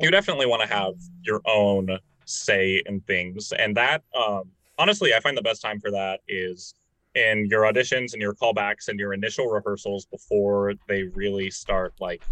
you 0.00 0.10
definitely 0.10 0.46
want 0.46 0.62
to 0.62 0.68
have 0.68 0.94
your 1.22 1.40
own 1.46 1.98
say 2.24 2.82
in 2.86 3.00
things, 3.00 3.52
and 3.52 3.76
that 3.76 4.02
um, 4.16 4.44
honestly, 4.78 5.14
I 5.14 5.20
find 5.20 5.36
the 5.36 5.42
best 5.42 5.62
time 5.62 5.80
for 5.80 5.90
that 5.90 6.20
is 6.28 6.74
in 7.14 7.46
your 7.50 7.62
auditions 7.62 8.12
and 8.12 8.22
your 8.22 8.34
callbacks 8.34 8.88
and 8.88 8.98
your 8.98 9.12
initial 9.12 9.46
rehearsals 9.46 10.06
before 10.06 10.74
they 10.88 11.02
really 11.02 11.50
start 11.50 11.92
like 12.00 12.22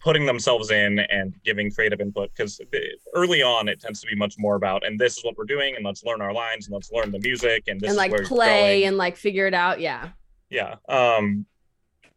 putting 0.00 0.26
themselves 0.26 0.70
in 0.70 0.98
and 0.98 1.34
giving 1.44 1.70
creative 1.70 2.00
input 2.00 2.30
because 2.36 2.60
early 3.14 3.42
on 3.42 3.68
it 3.68 3.80
tends 3.80 4.00
to 4.00 4.06
be 4.06 4.16
much 4.16 4.34
more 4.38 4.56
about 4.56 4.84
and 4.86 4.98
this 4.98 5.18
is 5.18 5.24
what 5.24 5.36
we're 5.36 5.44
doing 5.44 5.76
and 5.76 5.84
let's 5.84 6.04
learn 6.04 6.20
our 6.20 6.32
lines 6.32 6.66
and 6.66 6.74
let's 6.74 6.90
learn 6.92 7.10
the 7.10 7.18
music 7.20 7.64
and 7.68 7.80
this 7.80 7.88
and 7.88 7.92
is 7.92 7.96
like 7.96 8.10
where 8.10 8.24
play 8.24 8.84
and 8.84 8.96
like 8.96 9.16
figure 9.16 9.46
it 9.46 9.54
out. 9.54 9.80
Yeah. 9.80 10.10
yeah 10.50 10.76
um 10.88 11.46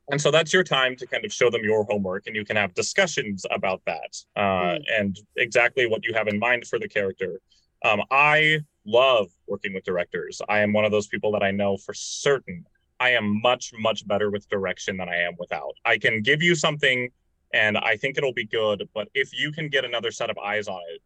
and 0.10 0.20
so 0.20 0.32
that's 0.32 0.52
your 0.52 0.64
time 0.64 0.96
to 0.98 1.06
kind 1.08 1.24
of 1.24 1.32
show 1.32 1.50
them 1.50 1.62
your 1.64 1.86
homework 1.86 2.28
and 2.28 2.36
you 2.36 2.44
can 2.44 2.56
have 2.58 2.74
discussions 2.74 3.46
about 3.52 3.82
that 3.86 4.12
uh, 4.36 4.42
Mm. 4.42 4.84
and 5.00 5.20
exactly 5.38 5.86
what 5.88 6.06
you 6.06 6.14
have 6.14 6.28
in 6.28 6.38
mind 6.40 6.66
for 6.68 6.80
the 6.80 6.88
character 6.88 7.40
um, 7.86 8.02
i 8.12 8.60
love 8.86 9.28
working 9.48 9.74
with 9.74 9.84
directors 9.84 10.42
i 10.50 10.60
am 10.60 10.74
one 10.74 10.86
of 10.86 10.92
those 10.92 11.08
people 11.08 11.32
that 11.32 11.44
i 11.44 11.52
know 11.52 11.78
for 11.78 11.94
certain 11.94 12.66
i 13.00 13.10
am 13.12 13.42
much 13.42 13.72
much 13.80 14.08
better 14.08 14.30
with 14.32 14.48
direction 14.50 14.98
than 14.98 15.08
i 15.08 15.16
am 15.16 15.34
without 15.40 15.74
i 15.86 15.98
can 15.98 16.22
give 16.22 16.42
you 16.42 16.56
something 16.56 17.10
and 17.54 17.78
i 17.78 17.96
think 17.96 18.18
it'll 18.18 18.34
be 18.34 18.46
good 18.46 18.88
but 18.94 19.08
if 19.14 19.30
you 19.38 19.52
can 19.52 19.68
get 19.70 19.84
another 19.86 20.12
set 20.12 20.30
of 20.30 20.38
eyes 20.38 20.68
on 20.68 20.80
it 20.94 21.02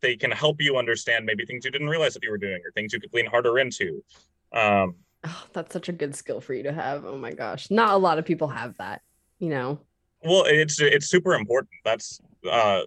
they 0.00 0.16
can 0.16 0.30
help 0.30 0.60
you 0.60 0.76
understand 0.76 1.26
maybe 1.26 1.44
things 1.44 1.64
you 1.64 1.70
didn't 1.70 1.88
realize 1.88 2.14
that 2.14 2.22
you 2.22 2.30
were 2.30 2.38
doing 2.38 2.60
or 2.64 2.70
things 2.72 2.92
you 2.92 3.00
could 3.00 3.12
lean 3.12 3.26
harder 3.26 3.58
into 3.58 4.02
um, 4.52 4.94
Oh, 5.22 5.44
that's 5.52 5.72
such 5.72 5.90
a 5.90 5.92
good 5.92 6.16
skill 6.16 6.40
for 6.40 6.54
you 6.54 6.62
to 6.62 6.72
have. 6.72 7.04
Oh 7.04 7.18
my 7.18 7.32
gosh. 7.32 7.70
Not 7.70 7.90
a 7.92 7.98
lot 7.98 8.18
of 8.18 8.24
people 8.24 8.48
have 8.48 8.74
that, 8.78 9.02
you 9.38 9.50
know. 9.50 9.78
Well, 10.24 10.44
it's 10.46 10.80
it's 10.80 11.08
super 11.08 11.34
important. 11.34 11.68
That's 11.84 12.22
uh 12.50 12.80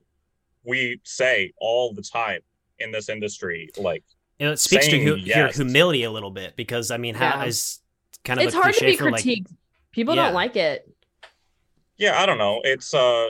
we 0.63 0.99
say 1.03 1.53
all 1.59 1.93
the 1.93 2.01
time 2.01 2.39
in 2.79 2.91
this 2.91 3.07
industry 3.07 3.69
like 3.77 4.03
You 4.39 4.47
know, 4.47 4.53
it 4.53 4.59
speaks 4.59 4.85
to 4.85 4.91
Saying 4.93 5.05
hu- 5.07 5.15
your 5.17 5.49
humility 5.49 6.05
a 6.05 6.11
little 6.11 6.31
bit 6.31 6.55
because 6.55 6.89
I 6.89 6.97
mean, 6.97 7.13
how 7.13 7.41
Yeah. 7.41 7.45
is 7.45 7.79
kind 8.25 8.39
of 8.39 8.47
It's 8.47 8.55
a 8.55 8.57
hard 8.59 8.73
to 8.73 8.85
be 8.85 8.97
for 8.97 9.11
like 9.11 9.23
critiqued. 9.23 9.53
People 9.91 10.15
Yeah. 10.15 10.25
don't 10.25 10.33
like 10.33 10.55
it. 10.55 10.91
Yeah, 11.97 12.21
I 12.21 12.25
don't 12.25 12.37
know. 12.37 12.61
It's 12.63 12.93
uh 12.93 13.29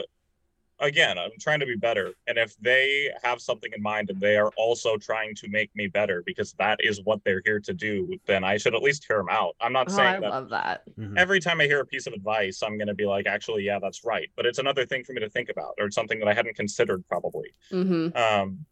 again, 0.80 1.18
I'm 1.18 1.30
trying 1.40 1.60
to 1.60 1.66
be 1.66 1.76
better. 1.76 2.12
And 2.26 2.36
if 2.36 2.56
they 2.58 3.10
have 3.22 3.40
something 3.40 3.70
in 3.74 3.80
mind 3.80 4.10
and 4.10 4.20
they 4.20 4.36
are 4.36 4.50
also 4.56 4.96
trying 4.96 5.34
to 5.36 5.48
make 5.48 5.70
me 5.74 5.86
better 5.86 6.22
because 6.26 6.52
that 6.54 6.80
is 6.82 7.00
what 7.04 7.22
they're 7.24 7.40
here 7.44 7.60
to 7.60 7.72
do, 7.72 8.18
then 8.26 8.42
I 8.42 8.56
should 8.56 8.74
at 8.74 8.82
least 8.82 9.04
hear 9.06 9.18
them 9.18 9.28
out. 9.30 9.54
I'm 9.60 9.72
not 9.72 9.88
Oh, 9.88 9.94
I 9.94 9.96
saying 9.96 10.20
that 10.22 10.30
love 10.30 10.50
that. 10.50 10.82
Mhm. 10.98 11.16
every 11.16 11.40
time 11.40 11.60
I 11.60 11.64
hear 11.66 11.80
a 11.80 11.86
piece 11.86 12.06
of 12.08 12.12
advice, 12.12 12.60
I'm 12.62 12.76
going 12.76 12.88
to 12.88 12.94
be 12.94 13.06
like, 13.06 13.26
actually, 13.26 13.62
yeah, 13.62 13.78
that's 13.80 14.04
right. 14.04 14.28
But 14.36 14.46
it's 14.46 14.58
another 14.58 14.84
thing 14.84 15.04
for 15.04 15.12
me 15.12 15.20
to 15.20 15.30
think 15.30 15.48
about 15.48 15.74
or 15.78 15.86
it's 15.86 15.94
something 15.94 16.18
that 16.18 16.28
I 16.28 16.34
hadn't 16.34 16.56
considered 16.56 17.04
probably. 17.08 17.54
hmm 17.70 18.08
um 18.16 18.66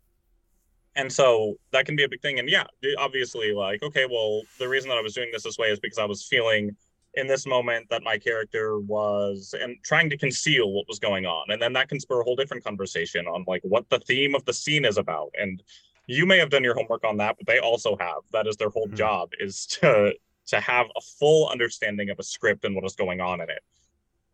and 0.95 1.11
so 1.11 1.55
that 1.71 1.87
can 1.87 1.97
be 1.97 2.03
a 2.05 2.09
big 2.09 2.21
thing 2.21 2.39
and 2.39 2.51
yeah 2.51 2.65
obviously 2.99 3.53
like 3.53 3.83
okay 3.83 4.05
well 4.11 4.43
the 4.59 4.69
reason 4.69 4.91
that 4.91 4.99
i 4.99 5.01
was 5.01 5.15
doing 5.15 5.31
this 5.33 5.43
this 5.45 5.57
way 5.57 5.69
is 5.71 5.81
because 5.81 5.99
i 5.99 6.05
was 6.05 6.27
feeling 6.27 6.77
in 7.15 7.27
this 7.27 7.47
moment 7.47 7.89
that 7.91 8.03
my 8.03 8.19
character 8.19 8.79
was 8.79 9.55
and 9.61 9.77
trying 9.85 10.09
to 10.09 10.17
conceal 10.17 10.73
what 10.73 10.87
was 10.89 10.99
going 10.99 11.27
on 11.27 11.45
and 11.51 11.61
then 11.61 11.73
that 11.73 11.89
can 11.89 12.01
spur 12.01 12.21
a 12.21 12.25
whole 12.25 12.37
different 12.37 12.65
conversation 12.65 13.27
on 13.27 13.45
like 13.47 13.61
what 13.65 13.89
the 13.91 13.99
theme 14.01 14.35
of 14.35 14.45
the 14.45 14.53
scene 14.53 14.85
is 14.85 14.97
about 14.97 15.31
and 15.39 15.63
you 16.07 16.25
may 16.25 16.39
have 16.39 16.51
done 16.51 16.65
your 16.65 16.75
homework 16.75 17.05
on 17.05 17.17
that 17.19 17.37
but 17.37 17.47
they 17.47 17.59
also 17.59 17.97
have 18.01 18.23
that 18.33 18.47
is 18.47 18.57
their 18.57 18.71
whole 18.71 18.89
Mhm. 18.89 18.97
job 18.97 19.31
is 19.39 19.67
to 19.67 20.15
to 20.47 20.61
have 20.61 20.87
a 20.97 21.01
full 21.01 21.49
understanding 21.49 22.09
of 22.11 22.19
a 22.19 22.23
script 22.23 22.65
and 22.65 22.75
what 22.75 22.85
is 22.85 22.97
going 22.97 23.21
on 23.21 23.41
in 23.41 23.49
it 23.51 23.63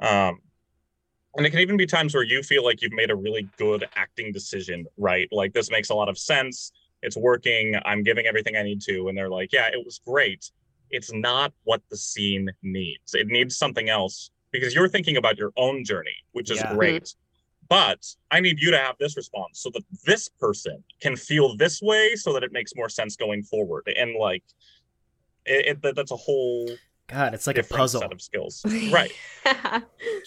um 0.07 0.41
and 1.37 1.47
it 1.47 1.51
can 1.51 1.61
even 1.61 1.77
be 1.77 1.87
times 1.87 2.15
where 2.15 2.25
you 2.25 2.43
feel 2.43 2.65
like 2.65 2.81
you've 2.83 2.93
made 2.93 3.11
a 3.11 3.17
really 3.17 3.49
good 3.59 3.89
acting 3.95 4.33
decision, 4.33 4.87
right? 4.97 5.29
Like 5.31 5.53
this 5.53 5.71
makes 5.71 5.91
a 5.91 5.95
lot 5.95 6.09
of 6.09 6.19
sense. 6.19 6.73
It's 7.03 7.17
working. 7.17 7.75
I'm 7.85 8.03
giving 8.03 8.27
everything 8.27 8.57
I 8.57 8.63
need 8.63 8.81
to. 8.83 9.07
And 9.09 9.17
they're 9.17 9.29
like, 9.29 9.53
yeah, 9.53 9.69
it 9.69 9.85
was 9.85 10.01
great. 10.05 10.51
It's 10.91 11.13
not 11.13 11.53
what 11.65 11.83
the 11.91 11.97
scene 11.97 12.49
needs. 12.63 13.15
It 13.15 13.27
needs 13.29 13.57
something 13.57 13.89
else 13.89 14.31
because 14.53 14.75
you're 14.75 14.89
thinking 14.89 15.17
about 15.17 15.39
your 15.39 15.53
own 15.57 15.85
journey, 15.85 16.15
which 16.33 16.51
is 16.51 16.59
Yeah. 16.59 16.75
great. 16.75 17.15
But 17.69 18.07
I 18.31 18.41
need 18.41 18.61
you 18.61 18.71
to 18.71 18.79
have 18.79 18.97
this 18.99 19.17
response 19.17 19.61
so 19.61 19.71
that 19.75 19.83
this 20.07 20.29
person 20.41 20.83
can 21.01 21.17
feel 21.17 21.55
this 21.57 21.83
way 21.83 22.15
so 22.15 22.33
that 22.33 22.43
it 22.43 22.51
makes 22.53 22.75
more 22.75 22.89
sense 22.89 23.15
going 23.17 23.43
forward. 23.43 23.87
And 23.95 24.15
like, 24.15 24.43
it, 25.45 25.79
it 25.85 25.95
that's 25.95 26.11
a 26.11 26.17
whole 26.17 26.79
God, 27.09 27.35
it's 27.35 27.47
like 27.47 27.59
a 27.59 27.63
puzzle. 27.63 28.01
set 28.01 28.13
of 28.13 28.23
skills. 28.23 28.65
right 28.91 29.13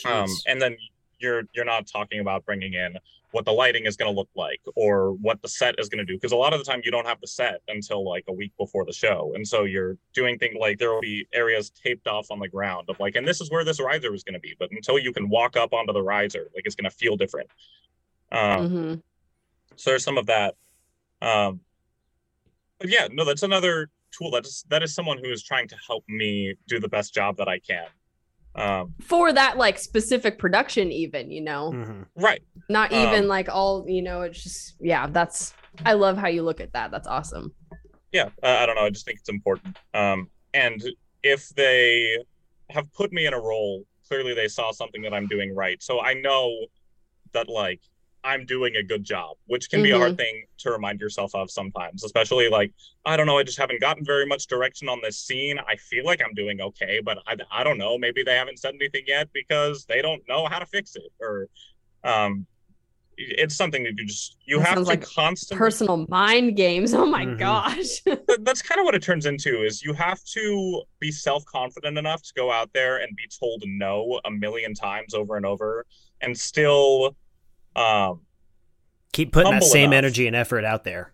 um, 0.06 0.28
and 0.48 0.62
then 0.62 0.78
you're 1.22 1.44
you're 1.54 1.66
not 1.66 1.88
talking 1.88 2.20
about 2.20 2.46
bringing 2.46 2.74
in 2.74 2.98
what 3.32 3.46
the 3.46 3.52
lighting 3.52 3.86
is 3.86 3.96
going 3.96 4.12
to 4.12 4.16
look 4.16 4.30
like 4.36 4.60
or 4.76 5.14
what 5.14 5.42
the 5.42 5.48
set 5.48 5.76
is 5.80 5.88
going 5.88 6.00
to 6.00 6.06
do 6.06 6.16
because 6.16 6.34
a 6.34 6.36
lot 6.36 6.54
of 6.54 6.60
the 6.60 6.66
time 6.66 6.82
you 6.84 6.92
don't 6.92 7.08
have 7.08 7.20
the 7.22 7.28
set 7.28 7.62
until 7.70 8.08
like 8.08 8.26
a 8.28 8.34
week 8.34 8.52
before 8.58 8.84
the 8.86 8.92
show. 8.92 9.32
And 9.36 9.48
so 9.48 9.64
you're 9.64 9.98
doing 10.14 10.38
things 10.38 10.56
like 10.60 10.80
there 10.80 10.94
will 10.94 11.02
be 11.02 11.26
areas 11.34 11.70
taped 11.70 12.08
off 12.08 12.30
on 12.30 12.40
the 12.40 12.50
ground 12.50 12.90
of 12.90 13.00
like 13.00 13.16
and 13.16 13.28
this 13.28 13.40
is 13.40 13.50
where 13.50 13.64
this 13.64 13.80
riser 13.80 14.14
is 14.14 14.24
going 14.24 14.34
to 14.34 14.40
be 14.40 14.56
but 14.60 14.70
until 14.72 15.00
you 15.00 15.14
can 15.14 15.30
walk 15.30 15.56
up 15.56 15.74
onto 15.74 15.94
the 15.94 16.04
riser 16.04 16.50
like 16.54 16.64
it's 16.66 16.76
going 16.76 16.90
to 16.90 16.96
feel 16.96 17.16
different. 17.16 17.50
Um, 18.32 18.70
hmm 18.70 18.94
so 19.78 19.92
there's 19.92 20.04
some 20.04 20.18
of 20.18 20.26
that. 20.28 20.56
Um 21.22 21.62
but 22.82 22.90
yeah 22.90 23.08
no 23.12 23.24
that's 23.24 23.44
another 23.44 23.90
tool 24.12 24.32
that's 24.32 24.64
that 24.64 24.84
is 24.84 24.94
someone 24.94 25.18
who 25.18 25.32
is 25.32 25.44
trying 25.44 25.68
to 25.68 25.76
help 25.88 26.04
me 26.10 26.56
do 26.68 26.80
the 26.80 26.90
best 26.90 27.14
job 27.14 27.38
that 27.38 27.48
i 27.48 27.60
can 27.60 27.86
um 28.56 28.94
For 29.02 29.32
that 29.34 29.58
like 29.58 29.78
specific 29.80 30.38
production, 30.40 30.92
even, 30.92 31.32
you 31.32 31.42
know, 31.42 31.72
Mhm. 31.74 32.06
right 32.16 32.42
not 32.70 32.92
Um, 32.92 33.06
even 33.08 33.28
like 33.28 33.50
all, 33.50 33.86
you 33.88 34.02
know, 34.02 34.22
it's 34.22 34.44
just, 34.44 34.76
yeah, 34.80 35.08
that's, 35.08 35.54
I 35.86 35.94
love 35.94 36.18
how 36.18 36.28
you 36.28 36.44
look 36.44 36.60
at 36.62 36.74
that. 36.74 36.92
That's 36.92 37.08
awesome. 37.08 37.54
yeah 38.14 38.26
uh, 38.44 38.58
i 38.60 38.66
don't 38.66 38.76
know 38.76 38.82
i 38.84 38.90
just 38.90 39.06
think 39.06 39.20
it's 39.20 39.30
important 39.30 39.78
um 39.94 40.30
and 40.54 40.84
if 41.24 41.48
they 41.56 42.18
have 42.70 42.92
put 42.94 43.14
me 43.14 43.26
in 43.26 43.34
a 43.34 43.40
role 43.40 43.86
clearly 44.08 44.34
they 44.34 44.50
saw 44.50 44.72
something 44.74 45.02
that 45.02 45.14
i'm 45.14 45.28
doing 45.28 45.56
right 45.56 45.82
so 45.82 46.02
i 46.02 46.14
know 46.14 46.52
that 47.32 47.48
like 47.48 47.80
i'm 48.24 48.46
doing 48.46 48.76
a 48.76 48.84
good 48.84 49.04
job 49.04 49.36
which 49.48 49.70
can 49.70 49.82
be 49.82 49.92
a 49.92 49.98
hard 49.98 50.18
thing 50.18 50.44
to 50.58 50.72
remind 50.72 51.00
yourself 51.00 51.34
of 51.34 51.50
sometimes 51.50 52.04
especially 52.04 52.50
like 52.50 52.72
i 53.06 53.18
don't 53.18 53.26
know 53.26 53.38
i 53.38 53.44
just 53.44 53.58
haven't 53.58 53.82
gotten 53.82 54.04
very 54.06 54.26
much 54.26 54.48
direction 54.48 54.88
on 54.90 55.00
this 55.04 55.20
scene 55.20 55.58
i 55.68 55.76
feel 55.76 56.06
like 56.06 56.22
i'm 56.24 56.34
doing 56.34 56.62
okay 56.62 57.02
but 57.04 57.18
i, 57.28 57.36
I 57.52 57.64
don't 57.64 57.78
know 57.78 57.98
maybe 57.98 58.24
they 58.24 58.36
haven't 58.36 58.60
said 58.60 58.76
anything 58.76 59.04
yet 59.08 59.30
because 59.34 59.86
they 59.86 60.02
don't 60.02 60.22
know 60.30 60.46
how 60.48 60.60
to 60.60 60.66
fix 60.66 60.96
it 60.96 61.12
or 61.20 61.48
um 62.04 62.46
it's 63.18 63.56
something 63.56 63.84
that 63.84 63.94
you 63.98 64.06
just 64.06 64.38
you 64.46 64.58
That 64.60 64.68
have 64.68 64.76
to 64.78 64.84
like 64.84 65.02
constantly 65.04 65.64
Personal 65.64 66.06
mind 66.10 66.56
games. 66.56 66.94
Oh 66.94 67.06
my 67.06 67.26
Mhm. 67.26 67.38
gosh. 67.38 68.02
That's 68.40 68.62
kind 68.62 68.80
of 68.80 68.86
what 68.86 68.96
it 68.96 69.04
turns 69.04 69.26
into 69.26 69.64
is 69.64 69.84
you 69.84 69.94
have 69.94 70.24
to 70.34 70.82
be 71.00 71.12
self-confident 71.12 71.98
enough 71.98 72.24
to 72.24 72.34
go 72.36 72.52
out 72.52 72.72
there 72.74 72.98
and 72.98 73.16
be 73.16 73.28
told 73.40 73.64
no 73.68 74.20
a 74.26 74.32
million 74.32 74.74
times 74.74 75.14
over 75.14 75.36
and 75.36 75.46
over 75.46 75.86
and 76.22 76.36
still 76.38 77.16
um 77.76 78.22
Keep 79.14 79.34
putting 79.34 79.52
that 79.52 79.64
same 79.64 79.86
enough. 79.92 79.98
energy 79.98 80.28
and 80.28 80.36
effort 80.36 80.64
out 80.66 80.84
there. 80.84 81.14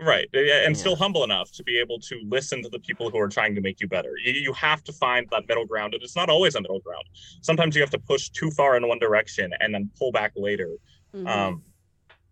right 0.00 0.28
and 0.34 0.44
Yeah. 0.44 0.72
still 0.74 0.94
humble 0.96 1.24
enough 1.24 1.50
to 1.52 1.62
be 1.62 1.78
able 1.78 1.98
to 2.00 2.20
listen 2.28 2.62
to 2.62 2.68
the 2.68 2.78
people 2.78 3.08
who 3.10 3.18
are 3.18 3.28
trying 3.28 3.54
to 3.54 3.62
make 3.62 3.80
you 3.80 3.88
better 3.88 4.12
you, 4.22 4.32
you 4.32 4.52
have 4.52 4.84
to 4.84 4.92
find 4.92 5.26
that 5.30 5.48
middle 5.48 5.64
ground 5.64 5.94
and 5.94 6.02
it's 6.02 6.14
not 6.16 6.28
always 6.28 6.54
a 6.54 6.60
middle 6.60 6.80
ground 6.80 7.04
sometimes 7.40 7.74
you 7.74 7.80
have 7.80 7.88
to 7.90 7.98
push 7.98 8.28
too 8.28 8.50
far 8.50 8.76
in 8.76 8.86
one 8.86 8.98
direction 8.98 9.50
and 9.60 9.72
then 9.74 9.90
pull 9.98 10.12
back 10.12 10.32
later 10.36 10.70
Mhm. 11.14 11.26
um 11.26 11.62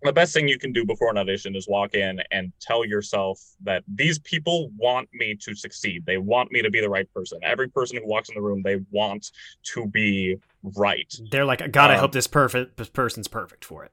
the 0.03 0.13
best 0.13 0.35
thing 0.35 0.47
you 0.49 0.59
can 0.59 0.73
do 0.73 0.85
before 0.85 1.11
an 1.11 1.19
audition 1.19 1.57
is 1.57 1.67
walk 1.69 1.95
in 1.95 2.21
and 2.31 2.53
tell 2.61 2.85
yourself 2.85 3.41
that 3.63 3.83
these 3.95 4.19
people 4.19 4.71
want 4.77 5.09
me 5.13 5.35
to 5.41 5.55
succeed. 5.55 6.05
They 6.05 6.19
want 6.19 6.53
me 6.53 6.63
to 6.63 6.71
be 6.71 6.81
the 6.81 6.91
right 6.91 7.11
person. 7.15 7.39
Every 7.43 7.69
person 7.69 7.97
who 7.97 8.07
walks 8.07 8.29
in 8.29 8.35
the 8.35 8.43
room, 8.43 8.63
they 8.63 8.81
want 8.91 9.31
to 9.73 9.87
be 9.87 10.37
right. 10.63 11.13
They're 11.31 11.45
like, 11.47 11.73
God, 11.73 11.91
I 11.91 11.95
Um, 11.95 12.01
hope 12.01 12.13
this 12.13 12.27
perfect 12.27 12.77
this 12.77 12.91
person's 12.91 13.29
perfect 13.29 13.65
for 13.65 13.85
it. 13.85 13.93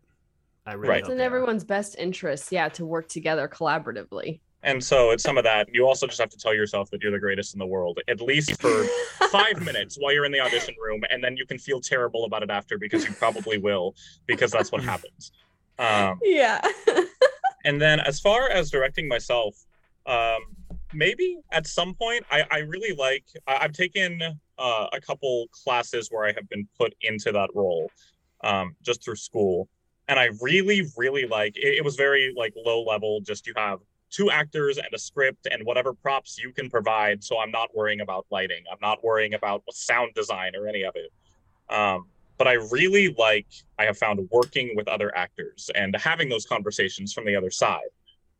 I 0.66 0.74
really 0.74 0.90
Right. 0.90 1.00
it's 1.02 1.10
in 1.10 1.20
everyone's 1.20 1.64
best 1.64 1.96
interest, 1.98 2.52
yeah, 2.52 2.70
to 2.70 2.86
work 2.86 3.08
together 3.08 3.48
collaboratively. 3.48 4.42
And 4.64 4.84
so 4.84 5.10
it's 5.10 5.24
some 5.24 5.40
of 5.40 5.44
that. 5.46 5.68
You 5.74 5.88
also 5.88 6.06
just 6.06 6.20
have 6.20 6.30
to 6.30 6.38
tell 6.38 6.54
yourself 6.54 6.92
that 6.92 7.02
you're 7.02 7.12
the 7.12 7.18
greatest 7.20 7.56
in 7.56 7.60
the 7.60 7.66
world, 7.66 8.00
at 8.08 8.22
least 8.22 8.62
for 8.62 8.84
five 9.32 9.60
minutes 9.66 9.98
while 10.00 10.14
you're 10.14 10.26
in 10.26 10.32
the 10.32 10.40
audition 10.40 10.76
room, 10.80 11.02
and 11.10 11.24
then 11.24 11.36
you 11.36 11.48
can 11.48 11.58
feel 11.58 11.80
terrible 11.82 12.26
about 12.26 12.44
it 12.44 12.52
after 12.52 12.78
because 12.78 13.04
you 13.08 13.12
probably 13.14 13.58
will, 13.58 13.96
because 14.28 14.52
that's 14.52 14.72
what 14.72 14.84
happens. 14.84 15.32
Um, 15.80 16.20
yeah. 16.22 16.62
and 17.66 17.82
then 17.82 18.00
as 18.00 18.20
far 18.20 18.50
as 18.50 18.70
directing 18.70 19.08
myself, 19.08 19.56
um, 20.06 20.40
maybe 20.94 21.38
at 21.52 21.68
some 21.68 21.94
point, 21.96 22.26
I, 22.32 22.44
I 22.52 22.58
really 22.60 22.96
like. 22.96 23.26
I, 23.48 23.60
I've 23.62 23.74
taken 23.74 24.22
uh, 24.58 24.88
a 24.92 25.02
couple 25.02 25.48
classes 25.64 26.10
where 26.12 26.26
I 26.26 26.34
have 26.34 26.48
been 26.50 26.68
put 26.78 26.94
into 27.02 27.32
that 27.32 27.50
role, 27.54 27.90
um, 28.44 28.76
just 28.82 29.04
through 29.04 29.16
school, 29.16 29.70
and 30.08 30.20
I 30.20 30.30
really, 30.42 30.88
really 30.98 31.28
like. 31.28 31.58
It, 31.58 31.76
it 31.78 31.84
was 31.84 31.96
very 31.96 32.34
like 32.36 32.54
low 32.56 32.84
level. 32.84 33.22
Just 33.22 33.48
you 33.48 33.54
have 33.56 33.80
two 34.12 34.30
actors 34.30 34.78
and 34.78 34.88
a 34.94 35.00
script 35.00 35.48
and 35.50 35.66
whatever 35.66 35.94
props 35.94 36.38
you 36.38 36.52
can 36.52 36.70
provide. 36.70 37.24
So 37.24 37.40
I'm 37.40 37.52
not 37.52 37.70
worrying 37.74 38.02
about 38.02 38.26
lighting. 38.30 38.64
I'm 38.72 38.78
not 38.82 39.04
worrying 39.04 39.34
about 39.34 39.64
sound 39.72 40.14
design 40.14 40.52
or 40.56 40.68
any 40.68 40.84
of 40.84 40.96
it. 40.96 41.12
Um, 41.74 42.08
but 42.42 42.48
I 42.48 42.54
really 42.72 43.14
like, 43.20 43.46
I 43.78 43.86
have 43.86 44.00
found 44.00 44.28
working 44.32 44.72
with 44.76 44.88
other 44.88 45.16
actors 45.16 45.70
and 45.76 45.96
having 45.96 46.28
those 46.28 46.44
conversations 46.44 47.14
from 47.14 47.24
the 47.24 47.36
other 47.36 47.52
side, 47.52 47.92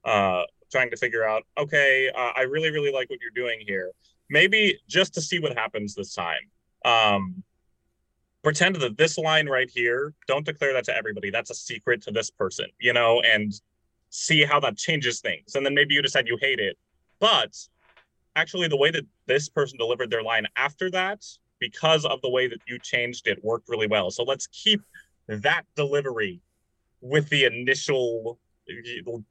uh, 0.06 0.42
trying 0.72 0.90
to 0.90 0.98
figure 0.98 1.24
out, 1.24 1.44
okay, 1.56 2.10
uh, 2.10 2.32
I 2.36 2.42
really, 2.50 2.72
really 2.72 2.92
like 2.92 3.12
what 3.12 3.20
you're 3.22 3.30
doing 3.30 3.60
here. 3.64 3.92
Maybe 4.28 4.80
just 4.88 5.14
to 5.14 5.22
see 5.22 5.38
what 5.38 5.56
happens 5.56 5.94
this 5.94 6.16
time. 6.16 6.50
Um, 6.84 7.44
pretend 8.42 8.78
that 8.78 8.98
this 8.98 9.20
line 9.20 9.48
right 9.48 9.70
here, 9.72 10.16
don't 10.26 10.44
declare 10.44 10.74
that 10.74 10.86
to 10.86 10.98
everybody. 10.98 11.30
That's 11.30 11.52
a 11.52 11.54
secret 11.54 12.02
to 12.02 12.12
this 12.12 12.32
person, 12.32 12.66
you 12.80 12.94
know, 12.94 13.22
and 13.22 13.54
see 14.10 14.44
how 14.44 14.60
that 14.62 14.78
changes 14.78 15.20
things. 15.20 15.54
And 15.54 15.64
then 15.64 15.76
maybe 15.76 15.94
you 15.94 16.02
decide 16.02 16.28
you 16.28 16.40
hate 16.42 16.60
it. 16.60 16.76
But 17.20 17.56
actually, 18.36 18.68
the 18.68 18.78
way 18.78 18.90
that 18.90 19.06
this 19.28 19.48
person 19.48 19.78
delivered 19.78 20.10
their 20.10 20.24
line 20.24 20.48
after 20.56 20.90
that, 20.90 21.24
because 21.62 22.04
of 22.04 22.20
the 22.22 22.30
way 22.30 22.48
that 22.48 22.60
you 22.68 22.78
changed 22.80 23.28
it, 23.28 23.42
worked 23.42 23.70
really 23.70 23.88
well. 23.88 24.12
So 24.12 24.24
let's 24.24 24.48
keep 24.48 24.82
that 25.30 25.64
delivery 25.76 26.42
with 27.00 27.30
the 27.30 27.46
initial 27.46 28.38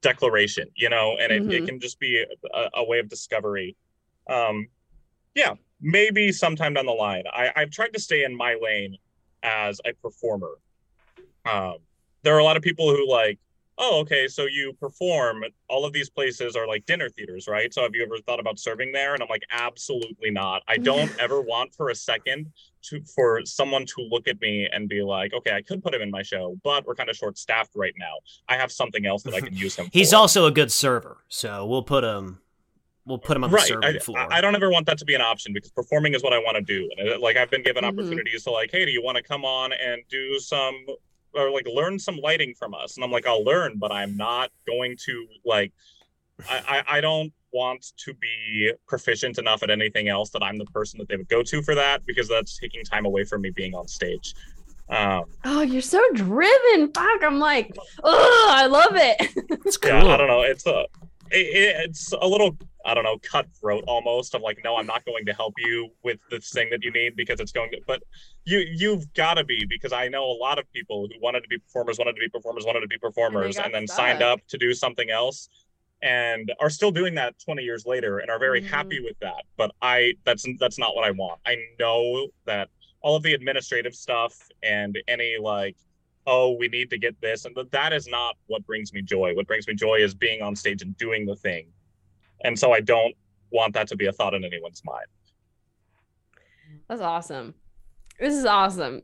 declaration, 0.00 0.68
you 0.74 0.88
know, 0.88 1.16
and 1.20 1.30
it, 1.30 1.42
mm-hmm. 1.42 1.50
it 1.50 1.66
can 1.66 1.78
just 1.78 2.00
be 2.00 2.24
a, 2.54 2.68
a, 2.74 2.84
way 2.84 2.98
of 2.98 3.08
discovery. 3.08 3.76
Um, 4.28 4.68
yeah, 5.34 5.54
maybe 5.80 6.32
sometime 6.32 6.74
down 6.74 6.86
the 6.86 6.92
line. 6.92 7.24
I, 7.32 7.50
I've 7.56 7.70
tried 7.70 7.92
to 7.92 8.00
stay 8.00 8.24
in 8.24 8.36
my 8.36 8.56
lane 8.60 8.96
as 9.42 9.80
a 9.84 9.92
performer. 9.94 10.58
Um, 11.44 11.76
there 12.22 12.34
are 12.34 12.38
a 12.38 12.44
lot 12.44 12.56
of 12.56 12.62
people 12.62 12.94
who 12.94 13.10
like 13.10 13.38
oh, 13.80 14.00
okay, 14.00 14.28
so 14.28 14.44
you 14.44 14.72
perform. 14.78 15.42
All 15.68 15.84
of 15.84 15.92
these 15.92 16.10
places 16.10 16.54
are 16.54 16.68
like 16.68 16.84
dinner 16.86 17.08
theaters, 17.08 17.48
right? 17.48 17.72
So 17.72 17.82
have 17.82 17.94
you 17.94 18.02
ever 18.02 18.18
thought 18.18 18.38
about 18.38 18.58
serving 18.58 18.92
there? 18.92 19.14
And 19.14 19.22
I'm 19.22 19.28
like, 19.28 19.42
absolutely 19.50 20.30
not. 20.30 20.62
I 20.68 20.76
don't 20.76 21.10
ever 21.18 21.40
want 21.40 21.74
for 21.74 21.88
a 21.88 21.94
second 21.94 22.52
to 22.82 23.02
for 23.14 23.40
someone 23.44 23.86
to 23.86 24.02
look 24.10 24.28
at 24.28 24.40
me 24.40 24.68
and 24.70 24.88
be 24.88 25.02
like, 25.02 25.32
okay, 25.32 25.52
I 25.52 25.62
could 25.62 25.82
put 25.82 25.94
him 25.94 26.02
in 26.02 26.10
my 26.10 26.22
show, 26.22 26.58
but 26.62 26.86
we're 26.86 26.94
kind 26.94 27.10
of 27.10 27.16
short 27.16 27.38
staffed 27.38 27.72
right 27.74 27.94
now. 27.98 28.14
I 28.48 28.56
have 28.56 28.70
something 28.70 29.06
else 29.06 29.22
that 29.24 29.34
I 29.34 29.40
can 29.40 29.54
use 29.54 29.74
him. 29.76 29.88
He's 29.92 30.10
for. 30.10 30.16
also 30.16 30.46
a 30.46 30.50
good 30.50 30.70
server, 30.70 31.18
so 31.28 31.66
we'll 31.66 31.82
put 31.82 32.04
him. 32.04 32.40
We'll 33.06 33.18
put 33.18 33.36
him 33.36 33.44
on 33.44 33.50
the 33.50 33.56
right. 33.56 33.66
serving 33.66 33.96
I, 33.96 33.98
floor. 33.98 34.32
I 34.32 34.40
don't 34.40 34.54
ever 34.54 34.70
want 34.70 34.86
that 34.86 34.98
to 34.98 35.04
be 35.06 35.14
an 35.14 35.22
option 35.22 35.52
because 35.54 35.70
performing 35.70 36.14
is 36.14 36.22
what 36.22 36.34
I 36.34 36.38
want 36.38 36.56
to 36.56 36.62
do. 36.62 36.88
And 36.98 37.20
like 37.20 37.36
I've 37.36 37.50
been 37.50 37.62
given 37.62 37.82
mm-hmm. 37.82 37.98
opportunities 37.98 38.44
to 38.44 38.50
like, 38.50 38.70
hey, 38.70 38.84
do 38.84 38.90
you 38.90 39.02
want 39.02 39.16
to 39.16 39.22
come 39.22 39.44
on 39.44 39.72
and 39.72 40.02
do 40.10 40.38
some 40.38 40.74
or 41.34 41.50
like 41.50 41.66
learn 41.72 41.98
some 41.98 42.16
lighting 42.16 42.54
from 42.58 42.74
us. 42.74 42.96
And 42.96 43.04
i'm 43.04 43.10
like 43.10 43.26
i'll 43.26 43.44
learn 43.44 43.78
but 43.78 43.92
i'm 43.92 44.16
not 44.16 44.50
going 44.66 44.96
to 45.06 45.26
like 45.44 45.72
I, 46.48 46.82
I, 46.88 46.96
I 46.96 47.00
don't 47.00 47.32
want 47.52 47.84
to 48.04 48.14
be 48.14 48.72
proficient 48.86 49.38
enough 49.38 49.62
at 49.62 49.70
anything 49.70 50.08
else 50.08 50.30
that 50.30 50.42
i'm 50.42 50.58
the 50.58 50.64
person 50.66 50.98
that 50.98 51.08
they 51.08 51.16
would 51.16 51.28
go 51.28 51.42
to 51.42 51.62
for 51.62 51.74
that 51.74 52.06
because 52.06 52.28
that's 52.28 52.58
taking 52.58 52.84
time 52.84 53.06
away 53.06 53.24
from 53.24 53.42
me 53.42 53.50
being 53.50 53.74
on 53.74 53.88
stage. 53.88 54.34
Um, 54.88 55.24
oh 55.44 55.60
you're 55.62 55.82
so 55.82 56.02
driven. 56.14 56.92
Fuck 56.92 57.22
i'm 57.22 57.38
like 57.38 57.76
oh 58.02 58.48
i 58.50 58.66
love 58.66 58.92
it. 58.94 59.16
It's 59.66 59.76
cool. 59.76 59.90
yeah 59.90 60.04
i 60.06 60.16
don't 60.16 60.28
know. 60.28 60.42
It's 60.42 60.66
a 60.66 60.86
it, 61.30 61.76
it's 61.84 62.12
a 62.12 62.26
little 62.26 62.56
I 62.84 62.94
don't 62.94 63.04
know, 63.04 63.18
cutthroat 63.18 63.84
almost 63.86 64.34
of 64.34 64.42
like, 64.42 64.60
no, 64.64 64.76
I'm 64.76 64.86
not 64.86 65.04
going 65.04 65.26
to 65.26 65.32
help 65.32 65.54
you 65.58 65.90
with 66.02 66.18
this 66.30 66.50
thing 66.50 66.68
that 66.70 66.82
you 66.82 66.90
need 66.90 67.16
because 67.16 67.40
it's 67.40 67.52
going 67.52 67.70
to, 67.72 67.80
but 67.86 68.02
you, 68.44 68.60
you've 68.60 69.12
got 69.14 69.34
to 69.34 69.44
be, 69.44 69.66
because 69.68 69.92
I 69.92 70.08
know 70.08 70.24
a 70.24 70.38
lot 70.38 70.58
of 70.58 70.70
people 70.72 71.06
who 71.06 71.20
wanted 71.20 71.42
to 71.42 71.48
be 71.48 71.58
performers, 71.58 71.98
wanted 71.98 72.14
to 72.14 72.20
be 72.20 72.28
performers, 72.28 72.64
wanted 72.64 72.80
to 72.80 72.88
be 72.88 72.98
performers, 72.98 73.56
and, 73.56 73.66
and 73.66 73.74
then 73.74 73.86
stuck. 73.86 73.96
signed 73.96 74.22
up 74.22 74.40
to 74.48 74.58
do 74.58 74.72
something 74.72 75.10
else 75.10 75.48
and 76.02 76.50
are 76.60 76.70
still 76.70 76.90
doing 76.90 77.14
that 77.14 77.38
20 77.44 77.62
years 77.62 77.84
later 77.84 78.18
and 78.18 78.30
are 78.30 78.38
very 78.38 78.62
mm-hmm. 78.62 78.72
happy 78.72 79.00
with 79.00 79.18
that. 79.20 79.44
But 79.56 79.72
I, 79.82 80.14
that's, 80.24 80.46
that's 80.58 80.78
not 80.78 80.94
what 80.94 81.04
I 81.04 81.10
want. 81.10 81.40
I 81.46 81.56
know 81.78 82.28
that 82.46 82.68
all 83.02 83.16
of 83.16 83.22
the 83.22 83.34
administrative 83.34 83.94
stuff 83.94 84.34
and 84.62 84.98
any 85.08 85.36
like, 85.40 85.76
oh, 86.26 86.52
we 86.52 86.68
need 86.68 86.90
to 86.90 86.98
get 86.98 87.20
this. 87.20 87.44
And 87.44 87.56
that 87.72 87.92
is 87.92 88.06
not 88.06 88.36
what 88.46 88.64
brings 88.66 88.92
me 88.92 89.02
joy. 89.02 89.34
What 89.34 89.46
brings 89.46 89.66
me 89.66 89.74
joy 89.74 89.96
is 89.96 90.14
being 90.14 90.42
on 90.42 90.56
stage 90.56 90.82
and 90.82 90.96
doing 90.96 91.26
the 91.26 91.36
thing 91.36 91.66
and 92.44 92.58
so 92.58 92.72
I 92.72 92.80
don't 92.80 93.14
want 93.50 93.74
that 93.74 93.88
to 93.88 93.96
be 93.96 94.06
a 94.06 94.12
thought 94.12 94.34
in 94.34 94.44
anyone's 94.44 94.82
mind. 94.84 95.06
That's 96.88 97.02
awesome. 97.02 97.54
This 98.18 98.34
is 98.34 98.44
awesome. 98.44 99.02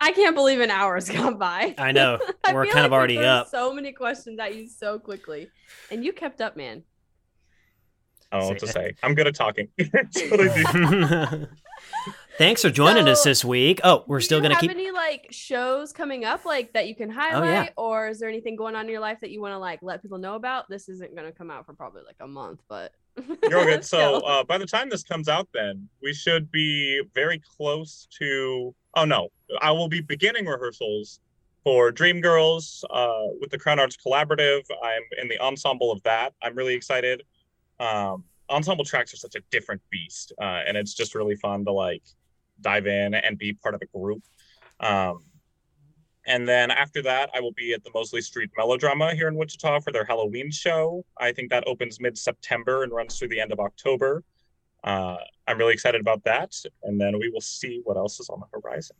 I 0.00 0.12
can't 0.12 0.34
believe 0.34 0.60
an 0.60 0.70
hour's 0.70 1.08
gone 1.10 1.38
by. 1.38 1.74
I 1.78 1.92
know. 1.92 2.18
We're 2.52 2.64
kind 2.64 2.76
like 2.76 2.84
of 2.84 2.92
already 2.92 3.18
up. 3.18 3.48
So 3.48 3.72
many 3.72 3.92
questions 3.92 4.38
at 4.38 4.54
you 4.54 4.68
so 4.68 4.98
quickly. 4.98 5.48
And 5.90 6.04
you 6.04 6.12
kept 6.12 6.40
up, 6.40 6.56
man. 6.56 6.82
I 8.30 8.38
don't 8.38 8.46
know 8.46 8.50
what 8.50 8.58
to 8.60 8.66
say. 8.66 8.94
I'm 9.02 9.14
good 9.14 9.28
at 9.28 9.34
talking. 9.34 9.68
That's 12.38 12.40
what 12.40 12.44
I 12.44 12.48
do. 12.48 12.48
Thanks 12.48 12.62
for 12.62 12.70
joining 12.70 13.06
so, 13.06 13.12
us 13.12 13.24
this 13.24 13.44
week. 13.44 13.80
Oh, 13.84 14.04
we're 14.06 14.20
still 14.20 14.40
gonna 14.40 14.56
keep. 14.56 14.70
Have 14.70 14.78
any 14.78 14.90
like 14.90 15.28
shows 15.30 15.92
coming 15.92 16.24
up 16.24 16.44
like 16.44 16.72
that 16.74 16.88
you 16.88 16.94
can 16.94 17.10
highlight, 17.10 17.34
oh, 17.34 17.62
yeah. 17.62 17.68
or 17.76 18.08
is 18.08 18.18
there 18.18 18.28
anything 18.28 18.56
going 18.56 18.74
on 18.74 18.86
in 18.86 18.90
your 18.90 19.00
life 19.00 19.20
that 19.20 19.30
you 19.30 19.40
want 19.40 19.52
to 19.52 19.58
like 19.58 19.80
let 19.82 20.02
people 20.02 20.18
know 20.18 20.34
about? 20.34 20.68
This 20.68 20.88
isn't 20.88 21.14
gonna 21.14 21.32
come 21.32 21.50
out 21.50 21.66
for 21.66 21.72
probably 21.72 22.02
like 22.06 22.16
a 22.20 22.26
month, 22.26 22.60
but 22.68 22.92
you're 23.48 23.64
good. 23.64 23.84
So 23.86 24.20
uh, 24.26 24.44
by 24.44 24.58
the 24.58 24.66
time 24.66 24.88
this 24.88 25.02
comes 25.02 25.28
out, 25.28 25.48
then 25.54 25.88
we 26.02 26.12
should 26.12 26.50
be 26.50 27.02
very 27.14 27.40
close 27.56 28.08
to. 28.18 28.74
Oh 28.94 29.04
no, 29.04 29.28
I 29.60 29.70
will 29.70 29.88
be 29.88 30.00
beginning 30.00 30.46
rehearsals 30.46 31.20
for 31.64 31.90
Dreamgirls 31.90 32.84
uh, 32.90 33.34
with 33.40 33.50
the 33.50 33.58
Crown 33.58 33.78
Arts 33.78 33.96
Collaborative. 33.96 34.62
I'm 34.82 35.02
in 35.20 35.28
the 35.28 35.38
ensemble 35.40 35.90
of 35.90 36.02
that. 36.04 36.32
I'm 36.42 36.54
really 36.54 36.74
excited. 36.74 37.22
Um, 37.80 38.24
ensemble 38.48 38.84
tracks 38.84 39.12
are 39.12 39.16
such 39.16 39.34
a 39.34 39.40
different 39.50 39.80
beast, 39.90 40.32
uh, 40.40 40.62
and 40.66 40.76
it's 40.76 40.94
just 40.94 41.14
really 41.14 41.36
fun 41.36 41.64
to 41.64 41.72
like 41.72 42.02
dive 42.60 42.86
in 42.86 43.14
and 43.14 43.38
be 43.38 43.52
part 43.52 43.74
of 43.74 43.82
a 43.82 43.98
group. 43.98 44.22
Um, 44.80 45.24
and 46.26 46.48
then 46.48 46.70
after 46.70 47.02
that, 47.02 47.30
I 47.34 47.40
will 47.40 47.52
be 47.52 47.72
at 47.72 47.84
the 47.84 47.90
Mosley 47.94 48.20
Street 48.20 48.50
Melodrama 48.56 49.14
here 49.14 49.28
in 49.28 49.36
Wichita 49.36 49.80
for 49.80 49.92
their 49.92 50.04
Halloween 50.04 50.50
show. 50.50 51.04
I 51.18 51.32
think 51.32 51.50
that 51.50 51.64
opens 51.66 52.00
mid 52.00 52.18
September 52.18 52.82
and 52.82 52.92
runs 52.92 53.18
through 53.18 53.28
the 53.28 53.40
end 53.40 53.52
of 53.52 53.60
October. 53.60 54.24
Uh, 54.82 55.16
I'm 55.46 55.58
really 55.58 55.72
excited 55.72 56.00
about 56.00 56.24
that. 56.24 56.52
And 56.82 57.00
then 57.00 57.18
we 57.18 57.28
will 57.28 57.40
see 57.40 57.80
what 57.84 57.96
else 57.96 58.18
is 58.18 58.28
on 58.28 58.40
the 58.40 58.46
horizon. 58.60 58.96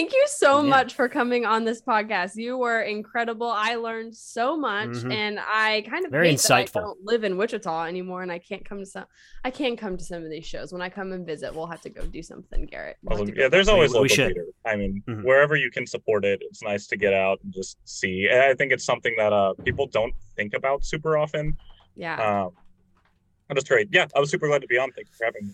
Thank 0.00 0.14
you 0.14 0.24
so 0.28 0.62
yeah. 0.62 0.70
much 0.70 0.94
for 0.94 1.10
coming 1.10 1.44
on 1.44 1.66
this 1.66 1.82
podcast. 1.82 2.34
You 2.34 2.56
were 2.56 2.80
incredible. 2.80 3.48
I 3.48 3.74
learned 3.74 4.16
so 4.16 4.56
much, 4.56 4.88
mm-hmm. 4.88 5.12
and 5.12 5.38
I 5.38 5.84
kind 5.90 6.06
of 6.06 6.10
very 6.10 6.32
insightful. 6.32 6.78
I 6.78 6.80
don't 6.80 7.04
live 7.04 7.22
in 7.22 7.36
Wichita 7.36 7.84
anymore, 7.84 8.22
and 8.22 8.32
I 8.32 8.38
can't 8.38 8.64
come 8.64 8.78
to 8.78 8.86
some. 8.86 9.04
I 9.44 9.50
can't 9.50 9.78
come 9.78 9.98
to 9.98 10.02
some 10.02 10.24
of 10.24 10.30
these 10.30 10.46
shows. 10.46 10.72
When 10.72 10.80
I 10.80 10.88
come 10.88 11.12
and 11.12 11.26
visit, 11.26 11.54
we'll 11.54 11.66
have 11.66 11.82
to 11.82 11.90
go 11.90 12.06
do 12.06 12.22
something, 12.22 12.64
Garrett. 12.64 12.96
We'll 13.02 13.28
yeah, 13.28 13.48
there's 13.48 13.68
always 13.68 13.92
local 13.92 14.08
theater. 14.08 14.46
I 14.64 14.74
mean, 14.74 15.02
mm-hmm. 15.06 15.22
wherever 15.22 15.54
you 15.54 15.70
can 15.70 15.86
support 15.86 16.24
it, 16.24 16.40
it's 16.44 16.62
nice 16.62 16.86
to 16.86 16.96
get 16.96 17.12
out 17.12 17.38
and 17.44 17.52
just 17.52 17.76
see. 17.84 18.26
And 18.26 18.40
I 18.40 18.54
think 18.54 18.72
it's 18.72 18.86
something 18.86 19.14
that 19.18 19.34
uh, 19.34 19.52
people 19.64 19.86
don't 19.86 20.14
think 20.34 20.54
about 20.54 20.82
super 20.82 21.18
often. 21.18 21.58
Yeah. 21.94 22.46
Um, 22.46 22.52
that's 23.50 23.68
great. 23.68 23.88
Yeah, 23.92 24.06
I 24.16 24.20
was 24.20 24.30
super 24.30 24.48
glad 24.48 24.62
to 24.62 24.66
be 24.66 24.78
on. 24.78 24.92
Thanks 24.92 25.10
for 25.18 25.26
having 25.26 25.48
me. 25.48 25.52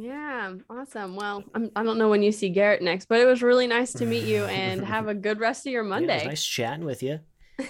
Yeah, 0.00 0.54
awesome. 0.70 1.16
Well, 1.16 1.42
I'm, 1.54 1.70
I 1.74 1.80
do 1.80 1.86
not 1.88 1.96
know 1.96 2.08
when 2.08 2.22
you 2.22 2.30
see 2.30 2.50
Garrett 2.50 2.82
next, 2.82 3.06
but 3.06 3.20
it 3.20 3.24
was 3.24 3.42
really 3.42 3.66
nice 3.66 3.92
to 3.94 4.06
meet 4.06 4.24
you 4.24 4.44
and 4.44 4.84
have 4.84 5.08
a 5.08 5.14
good 5.14 5.40
rest 5.40 5.66
of 5.66 5.72
your 5.72 5.82
Monday. 5.82 6.18
Yeah, 6.18 6.28
nice 6.28 6.44
chatting 6.44 6.84
with 6.84 7.02
you. 7.02 7.18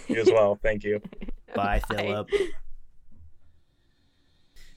You 0.08 0.20
as 0.20 0.30
well. 0.30 0.58
Thank 0.62 0.84
you. 0.84 1.00
Bye, 1.54 1.80
Bye. 1.88 1.96
Phillip. 1.96 2.28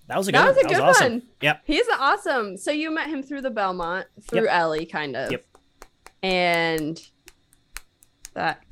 That 0.07 0.17
was 0.17 0.29
a 0.29 0.31
good, 0.31 0.39
that 0.39 0.47
was 0.47 0.57
a 0.57 0.61
good 0.61 0.71
was 0.71 0.79
awesome. 0.79 1.11
one. 1.13 1.23
Yep. 1.41 1.61
He's 1.65 1.87
awesome. 1.99 2.55
So 2.55 2.71
you 2.71 2.89
met 2.89 3.09
him 3.09 3.21
through 3.21 3.41
the 3.41 3.49
Belmont, 3.49 4.07
through 4.21 4.45
yep. 4.45 4.53
Ellie, 4.53 4.85
kind 4.85 5.17
of. 5.17 5.31
Yep. 5.31 5.45
And 6.23 7.01
that, 8.33 8.63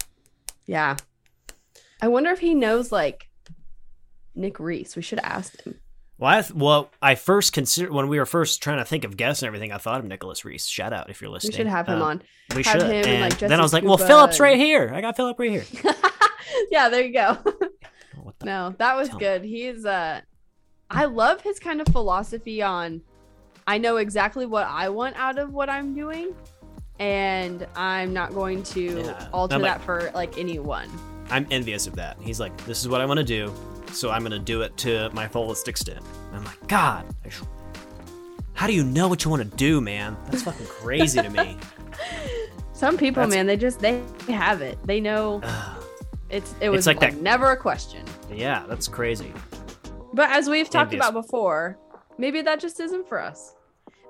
yeah. 0.68 0.96
I 2.02 2.08
wonder 2.08 2.30
if 2.32 2.40
he 2.40 2.54
knows 2.54 2.94
like 2.94 3.30
Nick 4.36 4.58
Reese. 4.58 4.96
We 4.96 5.02
should 5.02 5.20
have 5.20 5.32
asked 5.32 5.62
him. 5.62 5.80
Well, 6.20 6.30
I, 6.38 6.44
well, 6.54 6.92
I 7.02 7.16
first 7.16 7.54
considered 7.54 7.92
when 7.92 8.10
we 8.10 8.20
were 8.20 8.26
first 8.26 8.62
trying 8.62 8.80
to 8.80 8.86
think 8.86 9.06
of 9.06 9.16
guests 9.16 9.42
and 9.42 9.48
everything. 9.48 9.72
I 9.72 9.78
thought 9.78 10.02
of 10.02 10.06
Nicholas 10.06 10.44
Reese. 10.44 10.66
Shout 10.68 10.92
out 10.92 11.10
if 11.10 11.22
you're 11.22 11.30
listening. 11.32 11.54
We 11.54 11.58
should 11.58 11.68
have 11.68 11.88
him 11.88 12.02
uh, 12.02 12.06
on. 12.06 12.22
We 12.56 12.64
have 12.64 12.82
should. 12.82 12.82
Him 12.82 12.92
and, 12.92 13.08
and 13.08 13.22
like 13.22 13.40
then 13.40 13.58
I 13.58 13.64
was 13.64 13.72
like, 13.72 13.86
well, 13.86 13.98
Phillip's 13.98 14.40
right 14.42 14.58
here. 14.58 14.92
I 14.94 15.00
got 15.00 15.16
Phillip 15.16 15.40
right 15.40 15.50
here. 15.50 15.66
yeah, 16.72 16.90
there 16.90 17.04
you 17.04 17.14
go. 17.14 17.38
no, 18.44 18.76
that 18.78 18.98
was 18.98 19.08
Tell 19.08 19.18
me. 19.18 19.26
good. 19.26 19.44
He's 19.46 19.86
uh 19.86 20.20
I 20.92 21.06
love 21.06 21.40
his 21.42 21.58
kind 21.58 21.80
of 21.80 21.88
philosophy 21.88 22.62
on 22.62 23.02
I 23.66 23.78
know 23.78 23.98
exactly 23.98 24.46
what 24.46 24.68
I 24.68 24.90
want 24.90 25.16
out 25.16 25.38
of 25.38 25.54
what 25.54 25.70
I'm 25.70 25.94
doing 25.94 26.36
and 27.00 27.66
I'm 27.76 28.12
not 28.14 28.34
going 28.34 28.64
to 28.64 29.04
Yeah. 29.04 29.30
alter 29.32 29.58
like- 29.58 29.72
that 29.72 29.86
for 29.86 30.12
like 30.14 30.38
anyone. 30.38 30.90
I'm 31.32 31.48
envious 31.52 31.86
of 31.88 31.96
that. 31.96 32.18
He's 32.20 32.40
like, 32.40 32.58
this 32.66 32.82
is 32.82 32.90
what 32.90 33.02
I 33.02 33.06
want 33.06 33.20
to 33.20 33.24
do, 33.24 33.54
so 33.92 34.10
I'm 34.12 34.24
gonna 34.24 34.40
do 34.40 34.62
it 34.62 34.76
to 34.78 35.10
my 35.14 35.28
fullest 35.28 35.68
extent. 35.68 36.00
And 36.30 36.38
I'm 36.38 36.44
like, 36.46 36.68
God, 36.68 37.06
sh- 37.30 37.42
how 38.54 38.68
do 38.68 38.74
you 38.74 38.84
know 38.84 39.08
what 39.08 39.24
you 39.24 39.30
want 39.32 39.50
to 39.50 39.58
do, 39.58 39.80
man? 39.82 40.18
That's 40.30 40.44
fucking 40.44 40.66
crazy 40.66 41.22
to 41.22 41.30
me. 41.30 41.58
Some 42.74 42.98
people, 42.98 43.22
That's- 43.22 43.36
man, 43.36 43.46
they 43.48 43.58
just 43.58 43.80
they 43.80 44.02
have 44.28 44.62
it. 44.62 44.78
They 44.86 45.00
know 45.02 45.42
it's 46.30 46.54
it 46.62 46.70
was 46.70 46.88
like 46.88 47.02
like, 47.02 47.12
that- 47.14 47.22
never 47.22 47.52
a 47.52 47.58
question. 47.58 48.04
yeah, 48.32 48.64
that's 48.68 48.88
crazy. 48.88 49.34
But 50.14 50.30
as 50.32 50.50
we've 50.50 50.70
talked 50.70 50.94
Envious. 50.94 51.08
about 51.10 51.22
before, 51.22 51.78
maybe 52.18 52.42
that 52.42 52.60
just 52.60 52.80
isn't 52.80 53.08
for 53.08 53.22
us. 53.22 53.54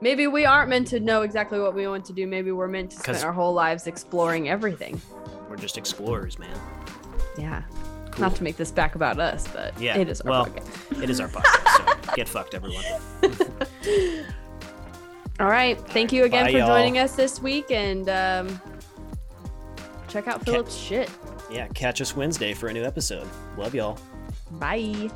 Maybe 0.01 0.27
we 0.27 0.45
aren't 0.45 0.69
meant 0.69 0.87
to 0.87 0.99
know 1.01 1.23
exactly 1.23 1.59
what 1.59 1.73
we 1.75 1.85
want 1.87 2.05
to 2.05 2.13
do. 2.13 2.25
Maybe 2.25 2.51
we're 2.53 2.69
meant 2.69 2.91
to 2.91 2.97
spend 2.99 3.17
our 3.23 3.33
whole 3.33 3.53
lives 3.53 3.85
exploring 3.85 4.47
everything. 4.47 5.01
We're 5.49 5.57
just 5.57 5.77
explorers, 5.77 6.39
man. 6.39 6.57
Yeah. 7.37 7.63
Cool. 8.11 8.21
Not 8.23 8.35
to 8.35 8.43
make 8.43 8.57
this 8.57 8.71
back 8.71 8.95
about 8.95 9.19
us, 9.19 9.47
but 9.53 9.79
Yeah, 9.79 9.97
it 9.97 10.09
is 10.09 10.21
our 10.21 10.31
well- 10.31 10.45
podcast. 10.47 11.03
It 11.03 11.09
is 11.09 11.19
our 11.19 11.27
podcast, 11.27 12.05
so 12.07 12.13
get 12.15 12.27
fucked, 12.27 12.53
everyone. 12.53 12.83
All 15.39 15.47
right. 15.47 15.79
Thank 15.89 16.11
you 16.11 16.25
again 16.25 16.45
Bye, 16.45 16.51
for 16.51 16.57
y'all. 16.57 16.67
joining 16.67 16.97
us 16.97 17.15
this 17.15 17.41
week 17.41 17.71
and 17.71 18.09
um, 18.09 18.59
check 20.09 20.27
out 20.27 20.43
Phillip's 20.43 20.75
shit. 20.75 21.09
Yeah, 21.49 21.67
catch 21.69 22.01
us 22.01 22.15
Wednesday 22.15 22.53
for 22.53 22.67
a 22.67 22.73
new 22.73 22.83
episode. 22.83 23.27
Love 23.57 23.73
y'all. 23.73 23.97
Bye. 24.51 25.09